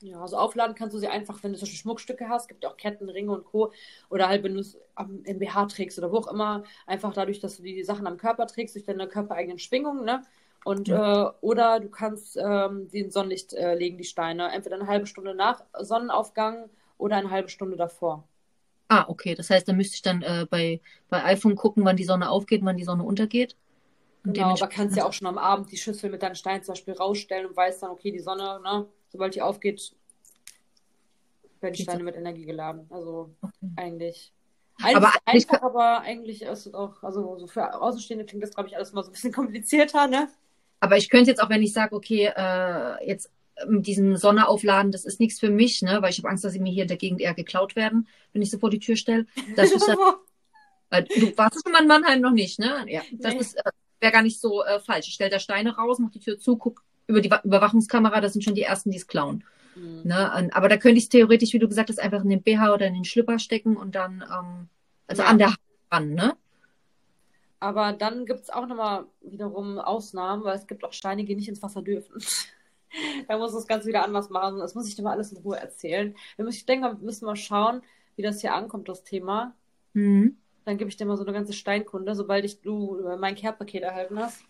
Ja, 0.00 0.20
also 0.20 0.36
aufladen 0.36 0.76
kannst 0.76 0.94
du 0.94 0.98
sie 1.00 1.08
einfach, 1.08 1.42
wenn 1.42 1.52
du 1.52 1.58
solche 1.58 1.74
Schmuckstücke 1.76 2.28
hast, 2.28 2.46
gibt 2.48 2.62
ja 2.62 2.70
auch 2.70 2.76
Ketten, 2.76 3.08
Ringe 3.08 3.32
und 3.32 3.44
Co. 3.44 3.72
Oder 4.10 4.28
halt, 4.28 4.44
wenn 4.44 4.54
du 4.54 4.60
es 4.60 4.78
am- 4.94 5.24
im 5.24 5.40
BH 5.40 5.66
trägst 5.66 5.98
oder 5.98 6.12
wo 6.12 6.18
auch 6.18 6.28
immer, 6.32 6.62
einfach 6.86 7.12
dadurch, 7.14 7.40
dass 7.40 7.56
du 7.56 7.64
die 7.64 7.82
Sachen 7.82 8.06
am 8.06 8.16
Körper 8.16 8.46
trägst, 8.46 8.76
durch 8.76 8.84
deine 8.84 9.08
körpereigenen 9.08 9.58
Schwingungen, 9.58 10.04
ne? 10.04 10.22
Und, 10.64 10.88
äh, 10.90 10.94
oder 11.40 11.80
du 11.80 11.88
kannst 11.88 12.36
ähm, 12.36 12.88
die 12.90 13.00
in 13.00 13.10
Sonnenlicht 13.10 13.54
äh, 13.54 13.74
legen, 13.74 13.96
die 13.98 14.04
Steine. 14.04 14.52
Entweder 14.52 14.76
eine 14.76 14.86
halbe 14.86 15.06
Stunde 15.06 15.34
nach 15.34 15.64
Sonnenaufgang 15.80 16.68
oder 16.98 17.16
eine 17.16 17.30
halbe 17.30 17.48
Stunde 17.48 17.76
davor. 17.76 18.28
Ah, 18.88 19.04
okay. 19.08 19.34
Das 19.34 19.50
heißt, 19.50 19.68
da 19.68 19.72
müsste 19.72 19.96
ich 19.96 20.02
dann 20.02 20.22
äh, 20.22 20.46
bei, 20.48 20.80
bei 21.08 21.22
iPhone 21.24 21.56
gucken, 21.56 21.84
wann 21.84 21.96
die 21.96 22.04
Sonne 22.04 22.30
aufgeht, 22.30 22.62
wann 22.64 22.76
die 22.76 22.84
Sonne 22.84 23.02
untergeht. 23.04 23.56
Und 24.24 24.34
Genau, 24.34 24.52
aber 24.54 24.68
kannst 24.68 24.96
ja 24.96 25.04
auch 25.06 25.12
schon 25.12 25.26
am 25.26 25.38
Abend 25.38 25.72
die 25.72 25.76
Schüssel 25.78 26.10
mit 26.10 26.22
deinen 26.22 26.34
Steinen 26.34 26.62
zum 26.62 26.72
Beispiel 26.74 26.94
rausstellen 26.94 27.46
und 27.46 27.56
weißt 27.56 27.82
dann, 27.82 27.90
okay, 27.90 28.10
die 28.12 28.18
Sonne, 28.20 28.60
ne, 28.62 28.86
sobald 29.10 29.34
die 29.34 29.42
aufgeht, 29.42 29.92
werden 31.60 31.74
die 31.74 31.82
Steine 31.82 32.04
mit 32.04 32.16
Energie 32.16 32.44
geladen. 32.44 32.86
Also 32.90 33.30
Okay. 33.42 33.72
eigentlich. 33.76 34.32
Aber 34.82 35.12
Eigentlich 35.24 35.50
einfach, 35.50 35.62
aber 35.62 36.00
eigentlich 36.02 36.42
ist 36.42 36.66
es 36.66 36.74
auch, 36.74 37.02
also 37.02 37.36
so 37.38 37.46
für 37.48 37.80
Außenstehende 37.80 38.24
klingt 38.24 38.44
das, 38.44 38.54
glaube 38.54 38.68
ich, 38.68 38.76
alles 38.76 38.92
mal 38.92 39.02
so 39.02 39.10
ein 39.10 39.12
bisschen 39.12 39.32
komplizierter, 39.32 40.06
ne? 40.06 40.28
Aber 40.80 40.96
ich 40.96 41.10
könnte 41.10 41.30
jetzt 41.30 41.42
auch, 41.42 41.50
wenn 41.50 41.62
ich 41.62 41.72
sage, 41.72 41.96
okay, 41.96 42.30
äh, 42.34 43.04
jetzt 43.06 43.30
mit 43.66 43.88
diesem 43.88 44.16
Sonne 44.16 44.46
aufladen, 44.46 44.92
das 44.92 45.04
ist 45.04 45.18
nichts 45.18 45.40
für 45.40 45.50
mich, 45.50 45.82
ne? 45.82 46.00
Weil 46.00 46.10
ich 46.10 46.18
habe 46.18 46.28
Angst, 46.28 46.44
dass 46.44 46.52
sie 46.52 46.60
mir 46.60 46.72
hier 46.72 46.82
in 46.82 46.88
der 46.88 46.96
Gegend 46.96 47.20
eher 47.20 47.34
geklaut 47.34 47.74
werden, 47.74 48.06
wenn 48.32 48.42
ich 48.42 48.50
sie 48.52 48.58
vor 48.58 48.70
die 48.70 48.78
Tür 48.78 48.94
stelle. 48.94 49.26
Das 49.56 49.72
ist 49.72 49.88
dann, 49.88 49.96
äh, 50.90 51.02
du 51.02 51.36
warst 51.36 51.60
schon 51.64 51.72
mal 51.72 51.82
in 51.82 51.88
Mannheim 51.88 52.20
noch 52.20 52.30
nicht, 52.30 52.60
ne? 52.60 52.84
Ja, 52.86 53.02
das 53.14 53.34
Nee. 53.34 53.40
ist 53.40 53.56
äh, 53.56 53.70
wäre 53.98 54.12
gar 54.12 54.22
nicht 54.22 54.40
so 54.40 54.62
äh, 54.62 54.78
falsch. 54.78 55.08
Ich 55.08 55.14
stelle 55.14 55.30
da 55.30 55.40
Steine 55.40 55.74
raus, 55.74 55.98
mach 55.98 56.12
die 56.12 56.20
Tür 56.20 56.38
zu, 56.38 56.56
guck 56.56 56.84
über 57.08 57.20
die 57.20 57.30
Wa- 57.30 57.40
Überwachungskamera, 57.42 58.20
das 58.20 58.32
sind 58.34 58.42
schon 58.44 58.54
die 58.54 58.62
ersten, 58.62 58.90
die 58.92 58.98
es 58.98 59.06
klauen. 59.08 59.42
Hm. 59.74 60.02
Ne? 60.04 60.50
Aber 60.54 60.68
da 60.68 60.76
könnte 60.76 60.98
ich 60.98 61.04
es 61.04 61.08
theoretisch, 61.08 61.52
wie 61.52 61.58
du 61.58 61.68
gesagt 61.68 61.88
hast, 61.88 61.98
einfach 61.98 62.22
in 62.22 62.30
den 62.30 62.42
BH 62.42 62.72
oder 62.74 62.86
in 62.86 62.94
den 62.94 63.04
Schlüpper 63.04 63.38
stecken 63.38 63.76
und 63.76 63.94
dann, 63.96 64.22
ähm, 64.22 64.68
also 65.08 65.22
Ja. 65.22 65.28
an 65.28 65.38
der 65.38 65.48
Hand 65.48 65.58
ran, 65.90 66.14
ne? 66.14 66.36
Aber 67.60 67.92
dann 67.92 68.24
gibt 68.24 68.40
es 68.40 68.50
auch 68.50 68.66
nochmal 68.66 69.06
wiederum 69.20 69.78
Ausnahmen, 69.78 70.44
weil 70.44 70.56
es 70.56 70.66
gibt 70.68 70.84
auch 70.84 70.92
Steine, 70.92 71.24
die 71.24 71.34
nicht 71.34 71.48
ins 71.48 71.62
Wasser 71.62 71.82
dürfen. 71.82 72.14
da 73.28 73.36
muss 73.36 73.52
das 73.52 73.66
Ganze 73.66 73.88
wieder 73.88 74.04
anders 74.04 74.30
machen. 74.30 74.60
Das 74.60 74.74
muss 74.76 74.86
ich 74.86 74.94
dir 74.94 75.02
mal 75.02 75.12
alles 75.12 75.32
in 75.32 75.38
Ruhe 75.38 75.56
erzählen. 75.58 76.14
Wir 76.36 76.44
müssen, 76.44 76.58
ich 76.58 76.66
denke, 76.66 76.86
wir 76.88 77.04
müssen 77.04 77.24
mal 77.26 77.34
schauen, 77.36 77.82
wie 78.16 78.22
das 78.22 78.40
hier 78.40 78.54
ankommt, 78.54 78.88
das 78.88 79.02
Thema. 79.02 79.54
Mhm. 79.92 80.36
Dann 80.66 80.76
gebe 80.78 80.88
ich 80.90 80.96
dir 80.96 81.06
mal 81.06 81.16
so 81.16 81.24
eine 81.24 81.32
ganze 81.32 81.52
Steinkunde, 81.52 82.14
sobald 82.14 82.44
ich 82.44 82.60
du 82.60 83.00
mein 83.18 83.34
Care-Paket 83.34 83.82
erhalten 83.82 84.18
hast. 84.18 84.42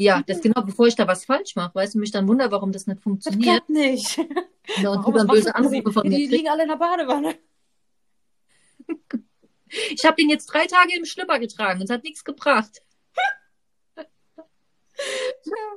Ja, 0.00 0.22
das 0.26 0.40
genau, 0.40 0.62
bevor 0.62 0.86
ich 0.86 0.94
da 0.94 1.06
was 1.08 1.24
falsch 1.24 1.56
mache, 1.56 1.74
weißt 1.74 1.94
du, 1.94 1.98
mich 1.98 2.12
dann 2.12 2.28
wunder, 2.28 2.50
warum 2.52 2.70
das 2.70 2.86
nicht 2.86 2.98
Das 2.98 3.02
funktioniert. 3.02 3.42
klappt 3.42 3.70
nicht. 3.70 4.16
Ne, 4.18 4.90
und 4.90 4.98
Warum? 4.98 5.14
dann 5.14 5.26
böse 5.26 5.44
sie? 5.44 5.54
Anrufe 5.54 5.92
von 5.92 6.02
Die, 6.04 6.08
mir 6.10 6.16
die 6.16 6.22
kriegst. 6.26 6.36
liegen 6.36 6.48
alle 6.50 6.62
in 6.64 6.68
der 6.68 6.76
Badewanne. 6.76 7.34
Ich 9.90 10.04
habe 10.04 10.16
den 10.16 10.30
jetzt 10.30 10.46
drei 10.46 10.66
Tage 10.66 10.96
im 10.96 11.04
Schlüpper 11.04 11.38
getragen 11.38 11.80
und 11.80 11.84
es 11.84 11.90
hat 11.90 12.04
nichts 12.04 12.22
gebracht. 12.24 12.82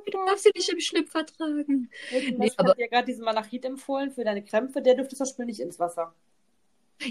Du 0.06 0.10
darfst 0.26 0.46
ihn 0.46 0.52
nicht 0.54 0.68
im 0.68 0.80
Schlüpfer 0.80 1.24
tragen. 1.26 1.90
Ich 2.10 2.36
Nee, 2.38 2.50
habe 2.50 2.70
aber- 2.70 2.74
dir 2.74 2.88
gerade 2.88 3.06
diesen 3.06 3.24
Malachit 3.24 3.64
empfohlen 3.64 4.10
für 4.10 4.24
deine 4.24 4.44
Krämpfe. 4.44 4.82
Der 4.82 4.94
dürfte 4.94 5.16
zum 5.16 5.26
Beispiel 5.26 5.44
nicht 5.46 5.60
ins 5.60 5.78
Wasser. 5.78 6.14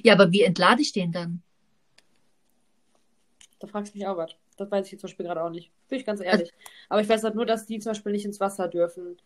Ja, 0.04 0.14
aber 0.14 0.32
wie 0.32 0.44
entlade 0.44 0.82
ich 0.82 0.92
den 0.92 1.12
dann? 1.12 1.42
Da 3.60 3.68
fragst 3.68 3.94
du 3.94 3.98
mich 3.98 4.08
auch 4.08 4.18
was. 4.18 4.32
Das 4.62 4.72
weiß 4.72 4.86
ich 4.86 4.92
jetzt 4.94 5.02
zum 5.02 5.08
Beispiel 5.08 5.26
gerade 5.26 5.44
auch 5.44 5.50
nicht. 5.50 5.72
Bin 5.90 6.00
ich 6.00 6.06
ganz 6.06 6.22
ehrlich. 6.22 6.52
Aber 6.90 7.02
ich 7.02 7.10
weiß 7.10 7.24
halt 7.24 7.36
nur, 7.36 7.46
dass 7.46 7.66
die 7.66 7.80
zum 7.80 7.92
Beispiel 7.92 8.12
nicht 8.12 8.26
ins 8.26 8.40
Wasser 8.40 8.68
dürfen. 8.68 9.18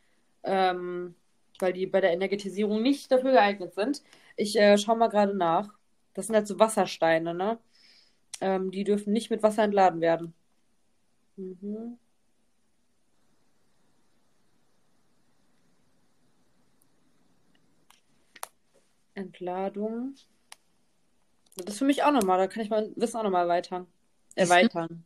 Ähm, 0.43 1.15
weil 1.59 1.73
die 1.73 1.87
bei 1.87 2.01
der 2.01 2.13
Energetisierung 2.13 2.81
nicht 2.81 3.11
dafür 3.11 3.31
geeignet 3.31 3.73
sind. 3.73 4.01
Ich 4.37 4.57
äh, 4.57 4.77
schaue 4.77 4.97
mal 4.97 5.07
gerade 5.09 5.35
nach. 5.35 5.73
Das 6.13 6.27
sind 6.27 6.35
halt 6.35 6.47
so 6.47 6.59
Wassersteine, 6.59 7.33
ne? 7.33 7.59
Ähm, 8.41 8.71
die 8.71 8.83
dürfen 8.83 9.13
nicht 9.13 9.29
mit 9.29 9.43
Wasser 9.43 9.63
entladen 9.63 10.01
werden. 10.01 10.33
Mhm. 11.37 11.97
Entladung. 19.15 20.15
Das 21.57 21.75
ist 21.75 21.79
für 21.79 21.85
mich 21.85 22.03
auch 22.03 22.11
nochmal, 22.11 22.37
da 22.37 22.47
kann 22.47 22.63
ich 22.63 22.69
mein 22.69 22.93
Wissen 22.95 23.17
auch 23.17 23.23
nochmal 23.23 23.43
erweitern. 23.43 23.87
Erweitern. 24.35 25.03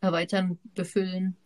Erweitern, 0.00 0.58
befüllen. 0.74 1.36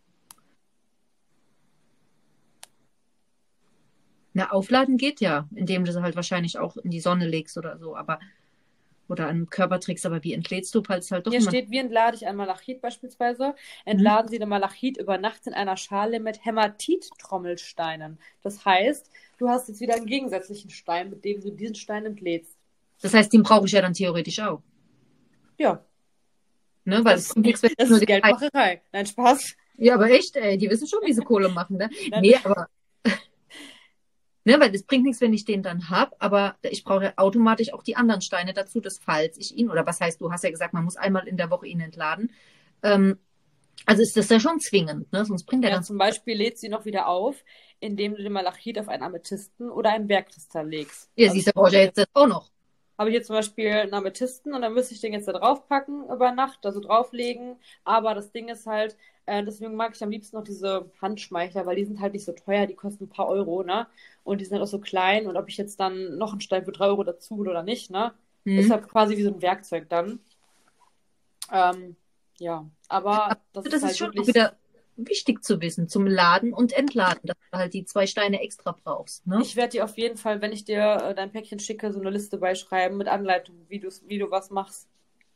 Na, 4.33 4.51
aufladen 4.51 4.97
geht 4.97 5.21
ja, 5.21 5.47
indem 5.55 5.85
du 5.85 5.91
sie 5.91 6.01
halt 6.01 6.15
wahrscheinlich 6.15 6.57
auch 6.57 6.75
in 6.77 6.89
die 6.89 6.99
Sonne 6.99 7.27
legst 7.27 7.57
oder 7.57 7.77
so, 7.77 7.95
aber 7.95 8.19
oder 9.09 9.27
an 9.27 9.41
den 9.41 9.49
Körper 9.49 9.79
trägst, 9.79 10.05
aber 10.05 10.23
wie 10.23 10.33
entlädst 10.33 10.73
du, 10.73 10.81
falls 10.81 11.11
halt 11.11 11.27
doch 11.27 11.31
Hier 11.31 11.41
steht, 11.41 11.69
wie 11.69 11.77
entlade 11.77 12.15
ich 12.15 12.25
ein 12.25 12.35
Malachit 12.35 12.81
beispielsweise? 12.81 13.53
Entladen 13.85 14.29
Sie 14.29 14.39
den 14.39 14.49
Malachit 14.49 14.97
über 14.97 15.17
Nacht 15.17 15.45
in 15.45 15.53
einer 15.53 15.77
Schale 15.77 16.19
mit 16.19 16.43
Hämatit-Trommelsteinen. 16.45 18.17
Das 18.41 18.65
heißt, 18.65 19.11
du 19.37 19.49
hast 19.49 19.67
jetzt 19.67 19.81
wieder 19.81 19.95
einen 19.95 20.05
gegensätzlichen 20.05 20.69
Stein, 20.69 21.09
mit 21.09 21.23
dem 21.25 21.41
du 21.41 21.51
diesen 21.51 21.75
Stein 21.75 22.05
entlädst. 22.05 22.57
Das 23.01 23.13
heißt, 23.13 23.33
den 23.33 23.43
brauche 23.43 23.65
ich 23.65 23.73
ja 23.73 23.81
dann 23.81 23.93
theoretisch 23.93 24.39
auch. 24.39 24.61
Ja, 25.57 25.83
Ne? 26.85 27.03
Weil 27.03 27.15
das, 27.15 27.25
es 27.27 27.29
bringt 27.29 27.45
nichts, 27.45 27.63
wenn 27.63 27.69
ich 27.71 27.75
das 27.77 27.89
nur 27.89 27.97
ist 27.97 28.01
den 28.01 28.07
Geldmacherei. 28.07 28.81
Nein, 28.91 29.05
Spaß. 29.05 29.55
Ja, 29.77 29.95
aber 29.95 30.09
echt, 30.09 30.35
ey, 30.35 30.57
die 30.57 30.69
wissen 30.69 30.87
schon, 30.87 30.99
wie 31.05 31.13
sie 31.13 31.21
Kohle 31.25 31.49
machen, 31.49 31.77
ne? 31.77 31.89
Nein. 32.09 32.21
Nee, 32.21 32.35
aber. 32.43 32.67
Ne, 34.45 34.59
weil 34.59 34.75
es 34.75 34.83
bringt 34.83 35.05
nichts, 35.05 35.21
wenn 35.21 35.33
ich 35.33 35.45
den 35.45 35.63
dann 35.63 35.89
hab, 35.89 36.15
aber 36.19 36.57
ich 36.63 36.83
brauche 36.83 37.05
ja 37.05 37.13
automatisch 37.15 37.71
auch 37.71 37.81
die 37.81 37.95
anderen 37.95 38.19
Steine 38.19 38.53
dazu, 38.53 38.81
dass 38.81 38.99
falls 38.99 39.37
ich 39.37 39.55
ihn, 39.55 39.69
oder 39.69 39.85
was 39.85 40.01
heißt, 40.01 40.19
du 40.19 40.31
hast 40.33 40.43
ja 40.43 40.49
gesagt, 40.51 40.73
man 40.73 40.83
muss 40.83 40.97
einmal 40.97 41.27
in 41.29 41.37
der 41.37 41.49
Woche 41.49 41.65
ihn 41.65 41.79
entladen. 41.79 42.29
Ähm, 42.81 43.19
also 43.85 44.01
ist 44.01 44.17
das 44.17 44.29
ja 44.29 44.39
schon 44.41 44.59
zwingend, 44.59 45.11
ne? 45.13 45.25
Sonst 45.25 45.45
bringt 45.45 45.63
er 45.63 45.69
Ja, 45.71 45.75
dann. 45.77 45.83
zum 45.85 45.97
Beispiel 45.97 46.35
lädst 46.37 46.61
du 46.63 46.67
ihn 46.67 46.71
noch 46.71 46.85
wieder 46.85 47.07
auf, 47.07 47.43
indem 47.79 48.15
du 48.15 48.23
den 48.23 48.33
Malachit 48.33 48.77
auf 48.79 48.89
einen 48.89 49.03
Amethysten 49.03 49.69
oder 49.69 49.91
einen 49.91 50.07
Bergkristall 50.07 50.67
legst. 50.69 51.09
Ja, 51.15 51.27
Also 51.27 51.35
siehst 51.35 51.47
du, 51.47 51.51
brauche 51.53 51.67
ich 51.69 51.73
ja 51.75 51.79
jetzt 51.81 51.97
das 51.97 52.07
auch 52.13 52.27
noch. 52.27 52.51
Habe 52.97 53.09
ich 53.09 53.15
jetzt 53.15 53.27
zum 53.27 53.35
Beispiel 53.35 53.69
einen 53.69 53.93
Amethysten 53.93 54.53
und 54.53 54.61
dann 54.61 54.73
müsste 54.73 54.93
ich 54.93 55.01
den 55.01 55.13
jetzt 55.13 55.27
da 55.27 55.33
draufpacken 55.33 56.09
über 56.09 56.31
Nacht, 56.31 56.65
also 56.65 56.79
drauflegen. 56.79 57.57
Aber 57.83 58.13
das 58.13 58.31
Ding 58.31 58.49
ist 58.49 58.67
halt, 58.67 58.97
äh, 59.25 59.43
deswegen 59.43 59.75
mag 59.75 59.93
ich 59.95 60.03
am 60.03 60.11
liebsten 60.11 60.37
noch 60.37 60.43
diese 60.43 60.91
Handschmeichler, 61.01 61.65
weil 61.65 61.75
die 61.75 61.85
sind 61.85 61.99
halt 61.99 62.13
nicht 62.13 62.25
so 62.25 62.33
teuer, 62.33 62.67
die 62.67 62.75
kosten 62.75 63.05
ein 63.05 63.09
paar 63.09 63.27
Euro, 63.27 63.63
ne? 63.63 63.87
Und 64.23 64.41
die 64.41 64.45
sind 64.45 64.53
halt 64.53 64.63
auch 64.63 64.71
so 64.71 64.79
klein. 64.79 65.27
Und 65.27 65.37
ob 65.37 65.49
ich 65.49 65.57
jetzt 65.57 65.79
dann 65.79 66.17
noch 66.17 66.31
einen 66.31 66.41
Stein 66.41 66.65
für 66.65 66.71
drei 66.71 66.85
Euro 66.87 67.03
dazu 67.03 67.37
oder 67.39 67.63
nicht, 67.63 67.89
ne? 67.89 68.13
Mhm. 68.43 68.59
Ist 68.59 68.69
halt 68.69 68.87
quasi 68.87 69.17
wie 69.17 69.23
so 69.23 69.29
ein 69.29 69.41
Werkzeug 69.41 69.89
dann. 69.89 70.19
Ähm, 71.51 71.95
ja, 72.39 72.69
aber 72.89 73.37
das, 73.53 73.63
das 73.63 73.65
ist 73.65 73.73
ist 73.73 73.83
halt 73.83 73.97
schon 73.97 74.09
auch 74.09 74.15
wirklich. 74.15 74.35
wieder 74.35 74.57
wichtig 74.95 75.43
zu 75.43 75.61
wissen 75.61 75.87
zum 75.87 76.05
Laden 76.05 76.53
und 76.53 76.73
Entladen, 76.73 77.21
dass 77.23 77.37
du 77.51 77.57
halt 77.57 77.73
die 77.73 77.85
zwei 77.85 78.07
Steine 78.07 78.41
extra 78.41 78.71
brauchst. 78.71 79.25
Ne? 79.27 79.39
Ich 79.41 79.55
werde 79.55 79.71
dir 79.71 79.85
auf 79.85 79.97
jeden 79.97 80.17
Fall, 80.17 80.41
wenn 80.41 80.51
ich 80.51 80.65
dir 80.65 80.81
äh, 81.03 81.15
dein 81.15 81.31
Päckchen 81.31 81.59
schicke, 81.59 81.91
so 81.91 81.99
eine 81.99 82.09
Liste 82.09 82.37
beischreiben 82.37 82.97
mit 82.97 83.07
Anleitung, 83.07 83.55
wie, 83.67 83.81
wie 84.07 84.17
du 84.17 84.31
was 84.31 84.49
machst. 84.49 84.87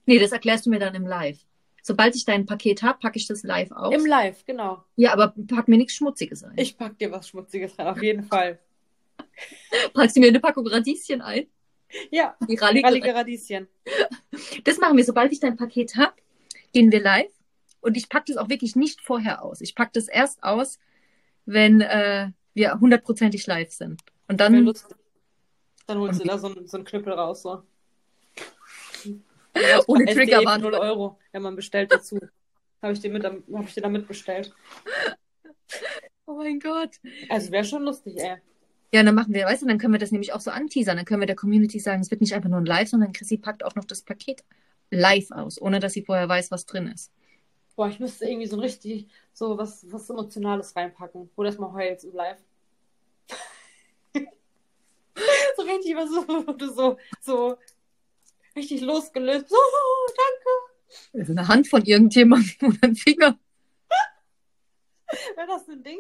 Nee, 0.05 0.19
das 0.19 0.31
erklärst 0.31 0.65
du 0.65 0.69
mir 0.69 0.79
dann 0.79 0.95
im 0.95 1.05
Live. 1.05 1.39
Sobald 1.81 2.15
ich 2.15 2.25
dein 2.25 2.45
Paket 2.45 2.83
habe, 2.83 2.99
packe 2.99 3.17
ich 3.17 3.27
das 3.27 3.43
live 3.43 3.71
aus. 3.71 3.93
Im 3.93 4.05
Live, 4.05 4.45
genau. 4.45 4.83
ja, 4.97 5.13
aber 5.13 5.33
pack 5.47 5.69
mir 5.69 5.77
nichts 5.77 5.93
Schmutziges 5.93 6.43
ein. 6.43 6.53
Ich 6.57 6.77
pack 6.77 6.97
dir 6.97 7.11
was 7.11 7.29
Schmutziges 7.29 7.79
rein, 7.79 7.87
auf 7.87 8.03
jeden 8.03 8.23
Fall. 8.23 8.59
Packst 9.93 10.15
du 10.15 10.19
mir 10.19 10.27
eine 10.27 10.39
Packung 10.39 10.67
Radieschen 10.67 11.21
ein? 11.21 11.47
Ja, 12.11 12.35
rallige 12.41 13.13
Radieschen. 13.13 13.67
Das 14.65 14.77
machen 14.77 14.97
wir. 14.97 15.05
Sobald 15.05 15.31
ich 15.31 15.39
dein 15.39 15.55
Paket 15.55 15.95
habe, 15.95 16.13
gehen 16.73 16.91
wir 16.91 17.01
live. 17.01 17.31
Und 17.87 17.95
ich 17.95 18.09
packe 18.09 18.25
das 18.27 18.35
auch 18.35 18.49
wirklich 18.49 18.75
nicht 18.75 18.99
vorher 19.01 19.41
aus. 19.43 19.61
Ich 19.61 19.73
packe 19.73 19.91
das 19.93 20.09
erst 20.09 20.43
aus, 20.43 20.77
wenn 21.45 21.79
äh, 21.79 22.31
wir 22.53 22.77
hundertprozentig 22.81 23.47
live 23.47 23.71
sind. 23.71 24.01
Und 24.27 24.41
dann, 24.41 24.53
lustig. 24.65 24.97
Dann 25.85 25.97
holst 25.99 26.19
du 26.19 26.25
da 26.27 26.37
so, 26.37 26.47
einen- 26.47 26.67
so 26.67 26.75
einen 26.75 26.85
Knüppel 26.85 27.13
raus, 27.13 27.43
so. 27.43 27.63
ohne 29.87 30.05
für 30.05 30.15
Triggerwarnung. 30.15 30.71
0 30.71 30.79
Euro, 30.81 31.17
wenn 31.31 31.41
man 31.41 31.55
bestellt 31.55 31.93
dazu. 31.93 32.19
Habe 32.81 32.91
ich 32.91 32.99
dir 32.99 33.09
mit, 33.09 33.23
hab 33.23 33.33
ich 33.65 33.73
dir 33.73 33.81
damit 33.81 34.05
bestellt. 34.05 34.53
Oh 36.25 36.35
mein 36.35 36.59
Gott. 36.59 36.97
Also 37.29 37.51
wäre 37.51 37.63
schon 37.63 37.83
lustig, 37.83 38.17
ey. 38.17 38.35
Ja, 38.93 39.01
dann 39.01 39.15
machen 39.15 39.33
wir, 39.33 39.45
weißt 39.45 39.61
du, 39.61 39.65
dann 39.67 39.77
können 39.77 39.93
wir 39.93 39.99
das 39.99 40.11
nämlich 40.11 40.33
auch 40.33 40.41
so 40.41 40.51
anteasern. 40.51 40.97
Dann 40.97 41.05
können 41.05 41.21
wir 41.21 41.25
der 41.25 41.35
Community 41.37 41.79
sagen, 41.79 42.01
es 42.01 42.11
wird 42.11 42.19
nicht 42.21 42.33
einfach 42.33 42.49
nur 42.49 42.59
ein 42.59 42.65
Live, 42.65 42.89
sondern 42.89 43.13
Chrissy 43.13 43.37
packt 43.37 43.63
auch 43.63 43.75
noch 43.75 43.85
das 43.85 44.01
Paket 44.01 44.43
live 44.91 45.31
aus, 45.31 45.59
ohne 45.61 45.79
dass 45.79 45.93
sie 45.93 46.03
vorher 46.03 46.27
weiß, 46.29 46.51
was 46.51 46.65
drin 46.65 46.87
ist. 46.87 47.11
Boah, 47.77 47.87
ich 47.89 47.99
müsste 47.99 48.25
irgendwie 48.25 48.47
so 48.47 48.55
ein 48.55 48.61
richtig, 48.61 49.07
so 49.33 49.55
was, 49.55 49.85
was 49.91 50.09
Emotionales 50.09 50.75
reinpacken, 50.75 51.29
wo 51.35 51.43
das 51.43 51.59
mal 51.59 51.71
heult 51.71 52.03
im 52.03 52.15
Live. 52.15 52.39
so 54.15 55.61
richtig 55.61 55.95
was, 55.95 56.09
so, 56.09 56.27
wo 56.27 56.53
du 56.53 56.73
so, 56.73 56.97
so 57.21 57.55
richtig 58.55 58.81
losgelöst. 58.81 59.47
So, 59.47 59.57
danke. 60.07 61.19
Also 61.19 61.33
eine 61.33 61.47
Hand 61.47 61.67
von 61.67 61.85
irgendjemandem 61.85 62.55
oder 62.69 62.79
ein 62.81 62.95
Finger. 62.95 63.37
Wäre 65.35 65.47
das 65.47 65.69
ein 65.69 65.83
Ding? 65.83 65.99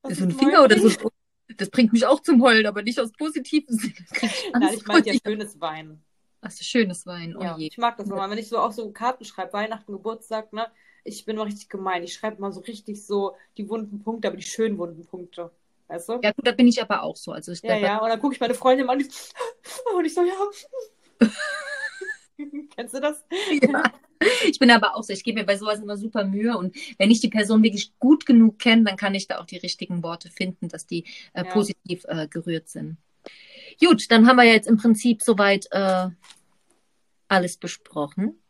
Was 0.00 0.16
so 0.16 0.24
ein 0.24 0.32
Finger 0.32 0.64
oder 0.64 0.78
so. 0.78 1.10
Das 1.58 1.68
bringt 1.68 1.92
mich 1.92 2.06
auch 2.06 2.20
zum 2.20 2.42
Heulen, 2.42 2.64
aber 2.64 2.82
nicht 2.82 2.98
aus 2.98 3.12
positiven 3.12 3.76
Sinne. 3.76 3.94
Ich 4.12 4.50
Nein, 4.54 4.74
ich 4.74 4.86
meinte 4.86 5.10
vor 5.10 5.12
ja 5.12 5.20
schönes 5.22 5.60
Wein. 5.60 6.02
Ach 6.46 6.50
so, 6.52 6.62
schönes 6.62 7.06
Wein. 7.06 7.36
Oh 7.36 7.42
Ja, 7.42 7.56
je. 7.58 7.66
ich 7.66 7.78
mag 7.78 7.96
das 7.96 8.06
immer, 8.08 8.30
wenn 8.30 8.38
ich 8.38 8.48
so 8.48 8.58
auch 8.58 8.70
so 8.70 8.90
Karten 8.92 9.24
schreibe, 9.24 9.52
Weihnachten, 9.52 9.90
Geburtstag, 9.90 10.52
ne? 10.52 10.68
Ich 11.02 11.24
bin 11.24 11.36
mal 11.36 11.42
richtig 11.44 11.68
gemein. 11.68 12.04
Ich 12.04 12.14
schreibe 12.14 12.40
mal 12.40 12.52
so 12.52 12.60
richtig 12.60 13.04
so 13.04 13.34
die 13.56 13.68
wunden 13.68 14.02
Punkte, 14.02 14.28
aber 14.28 14.36
die 14.36 14.44
schönen 14.44 14.78
wunden 14.78 15.04
Punkte. 15.06 15.50
Weißt 15.88 16.08
du? 16.08 16.20
Ja, 16.22 16.30
gut, 16.32 16.46
da 16.46 16.52
bin 16.52 16.68
ich 16.68 16.80
aber 16.80 17.02
auch 17.02 17.16
so. 17.16 17.32
Also 17.32 17.52
ich 17.52 17.62
Ja, 17.62 17.76
ja. 17.76 17.98
Und 17.98 18.08
dann 18.08 18.20
gucke 18.20 18.34
ich 18.34 18.40
meine 18.40 18.54
Freundin 18.54 18.88
an 18.88 18.98
und 19.96 20.04
ich 20.04 20.14
so, 20.14 20.22
ja. 20.22 20.34
Kennst 22.76 22.94
du 22.94 23.00
das? 23.00 23.24
Ja. 23.62 23.82
Ich 24.44 24.58
bin 24.58 24.70
aber 24.70 24.96
auch 24.96 25.02
so, 25.02 25.12
ich 25.12 25.24
gebe 25.24 25.40
mir 25.40 25.46
bei 25.46 25.56
sowas 25.56 25.80
immer 25.80 25.96
super 25.96 26.24
Mühe 26.24 26.56
und 26.56 26.74
wenn 26.98 27.10
ich 27.10 27.20
die 27.20 27.28
Person 27.28 27.62
wirklich 27.62 27.92
gut 27.98 28.24
genug 28.24 28.58
kenne, 28.58 28.84
dann 28.84 28.96
kann 28.96 29.14
ich 29.14 29.26
da 29.28 29.38
auch 29.38 29.46
die 29.46 29.58
richtigen 29.58 30.02
Worte 30.02 30.30
finden, 30.30 30.68
dass 30.68 30.86
die 30.86 31.04
äh, 31.34 31.44
Ja. 31.44 31.52
positiv 31.52 32.04
äh, 32.08 32.26
gerührt 32.28 32.68
sind. 32.68 32.96
Gut, 33.80 34.10
dann 34.10 34.26
haben 34.26 34.36
wir 34.36 34.44
ja 34.44 34.54
jetzt 34.54 34.68
im 34.68 34.76
Prinzip 34.76 35.22
soweit 35.22 35.66
äh, 35.70 36.08
alles 37.28 37.56
besprochen. 37.56 38.40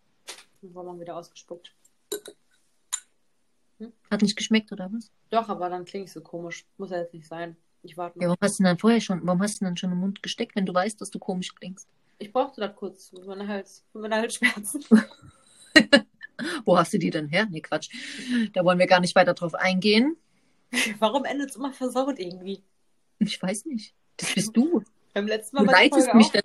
Dann 0.62 0.74
war 0.74 0.84
man 0.84 1.00
wieder 1.00 1.16
ausgespuckt. 1.16 1.74
Hat 4.10 4.22
nicht 4.22 4.36
geschmeckt 4.36 4.72
oder 4.72 4.90
was? 4.92 5.10
Doch, 5.30 5.48
aber 5.48 5.68
dann 5.68 5.84
klinge 5.84 6.06
ich 6.06 6.12
so 6.12 6.20
komisch. 6.22 6.64
Muss 6.78 6.90
ja 6.90 6.98
jetzt 6.98 7.12
nicht 7.12 7.26
sein. 7.26 7.56
Ich 7.82 7.96
warte 7.96 8.18
Ja, 8.18 8.28
noch. 8.28 8.30
warum 8.30 8.38
hast 8.40 8.58
du 8.58 8.62
denn 8.62 8.70
dann 8.70 8.78
vorher 8.78 9.00
schon, 9.00 9.20
warum 9.26 9.42
hast 9.42 9.56
du 9.56 9.58
denn 9.60 9.68
dann 9.68 9.76
schon 9.76 9.92
im 9.92 9.98
Mund 9.98 10.22
gesteckt, 10.22 10.56
wenn 10.56 10.66
du 10.66 10.72
weißt, 10.74 11.00
dass 11.00 11.10
du 11.10 11.18
komisch 11.18 11.54
klingst? 11.54 11.86
Ich 12.18 12.32
brauchte 12.32 12.60
das 12.62 12.74
kurz 12.74 13.10
für 13.10 13.20
meine, 13.26 13.46
Hals, 13.46 13.84
für 13.92 13.98
meine 13.98 14.16
Halsschmerzen. 14.16 14.84
Wo 16.64 16.78
hast 16.78 16.92
du 16.94 16.98
die 16.98 17.10
denn 17.10 17.28
her? 17.28 17.46
Nee, 17.50 17.60
Quatsch. 17.60 17.90
Da 18.54 18.64
wollen 18.64 18.78
wir 18.78 18.86
gar 18.86 19.00
nicht 19.00 19.14
weiter 19.14 19.34
drauf 19.34 19.54
eingehen. 19.54 20.16
Warum 20.98 21.24
endet 21.24 21.50
es 21.50 21.56
immer 21.56 21.72
versaut 21.72 22.18
irgendwie? 22.18 22.62
Ich 23.18 23.40
weiß 23.40 23.66
nicht. 23.66 23.94
Das 24.16 24.34
bist 24.34 24.56
du. 24.56 24.82
Beim 25.12 25.26
letzten 25.26 25.56
Du 25.56 25.64
Mal 25.64 25.72
war 25.72 25.82
die 25.82 25.90
leitest 25.90 26.14
mich 26.14 26.28
auch. 26.28 26.40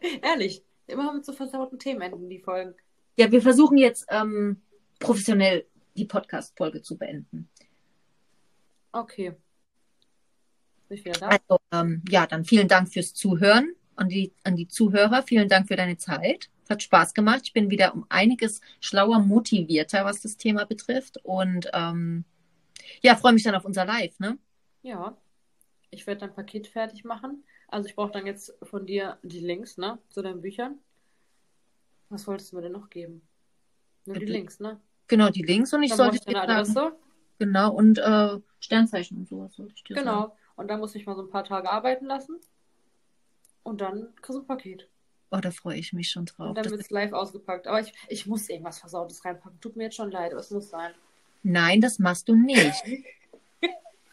Ehrlich. 0.22 0.62
Immer 0.86 1.12
mit 1.12 1.24
so 1.24 1.32
versauten 1.32 1.78
Themen 1.78 2.00
enden 2.00 2.28
die 2.30 2.38
Folgen. 2.38 2.74
Ja, 3.16 3.30
wir 3.30 3.42
versuchen 3.42 3.76
jetzt 3.76 4.06
ähm, 4.10 4.62
professionell 4.98 5.66
die 5.96 6.06
Podcast-Folge 6.06 6.80
zu 6.82 6.96
beenden. 6.96 7.48
Okay. 8.92 9.34
Bin 10.88 10.98
ich 10.98 11.04
wieder 11.04 11.18
da? 11.18 11.28
Also, 11.28 11.60
ähm, 11.72 12.02
ja, 12.08 12.26
dann 12.26 12.44
vielen 12.44 12.68
Dank 12.68 12.90
fürs 12.90 13.12
Zuhören 13.12 13.74
an 13.96 14.08
die, 14.08 14.32
an 14.44 14.56
die 14.56 14.68
Zuhörer. 14.68 15.22
Vielen 15.22 15.48
Dank 15.48 15.68
für 15.68 15.76
deine 15.76 15.98
Zeit. 15.98 16.48
Es 16.64 16.70
hat 16.70 16.82
Spaß 16.82 17.14
gemacht. 17.14 17.40
Ich 17.44 17.52
bin 17.52 17.70
wieder 17.70 17.94
um 17.94 18.06
einiges 18.08 18.60
schlauer, 18.80 19.18
motivierter, 19.18 20.04
was 20.04 20.22
das 20.22 20.36
Thema 20.36 20.64
betrifft. 20.64 21.18
Und 21.22 21.68
ähm, 21.74 22.24
ja, 23.02 23.16
freue 23.16 23.32
mich 23.32 23.42
dann 23.42 23.54
auf 23.54 23.64
unser 23.64 23.84
Live, 23.84 24.18
ne? 24.20 24.38
Ja. 24.82 25.16
Ich 25.90 26.06
werde 26.06 26.20
dein 26.20 26.34
Paket 26.34 26.66
fertig 26.66 27.04
machen. 27.04 27.44
Also 27.68 27.88
ich 27.88 27.94
brauche 27.94 28.12
dann 28.12 28.26
jetzt 28.26 28.54
von 28.62 28.86
dir 28.86 29.18
die 29.22 29.40
Links, 29.40 29.76
ne? 29.76 29.98
Zu 30.08 30.22
deinen 30.22 30.40
Büchern. 30.40 30.78
Was 32.08 32.26
wolltest 32.26 32.52
du 32.52 32.56
mir 32.56 32.62
denn 32.62 32.72
noch 32.72 32.88
geben? 32.88 33.22
Nur 34.06 34.16
die 34.16 34.26
Ja, 34.26 34.32
Links, 34.32 34.58
ne? 34.60 34.80
Genau, 35.06 35.28
die 35.28 35.42
Links 35.42 35.72
und 35.72 35.82
ich 35.82 35.90
Dann 35.90 35.98
sollte 35.98 36.16
ich 36.16 36.22
deine 36.24 36.38
sagen, 36.38 36.50
Adresse. 36.52 36.96
genau, 37.38 37.72
und 37.74 37.98
äh, 37.98 38.38
Sternzeichen 38.60 39.18
und 39.18 39.28
sowas 39.28 39.54
sollte 39.54 39.74
ich 39.74 39.84
dir 39.84 39.94
sagen. 39.94 40.06
Genau. 40.06 40.36
Und 40.56 40.68
dann 40.68 40.80
muss 40.80 40.94
ich 40.94 41.06
mal 41.06 41.14
so 41.14 41.22
ein 41.22 41.30
paar 41.30 41.44
Tage 41.44 41.70
arbeiten 41.70 42.06
lassen. 42.06 42.40
Und 43.62 43.80
dann 43.82 44.14
kriegst 44.16 44.36
du 44.38 44.42
ein 44.42 44.46
Paket. 44.46 44.88
Oh, 45.30 45.36
da 45.36 45.50
freue 45.50 45.76
ich 45.78 45.92
mich 45.92 46.10
schon 46.10 46.24
drauf. 46.24 46.48
Und 46.48 46.54
dann 46.58 46.70
wird 46.70 46.80
es 46.80 46.90
live 46.90 47.12
ausgepackt. 47.12 47.66
Aber 47.66 47.80
ich, 47.80 47.92
ich 48.08 48.26
muss 48.26 48.48
irgendwas 48.48 48.78
Versautes 48.78 49.24
reinpacken. 49.24 49.60
Tut 49.60 49.76
mir 49.76 49.84
jetzt 49.84 49.96
schon 49.96 50.10
leid, 50.10 50.32
aber 50.32 50.40
es 50.40 50.50
muss 50.50 50.70
sein. 50.70 50.92
Nein, 51.42 51.82
das 51.82 51.98
machst 51.98 52.28
du 52.28 52.34
nicht. 52.34 52.82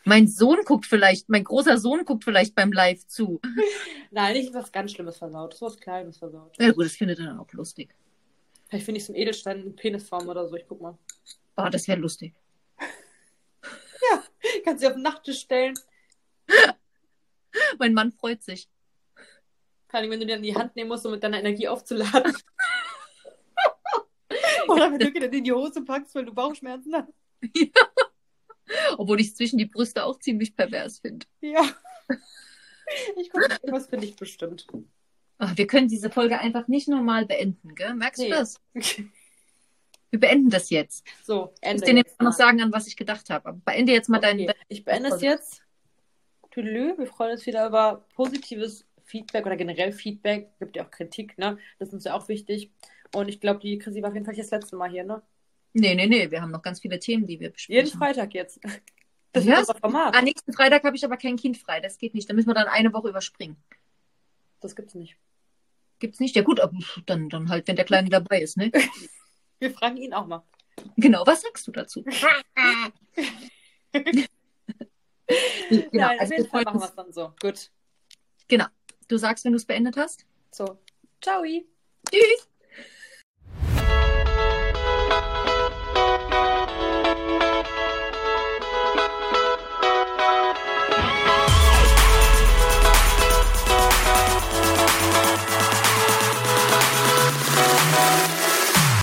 mein 0.05 0.27
Sohn 0.27 0.59
guckt 0.65 0.85
vielleicht, 0.85 1.29
mein 1.29 1.43
großer 1.43 1.77
Sohn 1.77 2.05
guckt 2.05 2.23
vielleicht 2.23 2.55
beim 2.55 2.71
Live 2.71 3.05
zu. 3.07 3.41
Nein, 4.11 4.33
nicht 4.33 4.53
was 4.53 4.71
ganz 4.71 4.91
Schlimmes 4.91 5.17
versaut. 5.17 5.55
So 5.55 5.65
was 5.65 5.77
Kleines 5.77 6.17
versaut. 6.17 6.55
Ja 6.59 6.71
gut, 6.71 6.85
das 6.85 6.93
findet 6.93 7.19
er 7.19 7.25
dann 7.25 7.39
auch 7.39 7.51
lustig. 7.53 7.93
Vielleicht 8.69 8.85
finde 8.85 8.99
ich 8.99 9.05
so 9.05 9.13
einen 9.13 9.21
Edelstein 9.21 9.61
in 9.61 9.75
Penisform 9.75 10.29
oder 10.29 10.47
so. 10.47 10.55
Ich 10.55 10.65
guck 10.67 10.79
mal. 10.79 10.97
Oh, 11.57 11.67
das 11.71 11.87
wäre 11.87 11.99
lustig. 11.99 12.33
Kannst 14.63 14.83
du 14.83 14.87
auf 14.87 14.93
den 14.93 15.01
Nachttisch 15.01 15.39
stellen. 15.39 15.73
Mein 17.79 17.93
Mann 17.93 18.11
freut 18.11 18.43
sich. 18.43 18.69
Vor 19.87 19.99
allem, 19.99 20.11
wenn 20.11 20.19
du 20.19 20.25
dir 20.25 20.35
in 20.35 20.43
die 20.43 20.55
Hand 20.55 20.75
nehmen 20.75 20.89
musst, 20.89 21.05
um 21.05 21.13
mit 21.13 21.23
deiner 21.23 21.39
Energie 21.39 21.67
aufzuladen. 21.67 22.35
Oder 24.67 24.91
wenn 24.91 24.99
du 24.99 25.11
dir 25.11 25.31
in 25.31 25.43
die 25.43 25.51
Hose 25.51 25.83
packst, 25.83 26.13
weil 26.15 26.25
du 26.25 26.33
Bauchschmerzen 26.33 26.95
hast. 26.95 27.13
Obwohl 28.97 29.19
ich 29.19 29.27
es 29.27 29.35
zwischen 29.35 29.57
die 29.57 29.65
Brüste 29.65 30.03
auch 30.03 30.19
ziemlich 30.19 30.55
pervers 30.55 30.99
finde. 30.99 31.25
Ja. 31.41 31.63
Ich 33.17 33.31
gucke, 33.31 33.49
was 33.71 33.87
finde 33.87 34.05
ich 34.05 34.15
bestimmt. 34.15 34.67
Ah, 35.39 35.51
wir 35.55 35.65
können 35.65 35.87
diese 35.87 36.11
Folge 36.11 36.39
einfach 36.39 36.67
nicht 36.67 36.87
normal 36.87 37.25
beenden, 37.25 37.73
gell? 37.73 37.95
Merkst 37.95 38.21
Nee. 38.21 38.29
du 38.29 38.35
das? 38.35 38.61
Wir 40.11 40.19
beenden 40.19 40.51
das 40.51 40.69
jetzt. 40.69 41.03
So, 41.23 41.51
Ich 41.55 41.67
Ende. 41.67 41.81
muss 41.81 41.89
dir 41.89 41.95
jetzt 41.97 42.21
noch 42.21 42.31
sagen, 42.31 42.61
an 42.61 42.71
was 42.71 42.85
ich 42.85 42.95
gedacht 42.95 43.31
habe. 43.31 43.49
Aber 43.49 43.57
beende 43.65 43.91
jetzt 43.91 44.07
mal 44.07 44.19
Okay. 44.19 44.45
dein. 44.45 44.55
Ich 44.67 44.85
beende 44.85 45.09
es 45.09 45.21
jetzt. 45.21 45.63
Tüdelü, 46.51 46.95
wir 46.97 47.07
freuen 47.07 47.31
uns 47.31 47.45
wieder 47.47 47.65
über 47.67 48.05
positives 48.13 48.85
Feedback 49.03 49.45
oder 49.47 49.55
generell 49.57 49.91
Feedback. 49.91 50.51
Gibt 50.59 50.75
ja 50.75 50.85
auch 50.85 50.91
Kritik, 50.91 51.37
ne? 51.39 51.57
Das 51.79 51.87
ist 51.89 51.93
uns 51.95 52.03
ja 52.03 52.13
auch 52.13 52.27
wichtig. 52.29 52.71
Und 53.15 53.27
ich 53.29 53.41
glaube, 53.41 53.59
die 53.61 53.79
Chrissy 53.79 54.01
war 54.03 54.09
auf 54.09 54.13
jeden 54.15 54.25
Fall 54.27 54.35
das 54.35 54.51
letzte 54.51 54.75
Mal 54.75 54.91
hier, 54.91 55.03
ne? 55.05 55.23
Nee, 55.77 55.93
nee, 55.93 56.07
nee, 56.07 56.31
wir 56.31 56.41
haben 56.41 56.51
noch 56.51 56.61
ganz 56.61 56.79
viele 56.79 56.99
Themen, 56.99 57.27
die 57.27 57.37
wir 57.41 57.51
Jeden 57.67 57.83
besprechen. 57.83 57.99
Freitag 57.99 58.33
jetzt. 58.33 58.59
Das 59.33 59.43
Ja? 59.43 59.55
ist 59.55 59.67
unser 59.67 59.79
Format. 59.81 60.15
Ah, 60.15 60.21
nächsten 60.21 60.53
Freitag 60.53 60.85
habe 60.85 60.95
ich 60.95 61.03
aber 61.03 61.17
kein 61.17 61.35
Kind 61.35 61.57
frei. 61.57 61.81
Das 61.81 61.97
geht 61.97 62.13
nicht. 62.13 62.29
Da 62.29 62.33
müssen 62.33 62.47
wir 62.47 62.53
dann 62.53 62.69
eine 62.69 62.93
Woche 62.93 63.09
überspringen. 63.09 63.57
Das 64.61 64.77
gibt's 64.77 64.95
nicht. 64.95 65.17
Gibt's 65.99 66.21
nicht? 66.21 66.37
Ja 66.37 66.41
gut, 66.41 66.61
aber 66.61 66.71
dann, 67.05 67.27
dann 67.27 67.49
halt, 67.49 67.67
wenn 67.67 67.75
der 67.75 67.83
Kleine 67.83 68.09
dabei 68.09 68.39
ist, 68.41 68.55
ne? 68.55 68.71
Wir 69.59 69.71
fragen 69.71 69.97
ihn 69.97 70.13
auch 70.13 70.25
mal. 70.25 70.41
Genau, 70.95 71.27
was 71.27 71.41
sagst 71.41 71.67
du 71.67 71.73
dazu? 71.73 72.01
genau, 75.69 75.89
Nein, 75.91 76.19
also 76.19 76.33
auf 76.33 76.39
jeden 76.39 76.49
Fall 76.49 76.63
machen 76.63 76.79
wir 76.79 76.85
es 76.85 76.95
dann 76.95 77.11
so. 77.11 77.33
Gut. 77.41 77.71
Genau. 78.47 78.65
Du 79.09 79.17
sagst, 79.17 79.43
wenn 79.43 79.51
du 79.51 79.57
es 79.57 79.65
beendet 79.65 79.97
hast. 79.97 80.25
So. 80.51 80.79
Ciao. 81.21 81.43
Tschüss. 81.43 82.47